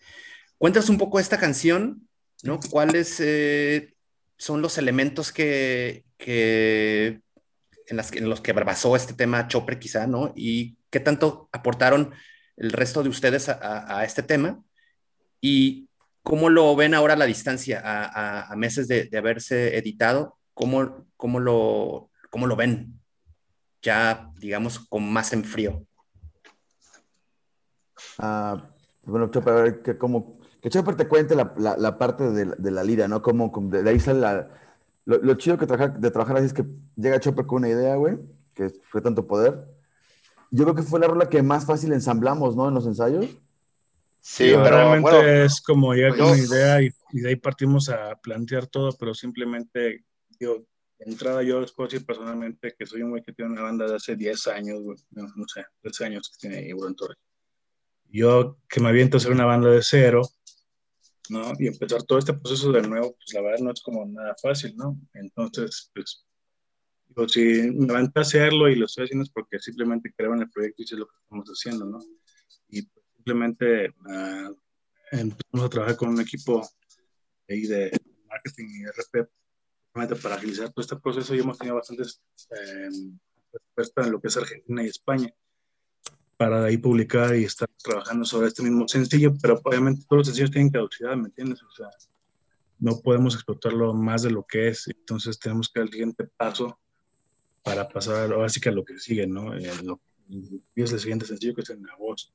Cuéntanos 0.58 0.90
un 0.90 0.98
poco 0.98 1.20
esta 1.20 1.40
canción, 1.40 2.08
¿no? 2.44 2.60
¿Cuáles 2.70 3.20
eh, 3.20 3.94
son 4.38 4.62
los 4.62 4.78
elementos 4.78 5.32
que, 5.32 6.06
en, 6.18 8.30
los 8.30 8.42
que 8.42 8.54
basó 8.54 8.96
este 8.96 9.14
tema 9.14 9.48
Chopper 9.48 9.80
quizá, 9.80 10.08
¿no? 10.08 10.34
Y 10.36 10.78
qué 10.90 11.00
tanto 11.00 11.50
aportaron 11.52 12.14
el 12.58 12.72
resto 12.72 13.04
de 13.04 13.10
ustedes 13.10 13.50
a, 13.50 14.04
este 14.04 14.24
tema 14.24 14.62
y 15.40 15.90
cómo 16.24 16.50
lo 16.50 16.76
ven 16.76 16.94
ahora 16.94 17.14
a 17.14 17.18
la 17.18 17.26
distancia, 17.26 17.82
a, 17.84 18.56
meses 18.56 18.88
de, 18.88 19.10
haberse 19.18 19.78
editado, 19.78 20.38
¿cómo, 20.54 21.08
cómo, 21.18 21.40
lo, 21.40 22.12
cómo 22.30 22.48
lo 22.48 22.56
ven 22.56 23.02
ya, 23.82 24.32
digamos, 24.38 24.80
con 24.80 25.12
más 25.12 25.34
en 25.34 25.44
frío. 25.44 25.86
Ah, 28.18 28.70
bueno, 29.04 29.30
Chopper, 29.30 29.82
a 29.86 29.98
¿cómo, 29.98 30.40
que 30.62 30.70
Chopper 30.70 30.96
te 30.96 31.08
cuente 31.08 31.36
la, 31.36 31.54
la, 31.58 31.98
parte 31.98 32.24
de, 32.30 32.54
de, 32.58 32.72
la 32.72 32.84
lira, 32.84 33.08
¿no? 33.08 33.22
Como, 33.22 33.52
de, 33.70 33.90
ahí 33.90 34.00
sale 34.00 34.20
la... 34.20 34.48
Lo, 35.06 35.34
chido 35.34 35.58
que 35.58 35.66
trabajar, 35.66 36.00
de 36.00 36.12
trabajar 36.12 36.38
así 36.38 36.46
es 36.46 36.54
que 36.54 36.64
llega 36.96 37.20
Chopper 37.20 37.48
con 37.48 37.58
una 37.58 37.70
idea, 37.70 37.96
güey, 37.96 38.20
que 38.54 38.70
fue 38.70 39.02
tanto 39.02 39.26
poder. 39.26 39.66
Yo 40.52 40.64
creo 40.64 40.76
que 40.76 40.84
fue 40.84 41.00
la 41.00 41.08
rola 41.08 41.30
que 41.30 41.42
más 41.42 41.66
fácil 41.66 41.92
ensamblamos, 41.94 42.56
¿no? 42.56 42.68
En 42.68 42.76
los 42.76 42.86
ensayos. 42.86 43.26
Sí, 44.20 44.52
pero, 44.52 44.64
realmente 44.64 45.46
es 45.46 45.62
como 45.62 45.94
llegar 45.96 46.16
con 46.16 46.28
una 46.28 46.38
idea 46.38 46.82
y, 46.82 46.92
de 47.14 47.30
ahí 47.30 47.36
partimos 47.36 47.90
a 47.90 48.16
plantear 48.22 48.68
todo, 48.68 48.92
pero 49.00 49.16
simplemente, 49.16 50.06
digo, 50.40 50.64
de 51.00 51.12
entrada 51.12 51.42
yo 51.42 51.60
les 51.60 51.72
puedo 51.72 51.90
decir 51.90 52.06
personalmente 52.06 52.76
que 52.78 52.86
soy 52.86 53.02
un 53.02 53.10
güey 53.10 53.24
que 53.24 53.34
tiene 53.34 53.52
una 53.52 53.64
banda 53.64 53.88
de 53.88 53.96
hace 53.96 54.16
10 54.16 54.48
años, 54.48 54.80
güey, 54.82 54.98
no, 55.10 55.48
sé, 55.48 55.66
10 55.82 56.02
años 56.02 56.30
que 56.30 56.48
tiene 56.48 56.68
Iburón 56.68 56.96
Torres. 56.96 57.18
Yo 58.12 58.58
que 58.70 58.80
me 58.80 58.90
aviento 58.90 59.18
a 59.18 59.20
hacer 59.20 59.32
una 59.32 59.46
banda 59.46 59.72
de 59.72 59.82
cero, 59.82 60.22
¿no? 61.30 61.54
Y 61.60 61.68
empezar 61.68 62.04
todo 62.04 62.20
este 62.20 62.34
proceso 62.34 62.72
de 62.72 62.82
nuevo, 62.82 63.16
pues 63.16 63.34
la 63.34 63.42
verdad 63.42 63.60
no 63.60 63.72
es 63.72 63.82
como 63.82 64.06
nada 64.06 64.36
fácil, 64.42 64.76
¿no? 64.76 65.00
Entonces, 65.14 65.92
pues, 65.94 66.26
digo, 67.08 67.28
si 67.28 67.72
me 67.72 67.94
van 67.94 68.12
a 68.14 68.20
hacerlo 68.20 68.70
y 68.70 68.76
lo 68.76 68.86
estoy 68.86 69.06
haciendo 69.06 69.24
es 69.24 69.30
porque 69.30 69.60
simplemente 69.60 70.14
creo 70.16 70.34
el 70.34 70.50
proyecto 70.50 70.82
y 70.84 70.88
sé 70.88 70.96
lo 70.96 71.08
que 71.08 71.16
estamos 71.22 71.48
haciendo, 71.48 71.86
¿no? 71.86 72.00
Y 72.70 72.84
pues, 72.84 73.06
simplemente 73.16 73.94
ah, 74.10 74.52
empezamos 75.12 75.66
a 75.66 75.70
trabajar 75.70 75.98
con 75.98 76.10
un 76.10 76.22
equipo 76.22 76.68
ahí 77.50 77.68
de 77.68 77.92
marketing 78.28 78.66
y 78.70 78.86
RP 78.86 79.30
para 79.94 80.36
agilizar 80.36 80.72
todo 80.72 80.82
este 80.82 80.96
proceso 80.96 81.36
y 81.36 81.40
hemos 81.40 81.58
tenido 81.58 81.76
bastantes 81.76 82.22
eh, 82.50 82.90
respuestas 83.52 84.06
en 84.06 84.12
lo 84.14 84.22
que 84.22 84.30
es 84.30 84.38
Argentina 84.38 84.84
y 84.84 84.88
España 84.88 85.34
para 86.42 86.66
ahí 86.66 86.76
publicar 86.76 87.36
y 87.36 87.44
estar 87.44 87.70
trabajando 87.84 88.26
sobre 88.26 88.48
este 88.48 88.64
mismo 88.64 88.88
sencillo, 88.88 89.32
pero 89.40 89.62
obviamente 89.64 90.02
todos 90.10 90.22
los 90.22 90.26
sencillos 90.26 90.50
tienen 90.50 90.72
caducidad, 90.72 91.16
¿me 91.16 91.28
entiendes? 91.28 91.62
O 91.62 91.70
sea, 91.70 91.86
no 92.80 93.00
podemos 93.00 93.36
explotarlo 93.36 93.94
más 93.94 94.24
de 94.24 94.32
lo 94.32 94.44
que 94.44 94.70
es, 94.70 94.88
entonces 94.88 95.38
tenemos 95.38 95.70
que 95.70 95.82
dar 95.82 95.86
el 95.86 95.92
siguiente 95.92 96.24
paso 96.36 96.80
para 97.62 97.88
pasar 97.88 98.34
ahora 98.34 98.50
sí 98.50 98.60
que 98.60 98.70
a 98.70 98.72
lo 98.72 98.84
que 98.84 98.98
sigue, 98.98 99.28
¿no? 99.28 99.56
Eh, 99.56 99.72
y 100.30 100.82
es 100.82 100.92
el 100.92 101.00
siguiente 101.00 101.28
sencillo 101.28 101.54
que 101.54 101.62
es 101.62 101.70
en 101.70 101.88
agosto. 101.88 102.34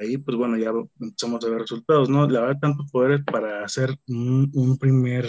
Ahí, 0.00 0.18
pues 0.18 0.36
bueno, 0.36 0.56
ya 0.56 0.72
empezamos 0.98 1.44
a 1.44 1.50
ver 1.50 1.60
resultados, 1.60 2.10
¿no? 2.10 2.28
La 2.28 2.40
verdad, 2.40 2.58
tanto 2.62 2.84
poder 2.90 3.24
para 3.24 3.64
hacer 3.64 3.96
un, 4.08 4.50
un 4.54 4.76
primer, 4.76 5.24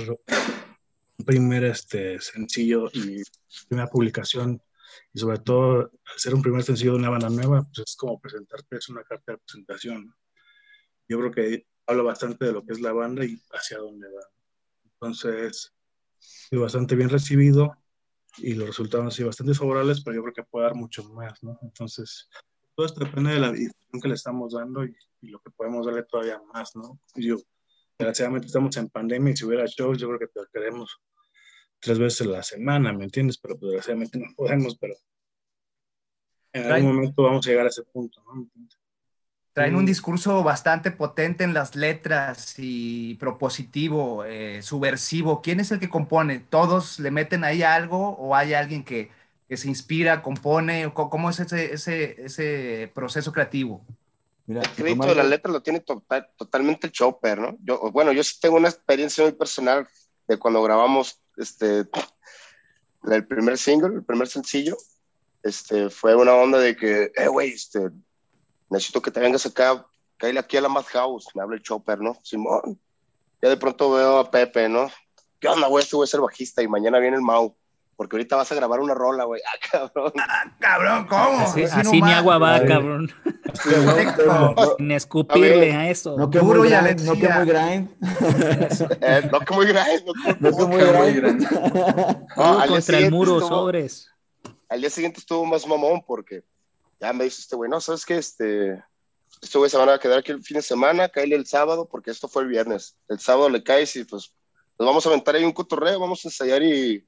un 1.19 1.25
primer 1.25 1.65
este, 1.65 2.19
sencillo 2.19 2.89
y 2.95 3.21
primera 3.67 3.87
publicación 3.91 4.59
y 5.13 5.19
sobre 5.19 5.39
todo 5.39 5.91
hacer 6.15 6.33
un 6.33 6.41
primer 6.41 6.63
sencillo 6.63 6.93
de 6.93 6.99
una 6.99 7.09
banda 7.09 7.29
nueva, 7.29 7.63
pues 7.63 7.87
es 7.87 7.95
como 7.95 8.19
presentarte, 8.19 8.77
es 8.77 8.89
una 8.89 9.03
carta 9.03 9.33
de 9.33 9.37
presentación. 9.39 10.13
Yo 11.07 11.19
creo 11.19 11.31
que 11.31 11.67
habla 11.87 12.03
bastante 12.03 12.45
de 12.45 12.53
lo 12.53 12.65
que 12.65 12.73
es 12.73 12.81
la 12.81 12.93
banda 12.93 13.25
y 13.25 13.41
hacia 13.51 13.77
dónde 13.77 14.07
va. 14.07 14.23
Entonces, 14.85 15.73
fue 16.49 16.59
bastante 16.59 16.95
bien 16.95 17.09
recibido 17.09 17.75
y 18.37 18.53
los 18.53 18.67
resultados 18.67 19.05
han 19.05 19.11
sido 19.11 19.27
bastante 19.27 19.53
favorables, 19.53 20.01
pero 20.01 20.15
yo 20.15 20.23
creo 20.23 20.33
que 20.33 20.43
puede 20.43 20.65
dar 20.65 20.75
mucho 20.75 21.03
más, 21.09 21.43
¿no? 21.43 21.59
Entonces, 21.61 22.29
todo 22.75 22.85
esto 22.85 23.03
depende 23.03 23.33
de 23.33 23.39
la 23.39 23.51
difusión 23.51 24.01
que 24.01 24.07
le 24.07 24.15
estamos 24.15 24.53
dando 24.53 24.83
y, 24.83 24.95
lo 25.21 25.39
que 25.39 25.51
podemos 25.51 25.85
darle 25.85 26.03
todavía 26.03 26.41
más, 26.53 26.75
¿no? 26.75 26.99
Y 27.15 27.27
yo, 27.27 27.37
desgraciadamente 27.97 28.47
estamos 28.47 28.75
en 28.75 28.89
pandemia 28.89 29.31
y 29.31 29.37
si 29.37 29.45
hubiera 29.45 29.65
shows, 29.65 29.97
yo 29.97 30.07
creo 30.09 30.19
que 30.19 30.27
queremos 30.51 30.99
tres 31.83 31.99
veces 31.99 32.21
a 32.27 32.29
la 32.29 32.43
semana, 32.43 32.93
¿me 32.93 33.03
entiendes? 33.03 33.37
Pero 33.37 33.57
pues, 33.57 33.71
desgraciadamente 33.71 34.17
no 34.17 34.27
podemos, 34.35 34.77
pero 34.77 34.95
en 36.53 36.71
algún 36.71 36.95
momento 36.95 37.23
vamos 37.23 37.45
a 37.45 37.49
llegar 37.49 37.65
a 37.65 37.69
ese 37.69 37.83
punto, 37.83 38.23
¿no? 38.25 38.47
Traen 39.53 39.75
un 39.75 39.85
discurso 39.85 40.41
bastante 40.41 40.89
potente 40.89 41.43
en 41.43 41.53
las 41.53 41.75
letras 41.75 42.55
y 42.57 43.13
propositivo, 43.15 44.25
eh, 44.25 44.63
subversivo. 44.63 45.43
¿Quién 45.43 45.59
es 45.59 45.71
el 45.71 45.79
que 45.79 45.89
compone? 45.91 46.39
¿Todos 46.39 46.97
le 46.99 47.11
meten 47.11 47.43
ahí 47.43 47.61
algo 47.61 48.17
o 48.17 48.35
hay 48.35 48.55
alguien 48.55 48.83
que, 48.83 49.11
que 49.47 49.57
se 49.57 49.67
inspira, 49.67 50.23
compone? 50.23 50.91
¿Cómo 50.95 51.29
es 51.29 51.39
ese, 51.39 51.71
ese, 51.71 52.23
ese 52.23 52.91
proceso 52.95 53.31
creativo? 53.31 53.85
Mira, 54.47 54.61
el 54.61 54.69
crédito 54.69 55.05
de 55.05 55.15
la 55.15 55.23
letra 55.23 55.51
lo 55.51 55.61
tiene 55.61 55.81
total, 55.81 56.27
totalmente 56.35 56.87
el 56.87 56.93
Chopper, 56.93 57.39
¿no? 57.39 57.55
Yo, 57.63 57.91
bueno, 57.91 58.11
yo 58.11 58.23
sí 58.23 58.39
tengo 58.41 58.57
una 58.57 58.69
experiencia 58.69 59.23
muy 59.23 59.33
personal 59.33 59.87
de 60.27 60.39
cuando 60.39 60.63
grabamos 60.63 61.22
este, 61.37 61.85
el 63.11 63.27
primer 63.27 63.57
single, 63.57 63.95
el 63.95 64.03
primer 64.03 64.27
sencillo. 64.27 64.77
Este, 65.41 65.89
fue 65.89 66.15
una 66.15 66.33
onda 66.33 66.59
de 66.59 66.75
que, 66.75 67.11
eh, 67.15 67.27
güey, 67.27 67.51
este, 67.51 67.89
necesito 68.69 69.01
que 69.01 69.11
te 69.11 69.19
vengas 69.19 69.45
acá, 69.45 69.85
caíle 70.17 70.39
aquí 70.39 70.57
a 70.57 70.61
la 70.61 70.69
Madhouse, 70.69 71.27
me 71.35 71.41
habla 71.41 71.55
el 71.55 71.61
Chopper, 71.61 71.99
¿no? 71.99 72.17
Simón. 72.23 72.79
Ya 73.41 73.49
de 73.49 73.57
pronto 73.57 73.91
veo 73.91 74.19
a 74.19 74.31
Pepe, 74.31 74.69
¿no? 74.69 74.89
¿Qué 75.39 75.49
onda, 75.49 75.67
güey? 75.67 75.83
Este 75.83 75.97
voy 75.97 76.05
a 76.05 76.07
ser 76.07 76.21
bajista 76.21 76.63
y 76.63 76.67
mañana 76.67 76.99
viene 76.99 77.17
el 77.17 77.21
Mau. 77.21 77.55
Porque 77.95 78.15
ahorita 78.15 78.35
vas 78.35 78.51
a 78.51 78.55
grabar 78.55 78.79
una 78.79 78.93
rola, 78.93 79.25
güey. 79.25 79.41
Ah, 79.53 79.57
cabrón. 79.71 80.13
Ah, 80.17 80.55
cabrón, 80.59 81.07
¿cómo? 81.07 81.39
Así, 81.39 82.01
ni 82.01 82.11
agua 82.11 82.37
va, 82.37 82.65
cabrón. 82.65 83.11
Sin 84.77 84.91
escupirle 84.91 85.73
a 85.73 85.89
eso. 85.89 86.17
No 86.17 86.29
que 86.29 86.41
muy 86.41 86.69
grind. 86.69 87.01
No 87.01 87.13
que 87.13 87.29
muy 87.29 87.45
grind. 87.45 87.89
eh, 89.01 89.29
no 89.31 89.39
que 89.39 89.53
muy 89.53 89.65
grind. 89.67 90.03
No 90.39 90.57
que 90.57 90.65
muy 90.65 90.81
grind. 90.81 91.41
No, 92.35 92.65
contra 92.67 92.97
el 92.97 93.11
muro, 93.11 93.39
sobres. 93.41 94.09
Al 94.69 94.81
día 94.81 94.89
siguiente 94.89 95.19
estuvo 95.19 95.45
más 95.45 95.67
mamón 95.67 96.03
porque 96.05 96.43
ya 96.99 97.13
me 97.13 97.25
dice 97.25 97.41
este 97.41 97.55
güey, 97.55 97.69
no, 97.69 97.79
¿sabes 97.79 98.05
qué? 98.05 98.17
Este, 98.17 98.83
este 99.41 99.57
güey 99.57 99.69
se 99.69 99.77
van 99.77 99.89
a 99.89 99.99
quedar 99.99 100.19
aquí 100.19 100.31
el 100.31 100.41
fin 100.41 100.55
de 100.55 100.63
semana, 100.63 101.09
cae 101.09 101.25
el 101.25 101.45
sábado, 101.45 101.87
porque 101.89 102.11
esto 102.11 102.27
fue 102.27 102.43
el 102.43 102.47
viernes. 102.49 102.97
El 103.07 103.19
sábado 103.19 103.49
le 103.49 103.61
caes 103.61 103.95
y 103.95 104.03
pues 104.05 104.33
nos 104.79 104.87
vamos 104.87 105.05
a 105.05 105.09
aventar 105.09 105.35
ahí 105.35 105.43
un 105.43 105.51
cotorreo, 105.51 105.99
vamos 105.99 106.25
a 106.25 106.29
ensayar 106.29 106.63
y 106.63 107.05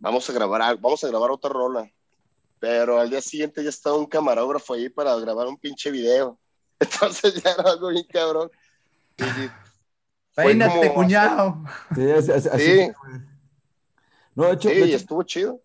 vamos 0.00 0.28
a 0.28 0.32
grabar, 0.32 0.80
vamos 0.80 1.04
a 1.04 1.08
grabar 1.08 1.30
otra 1.30 1.50
rola. 1.50 1.90
Pero 2.58 2.98
al 2.98 3.08
día 3.08 3.20
siguiente 3.20 3.62
ya 3.62 3.70
estaba 3.70 3.96
un 3.96 4.06
camarógrafo 4.06 4.74
ahí 4.74 4.88
para 4.88 5.14
grabar 5.16 5.46
un 5.46 5.56
pinche 5.56 5.90
video. 5.90 6.38
Entonces 6.80 7.42
ya 7.42 7.52
era 7.52 7.70
algo 7.70 7.88
bien 7.88 8.06
cabrón. 8.10 8.50
Peínate, 10.34 10.92
cuñado. 10.92 11.62
Sí, 11.94 12.10
así, 12.10 12.48
sí. 12.58 12.92
No, 14.34 14.44
de 14.46 14.52
hecho, 14.54 14.68
sí, 14.70 14.92
estuvo 14.92 15.22
chido. 15.22 15.60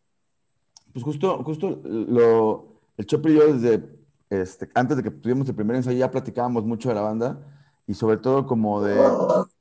Pues 0.92 1.04
justo, 1.04 1.44
justo 1.44 1.82
lo, 1.84 2.82
el 2.98 3.06
Chopper 3.06 3.32
y 3.32 3.36
yo 3.36 3.54
desde 3.54 3.96
este, 4.30 4.70
antes 4.74 4.98
de 4.98 5.04
que 5.04 5.12
tuvimos 5.12 5.48
el 5.48 5.56
primer 5.56 5.76
ensayo 5.76 5.98
ya 5.98 6.12
platicábamos 6.12 6.66
mucho 6.66 6.90
de 6.90 6.96
la 6.96 7.02
banda 7.02 7.40
y 7.86 7.94
sobre 7.94 8.18
todo 8.18 8.48
como 8.48 8.82
de, 8.82 8.96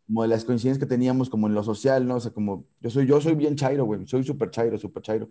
como 0.06 0.22
de 0.22 0.28
las 0.28 0.44
coincidencias 0.44 0.78
que 0.78 0.88
teníamos 0.88 1.30
como 1.30 1.46
en 1.46 1.54
lo 1.54 1.62
social, 1.62 2.06
¿no? 2.06 2.16
O 2.16 2.20
sea, 2.20 2.32
como 2.32 2.66
yo 2.80 2.90
soy, 2.90 3.06
yo 3.06 3.20
soy 3.20 3.34
bien 3.34 3.56
chairo, 3.56 3.84
güey, 3.84 4.06
soy 4.06 4.24
súper 4.24 4.50
chairo, 4.50 4.78
súper 4.78 5.02
chairo. 5.02 5.30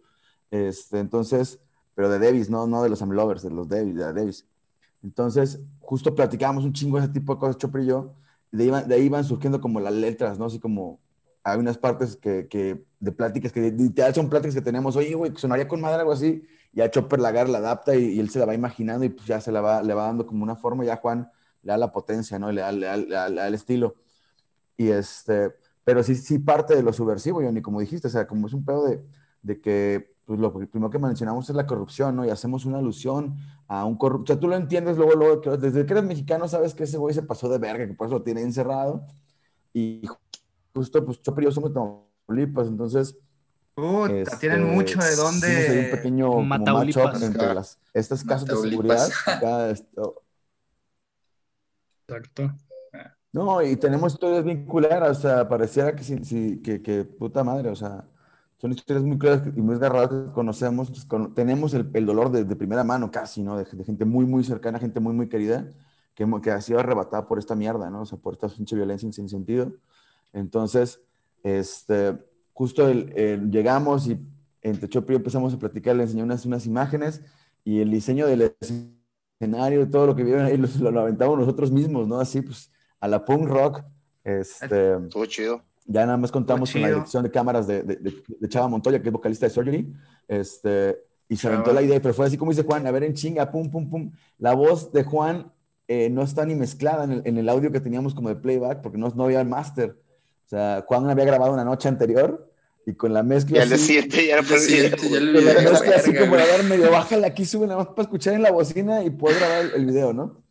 Este, 0.51 0.99
entonces, 0.99 1.59
pero 1.95 2.09
de 2.09 2.19
Davis, 2.19 2.49
no, 2.49 2.67
no 2.67 2.83
de 2.83 2.89
los 2.89 3.01
Amlovers, 3.01 3.43
de 3.43 3.51
los 3.51 3.67
Davis, 3.67 3.95
de 3.95 4.13
Davis. 4.13 4.47
Entonces, 5.03 5.61
justo 5.79 6.15
platicábamos 6.15 6.63
un 6.65 6.73
chingo 6.73 6.97
ese 6.97 7.09
tipo 7.09 7.33
de 7.35 7.39
cosas, 7.39 7.57
Chopper 7.57 7.83
y 7.83 7.87
yo, 7.87 8.15
y 8.51 8.57
de 8.57 8.63
ahí, 8.63 8.87
de 8.87 8.95
ahí 8.95 9.03
iban 9.03 9.23
surgiendo 9.23 9.61
como 9.61 9.79
las 9.79 9.93
letras, 9.93 10.39
¿no? 10.39 10.45
Así 10.45 10.59
como 10.59 10.99
hay 11.43 11.59
unas 11.59 11.77
partes 11.77 12.15
que, 12.15 12.47
que 12.47 12.83
de 12.99 13.11
pláticas 13.11 13.51
que 13.51 13.71
literal 13.71 14.13
son 14.15 14.29
pláticas 14.29 14.55
que 14.55 14.61
tenemos, 14.61 14.95
oye, 14.95 15.13
güey, 15.13 15.33
sonaría 15.35 15.67
con 15.67 15.81
madre 15.81 15.99
algo 15.99 16.13
así, 16.13 16.43
ya 16.71 16.89
Chopper 16.89 17.19
la 17.19 17.29
agarra, 17.29 17.49
la 17.49 17.57
adapta 17.59 17.95
y, 17.95 18.19
él 18.19 18.29
se 18.29 18.39
la 18.39 18.45
va 18.45 18.55
imaginando 18.55 19.05
y 19.05 19.09
pues 19.09 19.27
ya 19.27 19.39
se 19.39 19.51
la 19.51 19.61
va, 19.61 19.83
le 19.83 19.93
va 19.93 20.05
dando 20.05 20.25
como 20.25 20.43
una 20.43 20.55
forma, 20.55 20.85
ya 20.85 20.97
Juan 20.97 21.29
le 21.61 21.71
da 21.71 21.77
la 21.77 21.91
potencia, 21.91 22.39
¿no? 22.39 22.51
Le 22.51 22.61
da, 22.61 22.71
le 22.71 23.07
da, 23.07 23.47
el 23.47 23.53
estilo. 23.53 23.95
Y 24.77 24.89
este, 24.89 25.53
pero 25.83 26.03
sí, 26.03 26.15
sí 26.15 26.39
parte 26.39 26.75
de 26.75 26.83
lo 26.83 26.93
subversivo, 26.93 27.41
Johnny, 27.41 27.61
como 27.61 27.79
dijiste, 27.79 28.07
o 28.07 28.11
sea, 28.11 28.27
como 28.27 28.47
es 28.47 28.53
un 28.53 28.65
pedo 28.65 28.85
de, 28.85 29.03
de 29.41 29.61
que 29.61 30.13
pues 30.25 30.39
lo 30.39 30.53
primero 30.53 30.89
que 30.89 30.99
mencionamos 30.99 31.49
es 31.49 31.55
la 31.55 31.67
corrupción, 31.67 32.15
¿no? 32.15 32.25
Y 32.25 32.29
hacemos 32.29 32.65
una 32.65 32.77
alusión 32.77 33.35
a 33.67 33.83
un 33.85 33.97
corrupto. 33.97 34.31
O 34.31 34.35
sea, 34.35 34.39
tú 34.39 34.47
lo 34.47 34.55
entiendes 34.55 34.95
luego, 34.95 35.15
luego, 35.15 35.57
desde 35.57 35.85
que 35.85 35.93
eres 35.93 36.05
mexicano 36.05 36.47
sabes 36.47 36.73
que 36.73 36.85
ese 36.85 36.97
güey 36.97 37.13
se 37.13 37.23
pasó 37.23 37.49
de 37.49 37.57
verga, 37.57 37.85
que 37.85 37.93
por 37.93 38.07
eso 38.07 38.17
lo 38.17 38.23
tiene 38.23 38.41
encerrado. 38.41 39.05
Y 39.73 40.01
justo, 40.73 41.03
pues 41.03 41.21
Chopper 41.21 41.43
y 41.43 41.47
yo 41.47 41.51
somos 41.51 41.73
Tamaulipas, 41.73 42.67
entonces 42.67 43.17
este, 43.75 44.37
tienen 44.37 44.71
mucho 44.71 44.99
de 44.99 45.15
dónde. 45.15 45.67
Sí, 45.67 45.77
un 45.79 45.91
pequeño 45.91 46.41
matchup 46.41 47.21
entre 47.21 47.53
las, 47.53 47.79
estas 47.93 48.23
casas 48.23 48.47
de 48.47 48.55
seguridad. 48.69 49.09
Exacto. 52.07 52.62
No, 53.33 53.63
y 53.63 53.75
tenemos 53.77 54.13
historias 54.13 54.43
bien 54.43 54.63
culeras, 54.65 55.17
o 55.17 55.21
sea, 55.21 55.49
pareciera 55.49 55.95
que, 55.95 56.03
sí, 56.03 56.61
que, 56.61 56.83
que, 56.83 57.03
puta 57.03 57.43
madre, 57.43 57.69
o 57.69 57.75
sea, 57.75 58.05
son 58.59 58.71
historias 58.71 59.03
muy 59.03 59.17
claras 59.17 59.41
y 59.55 59.61
muy 59.61 59.75
agarradas 59.75 60.09
que 60.27 60.31
conocemos, 60.33 61.07
tenemos 61.33 61.73
el, 61.73 61.89
el 61.95 62.05
dolor 62.05 62.31
de, 62.31 62.43
de, 62.43 62.55
primera 62.55 62.83
mano 62.83 63.09
casi, 63.09 63.41
¿no? 63.41 63.57
De, 63.57 63.65
de, 63.65 63.83
gente 63.83 64.05
muy, 64.05 64.27
muy 64.27 64.43
cercana, 64.43 64.77
gente 64.77 64.99
muy, 64.99 65.13
muy 65.13 65.29
querida, 65.29 65.67
que, 66.13 66.27
que 66.43 66.51
ha 66.51 66.61
sido 66.61 66.79
arrebatada 66.79 67.27
por 67.27 67.39
esta 67.39 67.55
mierda, 67.55 67.89
¿no? 67.89 68.01
O 68.01 68.05
sea, 68.05 68.19
por 68.19 68.33
esta 68.33 68.47
pinche 68.49 68.75
violencia 68.75 69.11
sin 69.11 69.27
sentido. 69.27 69.73
Entonces, 70.31 71.01
este, 71.41 72.15
justo 72.53 72.87
el, 72.87 73.49
llegamos 73.49 74.07
y 74.07 74.19
entre 74.61 74.87
Chopri 74.89 75.15
empezamos 75.15 75.55
a 75.55 75.59
platicar, 75.59 75.95
le 75.95 76.03
enseñé 76.03 76.21
unas, 76.21 76.45
unas 76.45 76.67
imágenes 76.67 77.21
y 77.65 77.79
el 77.79 77.89
diseño 77.89 78.27
del 78.27 78.55
escenario, 79.39 79.89
todo 79.89 80.05
lo 80.05 80.15
que 80.15 80.23
vieron 80.23 80.45
ahí, 80.45 80.57
lo, 80.57 80.91
lo, 80.91 81.01
aventamos 81.01 81.39
nosotros 81.39 81.71
mismos, 81.71 82.07
¿no? 82.07 82.19
Así, 82.19 82.41
pues, 82.41 82.69
a 83.03 83.07
la 83.09 83.25
punk 83.25 83.49
rock. 83.49 83.83
Este, 84.23 84.93
Estuvo 84.93 85.25
chido. 85.25 85.61
Ya 85.85 86.05
nada 86.05 86.17
más 86.17 86.31
contamos 86.31 86.71
con 86.71 86.81
la 86.81 86.87
dirección 86.87 87.21
de 87.23 87.29
cámaras 87.29 87.67
de, 87.67 87.83
de, 87.83 87.97
de, 87.97 88.49
Chava 88.49 88.69
Montoya, 88.69 89.01
que 89.01 89.09
es 89.09 89.13
vocalista 89.13 89.45
de 89.45 89.49
Surgery, 89.49 89.93
este, 90.29 90.97
y 91.27 91.35
se 91.35 91.49
aventó 91.49 91.73
la 91.73 91.81
idea, 91.81 92.01
pero 92.01 92.13
fue 92.13 92.25
así 92.25 92.37
como 92.37 92.51
dice 92.51 92.63
Juan, 92.63 92.87
a 92.87 92.91
ver 92.91 93.03
en 93.03 93.13
chinga, 93.13 93.51
pum, 93.51 93.69
pum, 93.69 93.89
pum. 93.89 94.11
La 94.37 94.53
voz 94.53 94.93
de 94.93 95.03
Juan 95.03 95.51
eh, 95.89 96.09
no 96.09 96.21
está 96.21 96.45
ni 96.45 96.55
mezclada 96.55 97.03
en 97.03 97.11
el, 97.11 97.21
en 97.25 97.37
el, 97.37 97.49
audio 97.49 97.69
que 97.73 97.81
teníamos 97.81 98.15
como 98.15 98.29
de 98.29 98.35
playback, 98.35 98.81
porque 98.81 98.97
no, 98.97 99.09
no 99.09 99.25
había 99.25 99.41
el 99.41 99.47
máster. 99.49 99.97
O 100.45 100.49
sea, 100.49 100.85
Juan 100.87 101.09
había 101.09 101.25
grabado 101.25 101.51
una 101.51 101.65
noche 101.65 101.89
anterior 101.89 102.49
y 102.85 102.93
con 102.93 103.13
la 103.13 103.23
mezcla. 103.23 103.57
Y 103.57 103.61
al 103.61 103.77
siguiente 103.77 104.27
ya 104.27 104.37
era 104.37 104.43
Con 104.47 105.45
la 105.45 105.71
mezcla 105.71 105.95
así 105.97 106.13
como 106.15 106.35
a 106.35 106.37
ver, 106.37 106.63
medio 106.63 106.91
bájale 106.91 107.27
aquí, 107.27 107.45
sube 107.45 107.67
nada 107.67 107.79
más 107.79 107.87
para 107.87 108.03
escuchar 108.03 108.35
en 108.35 108.43
la 108.43 108.51
bocina 108.51 109.03
y 109.03 109.09
poder 109.09 109.37
grabar 109.39 109.65
el, 109.75 109.85
video, 109.85 110.13
¿no? 110.13 110.42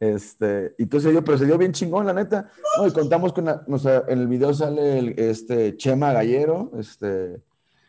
Este, 0.00 0.74
y 0.78 0.84
entonces 0.84 1.12
yo, 1.12 1.24
pero 1.24 1.38
se 1.38 1.44
dio 1.46 1.58
bien 1.58 1.72
chingón, 1.72 2.06
la 2.06 2.12
neta. 2.12 2.50
No, 2.76 2.86
y 2.86 2.92
contamos 2.92 3.32
con, 3.32 3.46
la, 3.46 3.62
o 3.68 3.78
sea, 3.78 4.04
en 4.08 4.20
el 4.20 4.26
video 4.28 4.54
sale 4.54 4.98
el, 4.98 5.14
este 5.18 5.76
Chema 5.76 6.12
Gallero, 6.12 6.70
este, 6.78 7.06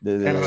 de, 0.01 0.17
de 0.17 0.41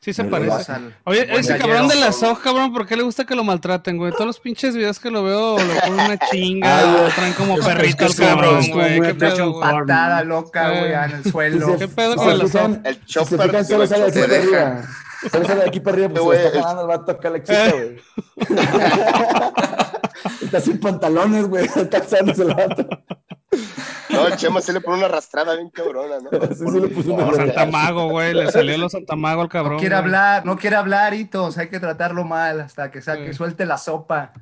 Sí 0.00 0.12
se 0.12 0.22
parece. 0.22 0.72
Oye, 1.04 1.22
ese 1.36 1.54
gallero. 1.54 1.58
cabrón 1.58 1.88
de 1.88 1.96
la 1.96 2.12
SOG, 2.12 2.40
cabrón, 2.40 2.72
¿por 2.72 2.86
qué 2.86 2.96
le 2.96 3.02
gusta 3.02 3.26
que 3.26 3.34
lo 3.34 3.42
maltraten, 3.42 3.96
güey? 3.98 4.12
Todos 4.12 4.26
los 4.26 4.38
pinches 4.38 4.76
videos 4.76 5.00
que 5.00 5.10
lo 5.10 5.24
veo, 5.24 5.58
le 5.58 5.74
ponen 5.80 5.94
una 6.06 6.16
chinga, 6.30 6.82
lo 6.82 7.08
traen 7.08 7.32
como 7.32 7.56
perrito 7.56 8.04
al 8.06 8.14
cabrón, 8.14 8.70
güey. 8.70 9.00
¿Qué 9.00 9.14
pedo? 9.16 9.58
Patada 9.58 10.22
loca, 10.22 10.72
Eh. 10.72 10.78
güey, 10.80 10.92
en 10.92 11.10
el 11.18 11.24
suelo. 11.32 11.76
¿Qué 11.76 11.88
pedo 11.88 12.14
con 12.14 12.38
la 12.38 12.46
SOG? 12.46 12.80
El 12.86 12.94
Si 12.94 13.00
se 13.00 13.06
chopper. 13.06 13.40
fijan, 13.42 13.64
solo 13.66 13.86
sale 13.88 14.04
aquí 14.04 14.20
para 14.20 14.26
deja. 14.28 14.66
arriba. 14.68 14.82
Solo 15.32 15.44
sale 15.46 15.62
aquí 15.66 15.80
para 15.80 15.94
arriba, 15.96 16.08
pues 16.10 16.20
se 16.20 16.20
lo 16.20 16.24
Güey, 16.26 16.46
está 16.60 16.80
el- 16.80 16.86
vato 16.86 17.10
acá 17.12 17.30
la 17.30 17.38
excita, 17.38 17.72
güey. 17.72 17.96
está 20.48 20.60
sin 20.60 20.80
pantalones, 20.80 21.46
güey. 21.48 21.64
Está 21.66 21.98
el 22.18 22.54
vato. 22.54 22.88
No, 24.10 24.26
el 24.26 24.36
Chema 24.36 24.60
se 24.60 24.72
le 24.72 24.80
pone 24.80 24.98
una 24.98 25.06
arrastrada 25.06 25.54
bien 25.54 25.70
cabrona, 25.70 26.16
¿no? 26.20 26.30
Sí, 26.54 26.64
sí 26.66 26.80
le 26.80 26.88
puso 26.88 27.12
una 27.14 27.26
Oh, 27.26 27.34
Santa 27.34 27.66
Mago, 27.66 28.08
güey, 28.08 28.34
le 28.34 28.50
salió 28.50 28.76
lo 28.78 28.88
Santa 28.88 29.16
Mago 29.16 29.42
al 29.42 29.48
cabrón. 29.48 29.74
No 29.74 29.78
quiere 29.80 29.94
güey. 29.94 30.04
hablar, 30.04 30.46
no 30.46 30.56
quiere 30.56 30.76
hablar, 30.76 31.14
Hitos, 31.14 31.58
hay 31.58 31.68
que 31.68 31.78
tratarlo 31.80 32.24
mal 32.24 32.60
hasta 32.60 32.90
que 32.90 33.02
saque, 33.02 33.28
Sí. 33.28 33.34
suelte 33.34 33.66
la 33.66 33.78
sopa. 33.78 34.32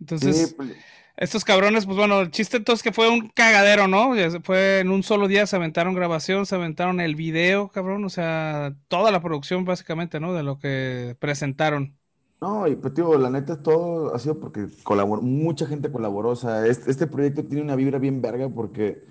Entonces, 0.00 0.48
Sí, 0.48 0.54
pues, 0.56 0.70
estos 1.16 1.44
cabrones, 1.44 1.86
pues 1.86 1.96
bueno, 1.96 2.20
el 2.20 2.30
chiste 2.30 2.56
entonces 2.56 2.82
que 2.82 2.92
fue 2.92 3.08
un 3.08 3.28
cagadero, 3.28 3.86
¿no? 3.86 4.12
Fue 4.42 4.80
en 4.80 4.90
un 4.90 5.02
solo 5.02 5.28
día, 5.28 5.46
se 5.46 5.56
aventaron 5.56 5.94
grabación, 5.94 6.44
se 6.46 6.56
aventaron 6.56 7.00
el 7.00 7.14
video, 7.14 7.68
cabrón, 7.68 8.04
o 8.04 8.08
sea, 8.10 8.74
toda 8.88 9.10
la 9.12 9.20
producción 9.20 9.64
básicamente, 9.64 10.18
¿no? 10.20 10.34
De 10.34 10.42
lo 10.42 10.58
que 10.58 11.16
presentaron. 11.20 11.96
No, 12.40 12.68
y 12.68 12.76
pues 12.76 12.92
tío, 12.92 13.16
la 13.18 13.30
neta 13.30 13.62
todo 13.62 14.14
ha 14.14 14.18
sido 14.18 14.38
porque 14.38 14.68
colaboró, 14.82 15.22
mucha 15.22 15.66
gente 15.66 15.90
colaboró, 15.90 16.30
o 16.30 16.36
sea, 16.36 16.66
este, 16.66 16.90
este 16.90 17.06
proyecto 17.06 17.44
tiene 17.44 17.62
una 17.62 17.76
vibra 17.76 17.98
bien 17.98 18.20
verga 18.20 18.50
porque 18.50 19.02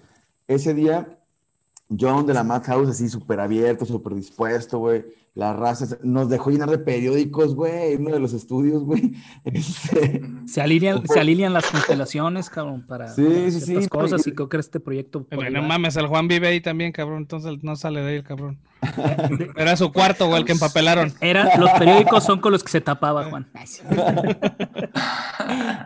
ese 0.47 0.73
día 0.75 1.17
John 1.99 2.25
de 2.25 2.33
la 2.33 2.43
Madhouse 2.43 2.89
así 2.89 3.09
súper 3.09 3.39
abierto, 3.39 3.85
súper 3.85 4.15
dispuesto, 4.15 4.79
güey, 4.79 5.05
la 5.35 5.51
raza 5.53 5.97
nos 6.03 6.29
dejó 6.29 6.51
llenar 6.51 6.69
de 6.69 6.77
periódicos, 6.77 7.55
güey, 7.55 7.95
uno 7.95 8.11
de 8.11 8.19
los 8.19 8.33
estudios, 8.33 8.83
güey, 8.83 9.13
este, 9.43 10.21
Se 10.45 10.61
alinean, 10.61 11.07
se 11.07 11.19
alinean 11.19 11.53
las 11.53 11.65
constelaciones, 11.65 12.49
cabrón, 12.49 12.85
para, 12.87 13.07
Sí, 13.09 13.23
para 13.23 13.51
sí, 13.51 13.61
ciertas 13.61 13.83
sí, 13.85 13.89
no, 13.91 13.99
cosas 14.01 14.27
y- 14.27 14.29
y 14.29 14.33
creo 14.33 14.49
que 14.49 14.57
este 14.57 14.79
proyecto 14.79 15.23
por 15.23 15.37
Güey, 15.37 15.47
ahí 15.47 15.53
no 15.53 15.61
va. 15.61 15.67
mames, 15.69 15.95
el 15.95 16.07
Juan 16.07 16.27
vive 16.27 16.47
ahí 16.47 16.61
también, 16.61 16.91
cabrón, 16.91 17.19
entonces 17.19 17.63
no 17.63 17.75
sale 17.75 18.01
de 18.01 18.09
ahí 18.09 18.15
el 18.17 18.23
cabrón. 18.23 18.59
Era 19.55 19.77
su 19.77 19.91
cuarto, 19.93 20.27
güey, 20.27 20.39
el 20.41 20.45
que 20.45 20.51
empapelaron. 20.51 21.13
Era, 21.21 21.57
los 21.57 21.69
periódicos 21.71 22.23
son 22.25 22.41
con 22.41 22.51
los 22.51 22.63
que 22.63 22.69
se 22.69 22.81
tapaba, 22.81 23.23
Juan. 23.29 23.47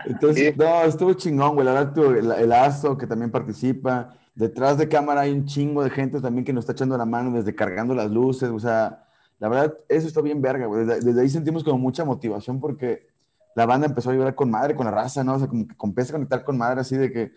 Entonces, 0.06 0.56
no, 0.58 0.84
estuvo 0.84 1.14
chingón, 1.14 1.56
güey. 1.56 1.66
La 1.66 1.74
verdad, 1.74 1.98
el, 2.18 2.32
el 2.32 2.52
Azo, 2.52 2.98
que 2.98 3.08
también 3.08 3.32
participa. 3.32 4.14
Detrás 4.38 4.78
de 4.78 4.88
cámara 4.88 5.22
hay 5.22 5.32
un 5.32 5.46
chingo 5.46 5.84
de 5.84 5.90
gente 5.90 6.22
también 6.22 6.46
que 6.46 6.54
nos 6.54 6.62
está 6.62 6.74
echando 6.74 6.96
la 6.96 7.06
mano 7.06 7.32
desde 7.32 7.56
cargando 7.56 7.96
las 7.96 8.12
luces. 8.12 8.52
O 8.52 8.60
sea, 8.60 9.04
la 9.40 9.50
verdad, 9.50 9.76
eso 9.90 10.08
está 10.08 10.22
bien 10.22 10.44
verga, 10.44 10.68
güey. 10.68 10.86
Desde, 10.86 11.02
desde 11.02 11.22
ahí 11.22 11.28
sentimos 11.28 11.64
como 11.64 11.80
mucha 11.80 12.06
motivación 12.06 12.60
porque 12.60 13.08
la 13.56 13.66
banda 13.66 13.88
empezó 13.88 14.12
a 14.12 14.14
vibrar 14.14 14.36
con 14.36 14.52
madre, 14.52 14.76
con 14.76 14.86
la 14.86 14.92
raza, 14.92 15.24
¿no? 15.24 15.34
O 15.34 15.40
sea, 15.40 15.48
como 15.48 15.68
que 15.68 15.76
empieza 15.84 16.12
a 16.12 16.14
conectar 16.14 16.44
con 16.44 16.56
madre 16.56 16.82
así 16.82 16.96
de 16.96 17.12
que, 17.12 17.32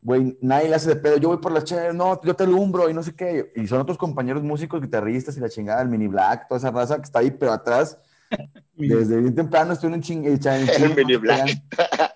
güey, 0.00 0.38
nadie 0.40 0.70
le 0.70 0.76
hace 0.76 0.88
de 0.88 0.96
pedo. 0.96 1.18
Yo 1.18 1.28
voy 1.28 1.36
por 1.36 1.52
las 1.52 1.64
chelas, 1.64 1.94
no, 1.94 2.18
yo 2.22 2.34
te 2.34 2.44
alumbro 2.44 2.88
y 2.88 2.94
no 2.94 3.02
sé 3.02 3.14
qué. 3.14 3.52
Y 3.54 3.66
son 3.66 3.82
otros 3.82 3.98
compañeros 3.98 4.42
músicos, 4.42 4.80
guitarristas 4.80 5.36
y 5.36 5.40
la 5.40 5.50
chingada, 5.50 5.82
el 5.82 5.90
mini 5.90 6.08
black, 6.08 6.48
toda 6.48 6.56
esa 6.56 6.70
raza 6.70 6.96
que 6.96 7.02
está 7.02 7.18
ahí, 7.18 7.30
pero 7.30 7.52
atrás 7.52 7.98
desde 8.74 9.20
bien 9.20 9.34
temprano 9.34 9.74
estoy 9.74 9.92
en 9.92 10.00
ching 10.00 10.24
en 10.24 10.40
en 10.46 10.68
El 10.82 10.96
Mini 10.96 11.16
Black. 11.16 11.62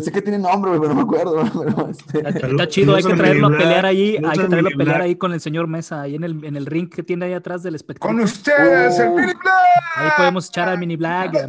Sé, 0.00 0.12
que 0.12 0.22
tiene 0.22 0.38
nombre, 0.38 0.70
güey, 0.70 0.80
pero 0.80 0.94
no 0.94 0.96
me 0.96 1.02
acuerdo. 1.02 1.44
pero, 1.64 1.88
este, 1.88 2.48
Está, 2.48 2.68
chido, 2.68 2.94
hay 2.94 3.02
que 3.02 3.14
traerlo 3.14 3.48
a 3.48 3.50
pelear 3.50 3.86
ahí, 3.86 4.16
hay 4.16 4.38
que 4.38 4.48
traerlo 4.48 4.68
a 4.68 4.76
pelear 4.76 5.02
ahí 5.02 5.16
con 5.16 5.32
el 5.32 5.40
señor 5.40 5.66
Mesa, 5.66 6.02
ahí 6.02 6.14
en 6.14 6.24
el, 6.24 6.44
en 6.44 6.56
el 6.56 6.66
ring 6.66 6.88
que 6.88 7.02
tiene 7.02 7.26
ahí 7.26 7.32
atrás 7.32 7.62
del 7.62 7.74
espectáculo. 7.74 8.18
Con 8.18 8.24
ustedes, 8.24 8.98
el. 8.98 9.10
Mini 9.10 9.34
Black. 9.34 9.82
Ahí 9.94 10.10
podemos 10.16 10.48
echar 10.48 10.68
al 10.68 10.78
mini 10.78 10.96
black, 10.96 11.36
a 11.36 11.48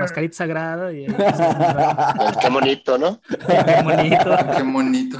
mascarita 0.00 0.36
sagrada 0.36 0.92
y 0.92 1.06
Qué 2.40 2.48
bonito, 2.50 2.98
¿no? 2.98 3.20
qué 3.28 3.82
bonito. 3.82 4.36
Qué 4.56 4.62
bonito. 4.62 5.18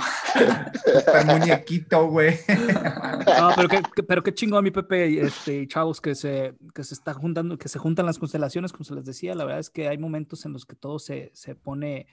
El 1.14 1.26
muñequito, 1.26 2.08
güey. 2.08 2.38
No, 2.48 3.50
pero 3.54 3.68
qué, 3.68 4.02
pero 4.02 4.22
qué 4.22 4.34
chingón 4.34 4.64
mi 4.64 4.70
Pepe, 4.70 5.20
este, 5.20 5.62
y 5.62 5.66
chavos, 5.68 6.00
que 6.00 6.14
se, 6.14 6.54
que 6.74 6.82
se 6.82 6.94
está 6.94 7.14
juntando, 7.14 7.56
que 7.56 7.68
se 7.68 7.78
juntan 7.78 8.06
las 8.06 8.18
constelaciones, 8.18 8.72
como 8.72 8.84
se 8.84 8.94
les 8.94 9.04
decía, 9.04 9.34
la 9.34 9.44
verdad 9.44 9.60
es 9.60 9.70
que 9.70 9.88
hay 9.88 9.98
momentos 9.98 10.44
en 10.44 10.52
los 10.52 10.66
que 10.66 10.74
todo 10.74 10.98
se, 10.98 11.30
se 11.34 11.54
pone, 11.54 12.06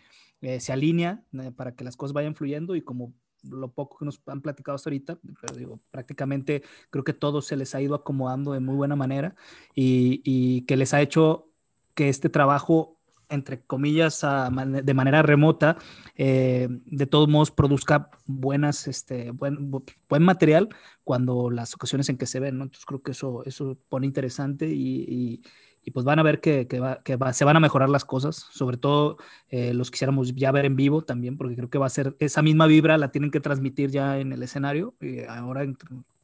eh, 0.43 0.59
se 0.59 0.73
alinea 0.73 1.23
eh, 1.33 1.51
para 1.51 1.75
que 1.75 1.83
las 1.83 1.97
cosas 1.97 2.13
vayan 2.13 2.35
fluyendo 2.35 2.75
y 2.75 2.81
como 2.83 3.13
lo 3.49 3.71
poco 3.73 3.97
que 3.97 4.05
nos 4.05 4.21
han 4.27 4.41
platicado 4.41 4.75
hasta 4.75 4.89
ahorita, 4.89 5.19
pero 5.41 5.55
digo, 5.55 5.81
prácticamente 5.91 6.63
creo 6.91 7.03
que 7.03 7.13
todo 7.13 7.41
se 7.41 7.57
les 7.57 7.75
ha 7.75 7.81
ido 7.81 7.95
acomodando 7.95 8.53
de 8.53 8.61
muy 8.61 8.75
buena 8.75 8.95
manera 8.95 9.35
y, 9.75 10.21
y 10.23 10.61
que 10.61 10.77
les 10.77 10.93
ha 10.93 11.01
hecho 11.01 11.49
que 11.93 12.09
este 12.09 12.29
trabajo 12.29 12.99
entre 13.29 13.61
comillas, 13.65 14.21
de 14.83 14.93
manera 14.93 15.23
remota, 15.23 15.77
eh, 16.15 16.67
de 16.69 17.07
todos 17.07 17.27
modos 17.29 17.49
produzca 17.49 18.11
buenas, 18.27 18.87
este, 18.87 19.31
buen, 19.31 19.71
bu- 19.71 19.83
buen 20.07 20.21
material 20.23 20.69
cuando 21.03 21.49
las 21.49 21.73
ocasiones 21.73 22.09
en 22.09 22.17
que 22.17 22.27
se 22.27 22.39
ven, 22.39 22.59
¿no? 22.59 22.65
Entonces 22.65 22.85
creo 22.85 23.01
que 23.01 23.11
eso, 23.11 23.43
eso 23.45 23.75
pone 23.89 24.05
interesante 24.05 24.67
y- 24.69 25.41
y, 25.83 25.91
pues 25.91 26.05
van 26.05 26.19
a 26.19 26.23
ver 26.23 26.39
que, 26.41 26.67
que, 26.67 26.79
va- 26.79 27.01
que 27.03 27.15
va- 27.15 27.33
se 27.33 27.45
van 27.45 27.55
a 27.57 27.59
mejorar 27.59 27.89
las 27.89 28.05
cosas, 28.05 28.35
sobre 28.51 28.77
todo 28.77 29.17
eh, 29.49 29.73
los 29.73 29.91
quisiéramos 29.91 30.33
ya 30.35 30.51
ver 30.51 30.65
en 30.65 30.75
vivo 30.75 31.03
también, 31.03 31.37
porque 31.37 31.55
creo 31.55 31.69
que 31.69 31.77
va 31.77 31.85
a 31.87 31.89
ser 31.89 32.15
esa 32.19 32.41
misma 32.41 32.67
vibra, 32.67 32.97
la 32.97 33.11
tienen 33.11 33.31
que 33.31 33.39
transmitir 33.39 33.91
ya 33.91 34.19
en 34.19 34.31
el 34.33 34.41
escenario, 34.43 34.95
y 35.01 35.21
ahora 35.23 35.65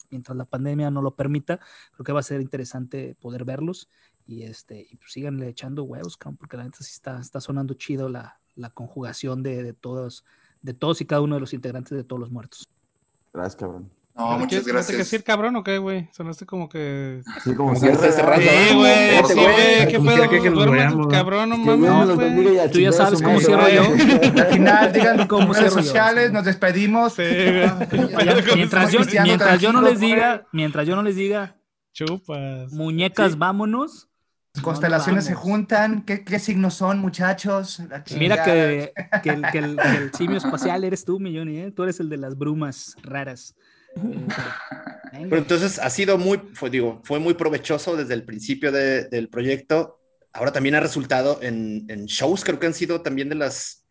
mientras 0.10 0.38
la 0.38 0.45
pandemia 0.45 0.90
no 0.91 1.02
lo 1.02 1.15
permita, 1.15 1.60
creo 1.94 2.03
que 2.03 2.11
va 2.14 2.19
a 2.22 2.23
ser 2.23 2.41
interesante 2.41 3.15
poder 3.19 3.45
verlos 3.45 3.90
y 4.26 4.44
este 4.44 4.88
y 4.90 4.95
pues 4.98 5.11
síganle 5.11 5.48
echando 5.49 5.84
huevos, 5.84 6.18
porque 6.38 6.57
la 6.57 6.64
neta 6.64 6.77
sí 6.80 6.91
está, 6.94 7.19
está 7.19 7.41
sonando 7.41 7.73
chido 7.73 8.10
la, 8.10 8.40
la 8.56 8.69
conjugación 8.69 9.44
de, 9.44 9.64
de 9.64 9.73
todos, 9.73 10.23
de 10.61 10.73
todos 10.73 11.02
y 11.02 11.06
cada 11.06 11.22
uno 11.22 11.36
de 11.36 11.41
los 11.41 11.53
integrantes 11.53 11.95
de 11.98 12.03
todos 12.03 12.19
los 12.19 12.31
muertos. 12.31 12.68
Gracias, 13.34 13.56
cabrón. 13.56 13.90
No, 14.19 14.31
muchas 14.37 14.47
¿Quieres- 14.49 14.49
¿Tienes 14.49 14.65
que 14.65 14.71
gracias. 14.73 14.97
decir 14.97 15.23
cabrón 15.23 15.55
o 15.55 15.63
qué, 15.63 15.77
güey? 15.77 16.09
Sonaste 16.11 16.45
como 16.45 16.67
que. 16.69 17.21
Sí, 17.43 17.55
como 17.55 17.73
que 17.73 17.79
se 17.79 18.11
cerraron. 18.11 18.41
Sí, 18.43 18.75
güey, 18.75 19.23
sí, 19.25 19.33
güey, 19.33 19.87
qué 19.87 19.99
pedo, 19.99 20.29
que 20.29 20.49
¿no? 20.49 21.07
cabrón, 21.07 21.49
no 21.49 21.57
mames, 21.57 22.71
Tú 22.71 22.79
ya 22.79 22.91
sabes 22.91 23.21
cómo 23.21 23.39
cierro 23.39 23.69
yo. 23.69 23.81
Al 23.83 24.47
final, 24.47 24.93
digan 24.93 25.27
¿Cómo 25.27 25.53
redes 25.53 25.73
sociales, 25.73 26.31
nos 26.31 26.45
despedimos. 26.45 27.15
Mientras 28.55 28.91
yo, 28.91 28.99
mientras 29.23 29.61
yo 29.61 29.71
no 29.73 29.81
les 29.81 29.99
diga, 29.99 30.45
mientras 30.51 30.87
yo 30.87 30.95
no 30.95 31.03
les 31.03 31.15
diga, 31.15 31.55
Chupas. 31.93 32.71
muñecas, 32.71 33.37
vámonos. 33.37 34.07
Constelaciones 34.61 35.25
se 35.25 35.35
juntan. 35.35 36.01
¿Qué, 36.03 36.23
qué 36.25 36.39
signos 36.39 36.73
son, 36.73 36.99
muchachos? 36.99 37.81
Mira 38.17 38.43
que, 38.43 38.91
que 39.23 39.29
el, 39.29 39.41
que 39.51 39.57
el- 39.59 39.77
que 39.77 39.87
el 39.97 40.11
simio 40.13 40.37
espacial 40.37 40.83
eres 40.83 41.05
tú, 41.05 41.19
mi 41.19 41.35
Johnny, 41.37 41.57
¿eh? 41.59 41.71
Tú 41.71 41.83
eres 41.83 41.99
el 41.99 42.09
de 42.09 42.17
las 42.17 42.37
brumas 42.37 42.95
raras. 43.03 43.55
Pero 45.11 45.38
entonces 45.38 45.80
ha 45.80 45.89
sido 45.89 46.17
muy, 46.17 46.39
fue, 46.53 46.69
digo, 46.69 47.01
fue 47.03 47.19
muy 47.19 47.34
provechoso 47.34 47.95
desde 47.95 48.13
el 48.13 48.23
principio 48.23 48.71
de- 48.71 49.05
del 49.05 49.30
proyecto. 49.30 49.99
Ahora 50.34 50.51
también 50.51 50.76
ha 50.76 50.80
resultado 50.80 51.39
en, 51.41 51.85
en 51.89 52.05
shows, 52.05 52.43
creo 52.43 52.59
que 52.59 52.67
han 52.67 52.73
sido 52.73 53.01
también 53.01 53.30
de 53.30 53.35
las, 53.35 53.85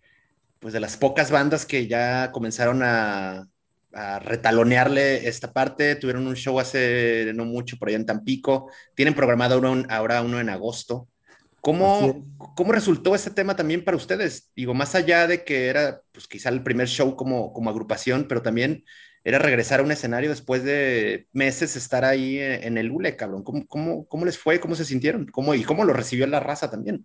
pues 0.60 0.72
de 0.72 0.80
las 0.80 0.96
pocas 0.96 1.30
bandas 1.30 1.66
que 1.66 1.86
ya 1.86 2.30
comenzaron 2.32 2.82
a, 2.82 3.46
a 3.92 4.18
retalonearle 4.20 5.28
esta 5.28 5.52
parte. 5.52 5.96
Tuvieron 5.96 6.26
un 6.26 6.36
show 6.36 6.58
hace 6.60 7.32
no 7.34 7.44
mucho 7.44 7.76
por 7.76 7.88
allá 7.88 7.96
en 7.98 8.06
Tampico. 8.06 8.70
Tienen 8.94 9.14
programado 9.14 9.58
uno, 9.58 9.84
ahora 9.90 10.22
uno 10.22 10.40
en 10.40 10.48
agosto. 10.48 11.08
¿Cómo, 11.60 12.24
¿Cómo 12.54 12.72
resultó 12.72 13.14
ese 13.14 13.30
tema 13.30 13.56
también 13.56 13.84
para 13.84 13.96
ustedes? 13.96 14.52
Digo, 14.54 14.74
más 14.74 14.94
allá 14.94 15.26
de 15.26 15.44
que 15.44 15.66
era, 15.66 16.00
pues 16.12 16.28
quizá 16.28 16.48
el 16.50 16.62
primer 16.62 16.86
show 16.88 17.16
como, 17.16 17.52
como 17.52 17.68
agrupación, 17.68 18.26
pero 18.28 18.42
también 18.42 18.84
era 19.24 19.38
regresar 19.38 19.80
a 19.80 19.82
un 19.82 19.92
escenario 19.92 20.30
después 20.30 20.64
de 20.64 21.26
meses 21.32 21.76
estar 21.76 22.04
ahí 22.04 22.38
en, 22.38 22.64
en 22.64 22.78
el 22.78 22.90
ULE, 22.90 23.16
cabrón. 23.16 23.42
¿Cómo, 23.42 23.66
cómo, 23.66 24.06
cómo 24.06 24.24
les 24.24 24.38
fue? 24.38 24.60
¿Cómo 24.60 24.74
se 24.74 24.84
sintieron? 24.84 25.26
¿Cómo, 25.26 25.54
¿Y 25.54 25.64
cómo 25.64 25.84
lo 25.84 25.92
recibió 25.92 26.26
la 26.26 26.40
raza 26.40 26.70
también? 26.70 27.04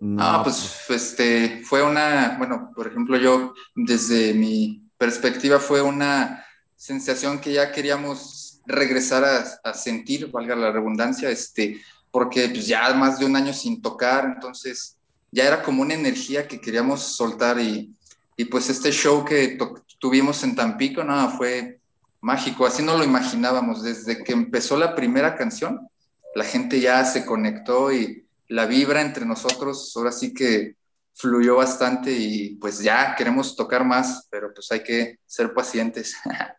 No, 0.00 0.22
Ah, 0.22 0.40
pues 0.42 0.86
este, 0.88 1.62
fue 1.64 1.82
una, 1.82 2.36
bueno, 2.38 2.72
por 2.74 2.86
ejemplo, 2.86 3.16
yo 3.18 3.54
desde 3.74 4.32
mi 4.32 4.82
perspectiva 4.96 5.58
fue 5.58 5.82
una 5.82 6.44
sensación 6.74 7.40
que 7.40 7.52
ya 7.52 7.70
queríamos 7.70 8.60
regresar 8.66 9.24
a, 9.24 9.44
a 9.62 9.74
sentir, 9.74 10.30
valga 10.30 10.56
la 10.56 10.72
redundancia, 10.72 11.28
este, 11.28 11.80
porque 12.10 12.48
pues 12.48 12.66
ya 12.66 12.92
más 12.94 13.18
de 13.18 13.26
un 13.26 13.36
año 13.36 13.52
sin 13.52 13.82
tocar, 13.82 14.24
entonces 14.24 14.96
ya 15.30 15.46
era 15.46 15.62
como 15.62 15.82
una 15.82 15.94
energía 15.94 16.48
que 16.48 16.60
queríamos 16.60 17.02
soltar 17.02 17.60
y, 17.60 17.94
y 18.40 18.46
pues 18.46 18.70
este 18.70 18.90
show 18.90 19.22
que 19.22 19.58
tuvimos 19.98 20.42
en 20.44 20.56
Tampico, 20.56 21.04
nada, 21.04 21.28
fue 21.28 21.78
mágico, 22.22 22.64
así 22.64 22.82
no 22.82 22.96
lo 22.96 23.04
imaginábamos, 23.04 23.82
desde 23.82 24.24
que 24.24 24.32
empezó 24.32 24.78
la 24.78 24.94
primera 24.94 25.36
canción, 25.36 25.86
la 26.34 26.44
gente 26.44 26.80
ya 26.80 27.04
se 27.04 27.26
conectó 27.26 27.92
y 27.92 28.26
la 28.48 28.64
vibra 28.64 29.02
entre 29.02 29.26
nosotros 29.26 29.92
ahora 29.94 30.10
sí 30.10 30.32
que 30.32 30.76
fluyó 31.12 31.56
bastante 31.56 32.12
y 32.12 32.54
pues 32.54 32.78
ya 32.78 33.14
queremos 33.14 33.54
tocar 33.54 33.84
más, 33.84 34.26
pero 34.30 34.54
pues 34.54 34.72
hay 34.72 34.82
que 34.82 35.18
ser 35.26 35.52
pacientes. 35.52 36.16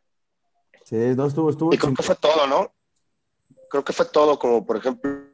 Sí, 0.83 0.97
no 1.15 1.25
estuvo, 1.25 1.49
estuvo. 1.49 1.73
Y 1.73 1.77
creo 1.77 1.93
que 1.93 2.03
fue 2.03 2.15
todo, 2.15 2.47
¿no? 2.47 2.73
Creo 3.69 3.85
que 3.85 3.93
fue 3.93 4.05
todo, 4.05 4.37
como 4.37 4.65
por 4.65 4.75
ejemplo. 4.75 5.30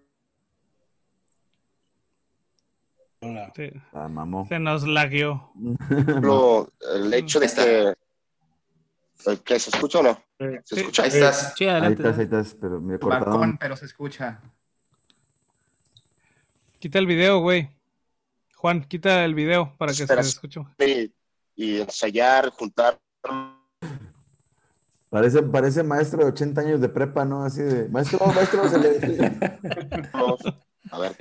Sí. 3.56 3.70
Ah, 3.94 4.08
mamó. 4.08 4.45
Se 4.48 4.60
nos 4.60 4.88
lagueó. 4.88 5.52
el 6.95 7.14
hecho 7.14 7.40
de 7.40 7.48
que. 7.48 7.95
¿Qué, 9.44 9.60
¿Se 9.60 9.72
escucha 9.72 9.99
o 9.99 10.04
no? 10.04 10.22
¿Se 10.38 10.62
Sí. 10.66 10.80
escucha? 10.82 11.04
Ahí 11.04 11.10
estás. 11.10 11.54
Sí, 11.58 11.64
Ahí 11.66 11.72
adelante. 11.72 12.02
estás, 12.04 12.18
ahí 12.18 12.24
estás, 12.26 12.56
pero 12.60 12.80
me 12.80 12.98
Balcón, 12.98 13.10
cortaron. 13.24 13.58
pero 13.58 13.76
se 13.76 13.86
escucha. 13.86 14.40
Quita 16.80 16.99
el 16.99 17.08
video, 17.08 17.40
güey. 17.40 17.70
Juan, 18.56 18.84
quita 18.84 19.26
el 19.26 19.34
video 19.36 19.76
para 19.78 19.94
que 19.94 20.04
Espera. 20.04 20.24
se 20.24 20.30
escuche. 20.30 20.62
Y, 20.80 21.12
y 21.56 21.82
ensayar, 21.82 22.49
juntar. 22.52 22.99
Parece, 25.10 25.41
parece 25.41 25.84
maestro 25.84 26.20
de 26.20 26.26
80 26.32 26.62
años 26.62 26.82
de 26.82 26.90
prepa, 26.90 27.26
¿no? 27.26 27.44
Así 27.44 27.62
de, 27.62 27.88
maestro, 27.90 28.26
maestro, 28.28 28.68
se 28.70 28.78
le... 28.78 28.90
A 30.91 30.99
ver, 30.99 31.16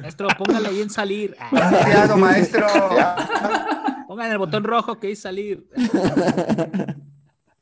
Maestro, 0.00 0.28
póngale 0.38 0.68
ahí 0.68 0.80
en 0.82 0.90
salir. 0.90 1.36
Ah, 1.38 1.50
Cuidado, 1.84 2.16
maestro. 2.16 2.66
Pongan 4.08 4.30
el 4.30 4.38
botón 4.38 4.64
rojo 4.64 4.98
que 5.00 5.08
dice 5.08 5.22
salir. 5.22 5.68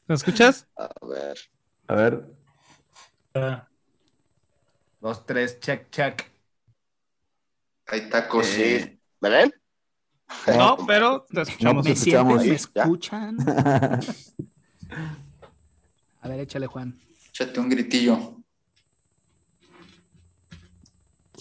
¿Me 0.07 0.15
escuchas? 0.15 0.67
A 0.77 0.89
ver. 1.07 1.39
A 1.89 1.95
ver, 1.95 2.27
Ah, 3.35 3.67
Dos, 5.01 5.25
tres, 5.27 5.59
check, 5.61 5.91
check. 5.91 6.31
Tacos. 8.11 8.47
Pues 8.47 8.49
Sí. 8.49 9.01
¿Me 9.21 9.29
ven? 9.31 9.53
No, 10.57 10.77
pero 10.87 11.27
te 11.31 11.43
escuchamos. 11.43 11.85
¿Me 11.85 11.93
escuchamos. 11.93 12.33
sienten? 12.33 12.37
¿Me 12.37 12.43
Ahí, 12.43 12.51
escuchan? 12.57 13.37
A 16.21 16.29
ver, 16.29 16.41
échale, 16.41 16.67
Juan. 16.67 16.99
Échate 17.31 17.59
un 17.61 17.69
gritillo. 17.69 18.42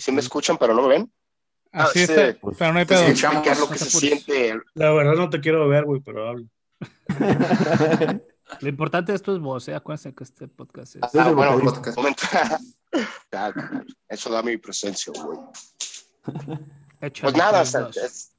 Sí 0.02 0.11
me 0.11 0.19
escuchan, 0.22 0.57
pero 0.57 0.73
no 0.73 0.82
me 0.84 0.88
ven. 0.90 1.11
Así 1.72 1.99
Ah, 1.99 2.03
está, 2.03 2.32
sí. 2.34 2.38
pero 2.57 2.73
no 2.73 2.80
hay 2.80 2.86
Te 2.86 2.94
pedo. 2.95 3.03
escuchamos. 3.06 3.45
lo 3.60 3.68
que 3.68 3.72
no 3.72 3.78
se 3.78 3.90
siente. 3.90 4.60
la 4.73 4.91
verdad 4.91 5.14
no 5.14 5.30
te 5.30 5.40
quiero 5.40 5.68
ver, 5.69 5.86
güey, 5.86 6.02
pero 6.02 6.28
hablo. 6.28 6.45
Lo 8.60 8.68
importante 8.68 9.14
de 9.14 9.15
esto 9.15 9.34
es 9.34 9.40
vos, 9.40 9.65
¿eh? 9.69 9.76
Acuérdense 9.76 10.14
que 10.14 10.26
este 10.26 10.48
podcast 10.49 10.95
es... 10.98 11.02
Ah, 11.03 11.10
sí, 11.10 11.18
bueno, 11.34 11.53
porque- 11.53 11.65
podcast. 11.69 11.98
momento. 11.98 12.23
Claro, 13.30 13.61
Eso 14.10 14.30
da 14.30 14.44
mi 14.44 14.57
presencia, 14.57 15.14
güey. 15.23 15.40
Pues 16.99 17.34
nada, 17.36 17.60
o 17.60 17.61
los 17.61 17.69
sea, 17.69 17.82
dos. 17.82 17.98
es, 17.98 18.32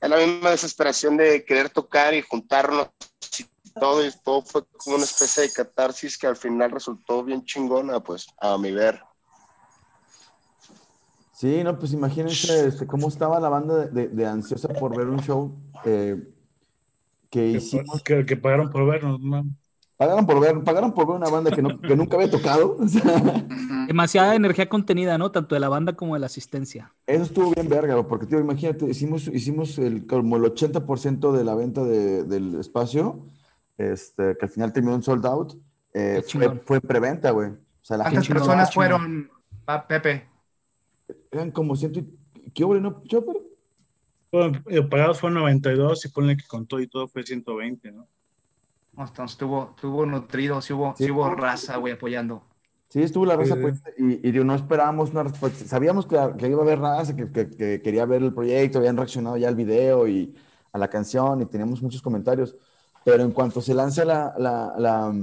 es 0.00 0.08
la 0.08 0.16
misma 0.16 0.50
desesperación 0.50 1.16
de 1.18 1.44
querer 1.44 1.68
tocar 1.68 2.14
y 2.14 2.22
juntarnos 2.22 2.88
y 3.38 3.44
todo, 3.78 4.06
y 4.06 4.10
todo 4.24 4.40
fue 4.42 4.64
como 4.78 4.96
una 4.96 5.04
especie 5.04 5.42
de 5.42 5.52
catarsis 5.52 6.16
que 6.16 6.26
al 6.28 6.36
final 6.36 6.70
resultó 6.70 7.22
bien 7.24 7.44
chingona, 7.44 8.00
pues, 8.00 8.26
a 8.40 8.56
mi 8.56 8.70
ver. 8.72 9.02
Sí, 11.40 11.64
no, 11.64 11.78
pues 11.78 11.94
imagínense 11.94 12.66
este, 12.68 12.86
cómo 12.86 13.08
estaba 13.08 13.40
la 13.40 13.48
banda 13.48 13.86
de, 13.86 13.88
de- 13.88 14.08
de 14.08 14.26
ansiosa 14.26 14.68
por 14.68 14.94
ver 14.94 15.06
un 15.06 15.20
show 15.22 15.50
eh, 15.86 16.22
que 17.30 17.52
hicimos. 17.52 18.02
que, 18.02 18.26
que 18.26 18.36
pagaron 18.36 18.70
por 18.70 18.84
vernos, 18.86 19.18
no. 19.20 19.46
Pagaron 19.96 20.26
por 20.26 20.38
ver, 20.38 20.62
pagaron 20.62 20.92
por 20.92 21.06
ver 21.06 21.16
una 21.16 21.30
banda 21.30 21.50
que, 21.50 21.62
no- 21.62 21.80
que 21.80 21.96
nunca 21.96 22.16
había 22.16 22.30
tocado. 22.30 22.76
o 22.80 22.86
sea, 22.86 23.02
Ujú. 23.16 23.86
Demasiada 23.86 24.34
energía 24.34 24.68
contenida, 24.68 25.16
¿no? 25.16 25.30
Tanto 25.32 25.54
de 25.54 25.60
la 25.62 25.70
banda 25.70 25.94
como 25.94 26.12
de 26.12 26.20
la 26.20 26.26
asistencia. 26.26 26.92
eso 27.06 27.22
estuvo 27.22 27.52
bien 27.54 27.70
verga, 27.70 28.02
porque 28.06 28.26
tío, 28.26 28.38
imagínate, 28.38 28.84
hicimos, 28.84 29.26
hicimos 29.28 29.78
el, 29.78 30.06
como 30.06 30.36
el 30.36 30.42
80% 30.44 31.32
de 31.32 31.42
la 31.44 31.54
venta 31.54 31.82
de- 31.82 32.24
del 32.24 32.60
espacio, 32.60 33.18
este, 33.78 34.36
que 34.36 34.44
al 34.44 34.50
final 34.50 34.74
terminó 34.74 34.94
en 34.94 35.02
sold 35.02 35.24
out, 35.24 35.54
eh, 35.94 36.22
fue, 36.66 36.82
preventa, 36.82 37.30
güey. 37.30 37.48
O 37.48 37.56
sea, 37.80 37.96
la 37.96 38.04
¿Cuántas 38.04 38.26
gente 38.26 38.38
personas 38.40 38.74
fueron, 38.74 39.30
Pepe? 39.88 40.29
Eran 41.30 41.50
como 41.50 41.76
ciento 41.76 42.00
y... 42.00 42.06
¿Qué 42.54 42.64
hubo, 42.64 42.74
no? 42.74 43.02
Chopper? 43.06 43.36
Bueno, 44.32 44.58
eh, 44.68 44.82
pagados 44.82 45.20
fueron 45.20 45.40
92 45.40 46.04
y 46.04 46.08
ponle 46.08 46.36
que 46.36 46.46
con 46.46 46.66
todo 46.66 46.80
y 46.80 46.86
todo 46.86 47.06
fue 47.08 47.22
120, 47.22 47.90
¿no? 47.92 48.06
No, 48.96 49.04
Entonces, 49.06 49.32
estuvo, 49.34 49.70
estuvo 49.76 50.06
nutrido, 50.06 50.60
sí 50.60 50.72
hubo, 50.72 50.94
Sí. 50.96 51.04
sí 51.04 51.10
hubo 51.10 51.28
raza, 51.34 51.76
güey, 51.76 51.92
apoyando. 51.94 52.42
Sí, 52.88 53.02
estuvo 53.02 53.24
la 53.24 53.36
raza, 53.36 53.54
Sí. 53.54 53.60
pues, 53.60 53.82
y, 53.98 54.26
y 54.28 54.32
digo, 54.32 54.44
no 54.44 54.54
esperábamos 54.54 55.10
una 55.10 55.22
respuesta. 55.22 55.64
Sabíamos 55.64 56.06
que, 56.06 56.16
que 56.38 56.48
iba 56.48 56.60
a 56.60 56.64
haber 56.64 56.80
raza, 56.80 57.14
que, 57.14 57.30
que- 57.30 57.48
que 57.50 57.80
quería 57.82 58.04
ver 58.04 58.22
el 58.22 58.34
proyecto, 58.34 58.78
habían 58.78 58.96
reaccionado 58.96 59.36
ya 59.36 59.46
al 59.48 59.54
video 59.54 60.08
y 60.08 60.34
a 60.72 60.78
la 60.78 60.88
canción, 60.88 61.40
y 61.42 61.46
teníamos 61.46 61.82
muchos 61.82 62.02
comentarios. 62.02 62.56
Pero 63.04 63.22
en 63.22 63.30
cuanto 63.30 63.60
se 63.60 63.74
lanza 63.74 64.04
la, 64.04 64.34
la, 64.38 64.74
la, 64.76 65.14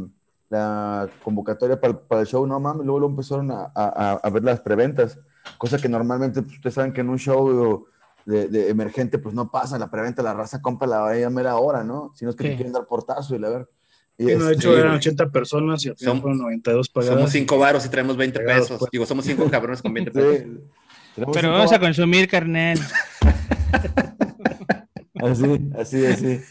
la 0.50 1.10
convocatoria 1.24 1.80
para, 1.80 1.92
el- 1.94 2.00
para 2.00 2.22
el 2.22 2.28
show, 2.28 2.46
no 2.48 2.58
mames, 2.60 2.86
luego, 2.86 3.00
luego 3.00 3.12
empezaron 3.14 3.52
a, 3.52 3.70
a, 3.76 4.14
a 4.14 4.30
ver 4.30 4.44
las 4.44 4.62
preventas, 4.62 5.18
cosa 5.58 5.78
que 5.78 5.90
normalmente, 5.90 6.42
pues, 6.42 6.56
ustedes 6.56 6.74
saben 6.76 6.94
que 6.94 7.02
en 7.02 7.10
un 7.10 7.20
show 7.20 7.86
de, 8.26 8.48
de 8.50 8.70
emergente, 8.70 9.18
pues 9.20 9.34
no 9.34 9.50
pasa 9.50 9.78
la 9.80 9.90
preventa, 9.90 10.22
la 10.22 10.34
raza 10.34 10.62
compra 10.62 10.88
la 10.88 11.26
a 11.26 11.30
mera 11.30 11.56
hora, 11.58 11.84
¿no? 11.84 12.12
Si 12.16 12.26
no 12.26 12.32
es 12.32 12.36
que 12.38 12.44
te 12.44 12.50
Sí. 12.52 12.56
quieren 12.58 12.74
dar 12.74 12.86
portazo 12.86 13.36
y 13.36 13.40
la 13.40 13.50
ver. 13.50 13.70
Y 14.18 14.26
Sí, 14.26 14.36
no, 14.36 14.46
de 14.46 14.52
este, 14.54 14.68
hecho 14.68 14.78
eran 14.78 14.96
80 14.96 15.30
personas 15.30 15.86
y 15.86 15.90
al 15.90 15.96
final 15.98 16.16
Som- 16.16 16.22
fueron 16.22 16.40
92 16.40 16.90
pagadas. 16.90 17.16
Somos 17.16 17.32
cinco 17.32 17.58
varos 17.60 17.86
y 17.86 17.90
traemos 17.90 18.18
20 18.18 18.40
Pegados, 18.40 18.64
pesos. 18.64 18.80
pues. 18.80 18.92
Digo, 18.92 19.06
somos 19.06 19.24
cinco 19.26 19.48
cabrones 19.52 19.82
con 19.82 19.94
20 19.94 20.12
pesos. 20.12 20.48
Pero 21.34 21.52
vamos 21.52 21.72
a 21.72 21.80
consumir, 21.80 22.28
carnal. 22.28 22.80
Así, 25.20 25.70
así, 25.80 26.06
así. 26.06 26.42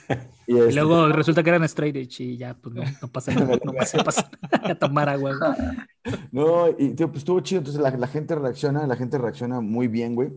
Y, 0.46 0.54
Y 0.54 0.58
este, 0.58 0.74
luego 0.74 1.08
resulta 1.12 1.42
que 1.42 1.50
eran 1.50 1.64
straight 1.64 1.96
edge 1.96 2.20
y 2.20 2.36
ya, 2.36 2.54
pues 2.54 2.74
no, 2.74 2.82
no 3.02 3.08
pasa 3.08 3.34
nada. 3.34 3.58
No 3.64 3.72
pasa, 3.72 4.02
pasa 4.04 4.30
nada. 4.52 4.72
A 4.72 4.78
tomar 4.78 5.08
agua, 5.08 5.32
güey. 5.36 6.18
no, 6.32 6.68
y 6.78 6.94
tío, 6.94 7.08
pues 7.08 7.18
estuvo 7.18 7.40
chido. 7.40 7.60
Entonces 7.60 7.82
la, 7.82 7.90
la 7.90 8.06
gente 8.06 8.34
reacciona, 8.34 8.86
la 8.86 8.96
gente 8.96 9.18
reacciona 9.18 9.60
muy 9.60 9.88
bien, 9.88 10.14
güey. 10.14 10.32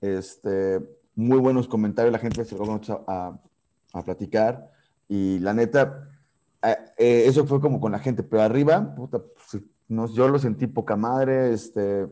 Este, 0.00 0.80
muy 1.14 1.38
buenos 1.38 1.68
comentarios, 1.68 2.12
la 2.12 2.18
gente 2.18 2.44
se 2.44 2.56
lo 2.56 2.72
a, 2.72 2.80
a, 3.06 3.40
a 3.92 4.04
platicar. 4.04 4.70
Y 5.08 5.38
la 5.40 5.52
neta, 5.52 6.08
eh, 6.62 6.76
eh, 6.96 7.24
eso 7.26 7.46
fue 7.46 7.60
como 7.60 7.80
con 7.80 7.92
la 7.92 7.98
gente, 7.98 8.22
pero 8.22 8.42
arriba, 8.42 8.94
puta, 8.94 9.18
pues, 9.20 9.62
no, 9.88 10.06
yo 10.06 10.28
lo 10.28 10.38
sentí 10.38 10.66
poca 10.66 10.96
madre, 10.96 11.52
este, 11.52 12.08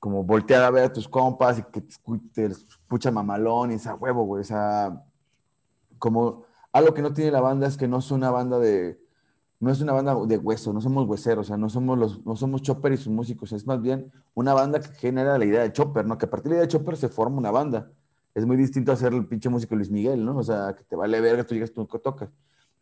como 0.00 0.24
voltear 0.24 0.62
a 0.64 0.70
ver 0.70 0.84
a 0.84 0.92
tus 0.92 1.08
compas 1.08 1.58
y 1.58 1.62
que 1.64 1.82
te 2.32 2.46
escucha 2.46 3.10
mamalón 3.10 3.72
y 3.72 3.74
esa 3.74 3.94
huevo, 3.94 4.24
güey, 4.24 4.40
o 4.40 4.44
sea, 4.44 5.04
como 5.98 6.45
algo 6.76 6.92
que 6.94 7.02
no 7.02 7.12
tiene 7.12 7.30
la 7.30 7.40
banda 7.40 7.66
es 7.66 7.76
que 7.76 7.88
no 7.88 7.98
es 7.98 8.10
una 8.10 8.30
banda 8.30 8.58
de, 8.58 9.00
no 9.60 9.70
es 9.70 9.80
una 9.80 9.92
banda 9.94 10.14
de 10.26 10.36
hueso, 10.36 10.72
no 10.72 10.80
somos 10.82 11.08
hueseros, 11.08 11.46
o 11.46 11.48
sea, 11.48 11.56
no 11.56 11.70
somos 11.70 11.98
los, 11.98 12.26
no 12.26 12.36
somos 12.36 12.60
Chopper 12.60 12.92
y 12.92 12.96
sus 12.98 13.08
músicos, 13.08 13.52
es 13.52 13.66
más 13.66 13.80
bien 13.80 14.12
una 14.34 14.52
banda 14.52 14.80
que 14.80 14.88
genera 14.88 15.38
la 15.38 15.44
idea 15.46 15.62
de 15.62 15.72
Chopper, 15.72 16.04
¿no? 16.04 16.18
Que 16.18 16.26
a 16.26 16.30
partir 16.30 16.50
de 16.50 16.50
la 16.50 16.56
idea 16.56 16.66
de 16.66 16.72
Chopper 16.72 16.96
se 16.96 17.08
forma 17.08 17.38
una 17.38 17.50
banda. 17.50 17.90
Es 18.34 18.44
muy 18.44 18.58
distinto 18.58 18.90
a 18.90 18.94
hacer 18.94 19.14
el 19.14 19.26
pinche 19.26 19.48
músico 19.48 19.74
Luis 19.74 19.90
Miguel, 19.90 20.22
¿no? 20.22 20.36
O 20.36 20.42
sea, 20.42 20.74
que 20.76 20.84
te 20.84 20.94
vale 20.94 21.18
verga, 21.22 21.44
tú 21.44 21.54
llegas, 21.54 21.72
tú 21.72 21.86
tocas. 21.86 22.28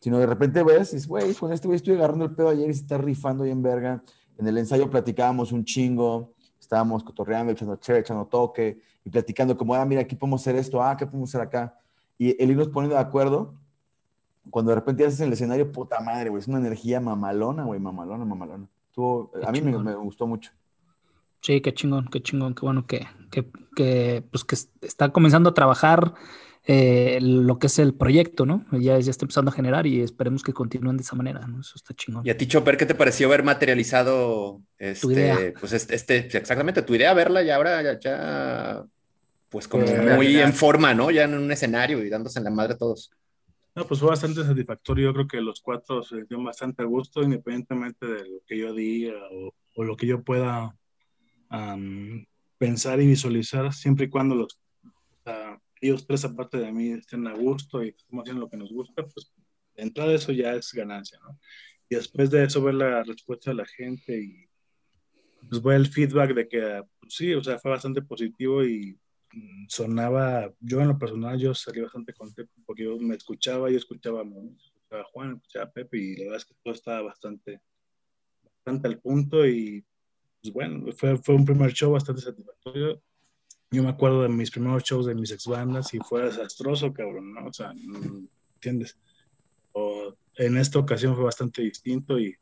Sino 0.01 0.19
de 0.19 0.27
repente 0.27 0.65
ves 0.65 0.93
y 0.93 0.97
dices, 0.97 1.07
güey, 1.07 1.33
con 1.35 1.53
este 1.53 1.69
güey 1.69 1.77
estoy 1.77 1.95
agarrando 1.95 2.25
el 2.25 2.35
pedo 2.35 2.49
ayer 2.49 2.69
y 2.69 2.75
se 2.75 2.81
está 2.81 2.99
rifando 2.99 3.45
bien 3.45 3.63
verga. 3.63 4.03
En 4.37 4.49
el 4.49 4.59
ensayo 4.59 4.91
platicábamos 4.91 5.53
un 5.53 5.65
chingo, 5.65 6.33
estábamos 6.59 7.05
cotorreando, 7.05 7.53
echando 7.53 7.77
chévere, 7.77 8.01
echando 8.01 8.27
toque 8.27 8.81
y 9.05 9.11
platicando 9.11 9.57
como, 9.57 9.77
ah, 9.77 9.85
mira, 9.85 10.01
aquí 10.01 10.17
podemos 10.17 10.41
hacer 10.41 10.57
esto, 10.57 10.83
ah, 10.83 10.97
¿qué 10.97 11.07
podemos 11.07 11.31
hacer 11.31 11.43
acá? 11.43 11.79
Y 12.19 12.43
el 12.43 12.51
irnos 12.51 12.69
poniendo 12.69 12.97
de 12.97 13.03
acuerdo, 13.03 13.55
cuando 14.51 14.71
de 14.71 14.77
repente 14.77 15.05
haces 15.07 15.21
en 15.21 15.29
el 15.29 15.33
escenario, 15.33 15.71
puta 15.73 16.01
madre, 16.01 16.31
güey, 16.31 16.41
es 16.41 16.49
una 16.49 16.59
energía 16.59 17.01
mamalona, 17.01 17.65
güey, 17.65 17.81
mamalona, 17.81 18.25
mamalona. 18.25 18.67
Estuvo- 18.91 19.31
a 19.45 19.51
mí 19.53 19.61
me, 19.61 19.73
gustó 19.97 20.27
mucho. 20.27 20.51
Sí, 21.41 21.61
qué 21.61 21.75
chingón, 21.75 22.09
qué 22.11 22.23
chingón, 22.23 22.55
qué 22.55 22.61
bueno 22.63 22.87
que, 22.87 23.07
que, 23.31 23.51
que, 23.77 24.23
pues 24.31 24.45
que 24.45 24.57
está 24.87 25.11
comenzando 25.11 25.51
a 25.51 25.55
trabajar 25.55 26.15
eh, 26.67 27.19
lo 27.21 27.59
que 27.59 27.67
es 27.67 27.79
el 27.79 27.93
proyecto, 27.93 28.47
¿no? 28.47 28.65
Ya, 28.73 28.99
ya 28.99 29.11
está 29.11 29.27
empezando 29.27 29.51
a 29.51 29.55
generar 29.55 29.87
y 29.87 30.01
esperemos 30.01 30.43
que 30.43 30.55
continúen 30.55 30.97
de 30.97 31.03
esa 31.03 31.15
manera, 31.17 31.47
¿no? 31.47 31.61
Eso 31.61 31.73
está 31.77 31.93
chingón. 31.93 32.27
Y 32.27 32.31
a 32.31 32.39
ti, 32.39 32.47
Chopper, 32.47 32.79
¿qué 32.79 32.87
te 32.87 32.95
pareció 32.95 33.29
ver 33.29 33.43
materializado 33.43 34.63
este, 34.79 35.13
idea. 35.13 35.37
pues 35.61 35.73
este, 35.75 35.95
este- 35.95 36.19
exactamente 36.39 36.81
tu 36.83 36.95
idea, 36.95 37.13
verla 37.13 37.43
y 37.43 37.51
ahora 37.51 37.83
ya, 37.83 37.99
ya, 38.01 38.85
pues 39.51 39.69
como 39.69 39.85
Eh, 39.85 39.91
muy 39.99 40.07
realidad. 40.07 40.45
en 40.47 40.53
forma, 40.55 40.95
¿no? 40.95 41.11
Ya 41.11 41.25
en 41.25 41.35
un 41.35 41.53
escenario 41.53 42.03
y 42.03 42.09
dándose 42.09 42.39
en 42.39 42.45
la 42.45 42.51
madre 42.51 42.75
a 42.75 42.79
todos. 42.79 43.11
No, 43.75 43.87
pues 43.87 44.01
fue 44.01 44.09
bastante 44.09 44.45
satisfactorio. 44.45 45.07
Yo 45.07 45.15
creo 45.15 45.27
que 45.27 45.41
los 45.41 45.61
cuatro 45.61 46.03
se 46.03 46.25
dio 46.25 46.43
bastante 46.43 46.83
a 46.83 46.87
gusto, 46.87 47.23
independientemente 47.23 48.07
de 48.07 48.29
lo 48.29 48.41
que 48.47 48.59
yo 48.59 48.73
diga 48.73 49.19
o, 49.33 49.53
o 49.75 49.85
lo 49.85 49.97
que 49.97 50.07
yo 50.07 50.23
pueda 50.23 50.77
am, 51.49 52.25
pensar 52.59 53.01
y 53.01 53.07
visualizar, 53.07 53.73
siempre 53.73 54.07
y 54.07 54.09
cuando 54.11 54.35
los, 54.35 54.59
sea, 55.25 55.61
ellos 55.81 56.07
tres, 56.07 56.25
aparte 56.25 56.59
de 56.59 56.73
mí, 56.73 56.91
estén 56.91 57.27
a 57.27 57.35
gusto 57.35 57.83
y 57.83 57.89
estemos 57.89 58.23
haciendo 58.23 58.43
lo 58.43 58.49
que 58.49 58.57
nos 58.57 58.73
gusta, 58.73 59.03
pues 59.07 59.33
de 59.77 59.83
entrada 59.83 60.13
eso 60.13 60.33
ya 60.33 60.55
es 60.55 60.73
ganancia, 60.73 61.19
¿no? 61.23 61.39
Y 61.89 61.97
después 61.97 62.31
de 62.31 62.45
eso, 62.45 62.63
ver 62.63 62.75
la 62.75 63.03
respuesta 63.03 63.51
de 63.51 63.57
la 63.57 63.67
gente 63.67 64.19
y 64.19 64.49
pues 65.49 65.63
ver 65.63 65.77
el 65.77 65.87
feedback 65.89 66.35
de 66.35 66.49
que, 66.49 66.83
pues, 67.01 67.15
sí, 67.15 67.35
o 67.35 67.43
sea, 67.43 67.59
fue 67.59 67.71
bastante 67.71 68.01
positivo 68.01 68.65
y 68.65 68.99
sonaba, 69.69 70.53
yo 70.61 70.81
en 70.81 70.89
lo 70.89 70.99
personal, 70.99 71.39
yo 71.39 71.55
salí 71.55 71.81
bastante 71.81 72.13
contento 72.13 72.53
porque 72.67 72.85
yo 72.85 72.99
me 72.99 73.15
escuchaba, 73.15 73.71
yo 73.71 73.79
escuchaba, 73.79 74.23
a 74.23 75.05
Juan, 75.13 75.37
escuchaba 75.37 75.67
a 75.67 75.71
Pepe 75.71 75.99
y 75.99 76.17
la 76.17 76.25
verdad 76.25 76.37
es 76.39 76.45
que 76.45 76.55
todo 76.63 76.75
estaba 76.75 77.03
bastante, 77.03 77.61
bastante 78.43 78.89
al 78.89 78.99
punto 79.01 79.47
y 79.47 79.85
pues 80.43 80.53
bueno, 80.53 80.93
fue, 80.93 81.17
fue 81.17 81.35
un 81.35 81.45
primer 81.45 81.73
show 81.73 81.93
bastante 81.93 82.23
satisfactorio. 82.23 83.03
Yo 83.71 83.83
me 83.83 83.89
acuerdo 83.89 84.23
de 84.23 84.29
mis 84.29 84.51
primeros 84.51 84.85
shows 84.85 85.07
de 85.07 85.15
mis 85.15 85.33
ex 85.33 85.47
bandas 85.47 85.93
y 85.95 85.99
fue 85.99 86.25
desastroso, 86.25 86.93
cabrón, 86.93 87.33
¿no? 87.35 87.47
O 87.47 87.53
sea, 87.53 87.73
¿entiendes? 88.55 88.99
O 89.73 90.15
en 90.37 90.57
esta 90.59 90.79
ocasión 90.79 91.15
fue 91.15 91.25
bastante 91.25 91.63
distinto 91.63 92.19
y 92.19 92.37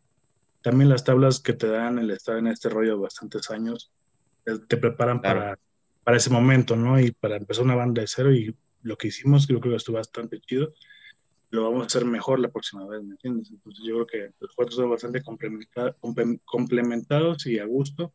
también 0.62 0.88
las 0.88 1.04
tablas 1.04 1.40
que 1.40 1.52
te 1.52 1.68
dan 1.68 1.98
el 1.98 2.10
estar 2.10 2.36
en 2.36 2.48
este 2.48 2.68
rollo 2.68 3.00
bastantes 3.00 3.50
años 3.50 3.92
eh, 4.46 4.58
te 4.68 4.76
preparan 4.76 5.20
para, 5.20 5.58
para 6.04 6.16
ese 6.16 6.30
momento, 6.30 6.76
¿no? 6.76 6.98
Y 6.98 7.12
para 7.12 7.36
empezar 7.36 7.64
una 7.64 7.74
banda 7.74 8.00
de 8.02 8.08
cero 8.08 8.32
y 8.32 8.54
lo 8.82 8.96
que 8.96 9.08
hicimos 9.08 9.46
creo 9.46 9.60
que 9.60 9.74
estuvo 9.74 9.96
bastante 9.96 10.40
chido. 10.40 10.72
Lo 11.50 11.64
vamos 11.64 11.82
a 11.82 11.86
hacer 11.86 12.04
mejor 12.04 12.40
la 12.40 12.50
próxima 12.50 12.86
vez, 12.86 13.02
¿me 13.02 13.12
entiendes? 13.12 13.50
Entonces 13.50 13.84
yo 13.84 13.94
creo 13.94 14.06
que 14.06 14.34
los 14.40 14.54
cuatro 14.54 14.74
son 14.74 14.90
bastante 14.90 15.22
complementados 16.44 17.46
y 17.46 17.58
a 17.58 17.66
gusto 17.66 18.14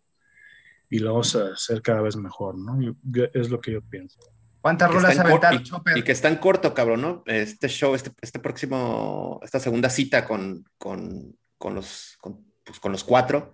y 0.90 1.00
lo 1.00 1.12
vamos 1.12 1.36
a 1.36 1.54
hacer 1.54 1.82
cada 1.82 2.02
vez 2.02 2.16
mejor, 2.16 2.58
¿no? 2.58 2.96
es 3.34 3.50
lo 3.50 3.60
que 3.60 3.74
yo 3.74 3.82
pienso. 3.82 4.20
¿Cuántas 4.62 4.92
rolas 4.92 5.18
aventar, 5.20 5.54
y, 5.54 6.00
y, 6.00 6.04
que 6.04 6.12
está 6.12 6.30
en 6.30 6.38
corto, 6.38 6.74
cabrón, 6.74 7.02
¿no? 7.02 7.24
Este 7.26 7.70
show, 7.70 7.94
este, 7.96 8.12
este 8.22 8.40
próximo, 8.40 9.40
esta 9.44 9.60
segunda 9.60 9.90
cita 9.90 10.26
con, 10.26 10.66
con, 10.78 11.38
con 11.58 11.76
los, 11.76 12.18
con, 12.20 12.44
pues, 12.66 12.80
con 12.80 12.92
los 12.92 13.04
cuatro, 13.04 13.54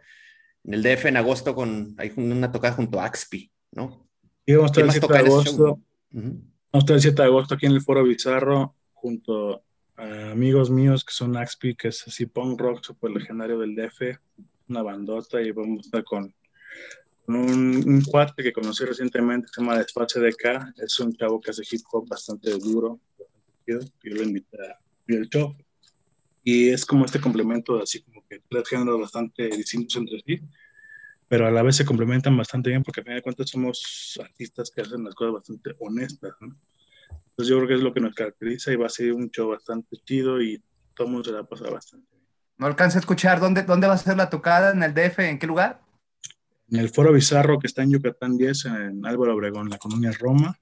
en 0.64 0.74
el 0.74 0.82
DF 0.82 1.06
en 1.06 1.18
agosto 1.18 1.54
con 1.54 1.94
hay 1.98 2.14
una 2.16 2.52
tocada 2.52 2.74
junto 2.74 3.00
a 3.00 3.06
Axpi, 3.06 3.52
¿no? 3.72 4.10
Y 4.46 4.54
vamos 4.56 4.72
a 4.72 4.82
estar 4.82 4.84
el 4.84 4.92
7 4.92 5.14
de 5.14 5.20
agosto. 5.20 5.80
Vamos 6.12 6.42
a 6.74 6.78
estar 6.80 6.96
el 6.96 7.02
7 7.02 7.22
de 7.22 7.28
agosto 7.28 7.56
aquí 7.56 7.66
en 7.66 7.72
el 7.72 7.82
Foro 7.82 8.04
Bizarro 8.04 8.76
junto 8.94 9.64
a 9.96 10.32
amigos 10.32 10.70
míos 10.70 11.06
que 11.06 11.14
son 11.14 11.38
Axpi, 11.38 11.76
que 11.76 11.90
es 11.90 12.08
así 12.08 12.26
punk 12.26 12.60
rock 12.60 12.84
super 12.84 13.12
legendario 13.12 13.60
del 13.60 13.76
DF, 13.76 14.20
una 14.68 14.82
bandota 14.82 15.42
y 15.42 15.52
vamos 15.52 15.80
a 15.80 15.82
estar 15.82 16.04
con, 16.04 16.34
un, 17.28 17.84
un, 17.88 18.02
cuate 18.02 18.44
que 18.44 18.52
conocí 18.52 18.84
recientemente 18.84 19.48
se 19.54 19.62
llama 19.62 19.78
Despache 19.78 20.20
de 20.20 20.34
K, 20.34 20.74
es 20.78 21.00
un 21.00 21.14
chavo 21.14 21.40
que 21.40 21.52
hace 21.52 21.64
hip 21.70 21.82
hop 21.92 22.08
bastante 22.08 22.52
duro, 22.58 23.00
yo 23.66 23.80
lo 24.04 24.24
invité 24.24 24.58
a 24.58 24.80
el 25.08 25.30
show. 25.30 25.56
Y 26.44 26.70
es 26.70 26.86
como 26.86 27.06
este 27.06 27.22
complemento 27.22 27.82
así 27.82 28.02
como 28.02 28.26
que 28.28 28.42
tres 28.50 28.68
géneros 28.68 29.00
bastante 29.00 29.48
distintos 29.48 29.96
entre 29.96 30.20
sí 30.20 30.42
pero 31.34 31.48
a 31.48 31.52
la 31.52 31.64
vez 31.64 31.78
se 31.78 31.84
complementan 31.84 32.38
bastante 32.38 32.70
bien 32.70 32.84
porque 32.84 33.02
a 33.02 33.04
fin 33.04 33.16
de 33.16 33.24
cuentas 33.24 33.50
somos 33.50 34.20
artistas 34.22 34.70
que 34.70 34.82
hacen 34.82 35.04
las 35.04 35.16
cosas 35.16 35.34
bastante 35.34 35.76
honestas, 35.80 36.32
¿no? 36.40 36.56
Entonces 37.10 37.48
yo 37.48 37.56
creo 37.56 37.68
que 37.70 37.74
es 37.74 37.82
lo 37.82 37.92
que 37.92 38.02
nos 38.02 38.14
caracteriza 38.14 38.72
y 38.72 38.76
va 38.76 38.86
a 38.86 38.90
ser 38.90 39.14
un 39.14 39.32
show 39.32 39.50
bastante 39.50 39.98
chido 40.06 40.40
y 40.40 40.64
todo 40.94 41.08
el 41.08 41.12
mundo 41.12 41.26
se 41.26 41.32
la 41.32 41.40
va 41.40 41.46
a 41.46 41.48
pasar 41.48 41.72
bastante 41.72 42.06
bien. 42.12 42.28
No 42.60 42.68
alcanza 42.68 43.00
a 43.00 43.02
escuchar, 43.02 43.40
¿dónde, 43.40 43.64
¿dónde 43.64 43.88
va 43.88 43.94
a 43.94 43.98
ser 43.98 44.16
la 44.16 44.30
tocada? 44.30 44.74
¿En 44.74 44.84
el 44.84 44.94
DF? 44.94 45.18
¿En 45.22 45.40
qué 45.40 45.48
lugar? 45.48 45.82
En 46.70 46.78
el 46.78 46.90
Foro 46.90 47.12
Bizarro 47.12 47.58
que 47.58 47.66
está 47.66 47.82
en 47.82 47.94
Yucatán 47.94 48.38
10, 48.38 48.66
en 48.66 49.04
Álvaro 49.04 49.34
Obregón, 49.34 49.72
la 49.72 49.80
colonia 49.80 50.12
Roma. 50.12 50.56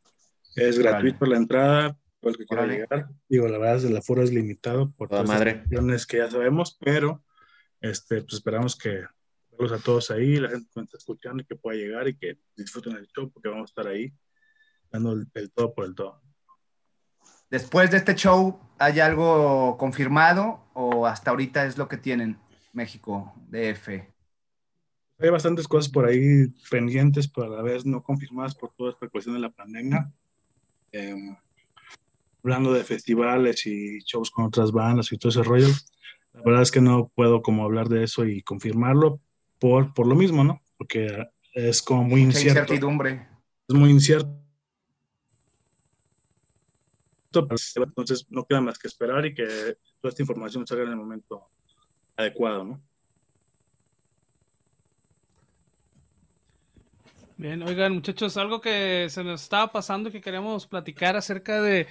Es 0.55 0.79
gratuito 0.79 1.25
la 1.25 1.35
entrada, 1.35 1.97
por 2.21 2.31
el 2.31 2.37
que 2.37 2.45
quiera 2.45 2.65
llegar. 2.65 3.09
Digo, 3.27 3.45
la 3.49 3.57
verdad, 3.57 3.83
el 3.83 3.97
aforo 3.97 4.23
es 4.23 4.31
limitado 4.31 4.89
por 4.91 5.11
las 5.11 5.27
madre. 5.27 5.65
que 6.07 6.17
ya 6.17 6.31
sabemos, 6.31 6.77
pero 6.79 7.21
este, 7.81 8.21
pues 8.21 8.35
esperamos 8.35 8.77
que 8.77 9.03
a 9.59 9.77
todos 9.77 10.09
ahí, 10.11 10.37
la 10.37 10.49
gente 10.49 10.69
que 10.73 10.81
está 10.81 10.97
escuchando 10.97 11.43
y 11.43 11.45
que 11.45 11.55
pueda 11.55 11.77
llegar 11.77 12.07
y 12.07 12.17
que 12.17 12.39
disfruten 12.55 12.95
el 12.95 13.07
show 13.07 13.31
porque 13.31 13.49
vamos 13.49 13.69
a 13.69 13.71
estar 13.71 13.87
ahí 13.87 14.11
dando 14.91 15.13
el, 15.13 15.51
todo 15.51 15.73
por 15.73 15.85
el 15.85 15.95
todo. 15.95 16.21
Después 17.49 17.91
de 17.91 17.97
este 17.97 18.15
show, 18.15 18.59
¿hay 18.79 18.99
algo 18.99 19.77
confirmado 19.77 20.65
o 20.73 21.05
hasta 21.05 21.31
ahorita 21.31 21.65
es 21.65 21.77
lo 21.77 21.87
que 21.87 21.97
tienen 21.97 22.39
México, 22.73 23.33
DF? 23.49 23.89
Hay 25.19 25.29
bastantes 25.29 25.67
cosas 25.67 25.91
por 25.91 26.05
ahí 26.05 26.47
pendientes, 26.69 27.27
pero 27.27 27.47
a 27.47 27.57
la 27.57 27.61
vez 27.61 27.85
no 27.85 28.01
confirmadas 28.01 28.55
por 28.55 28.73
toda 28.73 28.91
esta 28.91 29.07
cuestión 29.09 29.35
de 29.35 29.41
la 29.41 29.51
pandemia. 29.51 30.11
Em, 30.91 31.37
hablando 32.43 32.73
de 32.73 32.83
festivales 32.83 33.65
y 33.67 33.99
shows 33.99 34.31
con 34.31 34.45
otras 34.45 34.71
bandas 34.71 35.11
y 35.11 35.17
todo 35.17 35.29
ese 35.29 35.43
rollo, 35.43 35.67
la 36.33 36.41
verdad 36.43 36.61
es 36.63 36.71
que 36.71 36.81
no 36.81 37.11
puedo 37.13 37.41
como 37.41 37.63
hablar 37.63 37.87
de 37.89 38.03
eso 38.03 38.25
y 38.25 38.41
confirmarlo, 38.41 39.19
por, 39.61 39.93
por 39.93 40.07
lo 40.07 40.15
mismo, 40.15 40.43
¿no? 40.43 40.59
Porque 40.75 41.23
es 41.53 41.83
como 41.83 42.03
muy 42.03 42.21
incierto. 42.21 42.61
incertidumbre. 42.61 43.27
Es 43.69 43.75
muy 43.75 43.91
incierto. 43.91 44.35
Entonces 47.31 48.25
no 48.29 48.43
queda 48.45 48.59
más 48.59 48.79
que 48.79 48.87
esperar 48.87 49.23
y 49.25 49.35
que 49.35 49.45
toda 50.01 50.09
esta 50.09 50.23
información 50.23 50.65
salga 50.65 50.83
en 50.83 50.89
el 50.89 50.95
momento 50.95 51.47
adecuado, 52.17 52.63
¿no? 52.65 52.81
Bien, 57.37 57.61
oigan 57.63 57.93
muchachos, 57.93 58.37
algo 58.37 58.61
que 58.61 59.07
se 59.09 59.23
nos 59.23 59.43
estaba 59.43 59.71
pasando 59.71 60.09
y 60.09 60.11
que 60.11 60.21
queremos 60.21 60.65
platicar 60.65 61.15
acerca 61.15 61.61
de 61.61 61.87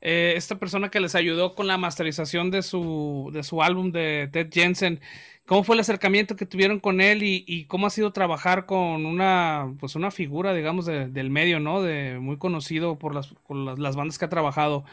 eh, 0.00 0.34
esta 0.36 0.58
persona 0.58 0.90
que 0.90 1.00
les 1.00 1.14
ayudó 1.14 1.54
con 1.54 1.66
la 1.66 1.78
masterización 1.78 2.50
de 2.50 2.62
su, 2.62 3.30
de 3.32 3.42
su 3.42 3.62
álbum 3.62 3.92
de 3.92 4.28
Ted 4.32 4.48
Jensen. 4.52 5.00
¿Cómo 5.46 5.62
fue 5.62 5.76
el 5.76 5.80
acercamiento 5.80 6.34
que 6.34 6.44
tuvieron 6.46 6.80
con 6.80 7.00
él 7.00 7.22
y, 7.22 7.66
cómo 7.66 7.86
ha 7.86 7.90
sido 7.90 8.12
trabajar 8.12 8.66
con 8.66 9.06
una, 9.06 9.72
pues 9.78 9.94
una 9.94 10.10
figura, 10.10 10.52
digamos, 10.52 10.86
del 10.86 11.30
medio, 11.30 11.60
¿no? 11.60 11.82
De 11.82 12.18
muy 12.18 12.36
conocido 12.36 12.98
por 12.98 13.14
las, 13.14 13.32
las, 13.78 13.94
bandas 13.94 14.18
que 14.18 14.24
ha 14.24 14.28
trabajado. 14.28 14.84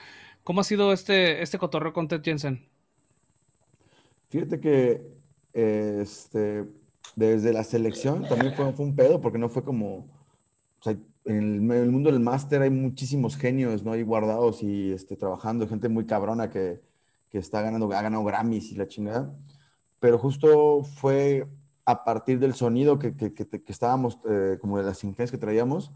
¿Cómo 0.44 0.62
ha 0.62 0.64
sido 0.64 0.94
este, 0.94 1.42
este 1.42 1.58
cotorreo 1.58 1.92
con 1.92 2.08
Ted 2.08 2.22
Jensen? 2.24 2.64
Fíjate 4.30 4.60
que 4.60 5.02
este, 5.54 6.66
desde 7.16 7.54
la 7.54 7.64
selección 7.64 8.28
también 8.28 8.54
fue, 8.54 8.66
un 8.78 8.96
pedo, 8.96 9.22
porque 9.22 9.38
no 9.38 9.50
fue 9.50 9.64
como, 9.64 10.08
en 11.26 11.72
el, 11.72 11.92
mundo 11.92 12.12
del 12.12 12.20
máster 12.20 12.62
hay 12.62 12.70
muchísimos 12.70 13.38
genios, 13.38 13.84
¿no? 13.84 13.94
Ahí 13.94 14.04
guardados 14.04 14.62
y 14.64 14.92
este, 14.92 15.16
trabajando, 15.16 15.68
gente 15.68 15.90
muy 15.90 16.06
cabrona 16.06 16.50
que, 16.50 16.82
que 17.32 17.38
está 17.38 17.62
ganando, 17.62 17.92
ha 17.94 18.02
ganado 18.02 18.24
Grammys 18.24 18.72
y 18.72 18.76
la 18.76 18.88
chingada 18.88 19.34
pero 20.04 20.18
justo 20.18 20.84
fue 20.84 21.48
a 21.86 22.04
partir 22.04 22.38
del 22.38 22.56
sonido 22.56 23.00
que, 23.00 23.16
que, 23.16 23.34
que, 23.34 23.62
estábamos, 23.70 24.18
eh, 24.30 24.58
como 24.60 24.78
de 24.78 24.84
las 24.84 25.02
influencias 25.06 25.32
que 25.32 25.38
traíamos. 25.38 25.92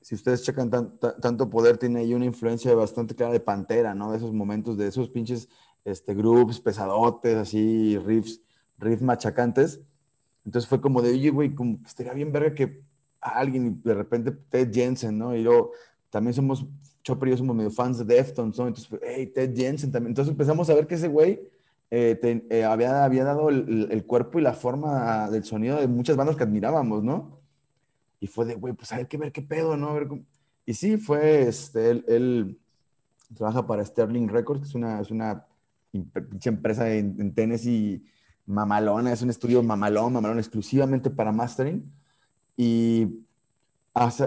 Si 0.00 0.14
ustedes 0.14 0.44
checan, 0.44 0.70
tanto 0.70 1.50
poder 1.50 1.76
tiene 1.76 1.98
ahí 1.98 2.14
una 2.14 2.24
influencia 2.24 2.72
bastante 2.76 3.16
clara 3.16 3.32
de 3.32 3.40
Pantera, 3.40 3.96
¿no? 3.96 4.12
De 4.12 4.18
esos 4.18 4.32
momentos, 4.32 4.78
de 4.78 4.86
esos 4.86 5.08
pinches 5.08 5.48
este, 5.84 6.14
groups 6.14 6.60
pesadotes, 6.60 7.36
así, 7.36 7.98
riffs, 7.98 8.42
riffs 8.78 9.02
machacantes. 9.02 9.80
Entonces 10.44 10.68
fue 10.68 10.80
como 10.80 11.02
de, 11.02 11.10
oye, 11.10 11.30
güey, 11.30 11.52
como 11.52 11.82
que 11.82 11.88
estaría 11.88 12.12
bien 12.12 12.30
verga 12.30 12.54
que 12.54 12.84
alguien, 13.20 13.80
de 13.82 13.94
repente 13.94 14.32
Ted 14.32 14.72
Jensen, 14.72 15.18
¿no? 15.18 15.34
Y 15.36 15.42
yo, 15.42 15.72
también 16.10 16.34
somos, 16.34 16.66
Chopper 17.02 17.28
y 17.28 17.30
yo 17.32 17.38
somos 17.38 17.56
medio 17.56 17.70
fans 17.70 17.98
de 17.98 18.04
Deftones, 18.04 18.58
¿no? 18.58 18.68
Entonces, 18.68 18.98
hey, 19.02 19.26
Ted 19.26 19.54
Jensen 19.54 19.92
también. 19.92 20.10
Entonces 20.10 20.32
empezamos 20.32 20.68
a 20.70 20.74
ver 20.74 20.86
que 20.86 20.94
ese 20.94 21.08
güey 21.08 21.40
eh, 21.90 22.46
eh, 22.50 22.64
había, 22.64 23.04
había 23.04 23.24
dado 23.24 23.48
el, 23.48 23.88
el, 23.90 24.04
cuerpo 24.04 24.38
y 24.38 24.42
la 24.42 24.52
forma 24.52 25.30
del 25.30 25.44
sonido 25.44 25.78
de 25.78 25.86
muchas 25.86 26.16
bandas 26.16 26.36
que 26.36 26.42
admirábamos, 26.42 27.02
¿no? 27.02 27.38
Y 28.20 28.26
fue 28.26 28.44
de, 28.44 28.54
güey, 28.54 28.74
pues 28.74 28.92
hay 28.92 29.06
que 29.06 29.16
ver 29.16 29.32
qué 29.32 29.42
pedo, 29.42 29.76
¿no? 29.76 29.96
Y 30.66 30.74
sí, 30.74 30.98
fue, 30.98 31.48
este, 31.48 31.90
él, 31.90 32.04
él, 32.08 32.58
trabaja 33.34 33.66
para 33.66 33.84
Sterling 33.84 34.28
Records, 34.28 34.60
que 34.60 34.68
es 34.68 34.74
una, 34.74 35.00
es 35.00 35.10
una 35.10 35.46
empresa 36.44 36.90
en, 36.92 37.16
en, 37.20 37.34
Tennessee 37.34 38.04
mamalona, 38.46 39.12
es 39.12 39.22
un 39.22 39.30
estudio 39.30 39.62
mamalón, 39.62 40.12
mamalón 40.12 40.38
exclusivamente 40.38 41.10
para 41.10 41.32
mastering. 41.32 41.90
Y 42.58 43.24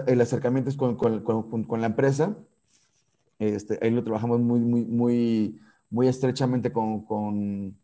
el 0.08 0.20
acercamiento 0.20 0.68
es 0.68 0.76
con, 0.76 0.96
con, 0.96 1.20
con, 1.22 1.62
con 1.62 1.80
la 1.80 1.86
empresa. 1.86 2.34
Este, 3.38 3.78
ahí 3.80 3.90
lo 3.90 4.02
trabajamos 4.02 4.40
muy, 4.40 4.58
muy, 4.58 4.84
muy 4.84 5.60
muy 5.92 6.08
estrechamente 6.08 6.72
con, 6.72 7.76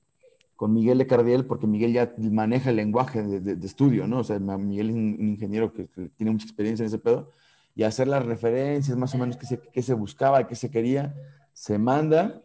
Miguel 0.61 1.07
Cardiel, 1.07 1.45
porque 1.45 1.69
Miguel 1.69 1.93
ya 1.93 2.12
maneja 2.16 2.70
el 2.70 2.77
lenguaje 2.77 3.23
de, 3.23 3.55
de, 3.55 3.66
estudio, 3.66 4.09
¿no? 4.09 4.20
O 4.20 4.25
sea, 4.25 4.39
Miguel 4.41 4.91
es 4.91 4.97
un, 4.97 5.16
ingeniero 5.20 5.73
que, 5.73 5.85
tiene 6.16 6.33
mucha 6.33 6.47
experiencia 6.47 6.83
en 6.83 6.89
ese 6.89 6.99
pedo, 6.99 7.31
y 7.77 7.85
hacer 7.85 8.09
las 8.09 8.27
referencias 8.27 8.97
más 8.97 9.15
o 9.15 9.19
menos 9.19 9.37
que 9.37 9.47
se, 9.47 9.61
que 9.61 9.83
se 9.83 9.95
buscaba, 9.95 10.49
que 10.49 10.57
se 10.57 10.70
quería, 10.70 11.15
se 11.53 11.79
manda. 11.79 12.43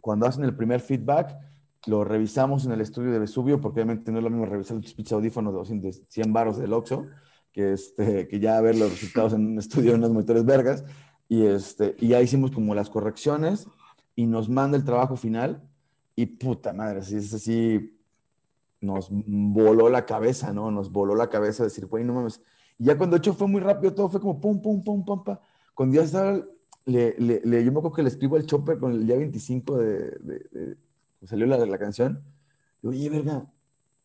Cuando 0.00 0.26
hacen 0.26 0.44
el 0.44 0.54
primer 0.54 0.80
feedback, 0.80 1.34
lo 1.86 2.04
revisamos 2.04 2.66
en 2.66 2.72
el 2.72 2.80
estudio 2.80 3.12
de 3.12 3.18
Vesubio, 3.18 3.60
porque 3.60 3.80
obviamente 3.80 4.10
no 4.12 4.18
es 4.18 4.24
lo 4.24 4.30
mismo 4.30 4.46
revisar 4.46 4.76
los 4.76 4.94
pinches 4.94 5.12
audífonos 5.12 5.68
de 5.68 5.92
100 5.92 6.32
baros 6.32 6.58
del 6.58 6.72
Oxxo, 6.72 7.06
que, 7.52 7.72
este, 7.72 8.28
que 8.28 8.40
ya 8.40 8.60
ver 8.60 8.76
los 8.76 8.90
resultados 8.90 9.32
en 9.32 9.46
un 9.46 9.58
estudio 9.58 9.92
en 9.92 9.98
unos 9.98 10.10
monitores 10.12 10.44
vergas. 10.44 10.84
Y, 11.28 11.44
este, 11.44 11.94
y 12.00 12.08
ya 12.08 12.20
hicimos 12.22 12.50
como 12.50 12.74
las 12.74 12.90
correcciones 12.90 13.66
y 14.16 14.26
nos 14.26 14.48
manda 14.48 14.76
el 14.76 14.84
trabajo 14.84 15.16
final 15.16 15.62
y 16.16 16.26
puta 16.26 16.72
madre, 16.72 17.00
así 17.00 17.16
es 17.16 17.32
así, 17.32 17.96
nos 18.80 19.08
voló 19.10 19.88
la 19.88 20.06
cabeza, 20.06 20.52
¿no? 20.52 20.70
Nos 20.70 20.90
voló 20.90 21.14
la 21.14 21.28
cabeza 21.28 21.64
decir, 21.64 21.86
güey, 21.86 22.04
no 22.04 22.14
mames. 22.14 22.40
Y 22.78 22.84
ya 22.84 22.96
cuando 22.98 23.16
hecho 23.16 23.34
fue 23.34 23.46
muy 23.48 23.60
rápido, 23.60 23.94
todo 23.94 24.08
fue 24.08 24.20
como 24.20 24.40
pum, 24.40 24.60
pum, 24.62 24.82
pum, 24.82 25.04
pum, 25.04 25.24
pum. 25.24 25.36
Cuando 25.74 25.96
ya 25.96 26.02
estaba 26.02 26.40
le, 26.86 27.14
le, 27.18 27.64
yo 27.64 27.70
me 27.72 27.78
acuerdo 27.78 27.92
que 27.92 28.02
le 28.02 28.08
escribo 28.08 28.36
al 28.36 28.46
Chopper 28.46 28.78
con 28.78 28.92
el 28.92 29.06
día 29.06 29.16
25 29.16 29.78
de, 29.78 29.98
de- 30.20 30.46
de- 30.50 30.76
salió 31.26 31.46
la, 31.46 31.58
la 31.64 31.78
canción. 31.78 32.22
Digo, 32.82 32.92
oye, 32.92 33.10
verga, 33.10 33.46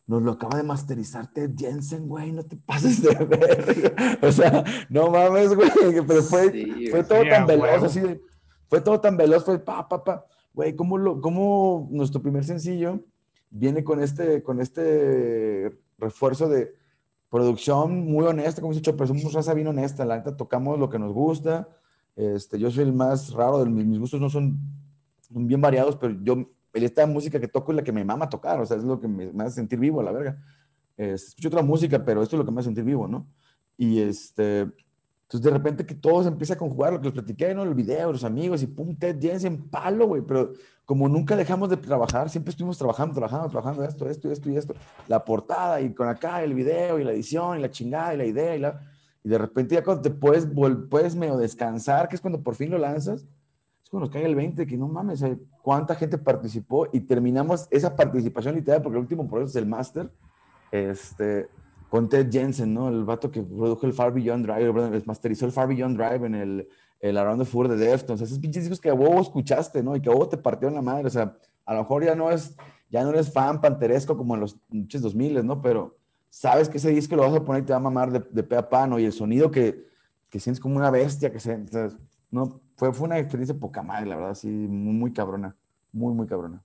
nos 0.06 0.22
lo 0.22 0.32
acaba 0.32 0.58
de 0.58 0.64
masterizar 0.64 1.32
Ted 1.32 1.52
Jensen, 1.58 2.08
güey, 2.08 2.32
no 2.32 2.44
te 2.44 2.58
pases 2.58 3.02
de 3.02 3.14
verga. 3.26 4.18
O 4.28 4.32
sea, 4.32 4.64
no 4.90 5.10
mames, 5.10 5.56
güey, 5.56 5.70
pero 6.08 6.24
fue, 6.24 6.52
Sí, 6.52 6.88
fue 6.90 7.04
todo 7.04 7.24
tan 7.24 7.48
veloz, 7.48 7.84
así 7.84 8.00
de, 8.00 8.22
fue 8.68 8.82
todo 8.82 9.00
tan 9.00 9.18
veloz, 9.18 9.44
fue 9.44 9.60
pa, 9.60 9.88
pa, 9.88 10.04
pa. 10.04 10.26
Güey, 10.54 10.76
¿cómo, 10.76 10.98
lo, 10.98 11.22
cómo 11.22 11.88
nuestro 11.92 12.22
primer 12.22 12.44
sencillo 12.44 13.00
viene 13.50 13.84
con 13.84 14.02
este, 14.02 14.44
con 14.44 14.60
este 14.60 15.80
refuerzo 15.98 16.50
de 16.50 16.74
producción 17.30 18.06
muy 18.06 18.26
honesta, 18.26 18.62
como 18.62 18.74
dice 18.74 18.84
Chopper, 18.84 19.08
somos 19.08 19.34
raza 19.34 19.54
bien 19.54 19.68
honesta, 19.68 20.06
la 20.06 20.18
neta 20.18 20.38
tocamos 20.38 20.78
lo 20.78 20.90
que 20.90 21.00
nos 21.00 21.14
gusta, 21.14 21.68
este, 22.16 22.60
yo 22.60 22.70
soy 22.70 22.84
el 22.84 22.94
más 22.94 23.34
raro, 23.34 23.64
de 23.64 23.70
mis, 23.70 23.86
mis 23.86 24.00
gustos 24.00 24.22
no 24.22 24.30
son 24.30 24.60
bien 25.30 25.62
variados, 25.62 25.96
pero 25.96 26.16
yo, 26.22 26.44
esta 26.74 27.06
música 27.06 27.40
que 27.40 27.48
toco 27.48 27.72
es 27.72 27.76
la 27.76 27.84
que 27.84 27.92
me 27.92 28.04
mama 28.04 28.30
tocar, 28.30 28.60
o 28.60 28.66
sea, 28.66 28.78
es 28.78 28.84
lo 28.84 29.00
que 29.00 29.08
me, 29.08 29.32
me 29.32 29.44
hace 29.44 29.56
sentir 29.56 29.78
vivo, 29.78 30.00
a 30.00 30.04
la 30.04 30.12
verga. 30.12 30.42
Este, 30.98 31.28
escucho 31.30 31.50
otra 31.50 31.62
música, 31.62 32.04
pero 32.04 32.24
esto 32.24 32.36
es 32.36 32.40
lo 32.40 32.46
que 32.46 32.52
me 32.52 32.60
hace 32.60 32.68
sentir 32.68 32.84
vivo, 32.84 33.08
¿no? 33.08 33.28
Y 33.78 34.00
este, 34.00 34.62
entonces 34.62 35.42
de 35.42 35.50
repente 35.52 35.86
que 35.86 35.96
todo 35.96 36.22
se 36.22 36.30
empieza 36.30 36.54
a 36.54 36.58
conjugar, 36.58 36.94
lo 36.94 37.00
que 37.00 37.06
les 37.06 37.14
platiqué, 37.14 37.54
¿no? 37.56 37.64
El 37.64 37.74
video, 37.74 38.12
los 38.12 38.24
amigos, 38.24 38.62
y 38.62 38.68
pum, 38.68 38.96
Ted 38.96 39.20
Jensen, 39.20 39.70
palo, 39.70 40.08
güey, 40.08 40.22
pero 40.22 40.54
como 40.86 41.08
nunca 41.08 41.36
dejamos 41.36 41.70
de 41.70 41.78
trabajar, 41.78 42.30
siempre 42.30 42.52
estuvimos 42.52 42.78
trabajando, 42.78 43.14
trabajando, 43.16 43.50
trabajando, 43.50 43.84
esto, 43.84 44.08
esto, 44.10 44.32
esto 44.32 44.50
y 44.50 44.58
esto, 44.58 44.76
la 45.08 45.24
portada, 45.24 45.82
y 45.82 45.94
con 45.94 46.08
acá 46.08 46.44
el 46.44 46.54
video, 46.54 47.00
y 47.00 47.04
la 47.04 47.14
edición, 47.14 47.58
y 47.58 47.62
la 47.62 47.72
chingada, 47.72 48.14
y 48.14 48.18
la 48.18 48.26
idea, 48.26 48.56
y 48.56 48.60
la... 48.60 48.82
Y 49.26 49.30
de 49.30 49.38
repente 49.38 49.76
ya 49.76 49.84
cuando 49.84 50.02
te 50.02 50.12
puedes, 50.12 50.46
puedes 50.90 51.16
medio 51.16 51.38
descansar, 51.38 52.10
que 52.10 52.16
es 52.16 52.22
cuando 52.22 52.44
por 52.44 52.56
fin 52.56 52.70
lo 52.70 52.78
lanzas, 52.78 53.22
es 53.82 53.90
cuando 53.90 54.08
nos 54.08 54.10
cae 54.10 54.26
el 54.26 54.36
20, 54.36 54.68
que 54.68 54.78
no 54.78 54.90
mames, 54.90 55.22
eh, 55.22 55.40
cuánta 55.64 55.96
gente 55.96 56.18
participó 56.18 56.90
y 56.92 57.00
terminamos 57.00 57.68
esa 57.72 57.96
participación 57.96 58.54
literal, 58.54 58.82
porque 58.82 58.98
el 58.98 59.04
último 59.04 59.28
proceso 59.30 59.50
es 59.50 59.56
el 59.56 59.66
máster, 59.66 60.12
este, 60.72 61.48
con 61.90 62.10
Ted 62.10 62.30
Jensen, 62.30 62.74
¿no? 62.74 62.90
El 62.90 63.06
vato 63.06 63.32
que 63.32 63.42
produjo 63.42 63.86
el 63.86 63.94
Far 63.94 64.14
Beyond 64.14 64.46
Drive, 64.46 64.98
el 64.98 65.04
masterizó 65.06 65.46
el 65.46 65.54
Far 65.54 65.70
Beyond 65.70 65.98
Drive 65.98 66.28
en 66.28 66.36
el, 66.36 66.68
el 67.00 67.18
Around 67.18 67.44
the 67.44 67.46
Fur 67.46 67.70
de 67.70 67.78
Deftones, 67.78 68.22
esos 68.22 68.40
pinches 68.40 68.64
discos 68.64 68.82
que 68.82 68.90
a 68.90 68.94
huevo 68.94 69.22
escuchaste, 69.22 69.82
¿no? 69.82 69.96
Y 69.96 70.02
que 70.02 70.10
a 70.10 70.12
huevo 70.12 70.28
te 70.28 70.38
partieron 70.38 70.76
la 70.76 70.82
madre, 70.82 71.08
o 71.08 71.10
sea, 71.10 71.38
a 71.66 71.74
lo 71.74 71.80
mejor 71.80 72.04
ya 72.04 72.14
no 72.14 72.30
es, 72.30 72.58
ya 72.90 73.04
no 73.04 73.12
eres 73.12 73.32
fan 73.32 73.62
panteresco 73.62 74.18
como 74.18 74.36
en 74.36 74.42
los 74.42 74.56
pinches 74.70 75.02
2000, 75.02 75.46
¿no? 75.46 75.62
Pero 75.62 75.96
sabes 76.30 76.68
que 76.68 76.78
ese 76.78 76.90
disco 76.90 77.16
lo 77.16 77.22
vas 77.22 77.34
a 77.34 77.46
poner 77.46 77.64
y 77.64 77.66
te 77.66 77.72
va 77.72 77.78
a 77.78 77.82
mamar 77.82 78.12
de, 78.12 78.20
de 78.20 78.44
pe 78.44 78.58
a 78.58 78.68
pa, 78.68 78.86
¿no? 78.86 79.00
Y 79.00 79.06
el 79.06 79.14
sonido 79.14 79.50
que, 79.50 79.86
que 80.30 80.42
sientes 80.42 80.60
como 80.60 80.76
una 80.76 80.92
bestia, 80.92 81.32
que 81.32 81.40
se, 81.40 81.58
no, 82.32 82.60
fue, 82.76 82.94
fue 82.94 83.08
una 83.08 83.20
experiencia 83.20 83.58
poca 83.58 83.82
madre, 83.84 84.08
la 84.08 84.16
verdad, 84.18 84.36
sí, 84.36 84.48
muy, 84.48 84.94
muy 84.94 85.14
cabrona, 85.14 85.56
muy, 85.92 86.14
muy 86.14 86.28
cabrona. 86.28 86.62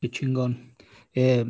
Qué 0.00 0.10
chingón. 0.10 0.74
Eh, 1.14 1.44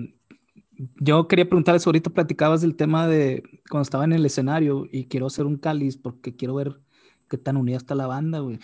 yo 0.99 1.29
quería 1.29 1.45
preguntarles, 1.49 1.87
ahorita 1.87 2.11
platicabas 2.11 2.63
del 2.63 2.75
tema 2.77 3.07
de 3.07 3.43
cuando 3.71 3.83
estaba 3.83 4.05
en 4.05 4.13
el 4.13 4.27
escenario 4.27 4.87
y 4.91 5.07
quiero 5.07 5.27
hacer 5.27 5.47
un 5.47 5.57
cáliz 5.57 5.97
porque 5.97 6.35
quiero 6.35 6.55
ver 6.55 6.81
qué 7.29 7.39
tan 7.39 7.57
unida 7.57 7.77
está 7.77 7.95
la 7.95 8.07
banda, 8.07 8.41
güey. 8.41 8.59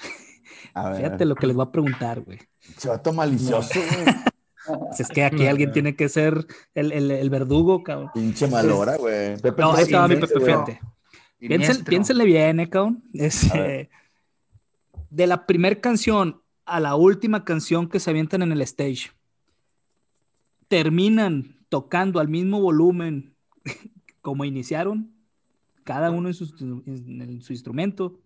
A 0.74 0.88
ver, 0.90 0.96
Fíjate 0.98 1.24
lo 1.24 1.34
que 1.36 1.46
les 1.46 1.54
voy 1.54 1.66
a 1.66 1.72
preguntar, 1.72 2.20
güey. 2.22 2.38
chato 2.78 3.12
malicioso, 3.12 3.80
güey. 3.80 4.06
Es 4.98 5.06
que 5.06 5.22
aquí 5.22 5.46
alguien 5.46 5.70
tiene 5.70 5.94
que 5.94 6.08
ser 6.08 6.44
el, 6.74 6.90
el- 6.90 7.12
el 7.12 7.30
verdugo, 7.30 7.84
cabrón. 7.84 8.10
Pinche 8.12 8.48
malora, 8.48 8.96
güey. 8.96 9.36
No, 9.58 9.72
ahí 9.72 9.84
estaba 9.84 10.08
mi 10.08 10.16
Pepe, 10.16 10.40
fíjate. 10.40 10.80
Siniestro. 11.48 11.84
piénsenle 11.90 12.24
bien, 12.24 12.60
eh, 12.60 12.68
cabrón. 12.70 13.02
Es, 13.12 13.50
A 13.52 13.60
ver. 13.60 13.70
eh, 13.70 13.90
de 15.10 15.26
la 15.26 15.46
primera 15.46 15.80
canción 15.80 16.42
a 16.64 16.80
la 16.80 16.94
última 16.96 17.44
canción 17.44 17.88
que 17.88 18.00
se 18.00 18.10
avientan 18.10 18.42
en 18.42 18.52
el 18.52 18.60
stage, 18.62 19.10
terminan 20.68 21.64
tocando 21.68 22.20
al 22.20 22.28
mismo 22.28 22.60
volumen 22.60 23.34
como 24.20 24.44
iniciaron, 24.44 25.12
cada 25.84 26.10
uno 26.10 26.28
en 26.28 26.34
su, 26.34 26.52
en- 26.86 27.22
en 27.22 27.42
su 27.42 27.52
instrumento, 27.52 28.18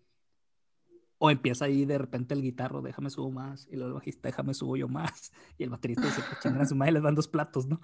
o 1.19 1.31
empieza 1.31 1.67
ahí 1.67 1.85
de 1.85 1.99
repente 1.99 2.33
el 2.33 2.41
guitarro, 2.41 2.81
déjame 2.81 3.11
subo 3.11 3.31
más, 3.31 3.69
y 3.71 3.77
luego 3.77 3.89
el 3.89 3.95
bajista, 3.95 4.29
déjame 4.29 4.55
subo 4.55 4.77
yo 4.77 4.89
más, 4.89 5.33
y 5.59 5.65
el 5.65 5.71
baterista 5.71 6.07
dice, 6.07 6.23
pues 6.27 6.41
chingan 6.43 6.63
a 6.63 6.67
su 6.67 6.75
madre, 6.75 6.93
les 6.93 7.03
van 7.03 7.15
dos 7.15 7.29
platos, 7.29 7.67
¿no? 7.67 7.81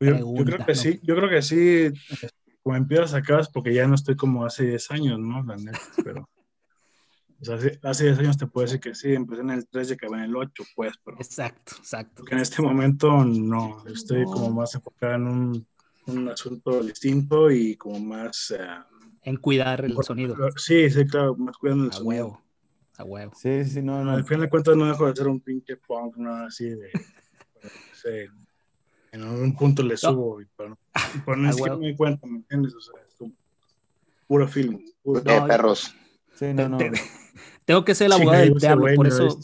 Yo, 0.00 0.34
creo 0.44 0.58
que 0.58 0.74
¿no? 0.74 0.74
sí, 0.74 0.98
yo 1.04 1.14
creo 1.14 1.30
que 1.30 1.40
sí, 1.40 1.92
como 2.64 2.76
empiezas 2.76 3.14
acabas 3.14 3.48
porque 3.48 3.72
ya 3.72 3.86
no 3.86 3.94
estoy 3.94 4.16
como 4.16 4.44
hace 4.44 4.64
10 4.64 4.90
años, 4.90 5.18
¿no? 5.20 5.44
La 5.44 5.54
neta, 5.56 5.78
pero 6.04 6.28
o 7.40 7.44
sea, 7.44 7.56
hace, 7.56 7.78
hace 7.82 8.04
10 8.06 8.18
años 8.20 8.38
te 8.38 8.46
puedo 8.46 8.64
decir 8.66 8.80
que 8.80 8.94
sí, 8.94 9.12
empecé 9.12 9.42
en 9.42 9.50
el 9.50 9.68
3 9.68 9.90
y 9.90 9.92
acabé 9.92 10.16
en 10.16 10.22
el 10.24 10.36
8, 10.36 10.64
pues, 10.74 10.94
pero 11.04 11.18
Exacto, 11.18 11.74
exacto. 11.78 12.14
porque 12.16 12.34
en 12.34 12.40
este 12.40 12.62
momento 12.62 13.24
no, 13.24 13.84
estoy 13.86 14.24
como 14.24 14.50
más 14.50 14.74
enfocado 14.74 15.14
en 15.14 15.26
un, 15.28 15.66
un 16.06 16.28
asunto 16.28 16.82
distinto 16.82 17.50
y 17.50 17.76
como 17.76 18.00
más... 18.00 18.52
eh, 18.58 18.66
En 19.22 19.36
cuidar 19.36 19.84
el 19.84 19.94
sonido. 20.02 20.36
Sí, 20.56 20.88
sí, 20.90 21.04
claro, 21.06 21.36
más 21.36 21.56
cuidando 21.58 21.84
el 21.84 21.90
A 21.90 21.92
sonido. 21.92 22.08
huevo, 22.08 22.42
a 22.96 23.04
huevo. 23.04 23.32
Sí, 23.36 23.64
sí, 23.66 23.82
no, 23.82 24.02
no. 24.04 24.12
Al 24.12 24.24
final 24.24 24.42
de 24.42 24.48
cuentas 24.50 24.76
no 24.76 24.86
dejo 24.86 25.06
de 25.06 25.14
ser 25.16 25.28
un 25.28 25.40
pinche 25.40 25.76
punk, 25.76 26.16
no 26.16 26.34
así 26.46 26.70
de... 26.70 26.90
sí, 27.92 28.26
en 29.12 29.22
algún 29.22 29.54
punto 29.54 29.82
le 29.82 29.96
subo, 29.98 30.40
y 30.40 30.46
pero, 30.56 30.70
pero 30.76 30.83
no 31.26 31.48
Ah, 31.48 31.52
que 31.54 31.62
huevo. 31.62 31.78
me 31.78 31.96
cuenta, 31.96 32.26
¿me 32.26 32.36
entiendes? 32.38 32.74
O 32.74 32.80
sea, 32.80 32.94
es 33.08 33.14
como 33.16 33.32
puro 34.26 34.48
film. 34.48 34.80
puro- 35.02 35.22
No, 35.24 35.46
perros. 35.46 35.94
Sí, 36.34 36.52
no, 36.54 36.68
no. 36.68 36.78
Te- 36.78 36.92
Tengo 37.64 37.84
que 37.84 37.94
ser 37.94 38.06
el 38.06 38.12
Sí, 38.12 38.20
abogado 38.22 38.44
yo 38.44 38.50
del 38.50 38.60
diablo, 38.60 38.86
por 38.94 39.08
no 39.08 39.14
eso, 39.14 39.38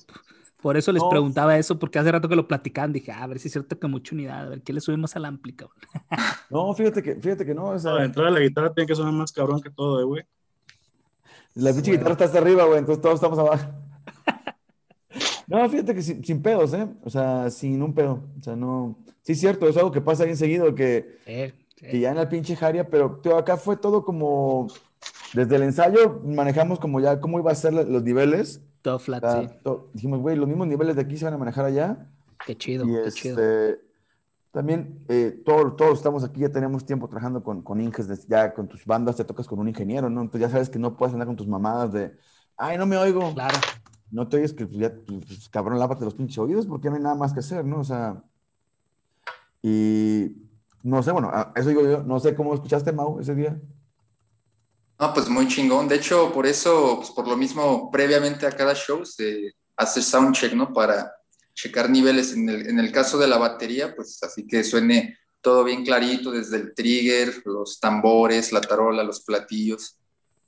por 0.61 0.77
eso 0.77 0.93
les 0.93 1.03
No. 1.03 1.09
preguntaba 1.09 1.57
eso, 1.57 1.79
porque 1.79 1.99
hace 1.99 2.13
rato 2.13 2.29
que 2.29 2.37
lo 2.37 2.47
platicaban, 2.47 2.93
dije, 2.93 3.13
"Ah, 3.13 3.23
a 3.23 3.27
ver 3.27 3.39
si 3.39 3.49
es 3.49 3.53
cierto 3.53 3.79
que 3.79 3.87
mucha 3.87 4.15
unidad, 4.15 4.47
a 4.47 4.49
ver 4.51 4.63
qué 4.63 4.73
le 4.75 4.81
subimos 4.83 5.17
al 5.17 5.25
ampli, 5.25 5.55
cabrón?" 5.55 5.79
No, 6.51 6.75
fíjate 6.75 7.03
que, 7.03 7.15
fíjate 7.17 7.47
que 7.47 7.55
no, 7.55 7.67
o 7.71 7.79
sea, 7.79 7.93
No, 7.93 7.97
de 7.99 8.05
entrada 8.05 8.31
la 8.31 8.41
guitarra 8.41 8.73
tiene 8.75 8.87
que 8.87 8.95
sonar 8.95 9.13
más 9.15 9.33
cabrón 9.33 9.61
que 9.63 9.71
todo, 9.71 10.01
eh, 10.01 10.05
güey. 10.05 10.23
la 11.55 11.73
pinche 11.73 11.93
guitarra 11.93 12.13
está 12.13 12.25
hasta 12.27 12.39
arriba, 12.39 12.65
güey, 12.65 12.79
entonces 12.81 13.01
todos 13.03 13.15
estamos 13.17 13.39
abajo. 13.39 13.71
No, 15.51 15.69
fíjate 15.69 15.95
que 15.95 16.03
sin, 16.03 16.25
sin 16.25 16.41
pedos, 16.43 16.73
¿eh? 16.75 16.89
O 17.05 17.11
sea, 17.11 17.51
sin 17.51 17.83
un 17.83 17.93
pedo. 17.93 18.23
O 18.39 18.41
sea, 18.41 18.57
no. 18.57 18.97
Sí, 19.23 19.33
es 19.33 19.41
cierto, 19.41 19.69
es 19.69 19.77
algo 19.77 19.91
que 19.91 20.01
pasa 20.01 20.25
bien 20.25 20.37
seguido, 20.37 20.75
que, 20.75 21.19
Sí, 21.27 21.53
sí. 21.77 21.87
que 21.87 22.01
ya 22.01 22.11
en 22.11 22.17
la 22.17 22.29
pinche 22.29 22.57
Jaria, 22.57 22.89
pero 22.89 23.19
tío, 23.21 23.37
acá 23.37 23.57
fue 23.57 23.77
todo 23.77 24.05
como. 24.05 24.69
Desde 25.35 25.57
el 25.57 25.63
ensayo 25.63 26.21
manejamos 26.25 26.79
como 26.81 27.01
ya 27.01 27.21
cómo 27.21 27.39
iba 27.39 27.53
a 27.53 27.55
ser 27.55 27.73
los 27.73 28.03
niveles. 28.03 28.63
Todo 28.83 28.97
O 28.97 28.99
flat, 28.99 29.23
sea, 29.23 29.49
sí. 29.49 29.71
dijimos, 29.93 30.21
güey, 30.21 30.37
los 30.37 30.49
mismos 30.49 30.67
niveles 30.67 30.97
de 30.97 31.03
aquí 31.03 31.17
se 31.17 31.25
van 31.27 31.35
a 31.35 31.39
manejar 31.39 31.65
allá. 31.67 32.09
Qué 32.47 32.57
chido, 32.57 32.85
Y 32.87 32.95
qué 33.05 33.11
chido. 33.13 33.39
este, 33.39 33.81
también 34.53 35.05
eh, 35.09 35.43
todo- 35.45 35.73
todos 35.77 35.99
estamos 35.99 36.25
aquí, 36.25 36.41
ya 36.41 36.49
tenemos 36.49 36.85
tiempo 36.87 37.07
trabajando 37.09 37.43
con, 37.45 37.63
con 37.63 37.81
Inges, 37.81 38.27
ya 38.27 38.53
con 38.55 38.67
tus 38.69 38.85
bandas 38.87 39.17
te 39.17 39.25
tocas 39.25 39.47
con 39.47 39.59
un 39.59 39.69
ingeniero, 39.69 40.09
¿no? 40.11 40.23
Entonces 40.23 40.49
ya 40.49 40.53
sabes 40.53 40.71
que 40.71 40.79
no 40.79 40.97
puedes 40.97 41.13
andar 41.13 41.27
con 41.27 41.37
tus 41.37 41.47
mamadas 41.47 41.93
de, 41.93 42.13
ay, 42.57 42.77
no 42.79 42.87
me 42.87 42.97
oigo. 42.97 43.33
Claro. 43.35 43.59
No 44.11 44.29
te 44.29 44.37
oyes 44.39 44.53
que 44.53 44.67
pues, 44.67 44.79
ya, 44.79 44.93
pues, 45.07 45.49
cabrón, 45.51 45.79
lávate 45.79 46.05
los 46.05 46.15
pinches 46.15 46.39
oídos 46.39 46.67
porque 46.67 46.89
no 46.91 46.97
hay 46.97 47.03
nada 47.03 47.15
más 47.15 47.33
que 47.33 47.41
hacer, 47.41 47.65
¿no? 47.65 47.81
O 47.81 47.85
sea, 47.85 48.23
y 49.63 50.33
no 50.83 51.03
sé, 51.03 51.13
bueno, 51.13 51.29
a- 51.33 51.53
eso 51.57 51.69
digo 51.69 51.83
yo, 51.83 52.03
no 52.03 52.19
sé 52.21 52.35
cómo 52.35 52.55
escuchaste, 52.55 52.93
Mau, 52.93 53.21
ese 53.21 53.35
día. 53.35 53.61
No, 54.99 55.15
pues 55.15 55.29
muy 55.29 55.49
chingón. 55.49 55.89
De 55.89 55.97
hecho, 55.97 56.33
por 56.33 56.47
eso, 56.47 56.97
pues 56.99 57.11
por 57.11 57.27
lo 57.27 57.37
mismo, 57.37 57.91
previamente 57.91 58.47
a 58.47 58.53
cada 58.53 58.75
show 58.75 59.05
se 59.05 59.53
hace 59.77 60.03
soundcheck, 60.03 60.53
¿no? 60.55 60.73
Para 60.73 61.13
checar 61.55 61.89
niveles. 61.89 62.35
En 62.35 62.49
el, 62.49 62.67
en 62.69 62.79
el 62.79 62.93
caso 62.93 63.17
de 63.19 63.27
la 63.29 63.39
batería, 63.39 63.95
pues 63.95 64.23
así 64.23 64.47
que 64.47 64.63
suene 64.63 65.17
todo 65.41 65.65
bien 65.65 65.85
clarito, 65.85 66.31
desde 66.31 66.59
el 66.59 66.75
trigger, 66.75 67.43
los 67.47 67.81
tambores, 67.81 68.53
la 68.53 68.61
tarola, 68.61 69.03
los 69.03 69.23
platillos. 69.23 69.97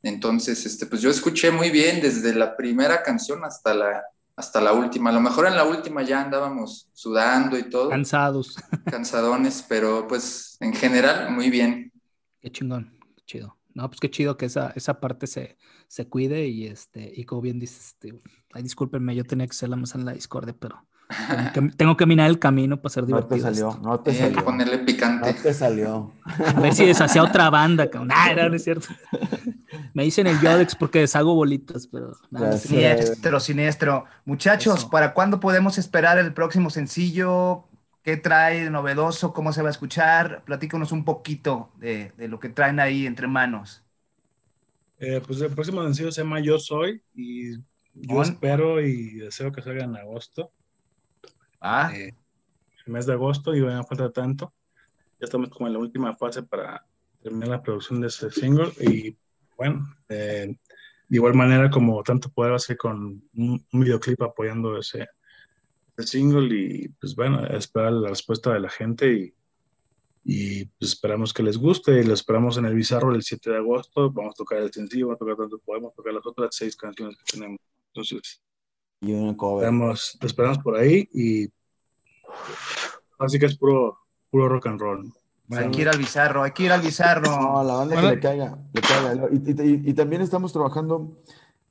Entonces, 0.03 0.66
este, 0.66 0.87
pues 0.87 1.01
yo 1.01 1.11
escuché 1.11 1.51
muy 1.51 1.70
bien 1.70 2.01
desde 2.01 2.35
la 2.35 2.57
primera 2.57 3.03
canción 3.03 3.45
hasta 3.45 3.73
la, 3.74 4.03
hasta 4.37 4.61
la 4.61 4.73
última. 4.73 5.11
A 5.11 5.12
lo 5.12 5.20
mejor 5.20 5.47
en 5.47 5.57
la 5.57 5.65
última 5.65 6.03
ya 6.03 6.23
andábamos 6.23 6.89
sudando 6.93 7.59
y 7.59 7.65
todo, 7.65 7.91
Cansados. 7.91 8.57
cansadones, 8.91 9.65
pero 9.69 10.07
pues 10.09 10.57
en 10.61 10.74
general 10.74 11.31
muy 11.31 11.51
bien. 11.51 11.93
Qué 12.41 12.51
chingón, 12.51 12.99
qué 13.16 13.23
chido. 13.24 13.59
No, 13.74 13.89
pues 13.89 14.01
qué 14.01 14.11
chido 14.11 14.37
que 14.37 14.47
esa, 14.47 14.73
esa 14.74 15.01
parte 15.01 15.27
se, 15.27 15.57
se 15.89 16.09
cuide 16.09 16.47
y 16.47 16.66
este, 16.66 17.11
y 17.15 17.24
como 17.24 17.41
bien 17.41 17.59
dices, 17.59 17.95
este, 17.95 18.20
ay, 18.53 18.62
discúlpenme, 18.62 19.15
yo 19.15 19.24
tenía 19.24 19.47
que 19.47 19.55
ser 19.55 19.70
la 19.70 19.77
más 19.77 19.95
en 19.95 20.05
la 20.05 20.12
discordia, 20.12 20.55
pero 20.59 20.87
tengo 21.28 21.51
que, 21.52 21.60
tengo 21.76 21.97
que 21.97 22.06
minar 22.06 22.28
el 22.30 22.39
camino 22.39 22.80
para 22.80 22.93
ser 22.93 23.05
No 23.06 23.26
te 23.26 23.36
divertido. 23.36 23.39
salió, 23.39 23.68
esto. 23.70 23.80
no 23.82 24.01
te 24.01 24.12
Hay 24.18 24.32
que 24.32 24.40
salió. 24.40 24.44
ponerle 24.44 24.78
picante. 24.80 25.32
No 25.32 25.34
te 25.34 25.55
salió. 25.55 26.18
A 26.55 26.60
ver 26.60 26.74
si 26.74 26.84
deshacía 26.86 27.22
otra 27.22 27.51
banda, 27.51 27.90
cabrón. 27.90 28.10
Ah, 28.12 28.32
no, 28.36 28.48
no 28.48 28.56
es 28.56 28.64
cierto. 28.64 28.89
Me 29.94 30.05
dicen 30.05 30.26
el 30.26 30.40
Yodex 30.40 30.74
porque 30.76 31.01
deshago 31.01 31.34
bolitas, 31.34 31.86
pero 31.86 32.12
nada. 32.30 32.59
Siniestro, 32.59 33.40
siniestro. 33.40 34.05
Muchachos, 34.24 34.74
Eso. 34.80 34.90
¿para 34.90 35.14
cuándo 35.14 35.40
podemos 35.40 35.78
esperar 35.78 36.18
el 36.18 36.32
próximo 36.34 36.70
sencillo? 36.70 37.68
¿Qué 38.02 38.16
trae 38.16 38.64
de 38.64 38.70
novedoso? 38.70 39.32
¿Cómo 39.32 39.52
se 39.52 39.62
va 39.62 39.68
a 39.68 39.70
escuchar? 39.70 40.43
Platícanos 40.44 40.93
un 40.93 41.05
poquito 41.05 41.72
de, 41.76 42.12
de 42.16 42.28
lo 42.28 42.40
que 42.40 42.48
traen 42.48 42.80
ahí 42.80 43.06
entre 43.06 43.28
manos. 43.28 43.84
Eh, 44.98 45.20
pues 45.26 45.40
el 45.40 45.51
próximo 45.52 45.82
sencillo 45.82 46.12
se 46.12 46.22
llama 46.22 46.40
Yo 46.40 46.59
Soy 46.59 47.02
y 47.14 47.56
yo 47.94 48.22
espero 48.22 48.80
y 48.80 49.14
deseo 49.16 49.51
que 49.52 49.62
salga 49.62 49.84
en 49.84 49.97
agosto. 49.97 50.52
Ah. 51.62 51.93
Eh, 51.94 52.14
el 52.86 52.93
mes 52.93 53.06
de 53.06 53.12
agosto, 53.12 53.52
digo, 53.52 53.68
ya 53.68 53.76
no 53.76 53.84
falta 53.84 54.10
tanto. 54.10 54.52
Ya 55.20 55.26
estamos 55.26 55.48
como 55.51 55.68
en 55.68 55.74
la 55.74 55.78
última 55.78 56.14
fase 56.16 56.43
para 56.43 56.84
terminar 57.22 57.48
la 57.48 57.62
producción 57.62 58.01
de 58.01 58.09
ese 58.09 58.30
single 58.30 58.72
y 58.80 59.16
bueno, 59.56 59.86
eh, 60.09 60.56
de 61.09 61.16
igual 61.16 61.34
manera 61.34 61.70
como 61.70 62.02
tanto 62.02 62.28
poder 62.30 62.55
hacer 62.55 62.76
con 62.76 63.22
un, 63.34 63.64
videoclip 63.72 64.20
apoyando 64.22 64.76
ese, 64.76 65.06
ese, 65.97 66.09
single 66.09 66.52
y 66.52 66.89
pues 66.89 67.14
bueno, 67.14 67.47
esperar 67.47 67.93
la 67.93 68.09
respuesta 68.09 68.52
de 68.52 68.60
la 68.60 68.68
gente 68.68 69.12
y 69.12 69.34
y 70.24 70.66
pues 70.66 70.93
esperamos 70.93 71.32
que 71.34 71.43
les 71.43 71.59
guste 71.59 72.01
y 72.01 72.05
lo 72.05 72.14
esperamos 72.14 72.56
en 72.56 72.66
el 72.66 72.74
Bizarro 72.74 73.14
el 73.14 73.22
7 73.22 73.51
de 73.51 73.56
agosto. 73.56 74.10
Vamos 74.10 74.34
a 74.34 74.36
tocar 74.36 74.59
el 74.59 74.72
sencillo, 74.72 75.09
vamos 75.09 75.16
a 75.16 75.24
tocar 75.24 75.36
tanto 75.36 75.59
podemos 75.59 75.94
tocar 75.94 76.14
las 76.14 76.26
otras 76.26 76.55
seis 76.55 76.76
canciones 76.76 77.16
que 77.16 77.32
tenemos. 77.32 77.59
Entonces, 77.89 78.40
y 79.03 79.12
una 79.12 79.37
cover. 79.37 79.65
Esperamos, 79.65 80.19
esperamos 80.23 80.59
por 80.59 80.77
ahí 80.77 81.09
y 81.12 81.53
así 83.19 83.39
que 83.39 83.47
es 83.47 83.59
puro, 83.59 83.99
puro 84.31 84.49
rock 84.49 84.69
and 84.69 84.81
roll. 84.81 85.12
Hay 85.51 85.70
que 85.70 85.83
ir 85.83 85.89
al 85.89 85.99
bizarro, 85.99 86.43
hay 86.45 86.53
que 86.53 86.62
ir 86.62 86.73
al 86.73 86.81
bizarro. 86.81 87.29
No, 87.29 87.62
la 87.62 87.74
banda 87.74 88.01
que 88.01 88.07
le 88.07 88.20
caiga, 88.20 88.59
le 88.73 88.81
caiga. 88.81 89.29
Y, 89.31 89.51
y, 89.51 89.91
y, 89.91 89.95
también 89.95 90.23
estamos 90.23 90.51
trabajando, 90.51 91.19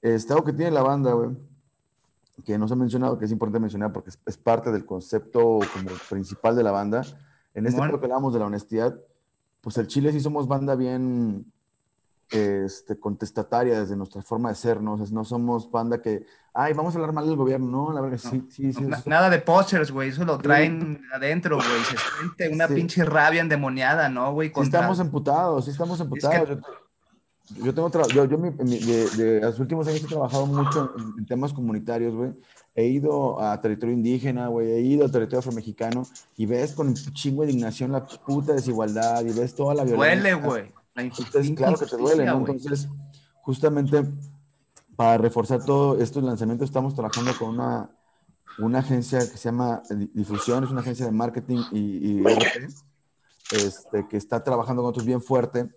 este, 0.04 0.34
algo 0.34 0.46
que 0.46 0.54
tiene 0.54 0.70
la 0.70 0.84
banda, 0.84 1.14
güey, 1.14 1.32
que 2.46 2.60
nos 2.60 2.72
ha 2.72 2.76
mencionado, 2.76 3.18
que 3.18 3.26
es 3.26 3.32
importante 3.32 3.60
mencionar 3.60 3.92
porque 3.92 4.12
es, 4.12 4.20
es 4.24 4.38
parte 4.38 4.72
del 4.72 4.86
concepto 4.86 5.60
como 5.74 5.90
principal 6.10 6.56
de 6.56 6.64
la 6.64 6.72
banda 6.72 7.02
en 7.54 7.66
este 7.66 7.80
bueno. 7.80 8.00
que 8.00 8.06
hablamos 8.06 8.34
de 8.34 8.40
la 8.40 8.46
honestidad, 8.46 9.00
pues 9.62 9.78
el 9.78 9.88
Chile 9.88 10.12
sí 10.12 10.20
somos 10.20 10.48
banda 10.48 10.76
bien 10.76 11.52
este, 12.32 12.98
contestataria 12.98 13.82
desde 13.82 13.96
nuestra 13.96 14.22
forma 14.22 14.50
de 14.50 14.56
ser, 14.56 14.82
¿no? 14.82 14.94
O 14.94 14.98
sea, 14.98 15.08
no 15.12 15.26
somos 15.26 15.70
banda 15.70 16.02
que, 16.02 16.26
ay, 16.54 16.74
vamos 16.74 16.96
a 16.96 16.98
hablar 16.98 17.14
mal 17.14 17.28
del 17.28 17.36
gobierno, 17.36 17.68
no, 17.68 17.94
la 17.94 18.02
verdad, 18.02 18.18
sí, 18.18 18.48
sí, 18.50 18.72
sí. 18.72 18.82
No, 18.82 18.98
nada 19.06 19.30
de 19.30 19.40
posters, 19.40 19.92
güey, 19.92 20.10
eso 20.10 20.24
lo 20.24 20.38
traen 20.38 21.04
adentro, 21.14 21.58
güey, 21.58 21.84
se 21.84 21.98
siente 22.20 22.50
una 22.50 22.68
sí. 22.68 22.76
pinche 22.76 23.04
rabia 23.04 23.42
endemoniada, 23.42 24.08
¿no, 24.08 24.34
güey? 24.34 24.52
Contra... 24.52 24.80
Sí 24.80 24.82
estamos 24.82 25.00
emputados, 25.00 25.66
sí 25.66 25.72
estamos 25.72 26.00
emputados. 26.00 26.50
Es 26.50 26.58
que... 27.58 27.64
yo, 27.64 27.74
tengo, 27.74 27.92
yo, 28.08 28.26
yo 28.26 28.38
mi, 28.38 28.52
mi, 28.52 28.80
de, 28.80 29.10
de, 29.10 29.42
los 29.42 29.60
últimos 29.60 29.86
años 29.88 30.04
he 30.04 30.08
trabajado 30.08 30.46
mucho 30.46 30.94
en, 30.98 31.20
en 31.20 31.26
temas 31.26 31.52
comunitarios, 31.52 32.16
güey, 32.16 32.32
he 32.76 32.86
ido 32.86 33.42
a 33.42 33.60
territorio 33.60 33.94
indígena, 33.94 34.48
güey, 34.48 34.72
he 34.72 34.80
ido 34.80 35.06
a 35.06 35.12
territorio 35.12 35.40
afroamericano 35.40 36.08
y 36.38 36.46
ves 36.46 36.72
con 36.72 36.94
chingo 36.94 37.44
de 37.44 37.52
indignación 37.52 37.92
la 37.92 38.06
puta 38.06 38.54
desigualdad 38.54 39.26
y 39.26 39.34
ves 39.34 39.54
toda 39.54 39.74
la 39.74 39.84
violencia. 39.84 40.16
Duele, 40.16 40.34
güey. 40.36 40.81
Entonces, 41.02 41.52
claro 41.56 41.78
que 41.78 41.86
te 41.86 41.98
duele, 41.98 42.26
¿no? 42.26 42.38
Entonces, 42.40 42.88
justamente 43.42 44.04
para 44.96 45.18
reforzar 45.18 45.64
todos 45.66 46.02
estos 46.02 46.24
lanzamientos, 46.24 46.70
estamos 46.70 46.94
trabajando 46.94 47.32
con 47.38 47.50
una, 47.50 47.90
una 48.60 48.80
agencia 48.80 49.20
que 49.20 49.38
se 49.38 49.50
llama 49.50 49.82
Difusión, 50.14 50.64
es 50.64 50.70
una 50.70 50.82
agencia 50.82 51.06
de 51.06 51.12
marketing 51.12 51.64
y, 51.72 51.80
y 51.80 52.24
este, 53.52 54.08
que 54.08 54.18
está 54.18 54.44
trabajando 54.44 54.82
con 54.82 54.90
nosotros 54.90 55.06
bien 55.06 55.22
fuerte 55.22 55.70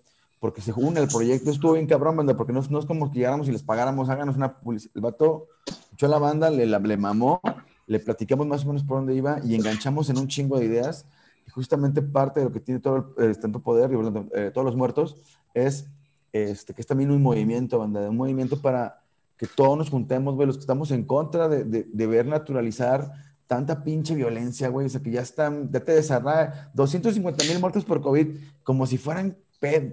porque 0.44 0.60
se 0.60 0.72
une 0.72 1.00
el 1.00 1.08
proyecto, 1.08 1.50
estuvo 1.50 1.72
bien 1.72 1.86
cabrón, 1.86 2.18
banda, 2.18 2.36
porque 2.36 2.52
no, 2.52 2.60
no, 2.68 2.78
es 2.78 2.84
como 2.84 3.10
que 3.10 3.20
llegáramos 3.20 3.48
y 3.48 3.52
les 3.52 3.62
pagáramos, 3.62 4.10
háganos 4.10 4.36
una 4.36 4.58
publicidad. 4.58 4.92
El 4.94 5.00
vato 5.00 5.48
echó 5.94 6.04
a 6.04 6.10
la 6.10 6.18
banda, 6.18 6.50
le, 6.50 6.66
le 6.66 6.96
mamó, 6.98 7.40
le 7.86 7.98
platicamos 7.98 8.46
más 8.46 8.62
o 8.64 8.68
menos 8.68 8.84
por 8.84 8.98
dónde 8.98 9.14
iba 9.14 9.38
y 9.42 9.54
enganchamos 9.54 10.10
en 10.10 10.18
un 10.18 10.28
chingo 10.28 10.58
de 10.58 10.66
ideas. 10.66 11.06
Justamente 11.54 12.02
parte 12.02 12.40
de 12.40 12.46
lo 12.46 12.52
que 12.52 12.60
tiene 12.60 12.80
todo 12.80 13.14
el 13.18 13.38
tanto 13.38 13.60
poder 13.60 13.90
y 13.92 13.94
eh, 14.34 14.50
todos 14.52 14.64
los 14.64 14.76
muertos 14.76 15.16
es 15.54 15.86
este, 16.32 16.74
que 16.74 16.80
es 16.80 16.86
también 16.86 17.10
un 17.10 17.22
movimiento, 17.22 17.78
banda, 17.78 18.10
un 18.10 18.16
movimiento 18.16 18.60
para 18.60 19.00
que 19.36 19.46
todos 19.46 19.78
nos 19.78 19.90
juntemos, 19.90 20.34
güey, 20.34 20.46
los 20.46 20.56
que 20.56 20.62
estamos 20.62 20.90
en 20.90 21.04
contra 21.04 21.48
de, 21.48 21.64
de, 21.64 21.84
de 21.84 22.06
ver 22.06 22.26
naturalizar 22.26 23.12
tanta 23.46 23.84
pinche 23.84 24.14
violencia, 24.14 24.68
güey, 24.68 24.86
o 24.86 24.90
sea, 24.90 25.00
que 25.00 25.10
ya 25.10 25.20
están, 25.20 25.70
ya 25.70 25.80
te 25.80 25.92
desarraiga, 25.92 26.70
250 26.74 27.44
mil 27.44 27.60
muertos 27.60 27.84
por 27.84 28.00
COVID, 28.00 28.36
como 28.62 28.86
si 28.86 28.98
fueran 28.98 29.36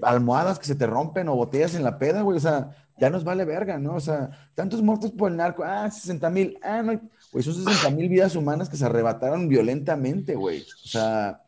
almohadas 0.01 0.59
que 0.59 0.65
se 0.65 0.75
te 0.75 0.85
rompen 0.85 1.29
o 1.29 1.35
botellas 1.35 1.75
en 1.75 1.83
la 1.83 1.97
peda, 1.97 2.21
güey, 2.23 2.37
o 2.37 2.41
sea, 2.41 2.75
ya 2.97 3.09
nos 3.09 3.23
vale 3.23 3.45
verga, 3.45 3.77
¿no? 3.77 3.95
O 3.95 3.99
sea, 3.99 4.29
tantos 4.53 4.81
muertos 4.81 5.11
por 5.11 5.31
el 5.31 5.37
narco, 5.37 5.63
ah, 5.63 5.89
60 5.89 6.29
mil, 6.29 6.57
ah, 6.61 6.81
no, 6.81 6.99
güey, 7.31 7.43
son 7.43 7.53
60 7.53 7.89
mil 7.91 8.09
vidas 8.09 8.35
humanas 8.35 8.69
que 8.69 8.77
se 8.77 8.85
arrebataron 8.85 9.47
violentamente, 9.47 10.35
güey, 10.35 10.61
o 10.61 10.87
sea, 10.87 11.41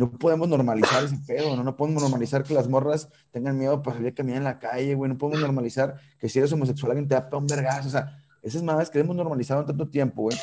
no 0.00 0.10
podemos 0.10 0.48
normalizar 0.48 1.04
ese 1.04 1.16
pedo, 1.26 1.54
¿no? 1.54 1.62
No 1.62 1.76
podemos 1.76 2.02
normalizar 2.02 2.42
que 2.42 2.54
las 2.54 2.68
morras 2.68 3.08
tengan 3.30 3.58
miedo 3.58 3.82
para 3.82 3.96
salir 3.96 4.12
a 4.12 4.14
caminar 4.14 4.38
en 4.38 4.44
la 4.44 4.58
calle, 4.58 4.94
güey, 4.94 5.10
no 5.10 5.18
podemos 5.18 5.40
normalizar 5.42 5.96
que 6.18 6.28
si 6.28 6.38
eres 6.38 6.50
homosexual 6.52 6.92
alguien 6.92 7.06
te 7.06 7.14
da 7.14 7.28
un 7.36 7.46
vergazo, 7.46 7.88
o 7.88 7.90
sea, 7.90 8.18
esas 8.42 8.62
madres 8.62 8.88
que 8.88 8.98
hemos 8.98 9.14
normalizado 9.14 9.60
en 9.60 9.66
tanto 9.66 9.88
tiempo, 9.88 10.22
güey, 10.22 10.38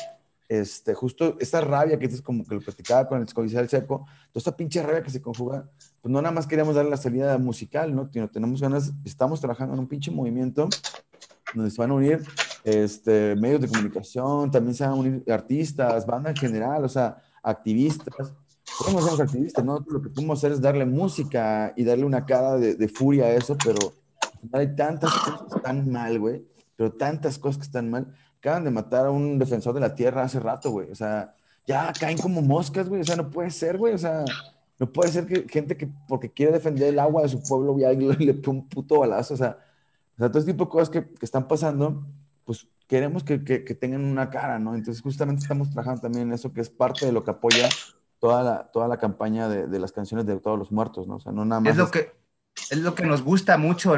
este, 0.48 0.94
justo 0.94 1.36
esta 1.40 1.60
rabia 1.60 1.98
que 1.98 2.06
es 2.06 2.22
como 2.22 2.44
que 2.44 2.54
lo 2.54 2.60
platicaba 2.60 3.08
con 3.08 3.20
el 3.20 3.26
del 3.26 3.68
seco, 3.68 4.06
toda 4.32 4.38
esta 4.38 4.56
pinche 4.56 4.80
rabia 4.80 5.02
que 5.02 5.10
se 5.10 5.20
conjuga, 5.20 5.68
pues 6.00 6.12
no 6.12 6.22
nada 6.22 6.32
más 6.32 6.46
queríamos 6.46 6.76
darle 6.76 6.92
la 6.92 6.96
salida 6.96 7.36
musical, 7.36 7.94
¿no? 7.94 8.08
Tenemos 8.08 8.60
ganas, 8.60 8.92
estamos 9.04 9.40
trabajando 9.40 9.74
en 9.74 9.80
un 9.80 9.88
pinche 9.88 10.12
movimiento 10.12 10.68
donde 11.52 11.70
se 11.70 11.80
van 11.80 11.90
a 11.90 11.94
unir 11.94 12.22
este, 12.62 13.34
medios 13.36 13.60
de 13.60 13.68
comunicación, 13.68 14.50
también 14.52 14.74
se 14.74 14.84
van 14.84 14.92
a 14.92 14.96
unir 14.96 15.24
artistas, 15.32 16.06
banda 16.06 16.30
en 16.30 16.36
general, 16.36 16.84
o 16.84 16.88
sea, 16.88 17.20
activistas. 17.42 18.32
¿Cómo 18.78 19.00
somos 19.00 19.20
activistas? 19.20 19.64
¿no? 19.64 19.84
Lo 19.88 20.00
que 20.00 20.08
podemos 20.10 20.38
hacer 20.38 20.52
es 20.52 20.60
darle 20.60 20.86
música 20.86 21.72
y 21.76 21.84
darle 21.84 22.04
una 22.04 22.24
cara 22.24 22.56
de, 22.56 22.88
furia 22.88 23.26
a 23.26 23.30
eso, 23.30 23.56
pero 23.62 23.92
hay 24.52 24.74
tantas 24.74 25.12
cosas 25.12 25.42
que 25.50 25.56
están 25.56 25.90
mal, 25.90 26.18
güey, 26.18 26.44
pero 26.76 26.92
tantas 26.92 27.38
cosas 27.38 27.58
que 27.58 27.64
están 27.64 27.90
mal 27.90 28.14
acaban 28.38 28.64
de 28.64 28.70
matar 28.70 29.06
a 29.06 29.10
un 29.10 29.38
defensor 29.38 29.74
de 29.74 29.80
la 29.80 29.94
tierra 29.94 30.22
hace 30.22 30.38
rato, 30.38 30.70
güey. 30.70 30.90
O 30.90 30.94
sea, 30.94 31.34
ya 31.66 31.92
caen 31.98 32.18
como 32.18 32.40
moscas, 32.40 32.88
güey. 32.88 33.00
O 33.00 33.04
sea, 33.04 33.16
no 33.16 33.30
puede 33.30 33.50
ser, 33.50 33.78
güey. 33.78 33.94
O 33.94 33.98
sea, 33.98 34.24
no 34.78 34.92
puede 34.92 35.10
ser 35.10 35.26
que 35.26 35.46
gente 35.48 35.76
que 35.76 35.88
porque 36.06 36.30
quiere 36.30 36.52
defender 36.52 36.88
el 36.88 36.98
agua 37.00 37.22
de 37.22 37.28
su 37.28 37.42
pueblo, 37.42 37.76
ya 37.78 37.90
le, 37.92 38.14
le 38.14 38.34
pone 38.34 38.58
un 38.60 38.68
puto 38.68 39.00
balazo. 39.00 39.34
O 39.34 39.36
sea, 39.36 39.58
o 40.18 40.28
todo 40.28 40.38
este 40.38 40.52
tipo 40.52 40.64
de 40.64 40.70
cosas 40.70 40.90
que, 40.90 41.04
que 41.04 41.24
están 41.24 41.48
pasando, 41.48 42.06
pues 42.44 42.66
queremos 42.86 43.24
que, 43.24 43.44
que, 43.44 43.64
que, 43.64 43.74
tengan 43.74 44.04
una 44.04 44.30
cara, 44.30 44.58
¿no? 44.58 44.74
Entonces, 44.74 45.02
justamente 45.02 45.42
estamos 45.42 45.70
trabajando 45.70 46.00
también 46.00 46.28
en 46.28 46.32
eso, 46.32 46.52
que 46.52 46.60
es 46.60 46.70
parte 46.70 47.06
de 47.06 47.12
lo 47.12 47.24
que 47.24 47.30
apoya 47.32 47.68
toda 48.18 48.42
la, 48.42 48.70
toda 48.72 48.88
la 48.88 48.98
campaña 48.98 49.48
de, 49.48 49.66
de 49.66 49.78
las 49.78 49.92
canciones 49.92 50.26
de 50.26 50.38
todos 50.38 50.58
los 50.58 50.72
muertos, 50.72 51.06
¿no? 51.06 51.16
O 51.16 51.20
sea, 51.20 51.32
no 51.32 51.44
nada 51.44 51.60
más. 51.60 51.72
Es 51.72 51.78
lo 51.78 51.90
que 51.90 52.18
es 52.70 52.78
lo 52.78 52.94
que 52.94 53.06
nos 53.06 53.22
gusta 53.22 53.56
mucho. 53.56 53.96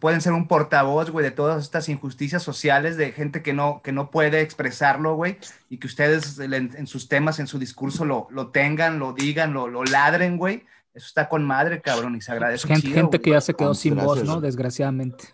Pueden 0.00 0.20
ser 0.20 0.32
un 0.32 0.48
portavoz, 0.48 1.10
güey, 1.10 1.24
de 1.24 1.30
todas 1.30 1.62
estas 1.62 1.88
injusticias 1.88 2.42
sociales, 2.42 2.96
de 2.96 3.12
gente 3.12 3.42
que 3.42 3.52
no, 3.52 3.80
que 3.82 3.92
no 3.92 4.10
puede 4.10 4.40
expresarlo, 4.40 5.16
güey, 5.16 5.38
y 5.70 5.78
que 5.78 5.86
ustedes 5.86 6.38
en, 6.38 6.86
sus 6.86 7.08
temas, 7.08 7.38
en 7.38 7.46
su 7.46 7.58
discurso, 7.58 8.04
lo, 8.04 8.28
lo 8.30 8.48
tengan, 8.48 8.98
lo 8.98 9.12
digan, 9.12 9.52
lo, 9.52 9.68
lo 9.68 9.84
ladren, 9.84 10.36
güey. 10.36 10.64
Eso 10.94 11.06
está 11.06 11.28
con 11.28 11.44
madre, 11.44 11.80
cabrón, 11.80 12.16
y 12.16 12.20
se 12.20 12.32
agradece. 12.32 12.68
Gente, 12.68 12.82
chido, 12.82 12.96
gente 12.96 13.20
que 13.20 13.30
ya 13.30 13.40
se 13.40 13.54
quedó 13.54 13.74
sin 13.74 13.96
voz, 13.96 14.22
¿no? 14.24 14.40
Desgraciadamente. 14.40 15.24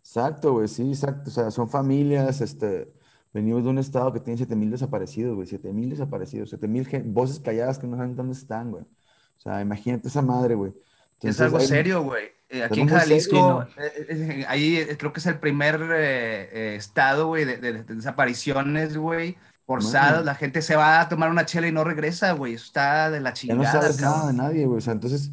Exacto, 0.00 0.52
güey, 0.52 0.68
sí, 0.68 0.90
exacto. 0.90 1.30
O 1.30 1.32
sea, 1.32 1.50
son 1.50 1.70
familias, 1.70 2.42
este, 2.42 2.92
venimos 3.32 3.64
de 3.64 3.70
un 3.70 3.78
estado 3.78 4.12
que 4.12 4.20
tiene 4.20 4.36
7 4.36 4.54
mil 4.56 4.70
desaparecidos, 4.70 5.34
güey, 5.34 5.46
7 5.46 5.72
mil 5.72 5.90
desaparecidos, 5.90 6.50
7 6.50 6.68
mil 6.68 6.86
voces 7.06 7.40
calladas 7.40 7.78
que 7.78 7.86
no 7.86 7.96
saben 7.96 8.14
dónde 8.14 8.34
están, 8.34 8.70
güey. 8.70 8.84
O 8.84 9.40
sea, 9.40 9.60
imagínate 9.60 10.08
esa 10.08 10.22
madre, 10.22 10.54
güey. 10.54 10.72
Entonces, 11.14 11.36
es 11.36 11.40
algo 11.40 11.58
hay, 11.58 11.66
serio, 11.66 12.02
güey. 12.02 12.24
Eh, 12.48 12.62
aquí 12.62 12.80
en 12.80 12.88
Jalisco, 12.88 13.66
serio, 13.74 13.92
¿no? 14.18 14.24
eh, 14.24 14.44
ahí 14.46 14.86
creo 14.98 15.12
que 15.12 15.20
es 15.20 15.26
el 15.26 15.38
primer 15.38 15.80
eh, 15.94 16.76
estado, 16.76 17.28
güey, 17.28 17.44
de, 17.44 17.56
de, 17.56 17.72
de, 17.82 17.94
desapariciones, 17.94 18.96
güey, 18.96 19.36
forzadas. 19.64 20.16
Man. 20.16 20.26
La 20.26 20.34
gente 20.34 20.60
se 20.60 20.76
va 20.76 21.00
a 21.00 21.08
tomar 21.08 21.30
una 21.30 21.46
chela 21.46 21.66
y 21.66 21.72
no 21.72 21.82
regresa, 21.82 22.32
güey. 22.32 22.54
Eso 22.54 22.66
está 22.66 23.10
de 23.10 23.20
la 23.20 23.32
chingada. 23.32 23.62
Ya 23.62 23.72
no 23.72 23.80
sabes 23.80 23.96
cabrón. 23.96 24.18
nada 24.18 24.26
de 24.26 24.36
nadie, 24.36 24.66
güey. 24.66 24.78
O 24.78 24.80
sea, 24.82 24.92
entonces, 24.92 25.30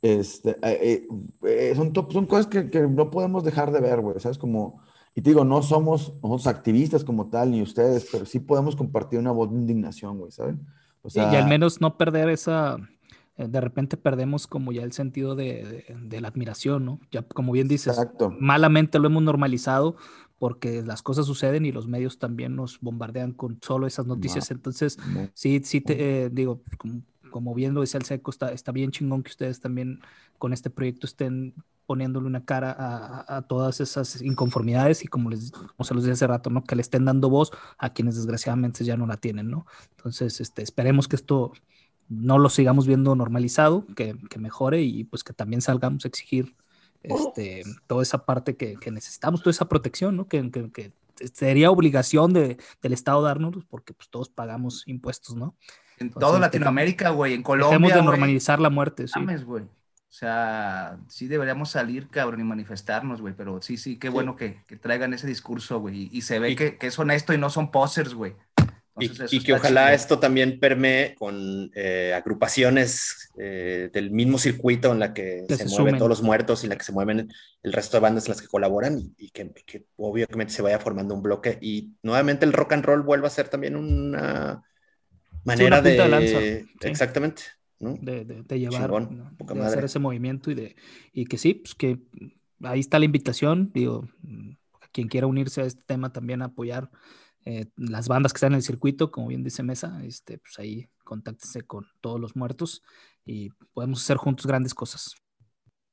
este, 0.00 0.56
eh, 0.62 1.72
son, 1.76 1.92
son 1.94 2.26
cosas 2.26 2.46
que, 2.46 2.70
que, 2.70 2.80
no 2.80 3.10
podemos 3.10 3.44
dejar 3.44 3.70
de 3.70 3.80
ver, 3.80 4.00
güey. 4.00 4.18
¿Sabes? 4.20 4.38
Como, 4.38 4.82
y 5.14 5.22
te 5.22 5.30
digo, 5.30 5.44
no 5.44 5.62
somos 5.62 6.14
nosotros 6.22 6.46
activistas 6.48 7.04
como 7.04 7.28
tal, 7.28 7.52
ni 7.52 7.62
ustedes, 7.62 8.08
pero 8.10 8.26
sí 8.26 8.40
podemos 8.40 8.74
compartir 8.74 9.18
una 9.18 9.30
voz 9.30 9.50
de 9.50 9.56
indignación, 9.56 10.18
güey, 10.18 10.32
¿saben? 10.32 10.66
O 11.02 11.10
sea, 11.10 11.32
y 11.32 11.36
al 11.36 11.48
menos 11.48 11.80
no 11.80 11.96
perder 11.96 12.30
esa 12.30 12.78
eh, 13.36 13.48
de 13.48 13.60
repente 13.60 13.96
perdemos 13.96 14.46
como 14.46 14.72
ya 14.72 14.82
el 14.82 14.92
sentido 14.92 15.34
de, 15.34 15.84
de, 15.88 15.96
de, 16.00 16.20
la 16.20 16.28
admiración, 16.28 16.84
¿no? 16.84 17.00
Ya 17.10 17.22
como 17.22 17.52
bien 17.52 17.66
dices, 17.66 17.98
Exacto. 17.98 18.34
malamente 18.38 18.98
lo 18.98 19.08
hemos 19.08 19.22
normalizado 19.22 19.96
porque 20.38 20.82
las 20.82 21.02
cosas 21.02 21.26
suceden 21.26 21.64
y 21.66 21.72
los 21.72 21.88
medios 21.88 22.18
también 22.18 22.54
nos 22.54 22.80
bombardean 22.80 23.32
con 23.32 23.58
solo 23.62 23.86
esas 23.86 24.06
noticias. 24.06 24.50
No, 24.50 24.56
Entonces, 24.56 24.98
no. 25.08 25.28
sí, 25.32 25.60
sí, 25.64 25.80
te, 25.80 26.24
eh, 26.24 26.30
digo, 26.30 26.60
como, 27.34 27.52
bien 27.52 27.74
lo 27.74 27.80
decía 27.80 27.98
el 27.98 28.06
Seco, 28.06 28.30
está, 28.30 28.52
está 28.52 28.70
bien 28.70 28.92
chingón 28.92 29.24
que 29.24 29.30
ustedes 29.30 29.58
también 29.58 29.98
con 30.38 30.52
este 30.52 30.70
proyecto 30.70 31.04
estén 31.04 31.52
poniéndole 31.84 32.28
una 32.28 32.44
cara 32.44 32.70
a, 32.70 33.38
a, 33.38 33.42
todas 33.42 33.80
esas 33.80 34.22
inconformidades 34.22 35.02
y 35.02 35.08
como, 35.08 35.30
les, 35.30 35.50
como 35.50 35.84
se 35.84 35.94
los 35.94 36.04
dije 36.04 36.12
hace 36.12 36.28
rato, 36.28 36.48
¿no? 36.48 36.62
Que 36.62 36.76
le 36.76 36.82
estén 36.82 37.04
dando 37.04 37.28
voz 37.28 37.50
a 37.76 37.92
quienes 37.92 38.14
desgraciadamente 38.14 38.84
ya 38.84 38.96
no 38.96 39.08
la 39.08 39.16
tienen, 39.16 39.50
¿no? 39.50 39.66
Entonces, 39.96 40.40
este, 40.40 40.62
esperemos 40.62 41.08
que 41.08 41.16
esto 41.16 41.50
no 42.08 42.38
lo 42.38 42.48
sigamos 42.50 42.86
viendo 42.86 43.16
normalizado, 43.16 43.84
que, 43.96 44.16
que, 44.30 44.38
mejore 44.38 44.82
y 44.82 45.02
pues 45.02 45.24
que 45.24 45.32
también 45.32 45.60
salgamos 45.60 46.04
a 46.04 46.08
exigir 46.08 46.54
este, 47.02 47.64
toda 47.88 48.04
esa 48.04 48.24
parte 48.26 48.56
que, 48.56 48.78
necesitamos, 48.92 49.40
toda 49.40 49.50
esa 49.50 49.68
protección, 49.68 50.16
¿no? 50.16 50.28
Que, 50.28 50.52
que, 50.52 50.92
sería 51.32 51.72
obligación 51.72 52.32
de, 52.32 52.58
del 52.80 52.92
Estado 52.92 53.22
darnos, 53.22 53.64
porque 53.68 53.92
pues 53.92 54.08
todos 54.08 54.28
pagamos 54.28 54.86
impuestos, 54.86 55.34
¿no? 55.34 55.56
En 55.98 56.10
toda 56.10 56.38
Latinoamérica, 56.38 57.10
güey, 57.10 57.34
en 57.34 57.42
Colombia. 57.42 57.78
Dejemos 57.78 57.94
de 57.94 58.02
normalizar 58.02 58.60
la 58.60 58.70
muerte, 58.70 59.06
sí. 59.08 59.20
güey. 59.44 59.64
O 60.14 60.16
sea, 60.16 60.96
sí 61.08 61.26
deberíamos 61.26 61.70
salir, 61.70 62.08
cabrón, 62.08 62.40
y 62.40 62.44
manifestarnos, 62.44 63.20
güey, 63.20 63.34
pero 63.36 63.60
sí, 63.60 63.76
sí, 63.76 63.98
qué 63.98 64.08
bueno 64.08 64.36
que, 64.36 64.62
que, 64.68 64.76
traigan 64.76 65.12
ese 65.12 65.26
discurso, 65.26 65.80
güey, 65.80 66.08
y, 66.12 66.22
se 66.22 66.38
ve 66.38 66.54
que, 66.54 66.78
que, 66.78 66.86
es 66.86 66.96
honesto 67.00 67.34
y 67.34 67.38
no 67.38 67.50
son 67.50 67.72
posers, 67.72 68.14
güey. 68.14 68.34
y, 69.00 69.42
que 69.42 69.54
ojalá 69.54 69.92
esto 69.92 70.20
también 70.20 70.60
permee 70.60 71.16
con 71.16 71.72
eh, 71.74 72.14
agrupaciones 72.14 73.32
eh, 73.40 73.90
del 73.92 74.12
mismo 74.12 74.38
circuito 74.38 74.92
en 74.92 75.00
la 75.00 75.12
que, 75.12 75.46
se, 75.48 75.66
mueven 75.66 75.98
todos 75.98 76.08
los 76.08 76.22
muertos 76.22 76.62
y 76.62 76.66
en 76.66 76.70
la 76.70 76.78
que 76.78 76.84
se 76.84 76.92
mueven 76.92 77.28
el 77.64 77.72
resto 77.72 77.96
de 77.96 78.02
bandas 78.02 78.26
en 78.26 78.34
las 78.34 78.40
que 78.40 78.46
colaboran 78.46 79.00
y, 79.18 79.30
que, 79.30 79.50
que, 79.66 79.86
obviamente 79.96 80.52
se 80.52 80.62
vaya 80.62 80.78
formando 80.78 81.12
un 81.12 81.22
bloque 81.22 81.58
y 81.60 81.90
nuevamente 82.04 82.44
el 82.44 82.52
rock 82.52 82.74
and 82.74 82.84
roll 82.84 83.02
vuelva 83.02 83.26
a 83.26 83.32
ser 83.32 83.48
también 83.48 83.74
una 83.74 84.62
manera 85.44 85.80
de... 85.82 86.66
Exactamente. 86.82 87.42
De, 87.78 88.58
llevar, 88.58 89.08
de 89.08 89.60
hacer 89.60 89.84
ese 89.84 89.98
movimiento 89.98 90.50
y, 90.50 90.54
de, 90.54 90.76
y 91.12 91.26
que 91.26 91.36
sí, 91.36 91.54
pues 91.54 91.74
que 91.74 91.98
ahí 92.62 92.80
está 92.80 92.98
la 92.98 93.04
invitación, 93.04 93.70
digo, 93.74 94.08
quien 94.92 95.08
quiera 95.08 95.26
unirse 95.26 95.60
a 95.60 95.64
este 95.64 95.82
tema 95.84 96.12
también 96.12 96.40
a 96.40 96.46
apoyar 96.46 96.90
eh, 97.44 97.66
las 97.76 98.08
bandas 98.08 98.32
que 98.32 98.38
están 98.38 98.52
en 98.52 98.58
el 98.58 98.62
circuito, 98.62 99.10
como 99.10 99.28
bien 99.28 99.44
dice 99.44 99.62
Mesa, 99.62 100.00
este, 100.02 100.38
pues 100.38 100.58
ahí 100.58 100.88
contáctese 101.04 101.62
con 101.62 101.84
todos 102.00 102.18
los 102.18 102.36
muertos 102.36 102.82
y 103.26 103.50
podemos 103.74 104.02
hacer 104.02 104.16
juntos 104.16 104.46
grandes 104.46 104.72
cosas. 104.72 105.14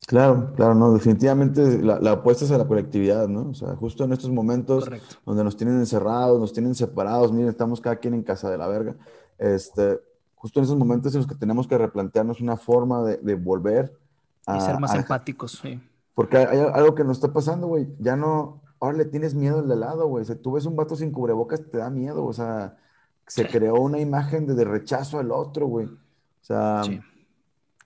Claro, 0.08 0.54
claro, 0.56 0.74
no, 0.74 0.94
definitivamente 0.94 1.80
la, 1.80 2.12
apuesta 2.12 2.46
es 2.46 2.52
a 2.52 2.58
la 2.58 2.68
colectividad, 2.68 3.28
¿no? 3.28 3.50
O 3.50 3.54
sea, 3.54 3.76
justo 3.76 4.04
en 4.04 4.14
estos 4.14 4.32
momentos 4.32 4.90
donde 5.26 5.44
nos 5.44 5.56
tienen 5.56 5.78
encerrados, 5.78 6.40
nos 6.40 6.54
tienen 6.54 6.74
separados, 6.74 7.32
miren, 7.32 7.50
estamos 7.50 7.82
cada 7.82 7.98
quien 7.98 8.16
en 8.16 8.24
casa 8.24 8.50
de 8.50 8.58
la 8.58 8.68
verga, 8.68 8.96
este, 9.42 10.00
justo 10.36 10.60
en 10.60 10.66
esos 10.66 10.78
momentos 10.78 11.14
en 11.14 11.20
los 11.20 11.28
que 11.28 11.36
tenemos 11.36 11.68
que 11.68 11.78
replantearnos 11.78 12.42
una 12.42 12.58
forma 12.58 13.04
de, 13.04 13.36
volver 13.36 13.98
a... 14.46 14.58
Y 14.58 14.62
ser 14.62 14.80
más 14.80 14.94
empáticos, 14.94 15.60
sí. 15.62 15.82
Porque 16.14 16.38
hay, 16.38 16.60
algo 16.60 16.94
que 16.94 17.04
nos 17.04 17.18
está 17.18 17.34
pasando, 17.34 17.68
güey. 17.68 17.88
Ya 18.00 18.16
no, 18.16 18.62
ahora 18.80 19.00
le 19.00 19.06
tienes 19.06 19.34
miedo 19.34 19.60
al 19.60 19.68
de 19.68 19.76
lado, 19.76 20.08
güey. 20.08 20.24
Si 20.26 20.36
tú 20.36 20.54
ves 20.54 20.66
un 20.66 20.76
vato 20.76 20.96
sin 20.96 21.12
cubrebocas, 21.12 21.64
te 21.70 21.80
da 21.80 21.90
miedo. 21.90 22.24
O 22.24 22.34
sea, 22.34 22.78
se 23.26 23.48
creó 23.48 23.76
una 23.76 24.00
imagen 24.00 24.46
de, 24.46 24.64
rechazo 24.64 25.20
al 25.20 25.32
otro, 25.32 25.66
güey. 25.66 25.88
O 25.88 26.44
sea, 26.44 26.84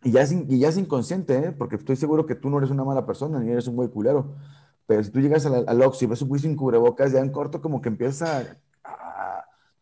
y, 0.04 0.12
ya 0.12 0.22
es, 0.22 0.32
y 0.34 0.60
ya 0.60 0.68
es 0.68 0.78
inconsciente, 0.78 1.38
¿eh? 1.38 1.52
Porque 1.54 1.78
estoy 1.78 1.96
seguro 1.96 2.26
que 2.26 2.36
tú 2.36 2.50
no 2.50 2.58
eres 2.58 2.70
una 2.70 2.84
mala 2.84 3.06
persona, 3.06 3.40
ni 3.40 3.50
eres 3.50 3.68
un 3.68 3.78
güey 3.78 3.90
culero. 3.90 4.36
Pero 4.88 5.04
si 5.04 5.10
tú 5.10 5.22
llegas 5.22 5.46
al, 5.46 5.64
al 5.68 5.82
Ox 5.82 6.02
y 6.02 6.06
ves 6.06 6.22
un 6.22 6.30
güey 6.30 6.42
sin 6.42 6.56
cubrebocas, 6.56 7.14
ya 7.14 7.20
en 7.20 7.32
corto 7.32 7.62
como 7.62 7.82
que 7.82 7.90
empieza 7.90 8.40
a, 8.40 8.44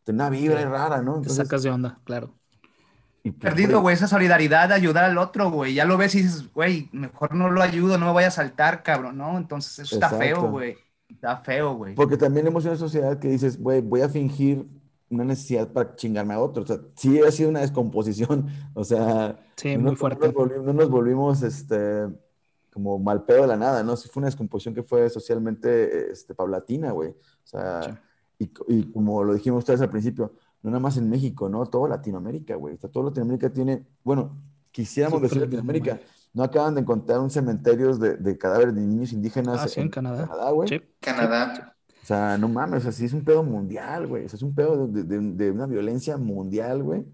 tener 0.03 0.21
una 0.21 0.29
vibra 0.29 0.65
rara, 0.69 1.01
¿no? 1.01 1.15
Entonces, 1.15 1.37
te 1.37 1.43
sacas 1.43 1.63
de 1.63 1.69
onda, 1.69 1.99
claro. 2.03 2.33
Pues, 3.23 3.35
Perdido, 3.35 3.79
güey, 3.79 3.95
esa 3.95 4.07
solidaridad 4.07 4.67
de 4.67 4.75
ayudar 4.75 5.05
al 5.05 5.17
otro, 5.17 5.49
güey. 5.49 5.73
Ya 5.73 5.85
lo 5.85 5.97
ves 5.97 6.13
y 6.15 6.23
dices, 6.23 6.53
güey, 6.53 6.89
mejor 6.91 7.33
no 7.33 7.49
lo 7.49 7.61
ayudo, 7.61 7.97
no 7.97 8.07
me 8.07 8.11
voy 8.11 8.25
a 8.25 8.31
saltar, 8.31 8.83
cabrón, 8.83 9.17
¿no? 9.17 9.37
Entonces 9.37 9.79
eso 9.79 9.95
está 9.95 10.09
feo, 10.09 10.49
güey. 10.49 10.75
Está 11.07 11.37
feo, 11.37 11.75
güey. 11.75 11.95
Porque 11.95 12.17
también 12.17 12.47
hemos 12.47 12.65
una 12.65 12.75
sociedad 12.75 13.17
que 13.19 13.29
dices, 13.29 13.57
güey, 13.57 13.79
voy 13.79 14.01
a 14.01 14.09
fingir 14.09 14.67
una 15.09 15.23
necesidad 15.23 15.71
para 15.71 15.95
chingarme 15.95 16.33
a 16.33 16.39
otro. 16.39 16.63
O 16.63 16.65
sea, 16.65 16.79
sí 16.95 17.21
ha 17.21 17.31
sido 17.31 17.49
una 17.49 17.61
descomposición. 17.61 18.47
O 18.75 18.83
sea, 18.83 19.39
sí, 19.55 19.77
muy 19.77 19.95
fuerte. 19.95 20.33
No 20.33 20.73
nos, 20.73 20.89
volvimos, 20.89 21.43
este, 21.43 22.09
como 22.73 22.97
mal 22.99 23.23
pedo 23.23 23.43
de 23.43 23.47
la 23.47 23.55
nada, 23.55 23.83
¿no? 23.83 23.95
Sí 23.95 24.09
fue 24.09 24.19
una 24.21 24.27
descomposición 24.27 24.73
que 24.73 24.83
fue 24.83 25.09
socialmente, 25.09 26.11
este, 26.11 26.33
paulatina, 26.33 26.91
güey. 26.91 27.11
O 27.11 27.47
sea, 27.47 28.01
y, 28.39 28.51
y, 28.67 28.91
como 28.91 29.23
lo 29.23 29.33
dijimos 29.33 29.59
ustedes 29.59 29.81
al 29.81 29.89
principio, 29.89 30.33
no 30.63 30.69
nada 30.69 30.79
más 30.79 30.97
en 30.97 31.09
México, 31.09 31.49
¿no? 31.49 31.65
Todo 31.65 31.87
Latinoamérica, 31.87 32.55
güey. 32.55 32.77
Todo 32.77 33.03
Latinoamérica 33.03 33.51
tiene, 33.51 33.85
bueno, 34.03 34.37
quisiéramos 34.71 35.21
decir 35.21 35.41
Latinoamérica. 35.41 35.99
No 36.33 36.43
acaban 36.43 36.73
de 36.73 36.81
encontrar 36.81 37.19
un 37.19 37.29
cementerio 37.29 37.95
de, 37.95 38.17
de 38.17 38.37
cadáveres 38.37 38.73
de 38.73 38.81
niños 38.81 39.13
indígenas 39.13 39.77
ah, 39.77 39.81
en, 39.81 39.89
Canadá. 39.89 40.27
Canadá, 40.27 40.51
güey. 40.51 40.67
Sí. 40.67 40.81
Canadá. 40.99 41.75
O 42.01 42.05
sea, 42.05 42.37
no 42.37 42.49
mames, 42.49 42.85
así 42.85 43.05
es 43.05 43.13
un 43.13 43.23
pedo 43.23 43.43
mundial, 43.43 44.07
güey. 44.07 44.25
O 44.25 44.29
sea, 44.29 44.37
es 44.37 44.43
un 44.43 44.55
pedo 44.55 44.87
de, 44.87 45.03
de, 45.03 45.51
una 45.51 45.67
violencia 45.67 46.17
mundial, 46.17 46.81
güey. 46.81 47.05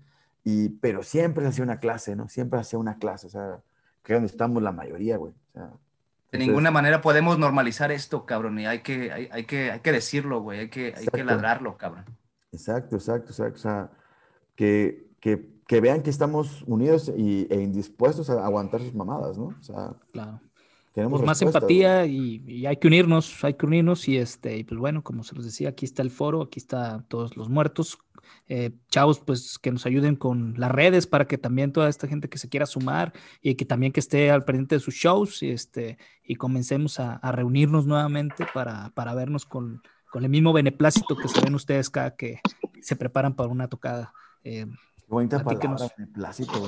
Y, 0.43 0.69
pero 0.69 1.03
siempre 1.03 1.43
se 1.43 1.49
hacía 1.49 1.63
una 1.63 1.79
clase, 1.79 2.15
¿no? 2.15 2.29
Siempre 2.29 2.57
se 2.59 2.61
hacía 2.61 2.79
una 2.79 2.97
clase. 2.97 3.27
O 3.27 3.29
sea, 3.29 3.61
que 4.03 4.13
es 4.13 4.17
donde 4.17 4.31
estamos 4.31 4.63
la 4.63 4.71
mayoría, 4.71 5.17
güey. 5.17 5.33
O 5.33 5.53
sea, 5.53 5.73
de 6.31 6.37
ninguna 6.37 6.71
manera 6.71 7.01
podemos 7.01 7.39
normalizar 7.39 7.91
esto, 7.91 8.25
cabrón. 8.25 8.59
Y 8.59 8.65
hay 8.65 8.79
que, 8.79 9.11
hay, 9.11 9.29
hay 9.31 9.45
que, 9.45 9.71
hay 9.71 9.79
que 9.79 9.91
decirlo, 9.91 10.41
güey. 10.41 10.59
Hay 10.59 10.69
que, 10.69 10.93
hay 10.95 11.07
que 11.07 11.23
ladrarlo, 11.23 11.77
cabrón. 11.77 12.05
Exacto, 12.51 12.95
exacto, 12.95 13.31
exacto. 13.31 13.55
O 13.55 13.61
sea, 13.61 13.91
que, 14.55 15.07
que, 15.19 15.49
que 15.67 15.81
vean 15.81 16.01
que 16.03 16.09
estamos 16.09 16.63
unidos 16.67 17.11
y, 17.15 17.47
e 17.49 17.61
indispuestos 17.61 18.29
a 18.29 18.45
aguantar 18.45 18.81
sus 18.81 18.93
mamadas, 18.93 19.37
¿no? 19.37 19.55
O 19.59 19.63
sea, 19.63 19.93
claro. 20.11 20.39
Tenemos 20.93 21.19
pues 21.19 21.27
más 21.27 21.41
empatía 21.41 22.05
y, 22.07 22.65
hay 22.65 22.77
que 22.77 22.87
unirnos, 22.87 23.43
hay 23.43 23.53
que 23.53 23.65
unirnos 23.65 24.07
y 24.07 24.17
este, 24.17 24.57
y 24.57 24.63
pues 24.63 24.79
bueno, 24.79 25.03
como 25.03 25.23
se 25.23 25.35
los 25.35 25.45
decía, 25.45 25.69
aquí 25.69 25.85
está 25.85 26.01
el 26.01 26.09
foro, 26.09 26.41
aquí 26.41 26.59
está 26.59 27.05
todos 27.07 27.37
los 27.37 27.47
muertos, 27.47 27.99
eh, 28.49 28.71
chavos, 28.89 29.19
pues 29.19 29.59
que 29.59 29.71
nos 29.71 29.85
ayuden 29.85 30.15
con 30.15 30.55
las 30.57 30.71
redes 30.71 31.05
para 31.07 31.25
que 31.25 31.37
también 31.37 31.71
toda 31.71 31.87
esta 31.87 32.07
gente 32.07 32.29
que 32.29 32.39
se 32.39 32.49
quiera 32.49 32.65
sumar 32.65 33.13
y 33.41 33.55
que 33.55 33.63
también 33.63 33.91
que 33.91 33.99
esté 33.99 34.31
al 34.31 34.43
pendiente 34.43 34.75
de 34.75 34.81
sus 34.81 34.95
shows 34.95 35.43
y 35.43 35.51
este, 35.51 35.99
y 36.23 36.35
comencemos 36.35 36.99
a, 36.99 37.13
a 37.13 37.31
reunirnos 37.31 37.85
nuevamente 37.85 38.45
para, 38.53 38.89
para 38.95 39.13
vernos 39.13 39.45
con, 39.45 39.83
con 40.11 40.23
el 40.23 40.29
mismo 40.29 40.51
beneplácito 40.51 41.15
que 41.15 41.27
se 41.27 41.41
ven 41.41 41.55
ustedes 41.55 41.89
cada 41.89 42.15
que 42.15 42.41
se 42.81 42.95
preparan 42.95 43.35
para 43.35 43.49
una 43.49 43.67
tocada. 43.67 44.13
Eh, 44.43 44.65
bonita 45.07 45.43
palabra, 45.43 45.87
beneplácito, 45.97 46.67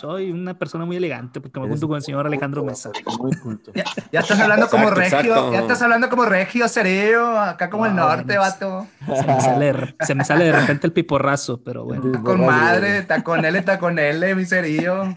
Soy 0.00 0.30
una 0.30 0.58
persona 0.58 0.86
muy 0.86 0.96
elegante 0.96 1.40
porque 1.40 1.60
me 1.60 1.68
junto 1.68 1.86
con 1.86 1.96
el 1.96 2.02
señor 2.02 2.26
Alejandro 2.26 2.64
Mesa. 2.64 2.90
Muy 3.18 3.36
culto. 3.36 3.70
Ya, 3.74 4.20
estás 4.20 4.40
hablando 4.40 4.68
como 4.68 4.90
regio, 4.90 5.52
ya 5.52 5.60
estás 5.60 5.82
hablando 5.82 6.08
como 6.08 6.24
regio, 6.24 6.68
serio, 6.68 7.38
acá 7.38 7.68
como 7.68 7.84
el 7.84 7.94
norte, 7.94 8.38
vato. 8.38 8.86
Se 9.06 9.26
me, 9.26 9.40
sale, 9.40 9.96
se 10.00 10.14
me 10.14 10.24
sale 10.24 10.46
de 10.46 10.52
repente 10.52 10.86
el 10.86 10.94
piporrazo, 10.94 11.62
pero 11.62 11.84
bueno. 11.84 12.06
Está 12.06 12.22
con 12.22 12.46
madre, 12.46 12.98
está 12.98 13.22
con 13.22 13.44
él, 13.44 13.56
está 13.56 13.78
con 13.78 13.98
él, 13.98 14.34
mi 14.34 14.46
serio. 14.46 15.16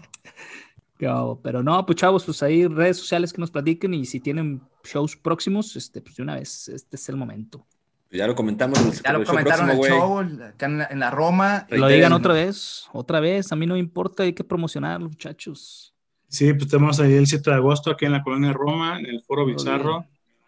Pero 1.41 1.63
no, 1.63 1.85
pues 1.85 1.97
chavos, 1.97 2.25
pues 2.25 2.43
ahí 2.43 2.67
redes 2.67 2.97
sociales 2.97 3.33
que 3.33 3.41
nos 3.41 3.51
platiquen 3.51 3.93
y 3.93 4.05
si 4.05 4.19
tienen 4.19 4.61
shows 4.83 5.15
próximos, 5.15 5.75
este, 5.75 6.01
pues 6.01 6.15
de 6.15 6.23
una 6.23 6.35
vez, 6.35 6.69
este 6.69 6.95
es 6.95 7.09
el 7.09 7.15
momento. 7.15 7.65
Pues 8.13 8.19
ya 8.19 8.27
lo 8.27 8.35
comentamos. 8.35 9.01
Ya 9.01 9.11
lo 9.11 9.25
comentaron 9.25 9.71
en 9.71 9.75
el 9.75 9.89
show, 9.89 10.19
acá 10.19 10.67
en 10.67 10.99
la, 10.99 11.09
Roma. 11.09 11.65
Lo 11.71 11.87
digan 11.87 12.13
otra 12.13 12.35
vez, 12.35 12.87
otra 12.93 13.19
vez, 13.19 13.51
a 13.51 13.55
mí 13.55 13.65
no 13.65 13.73
me 13.73 13.79
importa, 13.79 14.21
hay 14.21 14.33
que 14.33 14.43
promocionar, 14.43 14.99
muchachos. 14.99 15.95
Sí, 16.27 16.53
pues 16.53 16.69
tenemos 16.69 16.99
ahí 16.99 17.13
el 17.13 17.25
7 17.25 17.49
de 17.49 17.55
agosto 17.55 17.89
aquí 17.89 18.05
en 18.05 18.11
la 18.11 18.21
colonia 18.21 18.53
Roma, 18.53 18.99
en 18.99 19.07
el 19.07 19.23
Foro 19.23 19.47
Bizarro. 19.47 20.05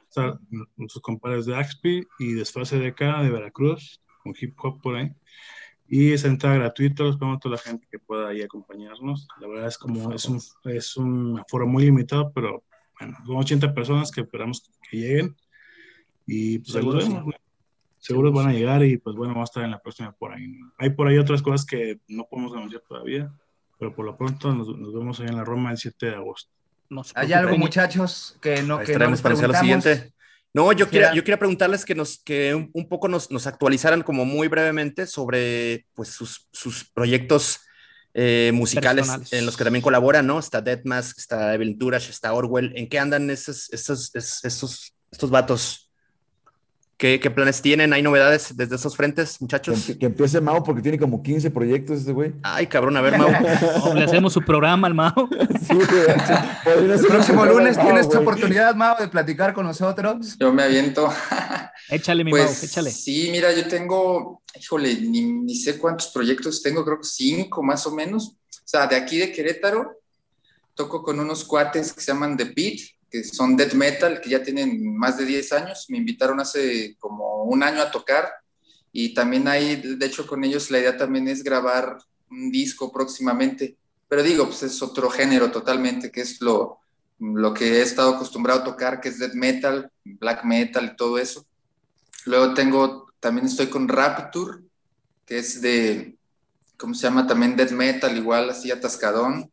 Están 0.08 0.40
nuestros 0.76 1.02
compadres 1.02 1.48
de 1.48 1.56
Axpi 1.56 2.06
y 2.20 2.34
Desfase 2.34 2.78
de 2.78 2.90
acá 2.90 3.24
de 3.24 3.32
Veracruz, 3.32 4.00
con 4.22 4.36
hip 4.40 4.56
hop 4.62 4.80
por 4.80 4.98
ahí. 4.98 5.12
Y 5.88 6.12
es 6.12 6.24
entrada 6.24 6.58
gratuita, 6.58 7.02
los 7.02 7.18
ponemos 7.18 7.38
a 7.38 7.40
toda 7.40 7.56
la 7.56 7.62
gente 7.64 7.88
que 7.90 7.98
pueda 7.98 8.28
ahí 8.28 8.44
acompañarnos. 8.44 9.28
La 9.42 9.48
verdad 9.48 9.70
es 9.70 9.80
como 9.80 10.14
es 10.14 10.26
un, 10.26 10.40
es 10.66 10.98
un 10.98 11.40
aforo 11.40 11.66
muy 11.66 11.86
limitado, 11.86 12.32
pero 12.32 12.64
bueno, 13.00 13.18
son 13.26 13.38
80 13.38 13.74
personas 13.74 14.12
que 14.12 14.22
esperamos 14.22 14.70
que 14.88 14.98
lleguen. 14.98 15.36
Y 16.28 16.60
pues 16.60 16.76
seguro, 18.06 18.32
van 18.32 18.49
a 18.49 18.53
llegar 18.53 18.84
y 18.84 18.98
pues 18.98 19.15
bueno, 19.15 19.34
vamos 19.34 19.49
a 19.49 19.52
estar 19.52 19.64
en 19.64 19.72
la 19.72 19.80
próxima 19.80 20.11
por 20.11 20.34
ahí. 20.34 20.60
Hay 20.77 20.91
por 20.91 21.07
ahí 21.07 21.18
otras 21.18 21.41
cosas 21.41 21.65
que 21.65 21.99
no 22.07 22.27
podemos 22.30 22.53
anunciar 22.53 22.84
todavía, 22.88 23.32
pero 23.80 23.94
por 23.95 24.06
lo 24.06 24.15
pronto 24.15 24.53
nos, 24.53 24.68
nos 24.77 24.94
vemos 24.94 25.19
ahí 25.19 25.27
en 25.27 25.38
la 25.38 25.44
Roma 25.44 25.72
el 25.72 25.77
7 25.77 26.06
de 26.06 26.15
agosto. 26.15 26.52
¿Hay 27.15 27.34
algo, 27.34 27.57
muchachos, 27.57 28.38
que 28.41 28.61
no 28.61 28.80
que 28.80 28.98
nos 28.98 29.22
para 29.22 29.36
lo 29.36 29.53
siguiente? 29.53 30.14
No, 30.53 30.72
yo 30.72 30.90
quería, 30.90 31.14
yo 31.14 31.23
quería 31.23 31.38
preguntarles 31.38 31.84
que, 31.84 31.95
nos, 31.95 32.19
que 32.19 32.56
un, 32.56 32.88
poco 32.88 33.10
nos, 33.10 33.30
nos, 33.30 33.45
actualizaran 33.45 34.03
como 34.03 34.23
muy 34.23 34.48
brevemente 34.48 35.06
sobre 35.06 35.86
pues, 35.94 36.10
sus, 36.10 36.48
sus 36.53 36.86
proyectos 36.86 37.60
eh, 38.14 38.52
musicales 38.53 39.10
en 39.34 39.45
los 39.45 39.57
que 39.57 39.65
también 39.65 39.84
colaboran, 39.84 40.26
¿no? 40.26 40.40
Está 40.40 40.61
Deadmask, 40.61 41.18
está 41.18 41.53
Evelyn 41.53 41.77
Turash, 41.77 42.10
está 42.10 42.34
Orwell. 42.34 42.72
¿En 42.77 42.88
qué 42.88 42.99
andan 42.99 43.30
esos, 43.30 43.69
esos, 43.73 44.15
esos, 44.15 44.95
estos 45.11 45.30
vatos? 45.30 45.85
¿Qué, 46.98 47.20
planes 47.30 47.62
tienen? 47.62 47.92
¿Hay 47.92 48.02
novedades 48.02 48.56
desde 48.56 48.78
esos 48.78 48.96
frentes, 48.96 49.42
muchachos? 49.42 49.92
Que, 50.00 50.06
empiece 50.06 50.40
Mao 50.40 50.64
porque 50.64 50.82
tiene 50.82 50.98
como 50.98 51.22
15 51.22 51.52
proyectos 51.52 52.00
ese 52.02 52.14
güey. 52.14 52.34
Ay, 52.42 52.68
cabrón, 52.68 52.96
a 52.96 53.02
ver, 53.02 53.18
Mao. 53.18 53.30
le 53.94 54.04
hacemos 54.04 54.32
su 54.32 54.42
programa 54.42 54.88
al 54.88 54.94
Mao. 54.94 55.30
Sí, 55.66 55.74
güey. 55.74 56.94
El 56.94 57.06
próximo 57.06 57.44
lunes 57.46 57.78
tienes 57.78 58.08
tu 58.08 58.20
oportunidad, 58.20 58.76
Mao, 58.76 58.96
de 58.98 59.10
platicar 59.10 59.54
con 59.54 59.66
nosotros. 59.66 60.38
Yo 60.40 60.54
me 60.54 60.64
aviento. 60.64 61.12
échale, 61.90 62.24
mi 62.24 62.32
Mao, 62.32 62.46
pues, 62.46 62.64
échale. 62.64 62.92
Sí, 62.92 63.30
mira, 63.30 63.52
yo 63.52 63.68
tengo, 63.68 64.42
híjole, 64.58 64.96
ni, 64.96 65.24
ni 65.24 65.56
sé 65.56 65.78
cuántos 65.78 66.08
proyectos 66.08 66.62
tengo, 66.62 66.86
creo 66.86 67.00
que 67.00 67.08
cinco 67.08 67.62
más 67.62 67.86
o 67.88 67.94
menos. 67.94 68.38
O 68.50 68.68
sea, 68.68 68.88
de 68.88 68.96
aquí 68.96 69.18
de 69.18 69.34
Querétaro, 69.34 70.00
toco 70.74 71.04
con 71.04 71.20
unos 71.20 71.44
cuates 71.44 71.92
que 71.92 72.00
se 72.00 72.14
llaman 72.14 72.38
The 72.38 72.46
Beat, 72.46 72.80
que 73.16 73.24
son 73.24 73.56
death 73.56 73.74
metal, 73.74 74.20
que 74.20 74.30
ya 74.30 74.44
tienen 74.44 74.94
más 74.98 75.18
de 75.18 75.26
10 75.26 75.54
años. 75.54 75.86
Me 75.88 75.98
invitaron 75.98 76.42
hace 76.42 76.98
como 77.00 77.44
un 77.44 77.64
año 77.64 77.82
a 77.82 77.90
tocar 77.90 78.30
y 78.92 79.14
también 79.14 79.48
hay, 79.48 79.76
de 79.76 80.06
hecho 80.06 80.28
con 80.28 80.44
ellos 80.44 80.70
la 80.70 80.80
idea 80.80 80.98
también 80.98 81.30
es 81.30 81.42
grabar 81.42 81.98
un 82.30 82.52
disco 82.52 82.92
próximamente. 82.92 83.78
Pero 84.10 84.22
digo, 84.22 84.48
pues 84.48 84.64
es 84.64 84.82
otro 84.82 85.10
género 85.10 85.50
totalmente, 85.50 86.12
que 86.12 86.22
es 86.22 86.42
lo, 86.42 86.80
lo 87.20 87.54
que 87.54 87.78
he 87.78 87.82
estado 87.82 88.16
acostumbrado 88.16 88.62
a 88.62 88.66
tocar, 88.66 89.00
que 89.00 89.10
es 89.10 89.18
death 89.18 89.34
metal, 89.34 89.90
black 90.04 90.44
metal 90.44 90.92
y 90.92 90.96
todo 90.98 91.18
eso. 91.18 91.46
Luego 92.26 92.54
tengo, 92.54 93.14
también 93.22 93.48
estoy 93.48 93.68
con 93.68 93.88
Rapture, 93.88 94.60
que 95.26 95.38
es 95.38 95.62
de, 95.62 96.18
¿cómo 96.76 96.94
se 96.94 97.04
llama? 97.04 97.26
También 97.26 97.56
death 97.56 97.72
metal, 97.72 98.18
igual 98.18 98.50
así 98.50 98.72
atascadón. 98.72 99.50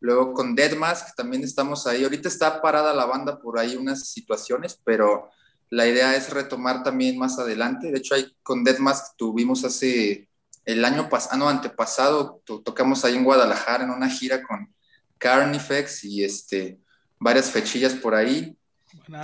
Luego 0.00 0.32
con 0.32 0.54
Dead 0.54 0.76
Mask 0.76 1.14
también 1.16 1.42
estamos 1.42 1.86
ahí. 1.86 2.04
Ahorita 2.04 2.28
está 2.28 2.60
parada 2.60 2.94
la 2.94 3.06
banda 3.06 3.38
por 3.40 3.58
ahí 3.58 3.76
unas 3.76 4.08
situaciones, 4.08 4.80
pero 4.84 5.30
la 5.70 5.86
idea 5.86 6.14
es 6.14 6.30
retomar 6.30 6.82
también 6.82 7.18
más 7.18 7.38
adelante. 7.38 7.90
De 7.90 7.98
hecho, 7.98 8.14
ahí 8.14 8.34
con 8.42 8.64
Dead 8.64 8.78
Mask 8.78 9.16
tuvimos 9.16 9.64
hace 9.64 10.28
el 10.64 10.84
año 10.84 11.08
pasado, 11.08 11.34
ah, 11.34 11.36
no, 11.38 11.48
antepasado, 11.48 12.42
tocamos 12.44 13.04
ahí 13.04 13.16
en 13.16 13.24
Guadalajara 13.24 13.84
en 13.84 13.90
una 13.90 14.08
gira 14.08 14.42
con 14.42 14.74
Carnifex 15.18 16.04
y 16.04 16.24
este, 16.24 16.78
varias 17.18 17.50
fechillas 17.50 17.94
por 17.94 18.14
ahí. 18.14 18.56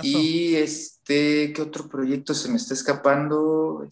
Y 0.01 0.55
este, 0.55 1.51
¿qué 1.53 1.61
otro 1.61 1.89
proyecto 1.89 2.33
se 2.33 2.49
me 2.49 2.57
está 2.57 2.73
escapando? 2.73 3.85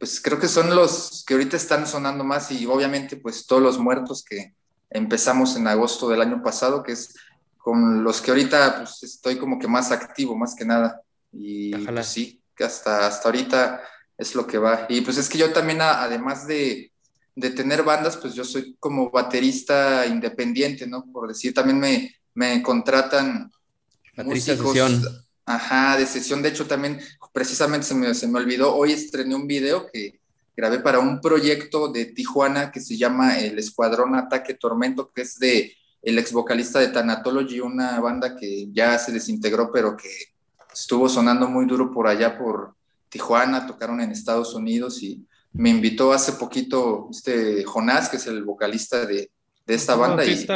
pues 0.00 0.18
creo 0.22 0.40
que 0.40 0.48
son 0.48 0.74
los 0.74 1.24
que 1.26 1.34
ahorita 1.34 1.58
están 1.58 1.86
sonando 1.86 2.24
más 2.24 2.50
y 2.50 2.64
obviamente 2.64 3.16
pues 3.16 3.46
todos 3.46 3.60
los 3.60 3.78
muertos 3.78 4.24
que 4.24 4.54
empezamos 4.90 5.56
en 5.56 5.66
agosto 5.66 6.08
del 6.08 6.20
año 6.20 6.42
pasado, 6.42 6.82
que 6.82 6.92
es 6.92 7.14
con 7.56 8.02
los 8.02 8.20
que 8.20 8.30
ahorita 8.30 8.78
pues 8.78 9.02
estoy 9.02 9.38
como 9.38 9.58
que 9.58 9.68
más 9.68 9.92
activo, 9.92 10.36
más 10.36 10.54
que 10.54 10.64
nada. 10.64 11.00
Y 11.32 11.74
pues, 11.74 12.06
sí, 12.06 12.42
que 12.54 12.64
hasta, 12.64 13.06
hasta 13.06 13.28
ahorita 13.28 13.80
es 14.18 14.34
lo 14.34 14.46
que 14.46 14.58
va. 14.58 14.86
Y 14.88 15.00
pues 15.02 15.16
es 15.16 15.28
que 15.28 15.38
yo 15.38 15.52
también, 15.52 15.80
además 15.80 16.46
de, 16.46 16.92
de 17.34 17.50
tener 17.50 17.82
bandas, 17.82 18.16
pues 18.16 18.34
yo 18.34 18.44
soy 18.44 18.76
como 18.78 19.10
baterista 19.10 20.06
independiente, 20.06 20.86
¿no? 20.86 21.04
Por 21.12 21.28
decir, 21.28 21.54
también 21.54 21.78
me, 21.78 22.14
me 22.34 22.62
contratan 22.62 23.50
Baterista 24.16 24.52
de 24.52 24.58
sesión. 24.58 25.02
Ajá, 25.46 25.96
de 25.96 26.06
sesión. 26.06 26.42
De 26.42 26.50
hecho, 26.50 26.66
también 26.66 27.00
precisamente 27.32 27.86
se 27.86 27.94
me, 27.94 28.14
se 28.14 28.28
me 28.28 28.38
olvidó, 28.38 28.74
hoy 28.74 28.92
estrené 28.92 29.34
un 29.34 29.46
video 29.46 29.86
que 29.90 30.19
grabé 30.60 30.80
para 30.80 30.98
un 30.98 31.22
proyecto 31.22 31.90
de 31.90 32.04
Tijuana 32.04 32.70
que 32.70 32.80
se 32.80 32.98
llama 32.98 33.38
el 33.38 33.58
Escuadrón 33.58 34.14
Ataque 34.14 34.52
Tormento, 34.52 35.10
que 35.10 35.22
es 35.22 35.38
de 35.38 35.74
el 36.02 36.18
ex 36.18 36.32
vocalista 36.32 36.78
de 36.78 36.88
Thanatology, 36.88 37.60
una 37.60 37.98
banda 37.98 38.36
que 38.36 38.68
ya 38.70 38.98
se 38.98 39.10
desintegró, 39.10 39.72
pero 39.72 39.96
que 39.96 40.10
estuvo 40.70 41.08
sonando 41.08 41.48
muy 41.48 41.64
duro 41.64 41.90
por 41.90 42.06
allá 42.06 42.36
por 42.36 42.74
Tijuana, 43.08 43.66
tocaron 43.66 44.02
en 44.02 44.10
Estados 44.10 44.54
Unidos 44.54 45.02
y 45.02 45.26
me 45.52 45.70
invitó 45.70 46.12
hace 46.12 46.32
poquito 46.32 47.08
este 47.10 47.64
Jonás, 47.64 48.10
que 48.10 48.18
es 48.18 48.26
el 48.26 48.44
vocalista 48.44 49.06
de, 49.06 49.30
de 49.66 49.74
esta 49.74 49.94
banda. 49.94 50.26
Y, 50.26 50.46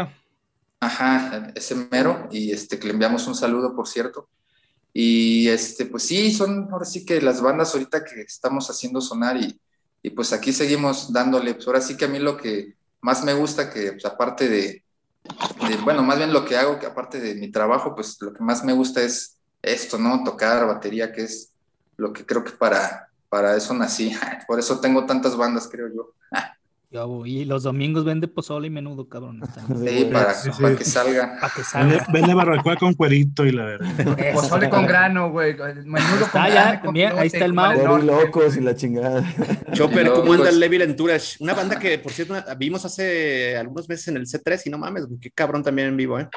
Ajá, 0.81 1.51
ese 1.55 1.77
mero, 1.91 2.29
y 2.31 2.53
este, 2.53 2.79
que 2.79 2.89
le 2.89 2.93
enviamos 2.93 3.27
un 3.27 3.35
saludo, 3.35 3.75
por 3.75 3.89
cierto. 3.89 4.29
Y 4.93 5.49
este, 5.49 5.87
pues 5.87 6.03
sí, 6.03 6.31
son 6.31 6.69
ahora 6.71 6.85
sí 6.85 7.07
que 7.07 7.23
las 7.23 7.41
bandas 7.41 7.73
ahorita 7.73 8.05
que 8.05 8.21
estamos 8.21 8.69
haciendo 8.69 9.01
sonar 9.01 9.39
y, 9.39 9.59
y 10.05 10.11
pues 10.11 10.35
aquí 10.35 10.53
seguimos 10.53 11.11
dándole. 11.11 11.55
Pues 11.55 11.67
ahora 11.67 11.81
sí 11.81 11.97
que 11.97 12.05
a 12.05 12.09
mí 12.09 12.19
lo 12.19 12.37
que 12.37 12.77
más 13.01 13.25
me 13.25 13.33
gusta, 13.33 13.71
que 13.71 13.93
pues, 13.93 14.05
aparte 14.05 14.51
de, 14.51 14.85
de, 15.67 15.77
bueno, 15.83 16.03
más 16.03 16.19
bien 16.19 16.31
lo 16.31 16.45
que 16.45 16.59
hago, 16.59 16.79
que 16.79 16.85
aparte 16.85 17.19
de 17.19 17.35
mi 17.35 17.51
trabajo, 17.51 17.95
pues 17.95 18.21
lo 18.21 18.35
que 18.35 18.45
más 18.45 18.63
me 18.65 18.75
gusta 18.75 19.01
es 19.01 19.39
esto, 19.63 19.97
¿no? 19.97 20.23
Tocar 20.23 20.67
batería, 20.67 21.11
que 21.11 21.23
es 21.23 21.53
lo 21.97 22.13
que 22.13 22.27
creo 22.27 22.45
que 22.45 22.53
para, 22.53 23.09
para 23.31 23.57
eso 23.57 23.73
nací. 23.73 24.15
Por 24.47 24.61
eso 24.61 24.79
tengo 24.79 25.07
tantas 25.07 25.39
bandas, 25.39 25.69
creo 25.73 25.89
yo. 25.89 26.13
Y 27.25 27.45
los 27.45 27.65
domingos 27.65 28.05
vende 28.05 28.29
pozole 28.29 28.69
y 28.69 28.71
menudo, 28.71 29.09
cabrón. 29.09 29.41
Sí, 29.85 30.09
para, 30.12 30.33
para 30.61 30.77
que 30.77 30.85
salga. 30.85 31.39
Para 31.41 31.53
que 31.53 31.65
salga. 31.65 32.07
Vende, 32.12 32.35
barbacoa 32.35 32.77
con 32.77 32.95
cuerito 32.95 33.45
y 33.45 33.51
la 33.51 33.65
verdad. 33.65 34.33
pozole 34.35 34.71
con 34.71 34.87
grano, 34.87 35.31
güey. 35.31 35.57
Menudo 35.85 36.29
con 36.31 36.95
ya, 36.95 37.19
ahí 37.19 37.27
está 37.27 37.45
el 37.45 37.53
Mau. 37.53 37.99
locos 38.01 38.57
y 38.57 38.61
la 38.61 38.77
chingada. 38.77 39.25
Chopper, 39.73 40.12
¿cómo 40.12 40.35
anda 40.35 40.51
el 40.51 40.61
Levi 40.61 40.83
Entourage? 40.83 41.37
Una 41.41 41.55
banda 41.55 41.79
que, 41.79 41.99
por 41.99 42.12
cierto, 42.12 42.35
vimos 42.57 42.85
hace 42.85 43.57
algunos 43.57 43.89
meses 43.89 44.09
en 44.09 44.16
el 44.16 44.27
C3 44.27 44.62
y 44.66 44.71
no 44.71 44.79
mames, 44.79 45.07
qué 45.21 45.31
cabrón 45.31 45.65
también 45.65 45.89
en 45.89 45.97
vivo, 45.97 46.21
¿eh? 46.21 46.29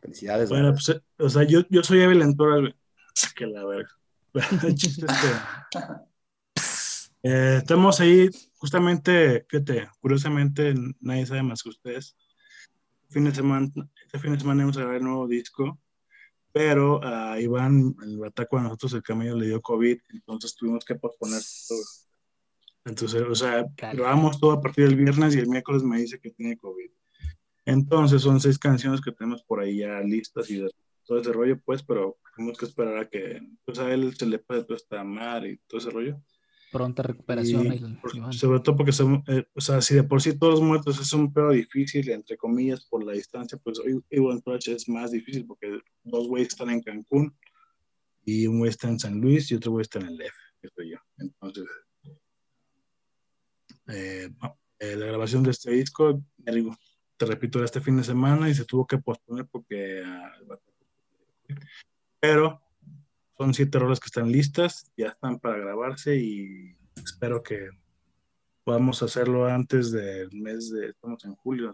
Felicidades. 0.00 0.50
Bueno, 0.50 0.72
pues, 0.72 1.00
o 1.18 1.28
sea, 1.30 1.44
yo, 1.44 1.62
yo 1.70 1.82
soy 1.82 2.02
Evil 2.02 2.20
Entourage, 2.20 2.74
que 3.34 3.46
la 3.46 3.64
verga. 3.64 3.88
Eh, 7.24 7.58
estamos 7.58 8.00
ahí, 8.00 8.28
justamente, 8.62 9.44
fíjate, 9.48 9.88
curiosamente, 9.98 10.72
nadie 11.00 11.26
sabe 11.26 11.42
más 11.42 11.64
que 11.64 11.70
ustedes. 11.70 12.16
Este 13.02 13.14
fin 13.14 13.24
de 13.24 13.34
semana, 13.34 13.68
este 14.04 14.20
fin 14.20 14.34
de 14.34 14.38
semana 14.38 14.62
vamos 14.62 14.76
a 14.76 14.82
grabar 14.82 14.98
el 14.98 15.02
nuevo 15.02 15.26
disco, 15.26 15.80
pero 16.52 17.02
a 17.02 17.40
Iván, 17.40 17.96
el 18.04 18.18
bataco 18.18 18.58
a 18.58 18.62
nosotros, 18.62 18.92
el 18.92 19.02
camello 19.02 19.36
le 19.36 19.46
dio 19.48 19.60
COVID, 19.60 19.98
entonces 20.10 20.54
tuvimos 20.54 20.84
que 20.84 20.94
posponer 20.94 21.42
todo. 21.68 21.82
Entonces, 22.84 23.22
o 23.22 23.34
sea, 23.34 23.66
grabamos 23.76 24.38
todo 24.38 24.52
a 24.52 24.60
partir 24.60 24.86
del 24.86 24.94
viernes 24.94 25.34
y 25.34 25.40
el 25.40 25.48
miércoles 25.48 25.82
me 25.82 25.98
dice 25.98 26.20
que 26.20 26.30
tiene 26.30 26.56
COVID. 26.56 26.90
Entonces, 27.64 28.22
son 28.22 28.38
seis 28.38 28.60
canciones 28.60 29.00
que 29.00 29.10
tenemos 29.10 29.42
por 29.42 29.58
ahí 29.58 29.78
ya 29.78 29.98
listas 30.02 30.48
y 30.52 30.64
todo 31.04 31.18
ese 31.18 31.32
rollo, 31.32 31.60
pues, 31.64 31.82
pero 31.82 32.16
tenemos 32.36 32.56
que 32.56 32.66
esperar 32.66 32.96
a 32.96 33.08
que 33.08 33.40
pues, 33.64 33.80
a 33.80 33.92
él 33.92 34.14
se 34.16 34.26
le 34.26 34.38
pase 34.38 34.62
todo 34.62 34.76
esta 34.76 35.02
mar 35.02 35.44
y 35.44 35.58
todo 35.66 35.80
ese 35.80 35.90
rollo 35.90 36.22
pronta 36.72 37.02
recuperación. 37.02 38.00
sobre 38.30 38.60
todo 38.60 38.76
porque, 38.76 38.92
eh, 39.28 39.44
o 39.54 39.60
sea, 39.60 39.80
si 39.80 39.94
de 39.94 40.02
por 40.02 40.22
sí 40.22 40.36
todos 40.38 40.54
los 40.54 40.62
muertos 40.62 40.98
es 40.98 41.12
un 41.12 41.32
pedo 41.32 41.50
difícil, 41.50 42.08
entre 42.10 42.36
comillas, 42.36 42.86
por 42.86 43.04
la 43.04 43.12
distancia, 43.12 43.58
pues 43.62 43.78
hoy 43.78 44.02
Evil 44.10 44.42
es 44.66 44.88
más 44.88 45.12
difícil 45.12 45.46
porque 45.46 45.78
dos 46.02 46.26
güeyes 46.26 46.48
están 46.48 46.70
en 46.70 46.82
Cancún 46.82 47.36
y 48.24 48.46
un 48.46 48.58
güey 48.58 48.70
está 48.70 48.88
en 48.88 48.98
San 48.98 49.20
Luis 49.20 49.50
y 49.50 49.54
otro 49.54 49.72
güey 49.72 49.82
está 49.82 50.00
en 50.00 50.06
el 50.06 50.16
DF, 50.16 50.36
que 50.60 50.66
estoy 50.66 50.90
yo. 50.90 50.98
Entonces, 51.18 51.64
eh, 53.88 54.30
eh, 54.78 54.96
la 54.96 55.06
grabación 55.06 55.42
de 55.42 55.50
este 55.50 55.70
disco, 55.72 56.24
te 57.16 57.26
repito, 57.26 57.58
era 57.58 57.66
este 57.66 57.80
fin 57.80 57.98
de 57.98 58.04
semana 58.04 58.48
y 58.48 58.54
se 58.54 58.64
tuvo 58.64 58.86
que 58.86 58.98
posponer 58.98 59.46
porque... 59.46 60.02
Ah, 60.04 60.32
pero 62.18 62.62
son 63.42 63.54
siete 63.54 63.76
rolas 63.76 63.98
que 63.98 64.06
están 64.06 64.30
listas, 64.30 64.92
ya 64.96 65.08
están 65.08 65.40
para 65.40 65.58
grabarse 65.58 66.16
y 66.16 66.76
espero 67.04 67.42
que 67.42 67.70
podamos 68.62 69.02
hacerlo 69.02 69.46
antes 69.46 69.90
del 69.90 70.30
mes 70.32 70.70
de, 70.70 70.90
estamos 70.90 71.24
en 71.24 71.34
julio, 71.34 71.72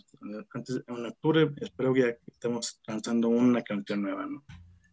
antes, 0.54 0.82
en 0.86 1.04
octubre, 1.04 1.50
espero 1.60 1.92
que 1.92 2.00
ya 2.00 2.16
estemos 2.26 2.80
lanzando 2.86 3.28
una 3.28 3.60
canción 3.62 4.00
nueva, 4.00 4.24
¿no? 4.26 4.42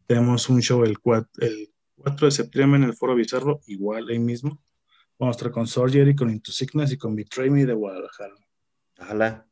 Tenemos 0.06 0.50
un 0.50 0.62
show 0.62 0.84
el 0.84 1.00
4, 1.00 1.48
el 1.48 1.74
4 1.96 2.28
de 2.28 2.32
septiembre 2.32 2.82
en 2.82 2.90
el 2.90 2.94
Foro 2.94 3.16
Bizarro, 3.16 3.62
igual 3.68 4.10
ahí 4.10 4.20
mismo. 4.20 4.62
Vamos 5.18 5.38
a 5.38 5.38
estar 5.38 5.52
con 5.54 5.68
Surgery, 5.68 6.14
con 6.14 6.30
Into 6.30 6.52
Sickness 6.52 6.92
y 6.92 6.98
con 6.98 7.16
Betray 7.16 7.50
Me 7.50 7.66
de 7.66 7.74
Guadalajara. 7.74 8.36
Ojalá. 9.00 9.48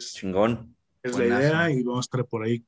Chingón. 0.00 0.76
Es 1.04 1.16
la 1.16 1.24
idea 1.24 1.70
y 1.70 1.84
vamos 1.84 1.98
a 1.98 2.08
estar 2.08 2.26
por 2.26 2.42
ahí 2.42 2.66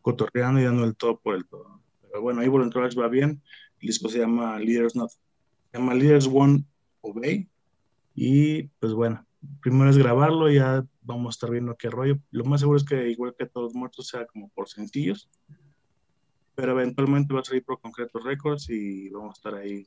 cotorreando 0.00 0.60
y 0.60 0.64
dando 0.64 0.84
el 0.84 0.94
todo 0.94 1.18
por 1.18 1.34
el 1.34 1.44
todo 1.48 1.83
bueno, 2.20 2.40
ahí 2.40 2.46
Entourage 2.46 2.98
va 2.98 3.08
bien. 3.08 3.42
El 3.80 3.88
disco 3.88 4.08
se 4.08 4.18
llama 4.18 4.58
Leaders 4.58 4.96
Not, 4.96 5.10
se 5.10 5.78
llama 5.78 5.94
Leaders 5.94 6.28
One 6.32 6.64
Obey. 7.00 7.48
Y 8.14 8.64
pues 8.78 8.92
bueno, 8.92 9.26
primero 9.60 9.90
es 9.90 9.98
grabarlo, 9.98 10.50
ya 10.50 10.84
vamos 11.02 11.26
a 11.26 11.36
estar 11.36 11.50
viendo 11.50 11.76
qué 11.76 11.90
rollo. 11.90 12.18
Lo 12.30 12.44
más 12.44 12.60
seguro 12.60 12.76
es 12.76 12.84
que 12.84 13.08
igual 13.08 13.34
que 13.36 13.46
todos 13.46 13.74
muertos 13.74 14.08
sea 14.08 14.26
como 14.26 14.48
por 14.50 14.68
sencillos. 14.68 15.28
Pero 16.54 16.72
eventualmente 16.72 17.34
va 17.34 17.40
a 17.40 17.44
salir 17.44 17.64
por 17.64 17.80
Concreto 17.80 18.20
Records 18.20 18.70
y 18.70 19.08
vamos 19.10 19.30
a 19.30 19.38
estar 19.38 19.54
ahí. 19.54 19.86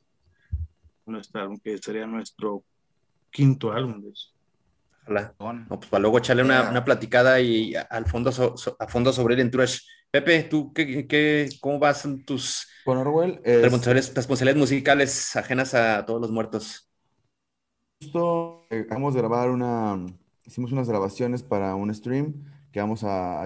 aunque 1.34 1.78
sería 1.78 2.06
nuestro 2.06 2.62
quinto 3.30 3.72
álbum 3.72 4.02
de 4.02 4.10
eso. 4.10 4.32
Ojalá. 5.02 5.34
No, 5.40 5.78
pues 5.78 5.88
para 5.88 6.02
luego 6.02 6.18
echarle 6.18 6.42
una, 6.42 6.68
una 6.68 6.84
platicada 6.84 7.40
y 7.40 7.74
al 7.74 8.04
fondo 8.04 8.30
a 8.78 8.86
fondo 8.88 9.12
sobre 9.12 9.34
el 9.34 9.40
Entourage. 9.40 9.80
Pepe, 10.10 10.42
¿tú 10.44 10.72
qué, 10.72 11.06
qué, 11.06 11.48
cómo 11.60 11.78
vas 11.78 12.04
en 12.06 12.24
tus 12.24 12.66
Con 12.84 12.96
Orwell, 12.96 13.40
responsabilidades, 13.44 14.56
musicales 14.56 15.36
ajenas 15.36 15.74
a 15.74 16.06
todos 16.06 16.20
los 16.20 16.30
muertos? 16.30 16.90
Justo 18.00 18.62
eh, 18.70 18.80
acabamos 18.86 19.14
de 19.14 19.20
grabar 19.20 19.50
una, 19.50 20.06
hicimos 20.46 20.72
unas 20.72 20.88
grabaciones 20.88 21.42
para 21.42 21.74
un 21.74 21.94
stream 21.94 22.44
que 22.72 22.80
vamos 22.80 23.04
a, 23.04 23.44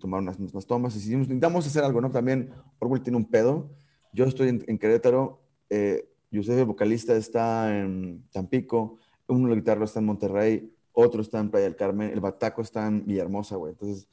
tomar 0.00 0.20
unas, 0.20 0.38
unas 0.38 0.66
tomas. 0.66 0.96
Y 1.06 1.12
intentamos 1.12 1.66
hacer 1.66 1.84
algo, 1.84 2.00
¿no? 2.00 2.10
También 2.10 2.50
Orwell 2.78 3.02
tiene 3.02 3.18
un 3.18 3.26
pedo. 3.26 3.70
Yo 4.12 4.24
estoy 4.24 4.48
en, 4.48 4.78
Querétaro, 4.78 5.42
eh, 5.68 6.08
Yusef, 6.30 6.58
el 6.58 6.64
vocalista, 6.64 7.14
está 7.14 7.76
en 7.78 8.24
Tampico, 8.32 8.98
uno 9.28 9.50
de 9.50 9.56
guitarra 9.56 9.84
está 9.84 10.00
en 10.00 10.06
Monterrey, 10.06 10.72
otro 10.92 11.20
está 11.20 11.38
en 11.38 11.50
Playa 11.50 11.64
del 11.64 11.76
Carmen, 11.76 12.10
el 12.10 12.20
bataco 12.20 12.62
está 12.62 12.86
en 12.86 13.06
Villahermosa, 13.06 13.56
güey. 13.56 13.72
Entonces, 13.72 14.08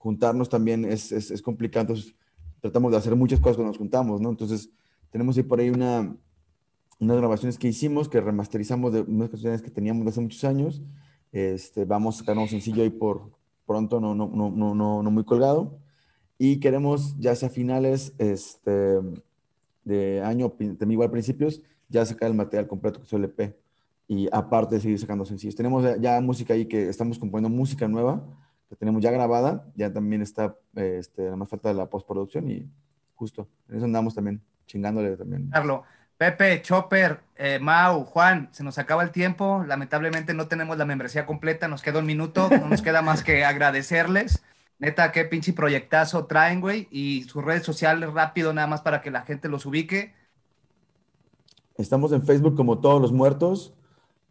juntarnos 0.00 0.48
también 0.48 0.86
es, 0.86 1.12
es, 1.12 1.30
es 1.30 1.42
complicado. 1.42 1.82
Entonces, 1.82 2.14
tratamos 2.60 2.90
de 2.90 2.98
hacer 2.98 3.14
muchas 3.14 3.38
cosas 3.38 3.56
cuando 3.56 3.70
nos 3.70 3.78
juntamos, 3.78 4.20
¿no? 4.20 4.30
Entonces, 4.30 4.70
tenemos 5.10 5.36
ahí 5.36 5.42
por 5.42 5.60
ahí 5.60 5.68
una, 5.68 6.16
unas 6.98 7.16
grabaciones 7.18 7.58
que 7.58 7.68
hicimos, 7.68 8.08
que 8.08 8.20
remasterizamos 8.20 8.92
de 8.92 9.02
unas 9.02 9.28
canciones 9.28 9.60
que 9.60 9.70
teníamos 9.70 10.04
de 10.04 10.10
hace 10.10 10.20
muchos 10.20 10.42
años. 10.44 10.82
Este, 11.32 11.84
vamos 11.84 12.16
a 12.16 12.18
sacar 12.20 12.38
un 12.38 12.48
sencillo 12.48 12.82
ahí 12.82 12.90
por 12.90 13.30
pronto, 13.66 14.00
no, 14.00 14.14
no, 14.14 14.30
no, 14.34 14.50
no, 14.50 14.74
no, 14.74 15.02
no 15.02 15.10
muy 15.10 15.24
colgado. 15.24 15.78
Y 16.38 16.60
queremos, 16.60 17.14
ya 17.18 17.34
sea 17.36 17.50
finales 17.50 18.14
este, 18.16 18.98
de 19.84 20.22
año, 20.22 20.48
también 20.50 20.92
igual 20.92 21.10
principios, 21.10 21.60
ya 21.90 22.06
sacar 22.06 22.30
el 22.30 22.36
material 22.36 22.66
completo 22.66 23.00
que 23.00 23.06
es 23.06 23.12
el 23.12 23.24
EP. 23.24 23.54
Y 24.08 24.28
aparte 24.32 24.80
seguir 24.80 24.98
sacando 24.98 25.26
sencillos. 25.26 25.54
Tenemos 25.54 25.84
ya 26.00 26.18
música 26.22 26.54
ahí 26.54 26.64
que 26.64 26.88
estamos 26.88 27.18
componiendo 27.18 27.54
música 27.54 27.86
nueva, 27.86 28.24
que 28.70 28.76
tenemos 28.76 29.02
ya 29.02 29.10
grabada, 29.10 29.64
ya 29.74 29.92
también 29.92 30.22
está, 30.22 30.56
este, 30.76 31.24
nada 31.24 31.36
más 31.36 31.48
falta 31.48 31.72
la 31.74 31.90
postproducción 31.90 32.48
y 32.48 32.70
justo, 33.16 33.48
en 33.68 33.76
eso 33.76 33.84
andamos 33.84 34.14
también, 34.14 34.40
chingándole 34.64 35.16
también. 35.16 35.50
Carlos, 35.50 35.80
Pepe, 36.16 36.62
Chopper, 36.62 37.18
eh, 37.34 37.58
Mau, 37.60 38.04
Juan, 38.04 38.48
se 38.52 38.62
nos 38.62 38.78
acaba 38.78 39.02
el 39.02 39.10
tiempo, 39.10 39.64
lamentablemente 39.66 40.34
no 40.34 40.46
tenemos 40.46 40.78
la 40.78 40.84
membresía 40.84 41.26
completa, 41.26 41.66
nos 41.66 41.82
queda 41.82 41.98
un 41.98 42.06
minuto, 42.06 42.48
no 42.48 42.68
nos 42.68 42.80
queda 42.80 43.02
más 43.02 43.24
que 43.24 43.44
agradecerles. 43.44 44.40
Neta, 44.78 45.10
qué 45.10 45.24
pinche 45.24 45.52
proyectazo 45.52 46.26
traen, 46.26 46.60
güey, 46.60 46.86
y 46.92 47.24
sus 47.24 47.44
redes 47.44 47.64
sociales 47.64 48.12
rápido 48.12 48.52
nada 48.52 48.68
más 48.68 48.82
para 48.82 49.02
que 49.02 49.10
la 49.10 49.22
gente 49.22 49.48
los 49.48 49.66
ubique. 49.66 50.14
Estamos 51.76 52.12
en 52.12 52.22
Facebook 52.22 52.54
como 52.54 52.78
Todos 52.78 53.02
los 53.02 53.10
Muertos. 53.10 53.74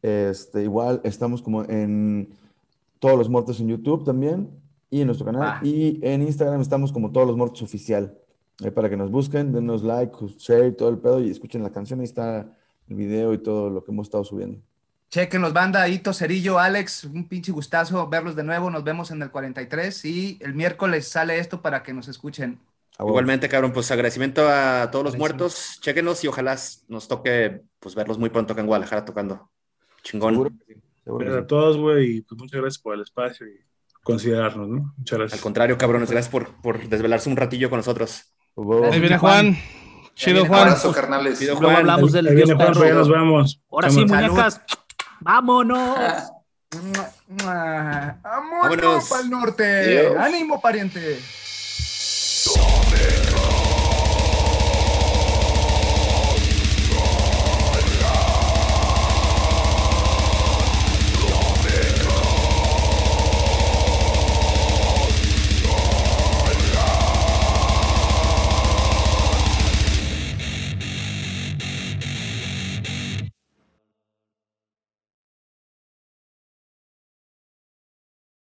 Este, 0.02 0.64
igual 0.64 1.02
estamos 1.04 1.42
como 1.42 1.66
en 1.66 2.39
Todos 3.00 3.18
los 3.18 3.30
Muertos 3.30 3.60
en 3.60 3.70
YouTube 3.70 4.04
también 4.04 4.50
y 4.90 5.02
en 5.02 5.08
nuestro 5.08 5.26
canal. 5.26 5.42
Ah. 5.44 5.60
Y 5.64 6.00
en 6.04 6.22
Instagram 6.22 6.62
estamos 6.62 6.92
como 6.92 7.12
Todos 7.12 7.28
los 7.28 7.38
Muertos 7.38 7.62
Oficial. 7.62 8.18
para 8.76 8.90
que 8.90 8.98
nos 8.98 9.10
busquen, 9.10 9.54
denos 9.54 9.84
like, 9.84 10.14
share, 10.38 10.76
todo 10.76 10.90
el 10.90 10.98
pedo 10.98 11.22
y 11.22 11.30
escuchen 11.30 11.64
la 11.64 11.72
canción. 11.72 12.00
Ahí 12.02 12.06
está 12.06 12.52
el 12.88 12.96
video 12.96 13.34
y 13.34 13.38
todo 13.38 13.70
lo 13.70 13.84
que 13.84 13.92
hemos 13.92 14.08
estado 14.08 14.24
subiendo. 14.24 14.60
Chequenos, 15.10 15.54
banda, 15.54 15.88
Ito, 15.88 16.14
Cerillo, 16.14 16.60
Alex, 16.60 17.06
un 17.06 17.28
pinche 17.28 17.52
gustazo 17.52 18.08
verlos 18.08 18.36
de 18.36 18.44
nuevo. 18.44 18.70
Nos 18.70 18.84
vemos 18.84 19.10
en 19.12 19.22
el 19.22 19.32
43 19.32 20.06
y 20.06 20.38
el 20.42 20.54
miércoles 20.54 21.08
sale 21.08 21.40
esto 21.40 21.62
para 21.62 21.82
que 21.82 21.94
nos 21.94 22.08
escuchen. 22.08 22.60
Igualmente, 23.00 23.48
cabrón, 23.48 23.72
pues 23.72 23.90
agradecimiento 23.92 24.48
a 24.48 24.92
todos 24.92 25.06
los 25.06 25.18
muertos. 25.18 25.80
Chequenos 25.82 26.24
y 26.26 26.28
ojalá 26.28 26.58
nos 26.90 27.08
toque 27.08 27.62
pues 27.80 27.96
verlos 27.96 28.20
muy 28.20 28.30
pronto 28.30 28.54
acá 28.54 28.62
en 28.62 28.68
Guadalajara 28.68 29.06
tocando. 29.06 29.50
Chingón. 30.04 30.34
Seguro 30.34 30.52
a 31.38 31.48
todos, 31.48 31.78
güey, 31.78 32.18
y 32.18 32.22
pues 32.22 32.40
muchas 32.40 32.62
gracias 32.62 32.82
por 32.82 32.96
el 32.96 33.02
espacio 33.02 33.48
y 33.48 33.60
considerarnos, 34.04 34.68
¿no? 34.68 34.94
Muchas 34.98 35.20
gracias. 35.20 35.40
Al 35.40 35.44
contrario, 35.44 35.78
cabrones, 35.78 36.10
gracias 36.12 36.32
por, 36.32 36.62
por 36.62 36.88
desvelarse 36.88 37.30
un 37.30 37.38
ratillo 37.38 37.70
con 37.70 37.78
nosotros. 37.78 38.34
Ahí 38.92 39.00
viene 39.00 39.18
Juan. 39.18 39.58
Chido, 40.16 40.46
Juan. 40.46 40.62
Abrazo, 40.62 40.92
carnales. 40.92 41.42
Luego 41.42 41.70
hablamos 41.70 42.12
del 42.12 42.36
Dios 42.36 42.54
Juan, 42.54 42.74
ya 42.74 42.94
nos 42.94 43.10
vemos. 43.10 43.62
Ahora 43.72 43.90
sí, 43.90 44.06
muñecas. 44.06 44.62
¡Vámonos! 45.22 45.98
¡Vámonos 47.44 49.10
para 49.10 49.22
el 49.22 49.30
norte! 49.30 50.18
¡Ánimo, 50.18 50.62
pariente! 50.62 51.20